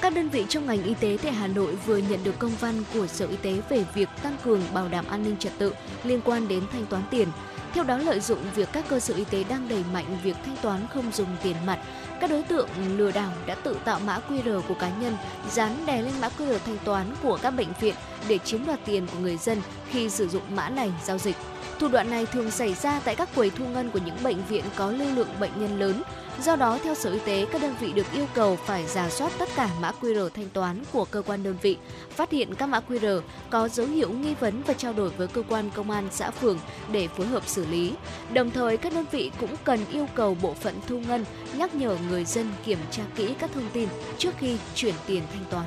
Các 0.00 0.14
đơn 0.14 0.28
vị 0.28 0.46
trong 0.48 0.66
ngành 0.66 0.82
y 0.82 0.94
tế 0.94 1.18
tại 1.22 1.32
Hà 1.32 1.46
Nội 1.46 1.76
vừa 1.86 1.96
nhận 1.96 2.24
được 2.24 2.38
công 2.38 2.56
văn 2.60 2.82
của 2.94 3.06
Sở 3.06 3.26
Y 3.26 3.36
tế 3.36 3.60
về 3.68 3.84
việc 3.94 4.08
tăng 4.22 4.36
cường 4.44 4.62
bảo 4.74 4.88
đảm 4.88 5.04
an 5.08 5.22
ninh 5.24 5.36
trật 5.36 5.52
tự 5.58 5.74
liên 6.04 6.20
quan 6.24 6.48
đến 6.48 6.62
thanh 6.72 6.86
toán 6.86 7.02
tiền. 7.10 7.28
Theo 7.74 7.84
đó, 7.84 7.98
lợi 7.98 8.20
dụng 8.20 8.38
việc 8.54 8.68
các 8.72 8.84
cơ 8.88 9.00
sở 9.00 9.14
y 9.14 9.24
tế 9.24 9.44
đang 9.44 9.68
đẩy 9.68 9.84
mạnh 9.92 10.18
việc 10.22 10.36
thanh 10.44 10.56
toán 10.62 10.80
không 10.94 11.12
dùng 11.12 11.36
tiền 11.42 11.56
mặt, 11.66 11.78
các 12.20 12.30
đối 12.30 12.42
tượng 12.42 12.68
lừa 12.96 13.10
đảo 13.10 13.32
đã 13.46 13.54
tự 13.54 13.76
tạo 13.84 14.00
mã 14.06 14.20
QR 14.28 14.62
của 14.62 14.74
cá 14.74 14.88
nhân, 14.88 15.16
dán 15.50 15.86
đè 15.86 16.02
lên 16.02 16.12
mã 16.20 16.28
QR 16.38 16.58
thanh 16.66 16.78
toán 16.84 17.06
của 17.22 17.38
các 17.42 17.50
bệnh 17.50 17.72
viện 17.80 17.94
để 18.28 18.38
chiếm 18.38 18.66
đoạt 18.66 18.78
tiền 18.84 19.06
của 19.06 19.18
người 19.18 19.36
dân 19.36 19.58
khi 19.90 20.10
sử 20.10 20.28
dụng 20.28 20.42
mã 20.54 20.68
này 20.68 20.92
giao 21.04 21.18
dịch. 21.18 21.36
Thủ 21.78 21.88
đoạn 21.88 22.10
này 22.10 22.26
thường 22.26 22.50
xảy 22.50 22.74
ra 22.74 23.00
tại 23.04 23.16
các 23.16 23.28
quầy 23.34 23.50
thu 23.50 23.64
ngân 23.68 23.90
của 23.90 24.00
những 24.04 24.16
bệnh 24.22 24.44
viện 24.48 24.64
có 24.76 24.90
lưu 24.90 25.14
lượng 25.14 25.28
bệnh 25.40 25.52
nhân 25.60 25.78
lớn. 25.78 26.02
Do 26.44 26.56
đó, 26.56 26.78
theo 26.84 26.94
Sở 26.94 27.12
Y 27.12 27.18
tế, 27.18 27.46
các 27.52 27.62
đơn 27.62 27.74
vị 27.80 27.92
được 27.92 28.06
yêu 28.12 28.26
cầu 28.34 28.56
phải 28.56 28.86
giả 28.86 29.10
soát 29.10 29.32
tất 29.38 29.48
cả 29.56 29.70
mã 29.80 29.92
QR 30.00 30.28
thanh 30.28 30.48
toán 30.48 30.82
của 30.92 31.04
cơ 31.04 31.22
quan 31.22 31.42
đơn 31.42 31.56
vị, 31.62 31.76
phát 32.10 32.30
hiện 32.30 32.54
các 32.54 32.66
mã 32.66 32.80
QR 32.88 33.20
có 33.50 33.68
dấu 33.68 33.86
hiệu 33.86 34.10
nghi 34.10 34.34
vấn 34.40 34.62
và 34.66 34.74
trao 34.74 34.92
đổi 34.92 35.08
với 35.08 35.28
cơ 35.28 35.42
quan 35.48 35.70
công 35.74 35.90
an 35.90 36.08
xã 36.10 36.30
phường 36.30 36.58
để 36.92 37.08
phối 37.08 37.26
hợp 37.26 37.48
xử 37.48 37.66
lý. 37.66 37.92
Đồng 38.32 38.50
thời, 38.50 38.76
các 38.76 38.92
đơn 38.92 39.04
vị 39.10 39.30
cũng 39.40 39.56
cần 39.64 39.80
yêu 39.92 40.06
cầu 40.14 40.36
bộ 40.42 40.54
phận 40.54 40.74
thu 40.88 41.00
ngân 41.08 41.24
nhắc 41.56 41.74
nhở 41.74 41.96
người 42.10 42.24
dân 42.24 42.52
kiểm 42.64 42.78
tra 42.90 43.02
kỹ 43.16 43.34
các 43.38 43.50
thông 43.54 43.68
tin 43.72 43.88
trước 44.18 44.34
khi 44.38 44.56
chuyển 44.74 44.94
tiền 45.06 45.22
thanh 45.32 45.44
toán. 45.50 45.66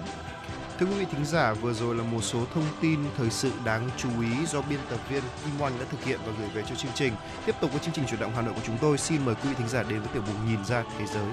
Thưa 0.82 0.88
quý 0.88 0.94
vị 1.00 1.06
thính 1.12 1.26
giả, 1.26 1.54
vừa 1.54 1.74
rồi 1.74 1.96
là 1.96 2.04
một 2.04 2.22
số 2.22 2.46
thông 2.54 2.64
tin 2.82 3.00
thời 3.18 3.30
sự 3.30 3.52
đáng 3.66 3.90
chú 3.98 4.10
ý 4.22 4.46
do 4.46 4.62
biên 4.62 4.80
tập 4.90 5.00
viên 5.10 5.24
Kim 5.46 5.62
Oanh 5.62 5.80
đã 5.80 5.86
thực 5.92 6.04
hiện 6.04 6.20
và 6.26 6.34
gửi 6.40 6.50
về 6.50 6.64
cho 6.70 6.76
chương 6.76 6.92
trình. 6.96 7.14
Tiếp 7.46 7.56
tục 7.62 7.72
với 7.72 7.80
chương 7.80 7.94
trình 7.94 8.06
chuyển 8.08 8.20
động 8.20 8.32
Hà 8.36 8.42
Nội 8.42 8.54
của 8.54 8.62
chúng 8.68 8.78
tôi, 8.82 8.98
xin 8.98 9.26
mời 9.26 9.36
quý 9.36 9.50
vị 9.50 9.56
thính 9.58 9.70
giả 9.70 9.84
đến 9.84 10.00
với 10.00 10.10
tiểu 10.14 10.24
mục 10.28 10.36
nhìn 10.48 10.66
ra 10.66 10.84
thế 11.00 11.06
giới. 11.06 11.26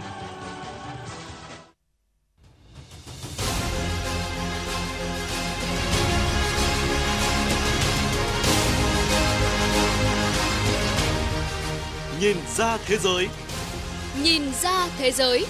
Nhìn 12.20 12.36
ra 12.56 12.78
thế 12.86 12.96
giới. 12.96 13.28
Nhìn 14.22 14.42
ra 14.62 14.88
thế 14.98 15.12
giới. 15.12 15.46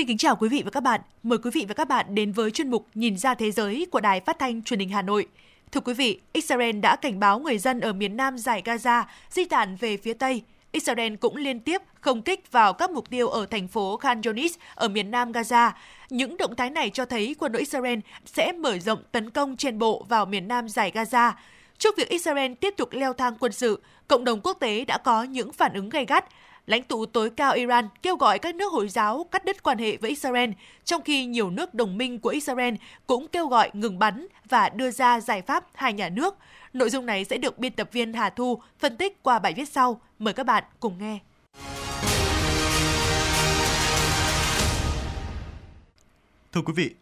Xin 0.00 0.06
kính 0.06 0.18
chào 0.18 0.36
quý 0.36 0.48
vị 0.48 0.62
và 0.64 0.70
các 0.70 0.82
bạn. 0.82 1.00
Mời 1.22 1.38
quý 1.38 1.50
vị 1.54 1.64
và 1.68 1.74
các 1.74 1.88
bạn 1.88 2.14
đến 2.14 2.32
với 2.32 2.50
chuyên 2.50 2.70
mục 2.70 2.86
Nhìn 2.94 3.18
ra 3.18 3.34
thế 3.34 3.50
giới 3.50 3.86
của 3.90 4.00
Đài 4.00 4.20
Phát 4.20 4.38
thanh 4.38 4.62
Truyền 4.62 4.80
hình 4.80 4.88
Hà 4.88 5.02
Nội. 5.02 5.26
Thưa 5.72 5.80
quý 5.80 5.94
vị, 5.94 6.20
Israel 6.32 6.80
đã 6.80 6.96
cảnh 6.96 7.20
báo 7.20 7.38
người 7.38 7.58
dân 7.58 7.80
ở 7.80 7.92
miền 7.92 8.16
Nam 8.16 8.38
giải 8.38 8.62
Gaza 8.64 9.04
di 9.30 9.44
tản 9.44 9.76
về 9.76 9.96
phía 9.96 10.14
Tây. 10.14 10.42
Israel 10.72 11.14
cũng 11.16 11.36
liên 11.36 11.60
tiếp 11.60 11.82
không 12.00 12.22
kích 12.22 12.52
vào 12.52 12.72
các 12.72 12.90
mục 12.90 13.10
tiêu 13.10 13.28
ở 13.28 13.46
thành 13.46 13.68
phố 13.68 13.96
Khan 13.96 14.22
Yunis 14.22 14.54
ở 14.74 14.88
miền 14.88 15.10
Nam 15.10 15.32
Gaza. 15.32 15.70
Những 16.10 16.36
động 16.36 16.56
thái 16.56 16.70
này 16.70 16.90
cho 16.90 17.04
thấy 17.04 17.36
quân 17.38 17.52
đội 17.52 17.60
Israel 17.60 17.98
sẽ 18.26 18.52
mở 18.52 18.78
rộng 18.78 19.02
tấn 19.12 19.30
công 19.30 19.56
trên 19.56 19.78
bộ 19.78 20.06
vào 20.08 20.26
miền 20.26 20.48
Nam 20.48 20.68
giải 20.68 20.92
Gaza. 20.94 21.32
Trước 21.78 21.96
việc 21.96 22.08
Israel 22.08 22.52
tiếp 22.54 22.74
tục 22.76 22.88
leo 22.92 23.12
thang 23.12 23.36
quân 23.40 23.52
sự, 23.52 23.82
cộng 24.08 24.24
đồng 24.24 24.40
quốc 24.40 24.56
tế 24.60 24.84
đã 24.84 24.98
có 24.98 25.22
những 25.22 25.52
phản 25.52 25.72
ứng 25.74 25.88
gay 25.88 26.06
gắt. 26.06 26.24
Lãnh 26.70 26.82
tụ 26.82 27.06
tối 27.06 27.30
cao 27.30 27.52
Iran 27.52 27.88
kêu 28.02 28.16
gọi 28.16 28.38
các 28.38 28.54
nước 28.54 28.72
Hồi 28.72 28.88
giáo 28.88 29.24
cắt 29.30 29.44
đứt 29.44 29.62
quan 29.62 29.78
hệ 29.78 29.96
với 29.96 30.10
Israel, 30.10 30.50
trong 30.84 31.02
khi 31.02 31.24
nhiều 31.24 31.50
nước 31.50 31.74
đồng 31.74 31.98
minh 31.98 32.18
của 32.18 32.28
Israel 32.28 32.74
cũng 33.06 33.28
kêu 33.28 33.46
gọi 33.46 33.70
ngừng 33.72 33.98
bắn 33.98 34.26
và 34.48 34.68
đưa 34.68 34.90
ra 34.90 35.20
giải 35.20 35.42
pháp 35.42 35.64
hai 35.74 35.92
nhà 35.92 36.08
nước. 36.08 36.36
Nội 36.72 36.90
dung 36.90 37.06
này 37.06 37.24
sẽ 37.24 37.38
được 37.38 37.58
biên 37.58 37.72
tập 37.72 37.88
viên 37.92 38.12
Hà 38.12 38.30
Thu 38.30 38.62
phân 38.78 38.96
tích 38.96 39.22
qua 39.22 39.38
bài 39.38 39.54
viết 39.56 39.68
sau. 39.68 40.00
Mời 40.18 40.34
các 40.34 40.46
bạn 40.46 40.64
cùng 40.80 40.98
nghe. 40.98 41.18
Thưa 46.52 46.60
quý 46.66 46.72
vị, 46.76 46.94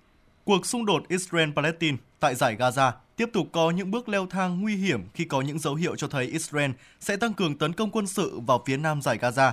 cuộc 0.49 0.66
xung 0.66 0.87
đột 0.87 1.03
Israel-Palestine 1.09 1.97
tại 2.20 2.35
giải 2.35 2.57
Gaza 2.57 2.93
tiếp 3.16 3.31
tục 3.33 3.49
có 3.53 3.70
những 3.70 3.91
bước 3.91 4.09
leo 4.09 4.27
thang 4.27 4.61
nguy 4.61 4.77
hiểm 4.77 5.01
khi 5.15 5.25
có 5.25 5.41
những 5.41 5.59
dấu 5.59 5.75
hiệu 5.75 5.97
cho 5.97 6.09
thấy 6.09 6.27
Israel 6.27 6.70
sẽ 7.01 7.16
tăng 7.16 7.35
cường 7.35 7.59
tấn 7.59 7.73
công 7.73 7.91
quân 7.91 8.07
sự 8.07 8.41
vào 8.47 8.62
phía 8.66 8.77
nam 8.77 9.03
giải 9.03 9.19
Gaza. 9.19 9.53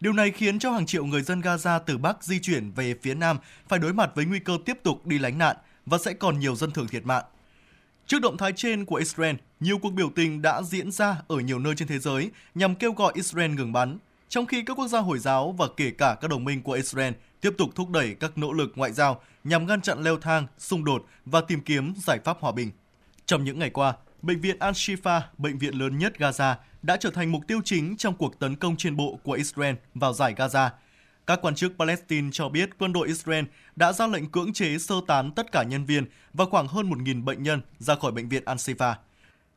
Điều 0.00 0.12
này 0.12 0.30
khiến 0.30 0.58
cho 0.58 0.70
hàng 0.70 0.86
triệu 0.86 1.04
người 1.04 1.22
dân 1.22 1.40
Gaza 1.40 1.80
từ 1.86 1.98
Bắc 1.98 2.24
di 2.24 2.38
chuyển 2.40 2.70
về 2.70 2.94
phía 3.02 3.14
Nam 3.14 3.38
phải 3.68 3.78
đối 3.78 3.92
mặt 3.92 4.10
với 4.14 4.24
nguy 4.24 4.38
cơ 4.38 4.58
tiếp 4.64 4.78
tục 4.82 5.06
đi 5.06 5.18
lánh 5.18 5.38
nạn 5.38 5.56
và 5.86 5.98
sẽ 5.98 6.12
còn 6.12 6.38
nhiều 6.38 6.56
dân 6.56 6.70
thường 6.70 6.88
thiệt 6.88 7.06
mạng. 7.06 7.24
Trước 8.06 8.22
động 8.22 8.36
thái 8.36 8.52
trên 8.56 8.84
của 8.84 8.96
Israel, 8.96 9.36
nhiều 9.60 9.78
cuộc 9.78 9.90
biểu 9.90 10.10
tình 10.16 10.42
đã 10.42 10.62
diễn 10.62 10.90
ra 10.90 11.16
ở 11.28 11.36
nhiều 11.36 11.58
nơi 11.58 11.74
trên 11.76 11.88
thế 11.88 11.98
giới 11.98 12.30
nhằm 12.54 12.74
kêu 12.74 12.92
gọi 12.92 13.12
Israel 13.14 13.50
ngừng 13.50 13.72
bắn, 13.72 13.98
trong 14.30 14.46
khi 14.46 14.62
các 14.62 14.78
quốc 14.78 14.88
gia 14.88 14.98
Hồi 14.98 15.18
giáo 15.18 15.54
và 15.58 15.66
kể 15.76 15.90
cả 15.90 16.16
các 16.20 16.28
đồng 16.28 16.44
minh 16.44 16.62
của 16.62 16.72
Israel 16.72 17.12
tiếp 17.40 17.50
tục 17.58 17.70
thúc 17.74 17.90
đẩy 17.90 18.14
các 18.20 18.38
nỗ 18.38 18.52
lực 18.52 18.72
ngoại 18.74 18.92
giao 18.92 19.22
nhằm 19.44 19.66
ngăn 19.66 19.80
chặn 19.80 20.02
leo 20.02 20.16
thang, 20.16 20.46
xung 20.58 20.84
đột 20.84 21.04
và 21.24 21.40
tìm 21.40 21.60
kiếm 21.60 21.94
giải 21.96 22.18
pháp 22.24 22.36
hòa 22.40 22.52
bình. 22.52 22.70
Trong 23.26 23.44
những 23.44 23.58
ngày 23.58 23.70
qua, 23.70 23.94
Bệnh 24.22 24.40
viện 24.40 24.56
Al-Shifa, 24.58 25.20
bệnh 25.38 25.58
viện 25.58 25.74
lớn 25.74 25.98
nhất 25.98 26.12
Gaza, 26.18 26.54
đã 26.82 26.96
trở 26.96 27.10
thành 27.10 27.32
mục 27.32 27.42
tiêu 27.46 27.60
chính 27.64 27.96
trong 27.96 28.16
cuộc 28.16 28.38
tấn 28.38 28.56
công 28.56 28.76
trên 28.76 28.96
bộ 28.96 29.18
của 29.22 29.32
Israel 29.32 29.74
vào 29.94 30.12
giải 30.12 30.34
Gaza. 30.34 30.70
Các 31.26 31.38
quan 31.42 31.54
chức 31.54 31.72
Palestine 31.78 32.28
cho 32.32 32.48
biết 32.48 32.70
quân 32.78 32.92
đội 32.92 33.08
Israel 33.08 33.44
đã 33.76 33.92
ra 33.92 34.06
lệnh 34.06 34.30
cưỡng 34.30 34.52
chế 34.52 34.78
sơ 34.78 34.94
tán 35.06 35.30
tất 35.36 35.52
cả 35.52 35.62
nhân 35.62 35.84
viên 35.84 36.04
và 36.32 36.44
khoảng 36.44 36.68
hơn 36.68 36.90
1.000 36.90 37.24
bệnh 37.24 37.42
nhân 37.42 37.60
ra 37.78 37.94
khỏi 37.94 38.12
bệnh 38.12 38.28
viện 38.28 38.42
Al-Shifa. 38.44 38.94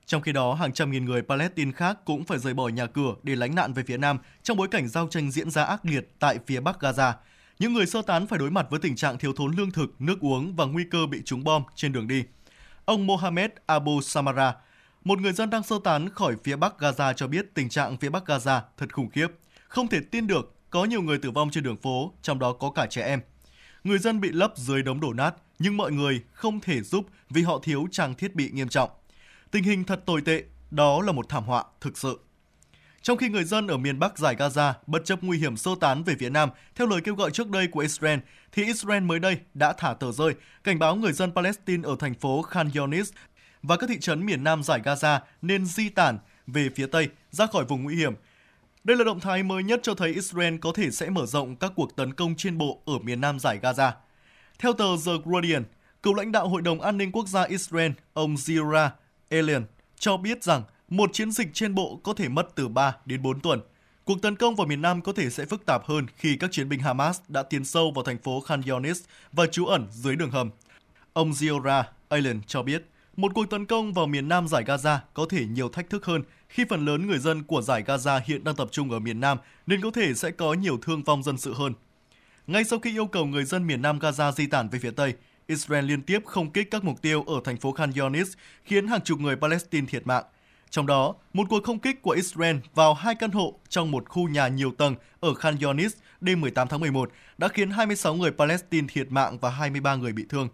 Trong 0.06 0.22
khi 0.22 0.32
đó, 0.32 0.54
hàng 0.54 0.74
trăm 0.74 0.92
nghìn 0.92 1.06
người 1.06 1.22
Palestine 1.22 1.72
khác 1.72 1.98
cũng 2.06 2.24
phải 2.24 2.40
rời 2.40 2.54
bỏ 2.54 2.68
nhà 2.68 2.86
cửa 2.86 3.16
để 3.24 3.36
lánh 3.36 3.56
nạn 3.56 3.74
về 3.74 3.84
phía 3.88 3.98
Nam 3.98 4.18
trong 4.44 4.58
bối 4.58 4.68
cảnh 4.68 4.88
giao 4.88 5.08
tranh 5.08 5.32
diễn 5.32 5.50
ra 5.50 5.64
ác 5.64 5.86
liệt 5.86 6.10
tại 6.20 6.40
phía 6.48 6.60
Bắc 6.60 6.80
Gaza. 6.80 7.14
Những 7.60 7.74
người 7.74 7.86
sơ 7.86 8.02
tán 8.02 8.28
phải 8.28 8.40
đối 8.40 8.52
mặt 8.52 8.68
với 8.70 8.80
tình 8.80 8.96
trạng 8.96 9.18
thiếu 9.18 9.34
thốn 9.34 9.56
lương 9.56 9.72
thực, 9.72 10.02
nước 10.02 10.20
uống 10.20 10.56
và 10.56 10.66
nguy 10.66 10.84
cơ 10.92 11.06
bị 11.06 11.22
trúng 11.26 11.44
bom 11.44 11.64
trên 11.76 11.94
đường 11.94 12.08
đi. 12.08 12.24
Ông 12.86 13.08
Mohamed 13.08 13.52
Abu 13.66 14.02
Samara, 14.02 14.56
một 15.04 15.20
người 15.20 15.34
dân 15.34 15.50
đang 15.50 15.64
sơ 15.64 15.76
tán 15.84 16.10
khỏi 16.10 16.36
phía 16.44 16.56
Bắc 16.56 16.74
Gaza 16.80 17.14
cho 17.14 17.28
biết 17.28 17.54
tình 17.54 17.70
trạng 17.70 17.98
phía 17.98 18.10
Bắc 18.10 18.26
Gaza 18.26 18.62
thật 18.78 18.94
khủng 18.94 19.10
khiếp. 19.10 19.28
Không 19.68 19.88
thể 19.88 20.00
tin 20.12 20.28
được, 20.28 20.56
có 20.70 20.86
nhiều 20.86 21.02
người 21.02 21.18
tử 21.18 21.32
vong 21.32 21.50
trên 21.50 21.64
đường 21.64 21.78
phố, 21.78 22.14
trong 22.22 22.40
đó 22.40 22.54
có 22.54 22.72
cả 22.72 22.86
trẻ 22.86 23.06
em. 23.06 23.20
Người 23.84 24.00
dân 24.00 24.22
bị 24.22 24.30
lấp 24.32 24.54
dưới 24.56 24.84
đống 24.84 25.00
đổ 25.00 25.14
nát, 25.14 25.34
nhưng 25.60 25.78
mọi 25.78 25.92
người 25.92 26.22
không 26.34 26.60
thể 26.60 26.82
giúp 26.82 27.06
vì 27.30 27.42
họ 27.42 27.60
thiếu 27.64 27.88
trang 27.92 28.16
thiết 28.16 28.36
bị 28.36 28.50
nghiêm 28.54 28.70
trọng. 28.70 28.90
Tình 29.54 29.64
hình 29.64 29.84
thật 29.84 30.06
tồi 30.06 30.22
tệ, 30.22 30.44
đó 30.72 31.02
là 31.02 31.12
một 31.12 31.30
thảm 31.30 31.44
họa 31.44 31.64
thực 31.82 31.98
sự. 31.98 32.20
Trong 33.02 33.18
khi 33.18 33.30
người 33.30 33.44
dân 33.44 33.68
ở 33.68 33.78
miền 33.78 34.00
Bắc 34.00 34.18
giải 34.18 34.36
Gaza 34.36 34.74
bất 34.88 35.06
chấp 35.06 35.24
nguy 35.24 35.38
hiểm 35.38 35.58
sơ 35.58 35.72
tán 35.82 36.04
về 36.04 36.16
phía 36.20 36.30
Nam 36.30 36.50
theo 36.76 36.88
lời 36.88 37.02
kêu 37.04 37.16
gọi 37.16 37.32
trước 37.32 37.50
đây 37.50 37.68
của 37.68 37.80
Israel, 37.80 38.20
thì 38.52 38.66
Israel 38.66 39.04
mới 39.04 39.20
đây 39.20 39.38
đã 39.54 39.74
thả 39.74 39.94
tờ 39.94 40.12
rơi 40.12 40.34
cảnh 40.64 40.80
báo 40.80 40.96
người 40.96 41.14
dân 41.14 41.32
Palestine 41.36 41.84
ở 41.90 41.96
thành 42.00 42.14
phố 42.14 42.42
Khan 42.42 42.70
Yunis 42.76 43.12
và 43.64 43.78
các 43.78 43.90
thị 43.90 44.00
trấn 44.00 44.26
miền 44.26 44.44
Nam 44.44 44.64
giải 44.64 44.82
Gaza 44.84 45.20
nên 45.42 45.66
di 45.66 45.90
tản 45.90 46.18
về 46.48 46.70
phía 46.76 46.88
Tây 46.88 47.10
ra 47.32 47.46
khỏi 47.46 47.66
vùng 47.66 47.84
nguy 47.84 47.96
hiểm. 47.96 48.14
Đây 48.84 48.98
là 48.98 49.04
động 49.04 49.20
thái 49.20 49.44
mới 49.44 49.64
nhất 49.64 49.80
cho 49.84 49.94
thấy 49.96 50.14
Israel 50.14 50.58
có 50.58 50.72
thể 50.76 50.92
sẽ 50.92 51.10
mở 51.10 51.26
rộng 51.26 51.56
các 51.56 51.72
cuộc 51.76 51.96
tấn 51.96 52.14
công 52.14 52.36
trên 52.36 52.58
bộ 52.58 52.82
ở 52.86 53.00
miền 53.00 53.22
Nam 53.22 53.40
giải 53.40 53.60
Gaza. 53.62 53.92
Theo 54.60 54.74
tờ 54.74 54.86
The 55.06 55.12
Guardian, 55.26 55.64
cựu 56.04 56.14
lãnh 56.14 56.32
đạo 56.32 56.50
Hội 56.50 56.62
đồng 56.62 56.82
An 56.82 56.98
ninh 56.98 57.12
Quốc 57.12 57.28
gia 57.28 57.44
Israel, 57.44 57.92
ông 58.14 58.36
Zira 58.36 58.90
Alien 59.34 59.66
cho 60.00 60.18
biết 60.18 60.44
rằng 60.44 60.64
một 60.90 61.10
chiến 61.14 61.32
dịch 61.32 61.48
trên 61.54 61.76
bộ 61.76 62.00
có 62.04 62.14
thể 62.14 62.30
mất 62.30 62.48
từ 62.56 62.68
3 62.68 62.96
đến 63.06 63.22
4 63.22 63.40
tuần. 63.40 63.62
Cuộc 64.04 64.22
tấn 64.22 64.36
công 64.36 64.56
vào 64.56 64.68
miền 64.68 64.82
Nam 64.82 65.02
có 65.02 65.14
thể 65.14 65.30
sẽ 65.30 65.46
phức 65.46 65.66
tạp 65.66 65.86
hơn 65.86 66.06
khi 66.16 66.38
các 66.38 66.52
chiến 66.52 66.70
binh 66.70 66.80
Hamas 66.80 67.20
đã 67.28 67.44
tiến 67.44 67.66
sâu 67.66 67.92
vào 67.92 68.04
thành 68.04 68.18
phố 68.18 68.42
Khan 68.42 68.62
Yunis 68.62 69.04
và 69.32 69.46
trú 69.46 69.66
ẩn 69.66 69.88
dưới 69.92 70.16
đường 70.16 70.32
hầm. 70.32 70.50
Ông 71.14 71.32
Ziora 71.32 71.84
Allen 72.10 72.42
cho 72.48 72.64
biết, 72.64 72.86
một 73.16 73.32
cuộc 73.36 73.46
tấn 73.50 73.66
công 73.66 73.94
vào 73.94 74.06
miền 74.06 74.28
Nam 74.28 74.48
giải 74.48 74.64
Gaza 74.64 74.98
có 75.14 75.26
thể 75.30 75.46
nhiều 75.46 75.70
thách 75.70 75.90
thức 75.90 76.06
hơn 76.06 76.24
khi 76.50 76.66
phần 76.70 76.86
lớn 76.86 77.08
người 77.08 77.20
dân 77.20 77.44
của 77.44 77.62
giải 77.62 77.84
Gaza 77.84 78.22
hiện 78.26 78.44
đang 78.44 78.56
tập 78.56 78.68
trung 78.72 78.92
ở 78.92 79.00
miền 79.00 79.20
Nam 79.20 79.38
nên 79.68 79.82
có 79.82 79.92
thể 79.92 80.14
sẽ 80.14 80.32
có 80.32 80.54
nhiều 80.54 80.78
thương 80.82 81.04
vong 81.04 81.24
dân 81.24 81.38
sự 81.38 81.54
hơn. 81.54 81.74
Ngay 82.48 82.64
sau 82.64 82.80
khi 82.80 82.92
yêu 82.92 83.06
cầu 83.06 83.26
người 83.26 83.46
dân 83.46 83.68
miền 83.68 83.82
Nam 83.82 84.00
Gaza 84.00 84.32
di 84.32 84.48
tản 84.48 84.70
về 84.70 84.80
phía 84.80 84.92
Tây, 84.92 85.14
Israel 85.48 85.86
liên 85.86 86.02
tiếp 86.02 86.20
không 86.26 86.52
kích 86.52 86.72
các 86.72 86.84
mục 86.84 87.02
tiêu 87.02 87.24
ở 87.24 87.42
thành 87.44 87.58
phố 87.58 87.72
Khan 87.72 87.92
Yunis 87.92 88.34
khiến 88.66 88.88
hàng 88.88 89.02
chục 89.02 89.20
người 89.20 89.36
Palestine 89.36 89.88
thiệt 89.88 90.08
mạng. 90.08 90.24
Trong 90.70 90.86
đó, 90.86 91.16
một 91.34 91.48
cuộc 91.50 91.64
không 91.64 91.80
kích 91.80 92.02
của 92.02 92.12
Israel 92.12 92.56
vào 92.76 92.94
hai 92.94 93.16
căn 93.16 93.32
hộ 93.32 93.60
trong 93.70 93.92
một 93.92 94.10
khu 94.10 94.30
nhà 94.30 94.48
nhiều 94.48 94.72
tầng 94.72 94.96
ở 95.20 95.34
Khan 95.34 95.58
Yunis 95.62 95.94
đêm 96.22 96.42
18 96.42 96.68
tháng 96.68 96.80
11 96.80 97.12
đã 97.38 97.48
khiến 97.48 97.70
26 97.72 98.16
người 98.16 98.32
Palestine 98.32 98.88
thiệt 98.94 99.12
mạng 99.12 99.38
và 99.42 99.50
23 99.50 99.96
người 99.96 100.14
bị 100.14 100.26
thương. 100.30 100.50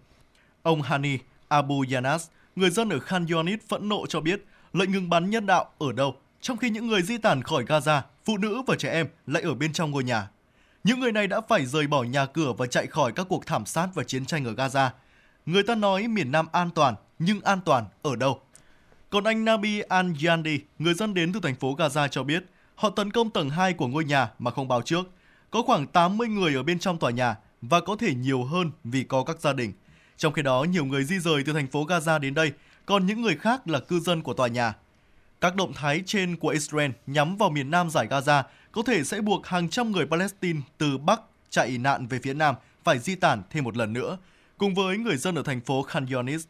Ông 0.64 0.82
Hani 0.82 1.18
Abu 1.48 1.84
Yanas, 1.94 2.28
người 2.56 2.70
dân 2.70 2.90
ở 2.90 3.00
Khan 3.00 3.26
Yunis 3.26 3.60
phẫn 3.68 3.90
nộ 3.90 4.06
cho 4.08 4.22
biết 4.22 4.46
lệnh 4.74 4.92
ngừng 4.92 5.10
bắn 5.10 5.30
nhân 5.30 5.46
đạo 5.46 5.70
ở 5.80 5.92
đâu, 5.94 6.16
trong 6.42 6.58
khi 6.58 6.70
những 6.70 6.88
người 6.88 7.02
di 7.02 7.18
tản 7.18 7.42
khỏi 7.42 7.64
Gaza, 7.64 8.02
phụ 8.26 8.38
nữ 8.38 8.62
và 8.68 8.76
trẻ 8.76 8.92
em 8.92 9.08
lại 9.28 9.44
ở 9.44 9.54
bên 9.54 9.74
trong 9.74 9.92
ngôi 9.92 10.04
nhà. 10.04 10.28
Những 10.84 11.00
người 11.00 11.12
này 11.12 11.28
đã 11.28 11.42
phải 11.50 11.66
rời 11.66 11.88
bỏ 11.88 12.04
nhà 12.04 12.26
cửa 12.26 12.54
và 12.58 12.68
chạy 12.68 12.88
khỏi 12.88 13.12
các 13.12 13.26
cuộc 13.30 13.46
thảm 13.46 13.66
sát 13.66 13.88
và 13.94 14.04
chiến 14.04 14.26
tranh 14.26 14.46
ở 14.46 14.54
Gaza. 14.54 14.90
Người 15.46 15.64
ta 15.64 15.76
nói 15.76 16.08
miền 16.08 16.32
Nam 16.32 16.48
an 16.52 16.70
toàn, 16.70 16.96
nhưng 17.20 17.42
an 17.42 17.60
toàn 17.66 17.86
ở 18.02 18.16
đâu? 18.16 18.42
Còn 19.10 19.24
anh 19.24 19.46
Nabi 19.46 19.82
Al-Yandi, 19.82 20.60
người 20.80 20.94
dân 20.94 21.14
đến 21.14 21.34
từ 21.34 21.40
thành 21.44 21.56
phố 21.56 21.76
Gaza 21.76 22.08
cho 22.08 22.24
biết, 22.24 22.44
họ 22.76 22.90
tấn 22.90 23.12
công 23.12 23.30
tầng 23.30 23.50
2 23.50 23.74
của 23.74 23.88
ngôi 23.88 24.06
nhà 24.06 24.32
mà 24.40 24.52
không 24.52 24.68
báo 24.68 24.82
trước. 24.82 25.10
Có 25.52 25.62
khoảng 25.62 25.88
80 25.88 26.28
người 26.28 26.56
ở 26.56 26.64
bên 26.64 26.80
trong 26.80 26.98
tòa 26.98 27.12
nhà 27.12 27.36
và 27.62 27.80
có 27.80 27.96
thể 27.96 28.14
nhiều 28.14 28.44
hơn 28.44 28.72
vì 28.84 29.04
có 29.04 29.24
các 29.24 29.40
gia 29.40 29.54
đình. 29.54 29.74
Trong 30.18 30.34
khi 30.34 30.42
đó, 30.42 30.64
nhiều 30.64 30.86
người 30.86 31.04
di 31.04 31.20
rời 31.20 31.44
từ 31.46 31.54
thành 31.54 31.68
phố 31.68 31.86
Gaza 31.86 32.20
đến 32.20 32.34
đây, 32.34 32.52
còn 32.86 33.06
những 33.06 33.22
người 33.22 33.36
khác 33.36 33.68
là 33.68 33.80
cư 33.80 34.00
dân 34.00 34.22
của 34.22 34.34
tòa 34.34 34.48
nhà. 34.48 34.74
Các 35.42 35.56
động 35.56 35.74
thái 35.74 36.02
trên 36.06 36.36
của 36.36 36.50
Israel 36.50 36.92
nhắm 37.08 37.38
vào 37.38 37.50
miền 37.50 37.72
nam 37.72 37.90
giải 37.90 38.08
Gaza 38.08 38.44
có 38.72 38.82
thể 38.84 39.04
sẽ 39.04 39.22
buộc 39.22 39.48
hàng 39.48 39.70
trăm 39.70 39.92
người 39.92 40.06
Palestine 40.06 40.62
từ 40.78 40.98
Bắc 40.98 41.22
chạy 41.50 41.78
nạn 41.78 42.08
về 42.08 42.20
phía 42.24 42.34
Nam 42.34 42.56
phải 42.84 43.00
di 43.00 43.16
tản 43.16 43.42
thêm 43.50 43.64
một 43.64 43.78
lần 43.78 43.94
nữa, 43.94 44.18
cùng 44.58 44.76
với 44.76 44.98
người 44.98 45.18
dân 45.18 45.36
ở 45.36 45.44
thành 45.44 45.62
phố 45.62 45.82
Khan 45.84 46.06
Yunis. 46.06 46.48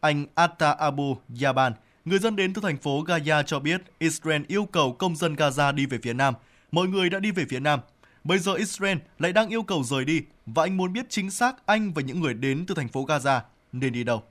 Anh 0.00 0.26
Atta 0.34 0.72
Abu 0.72 1.16
Yaban, 1.42 1.72
người 2.04 2.18
dân 2.18 2.36
đến 2.36 2.54
từ 2.54 2.62
thành 2.62 2.76
phố 2.76 3.04
Gaza 3.04 3.42
cho 3.42 3.58
biết 3.58 3.82
Israel 3.98 4.42
yêu 4.48 4.64
cầu 4.64 4.92
công 4.92 5.16
dân 5.16 5.34
Gaza 5.34 5.74
đi 5.74 5.86
về 5.86 5.98
phía 6.02 6.12
Nam. 6.12 6.34
Mọi 6.72 6.88
người 6.88 7.10
đã 7.10 7.18
đi 7.18 7.30
về 7.30 7.44
phía 7.48 7.60
Nam. 7.60 7.80
Bây 8.24 8.38
giờ 8.38 8.54
Israel 8.54 8.98
lại 9.18 9.32
đang 9.32 9.48
yêu 9.48 9.62
cầu 9.62 9.82
rời 9.84 10.04
đi 10.04 10.22
và 10.46 10.62
anh 10.62 10.76
muốn 10.76 10.92
biết 10.92 11.06
chính 11.08 11.30
xác 11.30 11.66
anh 11.66 11.92
và 11.92 12.02
những 12.02 12.20
người 12.20 12.34
đến 12.34 12.64
từ 12.66 12.74
thành 12.74 12.88
phố 12.88 13.06
Gaza 13.06 13.40
nên 13.72 13.92
đi 13.92 14.04
đâu. 14.04 14.22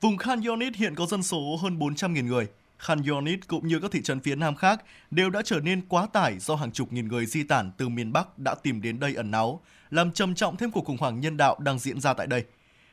Vùng 0.00 0.16
Khan 0.16 0.40
Yunis 0.40 0.76
hiện 0.76 0.94
có 0.94 1.06
dân 1.06 1.22
số 1.22 1.56
hơn 1.62 1.78
400.000 1.78 2.26
người. 2.26 2.46
Khan 2.80 3.02
Yunis 3.02 3.38
cũng 3.46 3.68
như 3.68 3.78
các 3.78 3.90
thị 3.90 4.02
trấn 4.02 4.20
phía 4.20 4.34
Nam 4.34 4.54
khác 4.54 4.84
đều 5.10 5.30
đã 5.30 5.42
trở 5.44 5.60
nên 5.60 5.80
quá 5.88 6.06
tải 6.12 6.38
do 6.38 6.56
hàng 6.56 6.72
chục 6.72 6.92
nghìn 6.92 7.08
người 7.08 7.26
di 7.26 7.42
tản 7.42 7.70
từ 7.76 7.88
miền 7.88 8.12
Bắc 8.12 8.38
đã 8.38 8.54
tìm 8.54 8.82
đến 8.82 9.00
đây 9.00 9.14
ẩn 9.14 9.30
náu, 9.30 9.60
làm 9.90 10.12
trầm 10.12 10.34
trọng 10.34 10.56
thêm 10.56 10.70
cuộc 10.70 10.84
khủng 10.84 10.96
hoảng 10.96 11.20
nhân 11.20 11.36
đạo 11.36 11.56
đang 11.60 11.78
diễn 11.78 12.00
ra 12.00 12.14
tại 12.14 12.26
đây. 12.26 12.44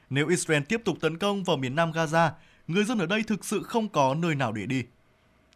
Nếu 0.09 0.27
Israel 0.27 0.63
tiếp 0.63 0.81
tục 0.85 0.97
tấn 1.01 1.17
công 1.17 1.43
vào 1.43 1.57
miền 1.57 1.75
Nam 1.75 1.91
Gaza, 1.91 2.29
người 2.67 2.83
dân 2.83 2.99
ở 2.99 3.05
đây 3.05 3.23
thực 3.23 3.45
sự 3.45 3.63
không 3.63 3.89
có 3.89 4.13
nơi 4.13 4.35
nào 4.35 4.51
để 4.51 4.65
đi. 4.65 4.83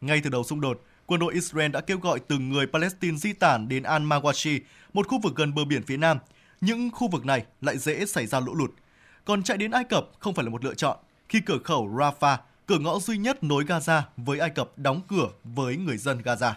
Ngay 0.01 0.21
từ 0.23 0.29
đầu 0.29 0.43
xung 0.43 0.61
đột, 0.61 0.81
quân 1.05 1.19
đội 1.19 1.33
Israel 1.33 1.71
đã 1.71 1.81
kêu 1.81 1.99
gọi 1.99 2.19
từng 2.27 2.49
người 2.49 2.67
Palestine 2.67 3.17
di 3.17 3.33
tản 3.33 3.67
đến 3.67 3.83
Al-Mawashi, 3.83 4.59
một 4.93 5.07
khu 5.07 5.19
vực 5.19 5.35
gần 5.35 5.53
bờ 5.53 5.65
biển 5.65 5.83
phía 5.83 5.97
Nam. 5.97 6.17
Những 6.61 6.89
khu 6.91 7.07
vực 7.07 7.25
này 7.25 7.45
lại 7.61 7.77
dễ 7.77 8.05
xảy 8.05 8.27
ra 8.27 8.39
lũ 8.39 8.55
lụt. 8.55 8.71
Còn 9.25 9.43
chạy 9.43 9.57
đến 9.57 9.71
Ai 9.71 9.83
Cập 9.83 10.05
không 10.19 10.33
phải 10.33 10.45
là 10.45 10.51
một 10.51 10.63
lựa 10.63 10.73
chọn, 10.73 10.97
khi 11.29 11.39
cửa 11.45 11.57
khẩu 11.63 11.89
Rafah, 11.89 12.37
cửa 12.65 12.79
ngõ 12.79 12.99
duy 12.99 13.17
nhất 13.17 13.43
nối 13.43 13.63
Gaza 13.63 14.01
với 14.17 14.39
Ai 14.39 14.49
Cập 14.49 14.77
đóng 14.77 15.01
cửa 15.07 15.29
với 15.43 15.75
người 15.75 15.97
dân 15.97 16.21
Gaza. 16.21 16.53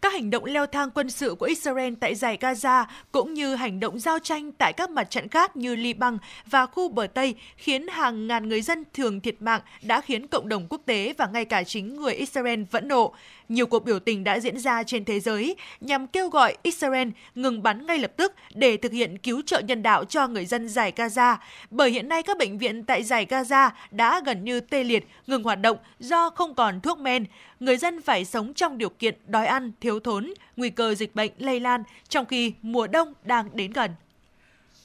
Các 0.00 0.12
hành 0.12 0.30
động 0.30 0.44
leo 0.44 0.66
thang 0.66 0.90
quân 0.90 1.10
sự 1.10 1.34
của 1.34 1.46
Israel 1.46 1.94
tại 2.00 2.14
giải 2.14 2.38
Gaza 2.40 2.84
cũng 3.12 3.34
như 3.34 3.54
hành 3.54 3.80
động 3.80 3.98
giao 3.98 4.18
tranh 4.18 4.52
tại 4.52 4.72
các 4.72 4.90
mặt 4.90 5.10
trận 5.10 5.28
khác 5.28 5.56
như 5.56 5.76
Liban 5.76 6.18
và 6.50 6.66
khu 6.66 6.88
bờ 6.88 7.06
Tây 7.06 7.34
khiến 7.56 7.88
hàng 7.88 8.26
ngàn 8.26 8.48
người 8.48 8.62
dân 8.62 8.84
thường 8.94 9.20
thiệt 9.20 9.42
mạng 9.42 9.60
đã 9.82 10.00
khiến 10.00 10.26
cộng 10.26 10.48
đồng 10.48 10.66
quốc 10.70 10.80
tế 10.86 11.14
và 11.18 11.26
ngay 11.26 11.44
cả 11.44 11.64
chính 11.64 11.96
người 11.96 12.14
Israel 12.14 12.62
vẫn 12.70 12.88
nộ. 12.88 13.14
Nhiều 13.48 13.66
cuộc 13.66 13.84
biểu 13.84 13.98
tình 13.98 14.24
đã 14.24 14.40
diễn 14.40 14.58
ra 14.58 14.82
trên 14.82 15.04
thế 15.04 15.20
giới 15.20 15.56
nhằm 15.80 16.06
kêu 16.06 16.28
gọi 16.28 16.56
Israel 16.62 17.08
ngừng 17.34 17.62
bắn 17.62 17.86
ngay 17.86 17.98
lập 17.98 18.12
tức 18.16 18.34
để 18.54 18.76
thực 18.76 18.92
hiện 18.92 19.18
cứu 19.18 19.42
trợ 19.46 19.60
nhân 19.60 19.82
đạo 19.82 20.04
cho 20.04 20.28
người 20.28 20.46
dân 20.46 20.68
giải 20.68 20.92
Gaza, 20.96 21.36
bởi 21.70 21.90
hiện 21.90 22.08
nay 22.08 22.22
các 22.22 22.38
bệnh 22.38 22.58
viện 22.58 22.84
tại 22.84 23.02
giải 23.02 23.26
Gaza 23.26 23.70
đã 23.90 24.20
gần 24.26 24.44
như 24.44 24.60
tê 24.60 24.84
liệt, 24.84 25.06
ngừng 25.26 25.42
hoạt 25.42 25.60
động 25.60 25.78
do 25.98 26.30
không 26.30 26.54
còn 26.54 26.80
thuốc 26.80 26.98
men. 26.98 27.24
Người 27.60 27.76
dân 27.76 28.02
phải 28.02 28.24
sống 28.24 28.54
trong 28.54 28.78
điều 28.78 28.88
kiện 28.88 29.14
đói 29.26 29.46
ăn, 29.46 29.72
thiếu 29.80 30.00
thốn, 30.00 30.32
nguy 30.56 30.70
cơ 30.70 30.94
dịch 30.94 31.14
bệnh 31.14 31.32
lây 31.38 31.60
lan 31.60 31.82
trong 32.08 32.26
khi 32.26 32.52
mùa 32.62 32.86
đông 32.86 33.12
đang 33.24 33.56
đến 33.56 33.72
gần. 33.72 33.90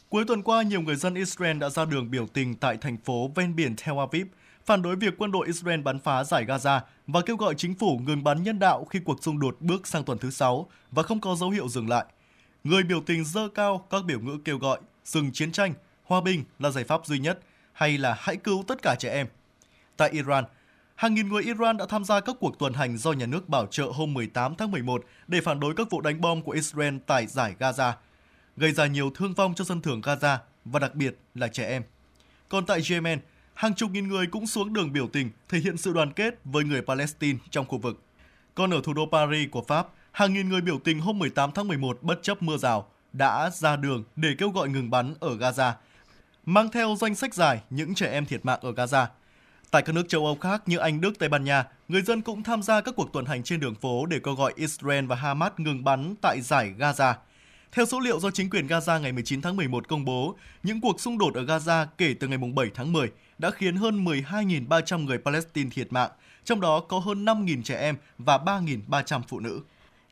Cuối 0.09 0.25
tuần 0.27 0.41
qua, 0.41 0.61
nhiều 0.61 0.81
người 0.81 0.95
dân 0.95 1.15
Israel 1.15 1.57
đã 1.57 1.69
ra 1.69 1.85
đường 1.85 2.11
biểu 2.11 2.27
tình 2.33 2.55
tại 2.55 2.77
thành 2.77 2.97
phố 2.97 3.31
ven 3.35 3.55
biển 3.55 3.75
Tel 3.85 3.99
Aviv, 3.99 4.27
phản 4.65 4.81
đối 4.81 4.95
việc 4.95 5.13
quân 5.17 5.31
đội 5.31 5.47
Israel 5.47 5.81
bắn 5.81 5.99
phá 5.99 6.23
giải 6.23 6.45
Gaza 6.45 6.79
và 7.07 7.21
kêu 7.21 7.37
gọi 7.37 7.55
chính 7.57 7.75
phủ 7.75 7.99
ngừng 8.05 8.23
bắn 8.23 8.43
nhân 8.43 8.59
đạo 8.59 8.85
khi 8.85 8.99
cuộc 8.99 9.23
xung 9.23 9.39
đột 9.39 9.57
bước 9.59 9.87
sang 9.87 10.03
tuần 10.03 10.17
thứ 10.17 10.29
sáu 10.31 10.69
và 10.91 11.03
không 11.03 11.21
có 11.21 11.35
dấu 11.35 11.49
hiệu 11.49 11.69
dừng 11.69 11.89
lại. 11.89 12.05
Người 12.63 12.83
biểu 12.83 13.01
tình 13.01 13.25
dơ 13.25 13.47
cao 13.55 13.87
các 13.89 14.05
biểu 14.05 14.19
ngữ 14.19 14.37
kêu 14.45 14.57
gọi 14.57 14.79
dừng 15.05 15.31
chiến 15.31 15.51
tranh, 15.51 15.73
hòa 16.03 16.21
bình 16.21 16.43
là 16.59 16.69
giải 16.69 16.83
pháp 16.83 17.05
duy 17.05 17.19
nhất 17.19 17.39
hay 17.73 17.97
là 17.97 18.15
hãy 18.19 18.35
cứu 18.35 18.63
tất 18.67 18.81
cả 18.81 18.95
trẻ 18.99 19.13
em. 19.13 19.27
Tại 19.97 20.09
Iran, 20.09 20.43
hàng 20.95 21.13
nghìn 21.13 21.29
người 21.29 21.43
Iran 21.43 21.77
đã 21.77 21.85
tham 21.89 22.05
gia 22.05 22.19
các 22.19 22.35
cuộc 22.39 22.59
tuần 22.59 22.73
hành 22.73 22.97
do 22.97 23.11
nhà 23.11 23.25
nước 23.25 23.49
bảo 23.49 23.65
trợ 23.65 23.85
hôm 23.93 24.13
18 24.13 24.55
tháng 24.55 24.71
11 24.71 25.05
để 25.27 25.41
phản 25.41 25.59
đối 25.59 25.73
các 25.75 25.87
vụ 25.89 26.01
đánh 26.01 26.21
bom 26.21 26.41
của 26.41 26.51
Israel 26.51 26.97
tại 27.07 27.27
giải 27.27 27.55
Gaza, 27.59 27.93
gây 28.57 28.71
ra 28.71 28.85
nhiều 28.87 29.11
thương 29.15 29.33
vong 29.33 29.53
cho 29.55 29.65
dân 29.65 29.81
thường 29.81 30.01
Gaza 30.01 30.37
và 30.65 30.79
đặc 30.79 30.95
biệt 30.95 31.17
là 31.35 31.47
trẻ 31.47 31.67
em. 31.67 31.83
Còn 32.49 32.65
tại 32.65 32.81
Yemen, 32.89 33.19
hàng 33.53 33.75
chục 33.75 33.91
nghìn 33.91 34.07
người 34.07 34.27
cũng 34.27 34.47
xuống 34.47 34.73
đường 34.73 34.93
biểu 34.93 35.07
tình 35.07 35.29
thể 35.49 35.59
hiện 35.59 35.77
sự 35.77 35.93
đoàn 35.93 36.13
kết 36.13 36.39
với 36.45 36.63
người 36.63 36.81
Palestine 36.81 37.39
trong 37.49 37.65
khu 37.65 37.77
vực. 37.77 38.03
Còn 38.55 38.73
ở 38.73 38.81
thủ 38.83 38.93
đô 38.93 39.05
Paris 39.11 39.49
của 39.51 39.61
Pháp, 39.61 39.87
hàng 40.11 40.33
nghìn 40.33 40.49
người 40.49 40.61
biểu 40.61 40.79
tình 40.79 40.99
hôm 40.99 41.19
18 41.19 41.51
tháng 41.51 41.67
11 41.67 41.99
bất 42.01 42.19
chấp 42.21 42.43
mưa 42.43 42.57
rào 42.57 42.87
đã 43.13 43.49
ra 43.49 43.75
đường 43.75 44.03
để 44.15 44.29
kêu 44.37 44.49
gọi 44.49 44.69
ngừng 44.69 44.89
bắn 44.89 45.13
ở 45.19 45.37
Gaza, 45.37 45.71
mang 46.45 46.69
theo 46.71 46.95
danh 46.99 47.15
sách 47.15 47.33
dài 47.33 47.61
những 47.69 47.95
trẻ 47.95 48.11
em 48.11 48.25
thiệt 48.25 48.45
mạng 48.45 48.59
ở 48.61 48.71
Gaza. 48.71 49.05
Tại 49.71 49.81
các 49.81 49.95
nước 49.95 50.09
châu 50.09 50.25
Âu 50.25 50.35
khác 50.35 50.63
như 50.65 50.77
Anh, 50.77 51.01
Đức, 51.01 51.19
Tây 51.19 51.29
Ban 51.29 51.43
Nha, 51.43 51.65
người 51.87 52.01
dân 52.01 52.21
cũng 52.21 52.43
tham 52.43 52.63
gia 52.63 52.81
các 52.81 52.95
cuộc 52.97 53.13
tuần 53.13 53.25
hành 53.25 53.43
trên 53.43 53.59
đường 53.59 53.75
phố 53.75 54.05
để 54.05 54.19
kêu 54.23 54.33
gọi 54.35 54.53
Israel 54.55 55.05
và 55.05 55.15
Hamas 55.15 55.51
ngừng 55.57 55.83
bắn 55.83 56.15
tại 56.21 56.41
giải 56.41 56.73
Gaza. 56.77 57.13
Theo 57.71 57.85
số 57.85 57.99
liệu 57.99 58.19
do 58.19 58.31
chính 58.31 58.49
quyền 58.49 58.67
Gaza 58.67 59.01
ngày 59.01 59.11
19 59.11 59.41
tháng 59.41 59.55
11 59.55 59.87
công 59.87 60.05
bố, 60.05 60.35
những 60.63 60.81
cuộc 60.81 61.01
xung 61.01 61.17
đột 61.17 61.33
ở 61.33 61.43
Gaza 61.43 61.85
kể 61.97 62.15
từ 62.19 62.27
ngày 62.27 62.37
7 62.55 62.71
tháng 62.73 62.93
10 62.93 63.11
đã 63.43 63.51
khiến 63.51 63.75
hơn 63.75 64.05
12.300 64.05 65.05
người 65.05 65.17
Palestine 65.17 65.69
thiệt 65.73 65.93
mạng, 65.93 66.09
trong 66.43 66.61
đó 66.61 66.79
có 66.79 66.99
hơn 66.99 67.25
5.000 67.25 67.63
trẻ 67.63 67.79
em 67.79 67.95
và 68.17 68.37
3.300 68.37 69.21
phụ 69.27 69.39
nữ. 69.39 69.61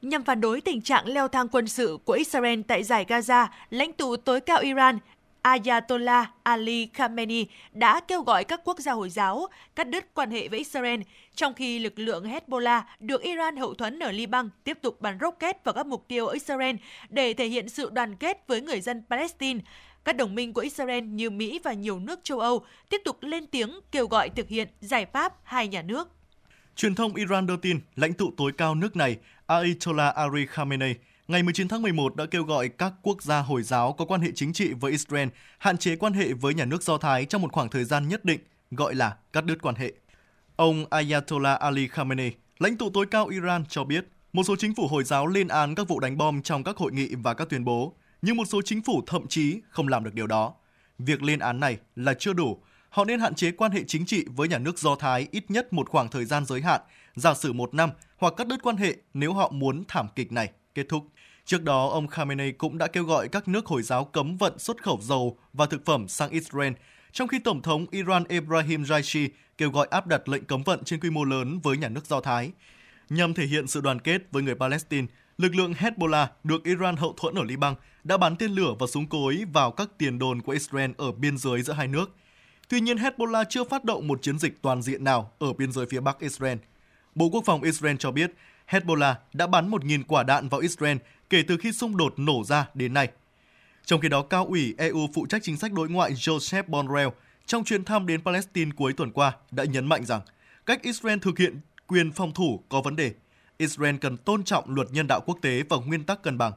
Nhằm 0.01 0.23
phản 0.23 0.41
đối 0.41 0.61
tình 0.61 0.81
trạng 0.81 1.07
leo 1.07 1.27
thang 1.27 1.47
quân 1.47 1.67
sự 1.67 1.97
của 2.05 2.13
Israel 2.13 2.61
tại 2.67 2.83
giải 2.83 3.05
Gaza, 3.07 3.47
lãnh 3.69 3.93
tụ 3.93 4.15
tối 4.15 4.41
cao 4.41 4.59
Iran 4.59 4.99
Ayatollah 5.41 6.29
Ali 6.43 6.89
Khamenei 6.93 7.47
đã 7.71 7.99
kêu 8.07 8.21
gọi 8.21 8.43
các 8.43 8.61
quốc 8.63 8.79
gia 8.79 8.91
Hồi 8.93 9.09
giáo 9.09 9.47
cắt 9.75 9.89
đứt 9.89 10.13
quan 10.13 10.31
hệ 10.31 10.47
với 10.47 10.59
Israel, 10.59 11.01
trong 11.35 11.53
khi 11.53 11.79
lực 11.79 11.99
lượng 11.99 12.23
Hezbollah 12.23 12.81
được 12.99 13.21
Iran 13.21 13.57
hậu 13.57 13.73
thuẫn 13.73 13.99
ở 13.99 14.11
Liban 14.11 14.49
tiếp 14.63 14.77
tục 14.81 15.01
bắn 15.01 15.17
rocket 15.21 15.63
vào 15.63 15.73
các 15.73 15.85
mục 15.85 16.07
tiêu 16.07 16.27
ở 16.27 16.33
Israel 16.33 16.75
để 17.09 17.33
thể 17.33 17.47
hiện 17.47 17.69
sự 17.69 17.89
đoàn 17.89 18.15
kết 18.15 18.47
với 18.47 18.61
người 18.61 18.81
dân 18.81 19.03
Palestine. 19.09 19.59
Các 20.03 20.15
đồng 20.15 20.36
minh 20.36 20.53
của 20.53 20.61
Israel 20.61 21.03
như 21.03 21.30
Mỹ 21.30 21.60
và 21.64 21.73
nhiều 21.73 21.99
nước 21.99 22.19
châu 22.23 22.40
Âu 22.40 22.65
tiếp 22.90 23.02
tục 23.06 23.18
lên 23.22 23.48
tiếng 23.48 23.80
kêu 23.91 24.07
gọi 24.07 24.30
thực 24.30 24.48
hiện 24.48 24.68
giải 24.80 25.06
pháp 25.06 25.34
hai 25.44 25.68
nhà 25.68 25.82
nước. 25.82 26.10
Truyền 26.76 26.95
thông 26.95 27.15
Iran 27.15 27.48
đưa 27.48 27.57
tin, 27.57 27.80
lãnh 27.95 28.14
tụ 28.14 28.32
tối 28.38 28.52
cao 28.57 28.76
nước 28.76 28.95
này 28.95 29.18
Ayatollah 29.48 30.15
Ali 30.15 30.45
Khamenei 30.45 30.95
ngày 31.32 31.44
19 31.44 31.68
tháng 31.68 31.82
11 31.82 32.15
đã 32.15 32.26
kêu 32.26 32.44
gọi 32.44 32.69
các 32.69 32.94
quốc 33.02 33.22
gia 33.22 33.40
Hồi 33.40 33.64
giáo 33.64 33.94
có 33.94 34.06
quan 34.06 34.22
hệ 34.22 34.32
chính 34.36 34.53
trị 34.53 34.73
với 34.73 34.91
Israel 34.91 35.28
hạn 35.57 35.78
chế 35.78 35.95
quan 35.95 36.14
hệ 36.14 36.34
với 36.34 36.53
nhà 36.53 36.65
nước 36.65 36.84
Do 36.84 36.98
Thái 36.98 37.26
trong 37.26 37.41
một 37.41 37.52
khoảng 37.52 37.69
thời 37.69 37.84
gian 37.84 38.07
nhất 38.07 38.26
định, 38.26 38.40
gọi 38.72 38.95
là 38.95 39.15
cắt 39.34 39.45
đứt 39.45 39.61
quan 39.61 39.76
hệ. 39.76 39.94
Ông 40.56 40.86
Ayatollah 40.90 41.60
Ali 41.60 41.88
Khamenei, 41.88 42.32
lãnh 42.60 42.78
tụ 42.78 42.90
tối 42.90 43.06
cao 43.11 43.28
Iran 43.28 43.65
cho 43.69 43.84
biết, 43.84 44.06
một 44.34 44.44
số 44.44 44.56
chính 44.56 44.76
phủ 44.76 44.88
Hồi 44.88 45.03
giáo 45.03 45.28
lên 45.28 45.48
án 45.48 45.76
các 45.76 45.88
vụ 45.88 45.99
đánh 45.99 46.18
bom 46.18 46.41
trong 46.41 46.64
các 46.64 46.78
hội 46.78 46.91
nghị 46.91 47.15
và 47.15 47.34
các 47.34 47.49
tuyên 47.49 47.65
bố, 47.65 47.95
nhưng 48.22 48.38
một 48.38 48.45
số 48.45 48.61
chính 48.61 48.81
phủ 48.81 49.02
thậm 49.07 49.27
chí 49.27 49.61
không 49.69 49.88
làm 49.88 50.03
được 50.03 50.14
điều 50.14 50.27
đó. 50.27 50.53
Việc 50.99 51.23
lên 51.23 51.39
án 51.39 51.60
này 51.60 51.77
là 51.95 52.14
chưa 52.14 52.34
đủ. 52.34 52.61
Họ 52.89 53.06
nên 53.06 53.19
hạn 53.19 53.35
chế 53.35 53.52
quan 53.52 53.72
hệ 53.72 53.84
chính 53.88 54.06
trị 54.06 54.26
với 54.35 54.48
nhà 54.48 54.57
nước 54.57 54.80
Do 54.80 54.95
Thái 54.95 55.27
ít 55.31 55.52
nhất 55.52 55.73
một 55.73 55.89
khoảng 55.89 56.10
thời 56.10 56.26
gian 56.26 56.45
giới 56.45 56.61
hạn, 56.61 56.81
giả 57.15 57.34
sử 57.34 57.53
một 57.53 57.73
năm, 57.73 57.89
hoặc 58.18 58.34
cắt 58.38 58.48
đứt 58.48 58.60
quan 58.64 58.77
hệ 58.77 58.95
nếu 59.14 59.34
họ 59.34 59.52
muốn 59.52 59.84
thảm 59.88 60.07
kịch 60.15 60.31
này 60.31 60.49
kết 60.76 60.85
thúc. 60.89 61.07
Trước 61.45 61.64
đó, 61.64 61.89
ông 61.89 62.07
Khamenei 62.07 62.52
cũng 62.52 62.77
đã 62.77 62.88
kêu 62.88 63.03
gọi 63.03 63.27
các 63.27 63.48
nước 63.48 63.65
Hồi 63.65 63.81
giáo 63.81 64.06
cấm 64.06 64.38
vận 64.38 64.60
xuất 64.60 64.84
khẩu 64.84 64.99
dầu 65.02 65.38
và 65.53 65.65
thực 65.65 65.85
phẩm 65.85 66.07
sang 66.07 66.30
Israel, 66.30 66.73
trong 67.11 67.27
khi 67.27 67.39
Tổng 67.39 67.61
thống 67.61 67.85
Iran 67.91 68.23
Ebrahim 68.30 68.85
Raisi 68.85 69.30
kêu 69.57 69.72
gọi 69.72 69.88
áp 69.91 70.07
đặt 70.07 70.30
lệnh 70.30 70.45
cấm 70.45 70.64
vận 70.64 70.84
trên 70.84 70.99
quy 70.99 71.10
mô 71.10 71.23
lớn 71.23 71.60
với 71.60 71.77
nhà 71.77 71.89
nước 71.89 72.06
Do 72.06 72.22
Thái. 72.22 72.52
Nhằm 73.10 73.34
thể 73.34 73.45
hiện 73.45 73.68
sự 73.68 73.81
đoàn 73.81 73.99
kết 73.99 74.22
với 74.31 74.43
người 74.43 74.56
Palestine, 74.56 75.07
lực 75.41 75.55
lượng 75.55 75.73
Hezbollah 75.73 76.27
được 76.43 76.63
Iran 76.63 76.95
hậu 76.95 77.13
thuẫn 77.18 77.35
ở 77.35 77.43
Liban 77.43 77.76
đã 78.03 78.18
bắn 78.18 78.35
tên 78.35 78.51
lửa 78.51 78.73
và 78.80 78.88
súng 78.88 79.07
cối 79.07 79.43
vào 79.53 79.72
các 79.72 79.89
tiền 79.97 80.19
đồn 80.19 80.41
của 80.41 80.51
Israel 80.51 80.91
ở 80.97 81.11
biên 81.11 81.38
giới 81.38 81.61
giữa 81.61 81.73
hai 81.73 81.88
nước. 81.88 82.15
Tuy 82.69 82.81
nhiên, 82.81 82.97
Hezbollah 82.97 83.45
chưa 83.49 83.63
phát 83.63 83.84
động 83.84 84.07
một 84.07 84.22
chiến 84.22 84.39
dịch 84.39 84.61
toàn 84.61 84.81
diện 84.81 85.03
nào 85.03 85.31
ở 85.39 85.53
biên 85.53 85.72
giới 85.72 85.85
phía 85.89 85.99
Bắc 85.99 86.19
Israel. 86.19 86.57
Bộ 87.15 87.30
Quốc 87.30 87.43
phòng 87.45 87.63
Israel 87.63 87.95
cho 87.99 88.11
biết 88.11 88.34
Hezbollah 88.69 89.15
đã 89.34 89.47
bắn 89.47 89.72
1.000 89.72 90.03
quả 90.07 90.23
đạn 90.23 90.49
vào 90.49 90.61
Israel 90.61 90.97
kể 91.30 91.43
từ 91.47 91.57
khi 91.57 91.72
xung 91.72 91.97
đột 91.97 92.13
nổ 92.18 92.43
ra 92.43 92.68
đến 92.73 92.93
nay. 92.93 93.09
Trong 93.85 94.01
khi 94.01 94.09
đó, 94.09 94.22
cao 94.22 94.45
ủy 94.45 94.76
EU 94.77 95.07
phụ 95.13 95.26
trách 95.26 95.43
chính 95.43 95.57
sách 95.57 95.73
đối 95.73 95.89
ngoại 95.89 96.13
Joseph 96.13 96.63
Borrell 96.68 97.09
trong 97.45 97.63
chuyến 97.63 97.84
thăm 97.84 98.07
đến 98.07 98.22
Palestine 98.22 98.72
cuối 98.76 98.93
tuần 98.93 99.11
qua 99.11 99.31
đã 99.51 99.63
nhấn 99.63 99.85
mạnh 99.85 100.05
rằng 100.05 100.22
cách 100.65 100.81
Israel 100.81 101.19
thực 101.19 101.38
hiện 101.38 101.59
quyền 101.88 102.11
phòng 102.11 102.34
thủ 102.34 102.63
có 102.69 102.81
vấn 102.81 102.95
đề. 102.95 103.13
Israel 103.61 103.95
cần 103.97 104.17
tôn 104.17 104.43
trọng 104.43 104.75
luật 104.75 104.88
nhân 104.91 105.07
đạo 105.07 105.21
quốc 105.25 105.38
tế 105.41 105.63
và 105.69 105.77
nguyên 105.77 106.03
tắc 106.03 106.23
cân 106.23 106.38
bằng. 106.38 106.53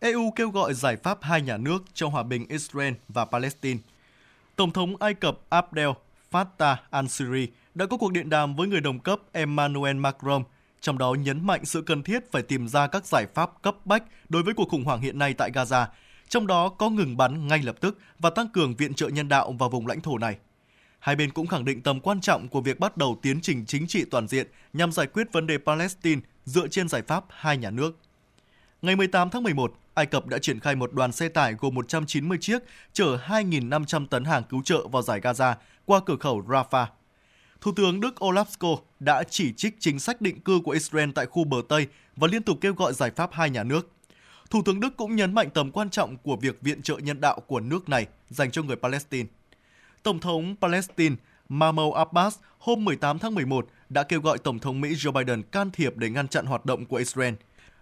EU 0.00 0.30
kêu 0.36 0.50
gọi 0.50 0.74
giải 0.74 0.96
pháp 0.96 1.18
hai 1.22 1.42
nhà 1.42 1.56
nước 1.56 1.84
cho 1.94 2.08
hòa 2.08 2.22
bình 2.22 2.46
Israel 2.48 2.94
và 3.08 3.24
Palestine. 3.24 3.80
Tổng 4.56 4.72
thống 4.72 4.96
Ai 4.96 5.14
Cập 5.14 5.38
Abdel 5.48 5.88
Fattah 6.30 6.76
al-Sisi 6.90 7.46
đã 7.74 7.86
có 7.86 7.96
cuộc 7.96 8.12
điện 8.12 8.30
đàm 8.30 8.56
với 8.56 8.68
người 8.68 8.80
đồng 8.80 8.98
cấp 9.00 9.20
Emmanuel 9.32 9.96
Macron 9.96 10.44
trong 10.80 10.98
đó 10.98 11.14
nhấn 11.14 11.46
mạnh 11.46 11.64
sự 11.64 11.82
cần 11.82 12.02
thiết 12.02 12.32
phải 12.32 12.42
tìm 12.42 12.68
ra 12.68 12.86
các 12.86 13.06
giải 13.06 13.26
pháp 13.34 13.62
cấp 13.62 13.76
bách 13.84 14.04
đối 14.28 14.42
với 14.42 14.54
cuộc 14.54 14.68
khủng 14.68 14.84
hoảng 14.84 15.00
hiện 15.00 15.18
nay 15.18 15.34
tại 15.34 15.50
Gaza, 15.50 15.86
trong 16.28 16.46
đó 16.46 16.68
có 16.68 16.90
ngừng 16.90 17.16
bắn 17.16 17.46
ngay 17.48 17.62
lập 17.62 17.76
tức 17.80 17.98
và 18.18 18.30
tăng 18.30 18.48
cường 18.48 18.74
viện 18.76 18.94
trợ 18.94 19.08
nhân 19.08 19.28
đạo 19.28 19.52
vào 19.52 19.68
vùng 19.68 19.86
lãnh 19.86 20.00
thổ 20.00 20.18
này. 20.18 20.36
Hai 21.02 21.16
bên 21.16 21.30
cũng 21.30 21.46
khẳng 21.46 21.64
định 21.64 21.82
tầm 21.82 22.00
quan 22.00 22.20
trọng 22.20 22.48
của 22.48 22.60
việc 22.60 22.80
bắt 22.80 22.96
đầu 22.96 23.18
tiến 23.22 23.40
trình 23.40 23.64
chính 23.66 23.86
trị 23.86 24.04
toàn 24.10 24.28
diện 24.28 24.46
nhằm 24.72 24.92
giải 24.92 25.06
quyết 25.06 25.32
vấn 25.32 25.46
đề 25.46 25.58
Palestine 25.58 26.20
dựa 26.44 26.68
trên 26.68 26.88
giải 26.88 27.02
pháp 27.02 27.24
hai 27.28 27.56
nhà 27.56 27.70
nước. 27.70 27.98
Ngày 28.82 28.96
18 28.96 29.30
tháng 29.30 29.42
11, 29.42 29.74
Ai 29.94 30.06
Cập 30.06 30.26
đã 30.26 30.38
triển 30.38 30.60
khai 30.60 30.74
một 30.74 30.92
đoàn 30.92 31.12
xe 31.12 31.28
tải 31.28 31.54
gồm 31.54 31.74
190 31.74 32.38
chiếc 32.40 32.62
chở 32.92 33.18
2.500 33.26 34.06
tấn 34.06 34.24
hàng 34.24 34.42
cứu 34.48 34.62
trợ 34.62 34.88
vào 34.88 35.02
giải 35.02 35.20
Gaza 35.20 35.54
qua 35.84 36.00
cửa 36.06 36.16
khẩu 36.16 36.42
Rafah 36.46 36.86
Thủ 37.60 37.72
tướng 37.76 38.00
Đức 38.00 38.14
Olaf 38.18 38.44
Scholz 38.44 38.76
đã 39.00 39.22
chỉ 39.22 39.52
trích 39.52 39.76
chính 39.80 39.98
sách 39.98 40.20
định 40.20 40.40
cư 40.40 40.60
của 40.64 40.72
Israel 40.72 41.10
tại 41.14 41.26
khu 41.26 41.44
bờ 41.44 41.56
Tây 41.68 41.86
và 42.16 42.28
liên 42.32 42.42
tục 42.42 42.58
kêu 42.60 42.74
gọi 42.74 42.92
giải 42.92 43.10
pháp 43.16 43.30
hai 43.32 43.50
nhà 43.50 43.64
nước. 43.64 43.90
Thủ 44.50 44.62
tướng 44.64 44.80
Đức 44.80 44.96
cũng 44.96 45.16
nhấn 45.16 45.34
mạnh 45.34 45.50
tầm 45.54 45.70
quan 45.70 45.90
trọng 45.90 46.16
của 46.16 46.36
việc 46.36 46.60
viện 46.60 46.82
trợ 46.82 46.98
nhân 46.98 47.20
đạo 47.20 47.40
của 47.40 47.60
nước 47.60 47.88
này 47.88 48.06
dành 48.30 48.50
cho 48.50 48.62
người 48.62 48.76
Palestine. 48.76 49.28
Tổng 50.02 50.20
thống 50.20 50.54
Palestine 50.60 51.16
Mahmoud 51.48 51.94
Abbas 51.94 52.38
hôm 52.58 52.84
18 52.84 53.18
tháng 53.18 53.34
11 53.34 53.68
đã 53.88 54.02
kêu 54.02 54.20
gọi 54.20 54.38
Tổng 54.38 54.58
thống 54.58 54.80
Mỹ 54.80 54.94
Joe 54.94 55.12
Biden 55.12 55.42
can 55.42 55.70
thiệp 55.70 55.96
để 55.96 56.10
ngăn 56.10 56.28
chặn 56.28 56.46
hoạt 56.46 56.66
động 56.66 56.86
của 56.86 56.96
Israel. 56.96 57.34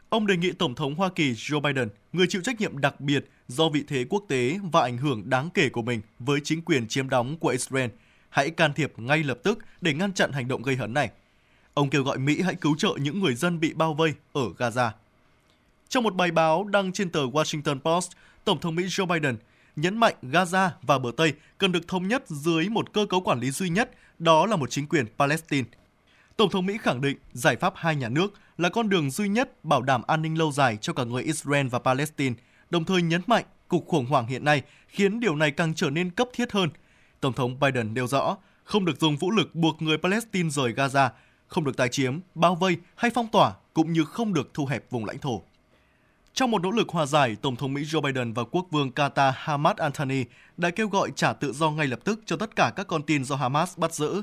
Ông 0.08 0.26
đề 0.26 0.36
nghị 0.36 0.52
Tổng 0.52 0.74
thống 0.74 0.94
Hoa 0.94 1.08
Kỳ 1.08 1.32
Joe 1.32 1.60
Biden, 1.60 1.88
người 2.12 2.26
chịu 2.26 2.42
trách 2.44 2.60
nhiệm 2.60 2.78
đặc 2.78 3.00
biệt 3.00 3.30
do 3.48 3.68
vị 3.68 3.84
thế 3.88 4.04
quốc 4.08 4.24
tế 4.28 4.58
và 4.72 4.80
ảnh 4.80 4.98
hưởng 4.98 5.30
đáng 5.30 5.50
kể 5.54 5.68
của 5.68 5.82
mình 5.82 6.00
với 6.18 6.40
chính 6.44 6.62
quyền 6.62 6.88
chiếm 6.88 7.08
đóng 7.08 7.36
của 7.36 7.48
Israel, 7.48 7.90
hãy 8.28 8.50
can 8.50 8.72
thiệp 8.72 8.92
ngay 8.96 9.22
lập 9.22 9.38
tức 9.42 9.58
để 9.80 9.94
ngăn 9.94 10.12
chặn 10.12 10.32
hành 10.32 10.48
động 10.48 10.62
gây 10.62 10.76
hấn 10.76 10.94
này. 10.94 11.10
Ông 11.74 11.90
kêu 11.90 12.02
gọi 12.02 12.18
Mỹ 12.18 12.42
hãy 12.42 12.54
cứu 12.54 12.76
trợ 12.78 12.90
những 13.00 13.20
người 13.20 13.34
dân 13.34 13.60
bị 13.60 13.72
bao 13.74 13.94
vây 13.94 14.14
ở 14.32 14.42
Gaza. 14.58 14.90
Trong 15.88 16.04
một 16.04 16.14
bài 16.14 16.30
báo 16.30 16.64
đăng 16.64 16.92
trên 16.92 17.10
tờ 17.10 17.20
Washington 17.20 17.80
Post, 17.80 18.10
Tổng 18.44 18.60
thống 18.60 18.74
Mỹ 18.74 18.84
Joe 18.84 19.06
Biden 19.06 19.36
nhấn 19.76 19.98
mạnh 19.98 20.14
Gaza 20.22 20.70
và 20.82 20.98
bờ 20.98 21.10
Tây 21.16 21.32
cần 21.58 21.72
được 21.72 21.88
thống 21.88 22.08
nhất 22.08 22.24
dưới 22.28 22.68
một 22.68 22.92
cơ 22.92 23.06
cấu 23.06 23.20
quản 23.20 23.40
lý 23.40 23.50
duy 23.50 23.68
nhất, 23.68 23.90
đó 24.18 24.46
là 24.46 24.56
một 24.56 24.70
chính 24.70 24.86
quyền 24.86 25.06
Palestine. 25.18 25.68
Tổng 26.36 26.50
thống 26.50 26.66
Mỹ 26.66 26.78
khẳng 26.82 27.00
định 27.00 27.18
giải 27.32 27.56
pháp 27.56 27.72
hai 27.76 27.96
nhà 27.96 28.08
nước 28.08 28.34
là 28.58 28.68
con 28.68 28.88
đường 28.88 29.10
duy 29.10 29.28
nhất 29.28 29.64
bảo 29.64 29.82
đảm 29.82 30.02
an 30.06 30.22
ninh 30.22 30.38
lâu 30.38 30.52
dài 30.52 30.78
cho 30.80 30.92
cả 30.92 31.04
người 31.04 31.22
Israel 31.22 31.68
và 31.68 31.78
Palestine, 31.78 32.34
đồng 32.70 32.84
thời 32.84 33.02
nhấn 33.02 33.20
mạnh 33.26 33.44
cuộc 33.68 33.86
khủng 33.88 34.06
hoảng 34.06 34.26
hiện 34.26 34.44
nay 34.44 34.62
khiến 34.88 35.20
điều 35.20 35.36
này 35.36 35.50
càng 35.50 35.74
trở 35.74 35.90
nên 35.90 36.10
cấp 36.10 36.28
thiết 36.32 36.52
hơn. 36.52 36.68
Tổng 37.20 37.32
thống 37.32 37.60
Biden 37.60 37.94
nêu 37.94 38.06
rõ 38.06 38.36
không 38.64 38.84
được 38.84 39.00
dùng 39.00 39.16
vũ 39.16 39.30
lực 39.30 39.54
buộc 39.54 39.82
người 39.82 39.98
Palestine 39.98 40.50
rời 40.50 40.72
Gaza, 40.72 41.08
không 41.48 41.64
được 41.64 41.76
tái 41.76 41.88
chiếm, 41.88 42.18
bao 42.34 42.54
vây 42.54 42.76
hay 42.94 43.10
phong 43.14 43.28
tỏa, 43.28 43.52
cũng 43.74 43.92
như 43.92 44.04
không 44.04 44.34
được 44.34 44.54
thu 44.54 44.66
hẹp 44.66 44.90
vùng 44.90 45.04
lãnh 45.04 45.18
thổ. 45.18 45.42
Trong 46.34 46.50
một 46.50 46.62
nỗ 46.62 46.70
lực 46.70 46.88
hòa 46.88 47.06
giải, 47.06 47.36
Tổng 47.42 47.56
thống 47.56 47.74
Mỹ 47.74 47.82
Joe 47.82 48.00
Biden 48.00 48.32
và 48.32 48.44
Quốc 48.50 48.66
vương 48.70 48.90
Qatar 48.96 49.32
Hamad 49.34 49.76
Anthony 49.76 50.24
đã 50.56 50.70
kêu 50.70 50.88
gọi 50.88 51.10
trả 51.16 51.32
tự 51.32 51.52
do 51.52 51.70
ngay 51.70 51.86
lập 51.86 52.00
tức 52.04 52.20
cho 52.26 52.36
tất 52.36 52.56
cả 52.56 52.72
các 52.76 52.86
con 52.86 53.02
tin 53.02 53.24
do 53.24 53.36
Hamas 53.36 53.78
bắt 53.78 53.94
giữ. 53.94 54.22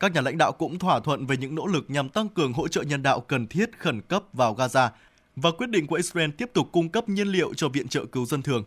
Các 0.00 0.12
nhà 0.12 0.20
lãnh 0.20 0.38
đạo 0.38 0.52
cũng 0.52 0.78
thỏa 0.78 1.00
thuận 1.00 1.26
về 1.26 1.36
những 1.36 1.54
nỗ 1.54 1.66
lực 1.66 1.84
nhằm 1.88 2.08
tăng 2.08 2.28
cường 2.28 2.52
hỗ 2.52 2.68
trợ 2.68 2.82
nhân 2.82 3.02
đạo 3.02 3.20
cần 3.20 3.46
thiết 3.46 3.78
khẩn 3.78 4.00
cấp 4.00 4.22
vào 4.32 4.54
Gaza 4.54 4.88
và 5.36 5.50
quyết 5.50 5.70
định 5.70 5.86
của 5.86 5.96
Israel 5.96 6.30
tiếp 6.30 6.50
tục 6.54 6.68
cung 6.72 6.88
cấp 6.88 7.08
nhiên 7.08 7.28
liệu 7.28 7.54
cho 7.54 7.68
viện 7.68 7.88
trợ 7.88 8.04
cứu 8.04 8.26
dân 8.26 8.42
thường. 8.42 8.64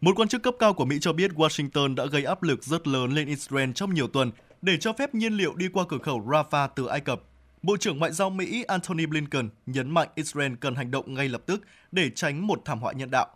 Một 0.00 0.12
quan 0.16 0.28
chức 0.28 0.42
cấp 0.42 0.54
cao 0.58 0.72
của 0.72 0.84
Mỹ 0.84 0.98
cho 1.00 1.12
biết 1.12 1.30
Washington 1.30 1.94
đã 1.94 2.06
gây 2.06 2.24
áp 2.24 2.42
lực 2.42 2.64
rất 2.64 2.88
lớn 2.88 3.12
lên 3.12 3.28
Israel 3.28 3.72
trong 3.72 3.94
nhiều 3.94 4.08
tuần 4.08 4.30
để 4.62 4.76
cho 4.76 4.92
phép 4.92 5.14
nhiên 5.14 5.32
liệu 5.32 5.54
đi 5.54 5.68
qua 5.68 5.84
cửa 5.88 5.98
khẩu 5.98 6.26
Rafah 6.26 6.68
từ 6.76 6.86
Ai 6.86 7.00
Cập. 7.00 7.22
Bộ 7.62 7.76
trưởng 7.76 7.98
Ngoại 7.98 8.12
giao 8.12 8.30
Mỹ 8.30 8.64
Antony 8.68 9.06
Blinken 9.06 9.48
nhấn 9.66 9.90
mạnh 9.90 10.08
Israel 10.14 10.52
cần 10.60 10.74
hành 10.74 10.90
động 10.90 11.14
ngay 11.14 11.28
lập 11.28 11.42
tức 11.46 11.62
để 11.92 12.10
tránh 12.10 12.46
một 12.46 12.62
thảm 12.64 12.80
họa 12.80 12.92
nhân 12.92 13.10
đạo. 13.10 13.26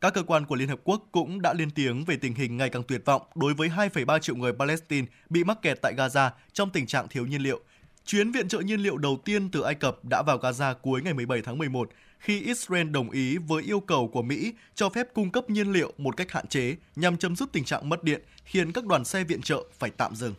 Các 0.00 0.14
cơ 0.14 0.22
quan 0.22 0.46
của 0.46 0.54
Liên 0.54 0.68
Hợp 0.68 0.80
Quốc 0.84 1.08
cũng 1.12 1.42
đã 1.42 1.52
lên 1.52 1.70
tiếng 1.70 2.04
về 2.04 2.16
tình 2.16 2.34
hình 2.34 2.56
ngày 2.56 2.68
càng 2.68 2.82
tuyệt 2.82 3.02
vọng 3.04 3.22
đối 3.34 3.54
với 3.54 3.68
2,3 3.68 4.18
triệu 4.18 4.36
người 4.36 4.52
Palestine 4.52 5.06
bị 5.30 5.44
mắc 5.44 5.62
kẹt 5.62 5.78
tại 5.82 5.94
Gaza 5.96 6.30
trong 6.52 6.70
tình 6.70 6.86
trạng 6.86 7.08
thiếu 7.08 7.26
nhiên 7.26 7.42
liệu. 7.42 7.60
Chuyến 8.06 8.32
viện 8.32 8.48
trợ 8.48 8.60
nhiên 8.60 8.80
liệu 8.80 8.96
đầu 8.96 9.20
tiên 9.24 9.50
từ 9.50 9.60
Ai 9.60 9.74
Cập 9.74 10.04
đã 10.04 10.22
vào 10.22 10.38
Gaza 10.38 10.74
cuối 10.74 11.02
ngày 11.02 11.14
17 11.14 11.42
tháng 11.42 11.58
11 11.58 11.90
khi 12.18 12.40
Israel 12.40 12.90
đồng 12.90 13.10
ý 13.10 13.38
với 13.38 13.62
yêu 13.62 13.80
cầu 13.80 14.08
của 14.12 14.22
Mỹ 14.22 14.52
cho 14.74 14.88
phép 14.88 15.06
cung 15.14 15.30
cấp 15.30 15.50
nhiên 15.50 15.72
liệu 15.72 15.92
một 15.98 16.16
cách 16.16 16.32
hạn 16.32 16.46
chế 16.46 16.76
nhằm 16.96 17.16
chấm 17.16 17.36
dứt 17.36 17.52
tình 17.52 17.64
trạng 17.64 17.88
mất 17.88 18.04
điện, 18.04 18.22
khiến 18.44 18.72
các 18.72 18.86
đoàn 18.86 19.04
xe 19.04 19.24
viện 19.24 19.40
trợ 19.42 19.64
phải 19.78 19.90
tạm 19.90 20.14
dừng. 20.14 20.34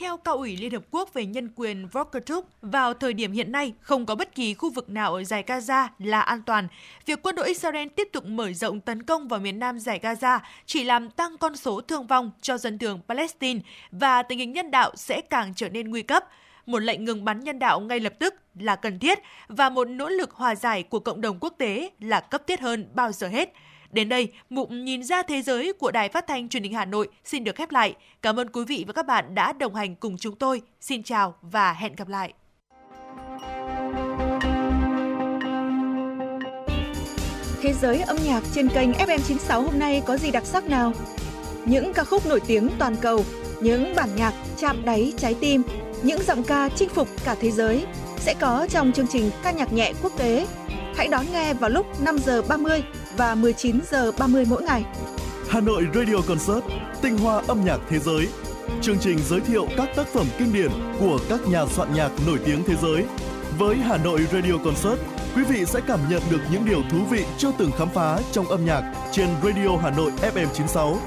Theo 0.00 0.16
Cao 0.16 0.36
ủy 0.36 0.56
Liên 0.56 0.70
Hợp 0.72 0.82
Quốc 0.90 1.14
về 1.14 1.26
Nhân 1.26 1.48
quyền 1.56 1.88
Volker 1.88 2.22
Turk, 2.26 2.46
vào 2.62 2.94
thời 2.94 3.12
điểm 3.12 3.32
hiện 3.32 3.52
nay, 3.52 3.72
không 3.80 4.06
có 4.06 4.14
bất 4.14 4.34
kỳ 4.34 4.54
khu 4.54 4.70
vực 4.70 4.90
nào 4.90 5.14
ở 5.14 5.24
giải 5.24 5.44
Gaza 5.46 5.88
là 5.98 6.20
an 6.20 6.42
toàn. 6.46 6.68
Việc 7.06 7.22
quân 7.22 7.34
đội 7.34 7.48
Israel 7.48 7.88
tiếp 7.88 8.08
tục 8.12 8.24
mở 8.26 8.52
rộng 8.52 8.80
tấn 8.80 9.02
công 9.02 9.28
vào 9.28 9.40
miền 9.40 9.58
nam 9.58 9.78
giải 9.78 10.00
Gaza 10.02 10.38
chỉ 10.66 10.84
làm 10.84 11.10
tăng 11.10 11.38
con 11.38 11.56
số 11.56 11.80
thương 11.80 12.06
vong 12.06 12.30
cho 12.40 12.58
dân 12.58 12.78
thường 12.78 13.00
Palestine 13.08 13.60
và 13.90 14.22
tình 14.22 14.38
hình 14.38 14.52
nhân 14.52 14.70
đạo 14.70 14.92
sẽ 14.96 15.20
càng 15.20 15.52
trở 15.56 15.68
nên 15.68 15.90
nguy 15.90 16.02
cấp. 16.02 16.24
Một 16.66 16.78
lệnh 16.78 17.04
ngừng 17.04 17.24
bắn 17.24 17.40
nhân 17.40 17.58
đạo 17.58 17.80
ngay 17.80 18.00
lập 18.00 18.12
tức 18.18 18.34
là 18.54 18.76
cần 18.76 18.98
thiết 18.98 19.18
và 19.48 19.70
một 19.70 19.84
nỗ 19.84 20.08
lực 20.08 20.30
hòa 20.30 20.54
giải 20.54 20.82
của 20.82 21.00
cộng 21.00 21.20
đồng 21.20 21.38
quốc 21.40 21.54
tế 21.58 21.90
là 22.00 22.20
cấp 22.20 22.42
thiết 22.46 22.60
hơn 22.60 22.88
bao 22.94 23.12
giờ 23.12 23.28
hết. 23.28 23.52
Đến 23.92 24.08
đây, 24.08 24.28
mục 24.50 24.70
nhìn 24.70 25.02
ra 25.02 25.22
thế 25.22 25.42
giới 25.42 25.72
của 25.72 25.90
Đài 25.90 26.08
Phát 26.08 26.26
thanh 26.26 26.48
Truyền 26.48 26.62
hình 26.62 26.74
Hà 26.74 26.84
Nội 26.84 27.08
xin 27.24 27.44
được 27.44 27.56
khép 27.56 27.70
lại. 27.70 27.94
Cảm 28.22 28.40
ơn 28.40 28.50
quý 28.50 28.64
vị 28.64 28.84
và 28.86 28.92
các 28.92 29.06
bạn 29.06 29.34
đã 29.34 29.52
đồng 29.52 29.74
hành 29.74 29.94
cùng 29.94 30.16
chúng 30.18 30.36
tôi. 30.36 30.62
Xin 30.80 31.02
chào 31.02 31.34
và 31.42 31.72
hẹn 31.72 31.96
gặp 31.96 32.08
lại. 32.08 32.32
Thế 37.62 37.72
giới 37.72 38.00
âm 38.00 38.16
nhạc 38.24 38.42
trên 38.54 38.68
kênh 38.68 38.92
FM96 38.92 39.62
hôm 39.62 39.78
nay 39.78 40.02
có 40.06 40.16
gì 40.16 40.30
đặc 40.30 40.46
sắc 40.46 40.64
nào? 40.64 40.92
Những 41.64 41.92
ca 41.92 42.04
khúc 42.04 42.26
nổi 42.26 42.40
tiếng 42.46 42.68
toàn 42.78 42.96
cầu, 43.00 43.24
những 43.62 43.94
bản 43.96 44.08
nhạc 44.16 44.34
chạm 44.56 44.84
đáy 44.84 45.12
trái 45.16 45.34
tim, 45.40 45.62
những 46.02 46.22
giọng 46.22 46.42
ca 46.42 46.68
chinh 46.68 46.88
phục 46.88 47.08
cả 47.24 47.36
thế 47.40 47.50
giới 47.50 47.86
sẽ 48.18 48.34
có 48.40 48.66
trong 48.70 48.92
chương 48.92 49.06
trình 49.06 49.30
ca 49.42 49.50
nhạc 49.50 49.72
nhẹ 49.72 49.92
quốc 50.02 50.12
tế. 50.18 50.46
Hãy 50.96 51.08
đón 51.08 51.24
nghe 51.32 51.54
vào 51.54 51.70
lúc 51.70 52.00
5 52.00 52.18
giờ 52.18 52.42
30 52.48 52.82
và 53.20 53.34
19 53.34 53.80
giờ 53.90 54.12
30 54.18 54.44
mỗi 54.48 54.62
ngày. 54.62 54.84
Hà 55.48 55.60
Nội 55.60 55.86
Radio 55.94 56.16
Concert, 56.28 56.64
tinh 57.02 57.18
hoa 57.18 57.42
âm 57.48 57.64
nhạc 57.64 57.78
thế 57.88 57.98
giới. 57.98 58.28
Chương 58.82 58.98
trình 59.00 59.18
giới 59.28 59.40
thiệu 59.40 59.66
các 59.76 59.88
tác 59.96 60.06
phẩm 60.06 60.26
kinh 60.38 60.52
điển 60.52 60.70
của 61.00 61.18
các 61.28 61.40
nhà 61.48 61.66
soạn 61.66 61.94
nhạc 61.94 62.10
nổi 62.26 62.38
tiếng 62.44 62.64
thế 62.66 62.74
giới. 62.82 63.04
Với 63.58 63.76
Hà 63.76 63.96
Nội 63.96 64.26
Radio 64.32 64.52
Concert, 64.64 65.00
quý 65.36 65.42
vị 65.44 65.64
sẽ 65.64 65.80
cảm 65.86 66.00
nhận 66.10 66.22
được 66.30 66.40
những 66.52 66.64
điều 66.64 66.82
thú 66.90 66.98
vị 67.10 67.24
chưa 67.38 67.52
từng 67.58 67.70
khám 67.78 67.88
phá 67.94 68.18
trong 68.32 68.48
âm 68.48 68.64
nhạc 68.64 68.94
trên 69.12 69.28
Radio 69.44 69.76
Hà 69.82 69.90
Nội 69.90 70.12
FM 70.34 70.46
96. 70.54 70.98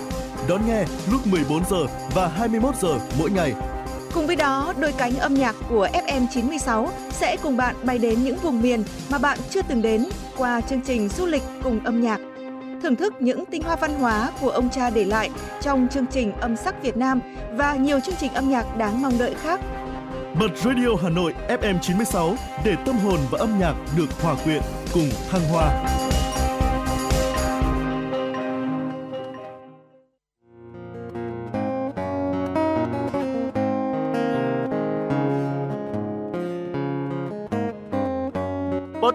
Đón 0.49 0.67
nghe 0.67 0.85
lúc 1.11 1.27
14 1.27 1.63
giờ 1.69 1.85
và 2.15 2.27
21 2.27 2.75
giờ 2.81 2.99
mỗi 3.19 3.31
ngày. 3.31 3.53
Cùng 4.13 4.27
với 4.27 4.35
đó, 4.35 4.73
đôi 4.79 4.93
cánh 4.97 5.19
âm 5.19 5.33
nhạc 5.33 5.55
của 5.69 5.87
FM 5.93 6.27
96 6.33 6.89
sẽ 7.11 7.37
cùng 7.43 7.57
bạn 7.57 7.75
bay 7.83 7.97
đến 7.97 8.23
những 8.23 8.37
vùng 8.37 8.61
miền 8.61 8.83
mà 9.09 9.17
bạn 9.17 9.37
chưa 9.49 9.61
từng 9.61 9.81
đến 9.81 10.05
qua 10.37 10.61
chương 10.61 10.81
trình 10.81 11.09
du 11.09 11.25
lịch 11.25 11.43
cùng 11.63 11.79
âm 11.83 12.01
nhạc. 12.01 12.19
Thưởng 12.83 12.95
thức 12.95 13.13
những 13.19 13.45
tinh 13.45 13.63
hoa 13.63 13.75
văn 13.75 13.93
hóa 13.99 14.31
của 14.41 14.49
ông 14.49 14.69
cha 14.69 14.89
để 14.89 15.05
lại 15.05 15.29
trong 15.61 15.87
chương 15.91 16.05
trình 16.11 16.31
âm 16.39 16.55
sắc 16.55 16.83
Việt 16.83 16.97
Nam 16.97 17.19
và 17.53 17.75
nhiều 17.75 17.99
chương 17.99 18.15
trình 18.19 18.33
âm 18.33 18.49
nhạc 18.49 18.77
đáng 18.77 19.01
mong 19.01 19.17
đợi 19.17 19.33
khác. 19.41 19.59
Bật 20.39 20.57
Radio 20.57 20.89
Hà 21.03 21.09
Nội 21.09 21.33
FM 21.47 21.79
96 21.79 22.35
để 22.65 22.75
tâm 22.85 22.97
hồn 22.97 23.19
và 23.31 23.39
âm 23.39 23.59
nhạc 23.59 23.73
được 23.97 24.21
hòa 24.21 24.35
quyện 24.43 24.61
cùng 24.93 25.09
thăng 25.31 25.41
hoa. 25.51 25.83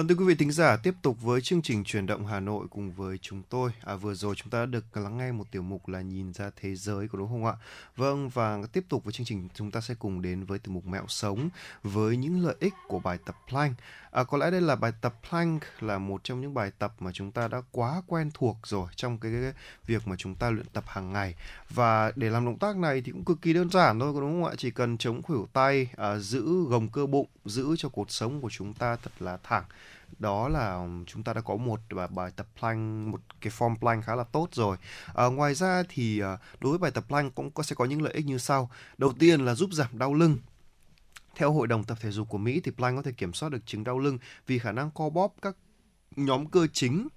Vâng 0.00 0.08
thưa 0.08 0.14
quý 0.14 0.24
vị 0.24 0.34
thính 0.34 0.52
giả, 0.52 0.76
tiếp 0.76 0.94
tục 1.02 1.22
với 1.22 1.40
chương 1.40 1.62
trình 1.62 1.84
truyền 1.84 2.06
động 2.06 2.26
Hà 2.26 2.40
Nội 2.40 2.66
cùng 2.70 2.92
với 2.92 3.18
chúng 3.18 3.42
tôi. 3.48 3.70
À, 3.84 3.94
vừa 3.94 4.14
rồi 4.14 4.34
chúng 4.34 4.50
ta 4.50 4.58
đã 4.58 4.66
được 4.66 4.96
lắng 4.96 5.18
nghe 5.18 5.32
một 5.32 5.44
tiểu 5.50 5.62
mục 5.62 5.88
là 5.88 6.00
nhìn 6.00 6.32
ra 6.32 6.50
thế 6.60 6.74
giới 6.74 7.08
của 7.08 7.18
đúng 7.18 7.28
không 7.28 7.46
ạ? 7.46 7.54
Vâng 7.96 8.28
và 8.28 8.58
tiếp 8.72 8.84
tục 8.88 9.04
với 9.04 9.12
chương 9.12 9.26
trình 9.26 9.48
chúng 9.54 9.70
ta 9.70 9.80
sẽ 9.80 9.94
cùng 9.98 10.22
đến 10.22 10.44
với 10.44 10.58
tiểu 10.58 10.74
mục 10.74 10.86
mẹo 10.86 11.04
sống 11.08 11.48
với 11.82 12.16
những 12.16 12.44
lợi 12.44 12.54
ích 12.60 12.74
của 12.88 12.98
bài 12.98 13.18
tập 13.24 13.36
plank. 13.48 13.76
À, 14.10 14.24
có 14.24 14.38
lẽ 14.38 14.50
đây 14.50 14.60
là 14.60 14.76
bài 14.76 14.92
tập 15.00 15.14
plank 15.30 15.62
là 15.80 15.98
một 15.98 16.24
trong 16.24 16.40
những 16.40 16.54
bài 16.54 16.70
tập 16.78 16.92
mà 16.98 17.12
chúng 17.12 17.32
ta 17.32 17.48
đã 17.48 17.62
quá 17.70 18.02
quen 18.06 18.30
thuộc 18.34 18.56
rồi 18.64 18.86
trong 18.96 19.18
cái, 19.18 19.32
cái, 19.32 19.42
cái 19.42 19.52
việc 19.86 20.08
mà 20.08 20.16
chúng 20.18 20.34
ta 20.34 20.50
luyện 20.50 20.66
tập 20.66 20.84
hàng 20.86 21.12
ngày 21.12 21.34
và 21.70 22.12
để 22.16 22.30
làm 22.30 22.44
động 22.44 22.58
tác 22.58 22.76
này 22.76 23.02
thì 23.04 23.12
cũng 23.12 23.24
cực 23.24 23.42
kỳ 23.42 23.52
đơn 23.52 23.70
giản 23.70 24.00
thôi 24.00 24.12
đúng 24.14 24.42
không 24.42 24.50
ạ? 24.50 24.54
Chỉ 24.58 24.70
cần 24.70 24.98
chống 24.98 25.22
khuỷu 25.22 25.48
tay, 25.52 25.90
à, 25.96 26.18
giữ 26.18 26.64
gồng 26.68 26.88
cơ 26.88 27.06
bụng, 27.06 27.26
giữ 27.44 27.76
cho 27.78 27.88
cột 27.88 28.10
sống 28.10 28.40
của 28.40 28.50
chúng 28.50 28.74
ta 28.74 28.96
thật 28.96 29.12
là 29.18 29.38
thẳng 29.42 29.64
đó 30.18 30.48
là 30.48 30.86
chúng 31.06 31.22
ta 31.22 31.32
đã 31.32 31.40
có 31.40 31.56
một 31.56 31.80
à, 31.88 32.06
bài 32.06 32.30
tập 32.36 32.46
plank 32.60 33.08
một 33.08 33.20
cái 33.40 33.52
form 33.58 33.76
plank 33.76 34.04
khá 34.04 34.14
là 34.14 34.24
tốt 34.24 34.48
rồi. 34.52 34.76
À, 35.14 35.26
ngoài 35.26 35.54
ra 35.54 35.82
thì 35.88 36.20
à, 36.20 36.38
đối 36.60 36.70
với 36.70 36.78
bài 36.78 36.90
tập 36.90 37.04
plank 37.08 37.34
cũng 37.34 37.50
có 37.50 37.62
sẽ 37.62 37.74
có 37.74 37.84
những 37.84 38.02
lợi 38.02 38.12
ích 38.12 38.26
như 38.26 38.38
sau. 38.38 38.70
Đầu 38.98 39.12
tiên 39.18 39.40
là 39.40 39.54
giúp 39.54 39.70
giảm 39.72 39.98
đau 39.98 40.14
lưng. 40.14 40.38
Theo 41.36 41.52
Hội 41.52 41.66
đồng 41.66 41.84
Tập 41.84 41.98
thể 42.00 42.10
dục 42.10 42.28
của 42.28 42.38
Mỹ 42.38 42.60
thì 42.64 42.70
Plank 42.70 42.96
có 42.96 43.02
thể 43.02 43.12
kiểm 43.12 43.32
soát 43.32 43.48
được 43.48 43.66
chứng 43.66 43.84
đau 43.84 43.98
lưng 43.98 44.18
vì 44.46 44.58
khả 44.58 44.72
năng 44.72 44.90
co 44.90 45.08
bóp 45.08 45.34
các 45.42 45.56
nhóm 46.16 46.46
cơ 46.46 46.66
chính 46.72 47.08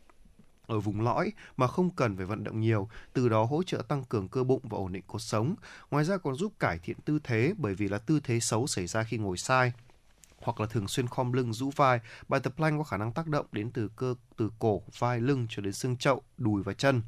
ở 0.68 0.80
vùng 0.80 1.02
lõi 1.02 1.32
mà 1.58 1.68
không 1.68 1.90
cần 1.90 2.18
phải 2.18 2.26
vận 2.26 2.44
động 2.44 2.60
nhiều, 2.60 2.90
từ 3.14 3.30
đó 3.30 3.44
hỗ 3.44 3.64
trợ 3.64 3.82
tăng 3.88 4.04
cường 4.04 4.28
cơ 4.28 4.44
bụng 4.44 4.62
và 4.64 4.78
ổn 4.78 4.92
định 4.92 5.04
cột 5.08 5.22
sống. 5.22 5.56
Ngoài 5.92 6.06
ra 6.06 6.18
còn 6.18 6.36
giúp 6.36 6.54
cải 6.60 6.80
thiện 6.80 6.98
tư 7.06 7.20
thế 7.24 7.54
bởi 7.58 7.76
vì 7.76 7.88
là 7.88 7.98
tư 7.98 8.20
thế 8.24 8.40
xấu 8.40 8.68
xảy 8.68 8.88
ra 8.88 9.04
khi 9.04 9.18
ngồi 9.18 9.38
sai 9.38 9.74
hoặc 10.44 10.60
là 10.60 10.68
thường 10.68 10.88
xuyên 10.88 11.08
khom 11.08 11.32
lưng 11.32 11.54
rũ 11.54 11.72
vai. 11.76 12.00
Bài 12.28 12.40
tập 12.40 12.54
plank 12.56 12.78
có 12.78 12.84
khả 12.84 12.98
năng 12.98 13.12
tác 13.12 13.28
động 13.28 13.46
đến 13.52 13.72
từ 13.72 13.90
cơ 13.96 14.16
từ 14.38 14.52
cổ, 14.60 14.82
vai, 15.00 15.22
lưng 15.22 15.48
cho 15.50 15.62
đến 15.62 15.74
xương 15.74 15.98
chậu, 15.98 16.22
đùi 16.38 16.64
và 16.64 16.74
chân. 16.74 17.02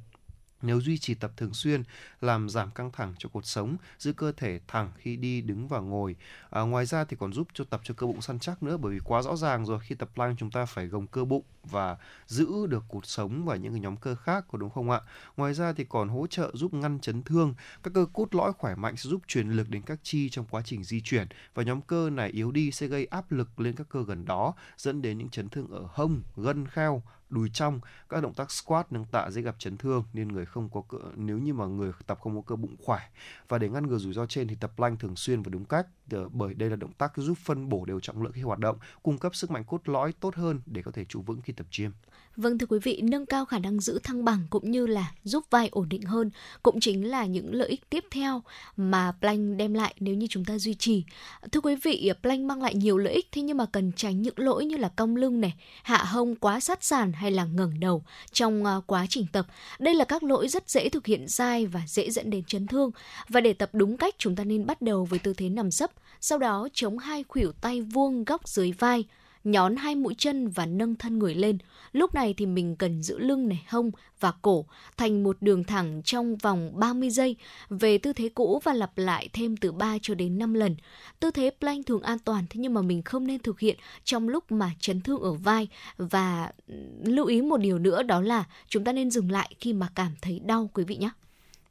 Nếu 0.66 0.82
duy 0.82 0.98
trì 0.98 1.14
tập 1.14 1.32
thường 1.38 1.54
xuyên, 1.54 1.84
làm 2.22 2.50
giảm 2.50 2.72
căng 2.72 2.92
thẳng 2.92 3.14
cho 3.18 3.30
cột 3.30 3.46
sống, 3.46 3.78
giữ 4.00 4.14
cơ 4.14 4.32
thể 4.32 4.60
thẳng 4.68 4.92
khi 4.98 5.16
đi, 5.16 5.42
đứng 5.42 5.68
và 5.68 5.80
ngồi. 5.80 6.16
À, 6.50 6.62
ngoài 6.62 6.86
ra 6.86 7.04
thì 7.04 7.18
còn 7.20 7.34
giúp 7.34 7.48
cho 7.54 7.64
tập 7.64 7.82
cho 7.84 7.94
cơ 7.94 8.08
bụng 8.08 8.22
săn 8.22 8.40
chắc 8.40 8.64
nữa 8.64 8.78
bởi 8.78 8.94
vì 8.94 9.00
quá 9.04 9.22
rõ 9.22 9.36
ràng 9.36 9.66
rồi 9.66 9.80
khi 9.80 9.96
tập 9.96 10.10
plank 10.16 10.40
chúng 10.40 10.52
ta 10.52 10.66
phải 10.66 10.88
gồng 10.88 11.08
cơ 11.08 11.26
bụng 11.26 11.44
và 11.64 11.98
giữ 12.28 12.68
được 12.68 12.84
cột 12.90 13.06
sống 13.06 13.46
và 13.46 13.56
những 13.56 13.74
cái 13.74 13.80
nhóm 13.80 13.98
cơ 13.98 14.16
khác 14.16 14.46
có 14.52 14.58
đúng 14.58 14.70
không 14.70 14.90
ạ? 14.90 15.02
Ngoài 15.38 15.54
ra 15.54 15.74
thì 15.74 15.86
còn 15.90 16.10
hỗ 16.10 16.28
trợ 16.28 16.52
giúp 16.54 16.74
ngăn 16.74 17.00
chấn 17.00 17.24
thương. 17.24 17.54
Các 17.84 17.94
cơ 17.94 18.06
cốt 18.14 18.36
lõi 18.36 18.54
khỏe 18.54 18.76
mạnh 18.76 18.98
sẽ 18.98 19.10
giúp 19.10 19.22
truyền 19.28 19.50
lực 19.50 19.70
đến 19.70 19.82
các 19.82 20.00
chi 20.04 20.30
trong 20.30 20.46
quá 20.46 20.62
trình 20.66 20.84
di 20.84 21.02
chuyển 21.02 21.28
và 21.54 21.64
nhóm 21.64 21.82
cơ 21.82 22.10
này 22.10 22.30
yếu 22.30 22.52
đi 22.52 22.72
sẽ 22.72 22.88
gây 22.88 23.06
áp 23.06 23.32
lực 23.32 23.60
lên 23.60 23.76
các 23.76 23.90
cơ 23.90 24.04
gần 24.08 24.26
đó 24.26 24.54
dẫn 24.78 25.02
đến 25.02 25.18
những 25.18 25.30
chấn 25.30 25.50
thương 25.50 25.72
ở 25.72 25.88
hông, 25.90 26.22
gân 26.36 26.68
kheo, 26.68 27.04
đùi 27.30 27.50
trong 27.54 27.80
các 28.10 28.24
động 28.24 28.34
tác 28.34 28.52
squat 28.52 28.92
nâng 28.92 29.06
tạ 29.06 29.30
dễ 29.32 29.42
gặp 29.42 29.56
chấn 29.60 29.78
thương 29.78 30.04
nên 30.14 30.28
người 30.28 30.46
không 30.46 30.70
có 30.70 30.82
cơ, 30.82 30.98
nếu 31.16 31.38
như 31.38 31.54
mà 31.54 31.66
người 31.66 31.92
tập 32.08 32.20
không 32.22 32.36
có 32.36 32.42
cơ 32.42 32.56
bụng 32.56 32.76
khỏe. 32.84 33.00
Và 33.48 33.58
để 33.58 33.70
ngăn 33.70 33.88
ngừa 33.88 33.98
rủi 33.98 34.14
ro 34.14 34.26
trên 34.26 34.48
thì 34.48 34.56
tập 34.56 34.72
plank 34.76 35.00
thường 35.00 35.16
xuyên 35.16 35.42
và 35.42 35.50
đúng 35.50 35.66
cách 35.66 35.88
ờ, 36.12 36.30
bởi 36.30 36.54
đây 36.54 36.70
là 36.70 36.76
động 36.76 36.94
tác 36.94 37.18
giúp 37.18 37.38
phân 37.38 37.70
bổ 37.70 37.86
đều 37.86 38.00
trọng 38.00 38.24
lượng 38.24 38.32
khi 38.32 38.42
hoạt 38.42 38.60
động 38.60 38.78
cung 39.04 39.18
cấp 39.18 39.36
sức 39.36 39.52
mạnh 39.52 39.64
cốt 39.64 39.90
lõi 39.90 40.14
tốt 40.20 40.36
hơn 40.36 40.62
để 40.66 40.82
có 40.82 40.92
thể 40.92 41.06
trụ 41.06 41.22
vững 41.22 41.42
khi 41.42 41.54
tập 41.54 41.68
gym. 41.78 41.92
Vâng 42.38 42.58
thưa 42.58 42.66
quý 42.66 42.80
vị, 42.84 43.02
nâng 43.04 43.26
cao 43.26 43.46
khả 43.46 43.60
năng 43.60 43.80
giữ 43.80 44.00
thăng 44.04 44.26
bằng 44.26 44.40
cũng 44.50 44.72
như 44.72 44.88
là 44.88 45.12
giúp 45.24 45.44
vai 45.50 45.70
ổn 45.72 45.90
định 45.90 46.02
hơn 46.02 46.30
cũng 46.64 46.80
chính 46.80 47.10
là 47.10 47.26
những 47.26 47.54
lợi 47.54 47.70
ích 47.70 47.90
tiếp 47.90 48.06
theo 48.12 48.44
mà 48.78 49.12
plank 49.12 49.58
đem 49.58 49.74
lại 49.74 49.96
nếu 50.00 50.16
như 50.16 50.28
chúng 50.30 50.46
ta 50.46 50.58
duy 50.58 50.74
trì. 50.74 51.04
Thưa 51.52 51.60
quý 51.60 51.76
vị, 51.76 52.12
plank 52.22 52.46
mang 52.46 52.62
lại 52.62 52.76
nhiều 52.76 52.98
lợi 52.98 53.14
ích 53.14 53.28
thế 53.32 53.42
nhưng 53.42 53.58
mà 53.58 53.66
cần 53.66 53.92
tránh 53.96 54.22
những 54.22 54.34
lỗi 54.38 54.66
như 54.66 54.78
là 54.78 54.90
cong 54.96 55.16
lưng 55.16 55.42
này, 55.42 55.54
hạ 55.84 56.04
hông 56.04 56.36
quá 56.36 56.60
sát 56.60 56.84
sàn 56.84 57.14
hay 57.14 57.32
là 57.32 57.46
ngẩng 57.46 57.80
đầu 57.80 58.04
trong 58.32 58.66
à, 58.66 58.76
quá 58.86 59.06
trình 59.10 59.26
tập. 59.32 59.48
Đây 59.80 59.96
là 59.96 60.06
các 60.06 60.24
lỗi 60.24 60.48
rất 60.48 60.70
dễ 60.70 60.90
thực 60.90 61.06
hiện 61.06 61.28
sai 61.28 61.66
và 61.66 61.82
dễ 61.88 62.10
dẫn 62.10 62.30
đến 62.30 62.44
chấn 62.44 62.68
thương. 62.68 62.92
Và 63.30 63.42
để 63.42 63.54
tập 63.54 63.70
đúng 63.74 63.98
cách 63.98 64.16
chúng 64.18 64.36
ta 64.36 64.44
nên 64.44 64.66
bắt 64.66 64.82
đầu 64.82 65.06
với 65.06 65.20
tư 65.20 65.34
thế 65.34 65.50
nằm 65.50 65.72
sấp, 65.72 65.92
sau 66.22 66.38
đó 66.38 66.68
chống 66.74 66.98
hai 66.98 67.24
khuỷu 67.28 67.52
tay 67.52 67.82
vuông 67.82 68.24
góc 68.24 68.48
dưới 68.48 68.72
vai, 68.72 69.06
nhón 69.46 69.76
hai 69.76 69.96
mũi 69.96 70.16
chân 70.18 70.48
và 70.48 70.66
nâng 70.66 70.96
thân 70.96 71.20
người 71.20 71.36
lên. 71.36 71.58
Lúc 71.92 72.16
này 72.16 72.34
thì 72.38 72.46
mình 72.46 72.76
cần 72.76 73.04
giữ 73.04 73.20
lưng 73.20 73.48
này, 73.48 73.66
hông 73.68 73.92
và 74.20 74.32
cổ 74.42 74.66
thành 74.98 75.24
một 75.24 75.38
đường 75.42 75.64
thẳng 75.64 76.02
trong 76.06 76.36
vòng 76.36 76.72
30 76.80 77.10
giây 77.10 77.36
về 77.70 77.98
tư 77.98 78.14
thế 78.14 78.30
cũ 78.30 78.62
và 78.64 78.74
lặp 78.74 78.98
lại 78.98 79.30
thêm 79.34 79.58
từ 79.58 79.72
3 79.72 79.98
cho 80.02 80.14
đến 80.14 80.38
5 80.38 80.54
lần. 80.54 80.76
Tư 81.20 81.32
thế 81.32 81.52
plank 81.60 81.86
thường 81.86 82.02
an 82.02 82.20
toàn 82.20 82.46
thế 82.50 82.60
nhưng 82.60 82.74
mà 82.74 82.82
mình 82.82 83.02
không 83.02 83.28
nên 83.28 83.40
thực 83.40 83.60
hiện 83.60 83.78
trong 84.04 84.30
lúc 84.30 84.52
mà 84.52 84.72
chấn 84.80 85.02
thương 85.02 85.20
ở 85.20 85.34
vai 85.34 85.68
và 85.98 86.52
ừ, 86.68 86.76
lưu 87.04 87.26
ý 87.26 87.42
một 87.42 87.58
điều 87.58 87.80
nữa 87.80 88.04
đó 88.04 88.22
là 88.22 88.44
chúng 88.68 88.84
ta 88.84 88.92
nên 88.92 89.12
dừng 89.12 89.32
lại 89.32 89.56
khi 89.60 89.74
mà 89.74 89.90
cảm 89.96 90.12
thấy 90.22 90.40
đau 90.40 90.70
quý 90.74 90.84
vị 90.84 90.96
nhé. 90.98 91.10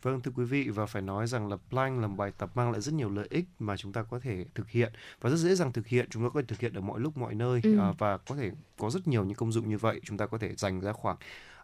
Vâng 0.05 0.21
thưa 0.21 0.31
quý 0.37 0.45
vị 0.45 0.69
và 0.69 0.87
phải 0.87 1.03
nói 1.03 1.27
rằng 1.27 1.49
là 1.49 1.57
plank 1.71 2.01
là 2.01 2.07
một 2.07 2.15
bài 2.17 2.33
tập 2.39 2.51
mang 2.55 2.73
lại 2.73 2.81
rất 2.81 2.95
nhiều 2.95 3.11
lợi 3.11 3.27
ích 3.31 3.45
mà 3.59 3.77
chúng 3.77 3.93
ta 3.93 4.03
có 4.03 4.19
thể 4.19 4.45
thực 4.55 4.71
hiện 4.71 4.93
và 5.21 5.31
rất 5.31 5.37
dễ 5.37 5.55
dàng 5.55 5.73
thực 5.73 5.87
hiện 5.87 6.07
chúng 6.11 6.23
ta 6.23 6.29
có 6.35 6.41
thể 6.41 6.47
thực 6.47 6.61
hiện 6.61 6.75
ở 6.75 6.81
mọi 6.81 7.01
lúc 7.01 7.17
mọi 7.17 7.35
nơi 7.35 7.61
Ừ. 7.65 7.79
à, 7.79 7.93
và 7.99 8.17
có 8.19 8.35
thể 8.37 8.51
có 8.79 8.91
rất 8.91 9.09
nhiều 9.09 9.25
những 9.25 9.35
công 9.37 9.53
dụng 9.53 9.69
như 9.69 9.79
vậy 9.79 10.01
chúng 10.05 10.19
ta 10.19 10.27
có 10.27 10.39
thể 10.39 10.55
dành 10.57 10.81
ra 10.81 10.93
khoảng 10.93 11.17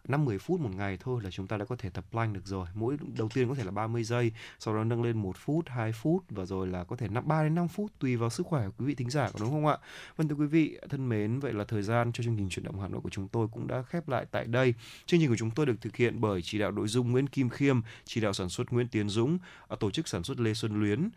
5 0.07 0.25
10 0.25 0.39
phút 0.39 0.59
một 0.59 0.69
ngày 0.75 0.97
thôi 0.99 1.21
là 1.23 1.31
chúng 1.31 1.47
ta 1.47 1.57
đã 1.57 1.65
có 1.65 1.75
thể 1.75 1.89
tập 1.89 2.05
plank 2.11 2.33
được 2.33 2.45
rồi. 2.45 2.67
Mỗi 2.73 2.97
đầu 3.17 3.29
tiên 3.33 3.49
có 3.49 3.55
thể 3.55 3.63
là 3.63 3.71
30 3.71 4.03
giây, 4.03 4.31
sau 4.59 4.75
đó 4.75 4.83
nâng 4.83 5.03
lên 5.03 5.17
1 5.17 5.37
phút, 5.37 5.69
2 5.69 5.91
phút 5.91 6.23
và 6.29 6.45
rồi 6.45 6.67
là 6.67 6.83
có 6.83 6.95
thể 6.95 7.07
5 7.07 7.27
3 7.27 7.43
đến 7.43 7.55
5 7.55 7.67
phút 7.67 7.91
tùy 7.99 8.15
vào 8.15 8.29
sức 8.29 8.45
khỏe 8.45 8.65
của 8.65 8.73
quý 8.77 8.85
vị 8.85 8.95
thính 8.95 9.09
giả 9.09 9.29
có 9.33 9.39
đúng 9.39 9.49
không 9.49 9.67
ạ? 9.67 9.77
Vâng 10.15 10.27
thưa 10.27 10.35
quý 10.35 10.45
vị 10.45 10.77
thân 10.89 11.09
mến, 11.09 11.39
vậy 11.39 11.53
là 11.53 11.63
thời 11.63 11.83
gian 11.83 12.11
cho 12.11 12.23
chương 12.23 12.37
trình 12.37 12.49
chuyển 12.49 12.65
động 12.65 12.81
Hà 12.81 12.87
Nội 12.87 13.01
của 13.01 13.09
chúng 13.09 13.27
tôi 13.27 13.47
cũng 13.47 13.67
đã 13.67 13.83
khép 13.83 14.09
lại 14.09 14.25
tại 14.31 14.45
đây. 14.45 14.73
Chương 15.05 15.19
trình 15.19 15.29
của 15.29 15.35
chúng 15.37 15.51
tôi 15.51 15.65
được 15.65 15.81
thực 15.81 15.95
hiện 15.95 16.21
bởi 16.21 16.41
chỉ 16.41 16.59
đạo 16.59 16.71
nội 16.71 16.87
dung 16.87 17.11
Nguyễn 17.11 17.27
Kim 17.27 17.49
Khiêm, 17.49 17.81
chỉ 18.05 18.21
đạo 18.21 18.33
sản 18.33 18.49
xuất 18.49 18.73
Nguyễn 18.73 18.87
Tiến 18.87 19.09
Dũng, 19.09 19.37
à, 19.67 19.75
tổ 19.79 19.91
chức 19.91 20.07
sản 20.07 20.23
xuất 20.23 20.39
Lê 20.39 20.53
Xuân 20.53 20.79
Luyến, 20.79 21.09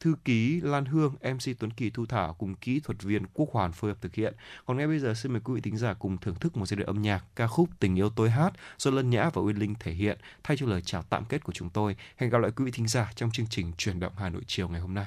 thư 0.00 0.14
ký 0.24 0.60
Lan 0.60 0.84
Hương, 0.84 1.14
MC 1.22 1.58
Tuấn 1.58 1.70
Kỳ 1.70 1.90
Thu 1.90 2.06
Thảo 2.06 2.34
cùng 2.38 2.54
kỹ 2.54 2.80
thuật 2.80 3.02
viên 3.02 3.26
Quốc 3.34 3.48
Hoàn 3.52 3.72
phối 3.72 3.90
hợp 3.90 3.98
thực 4.00 4.14
hiện. 4.14 4.34
Còn 4.66 4.76
ngay 4.76 4.86
bây 4.86 4.98
giờ 4.98 5.14
xin 5.14 5.32
mời 5.32 5.40
quý 5.44 5.54
vị 5.54 5.60
thính 5.60 5.76
giả 5.76 5.94
cùng 5.94 6.18
thưởng 6.18 6.34
thức 6.34 6.56
một 6.56 6.66
giai 6.66 6.76
đoạn 6.76 6.86
âm 6.86 7.02
nhạc 7.02 7.24
ca 7.36 7.46
khúc 7.46 7.68
Tình 7.80 7.87
yêu 7.94 8.10
tôi 8.10 8.30
hát, 8.30 8.52
do 8.78 8.90
Lân 8.90 9.10
Nhã 9.10 9.30
và 9.30 9.42
Uyên 9.42 9.58
Linh 9.58 9.74
thể 9.80 9.92
hiện, 9.92 10.18
thay 10.42 10.56
cho 10.56 10.66
lời 10.66 10.82
chào 10.82 11.02
tạm 11.02 11.24
kết 11.24 11.44
của 11.44 11.52
chúng 11.52 11.70
tôi. 11.70 11.96
Hẹn 12.16 12.30
gặp 12.30 12.38
lại 12.38 12.50
quý 12.56 12.64
vị 12.64 12.70
thính 12.70 12.88
giả 12.88 13.12
trong 13.16 13.30
chương 13.30 13.46
trình 13.50 13.72
chuyển 13.78 14.00
động 14.00 14.12
Hà 14.16 14.28
Nội 14.28 14.42
chiều 14.46 14.68
ngày 14.68 14.80
hôm 14.80 14.94
nay. 14.94 15.06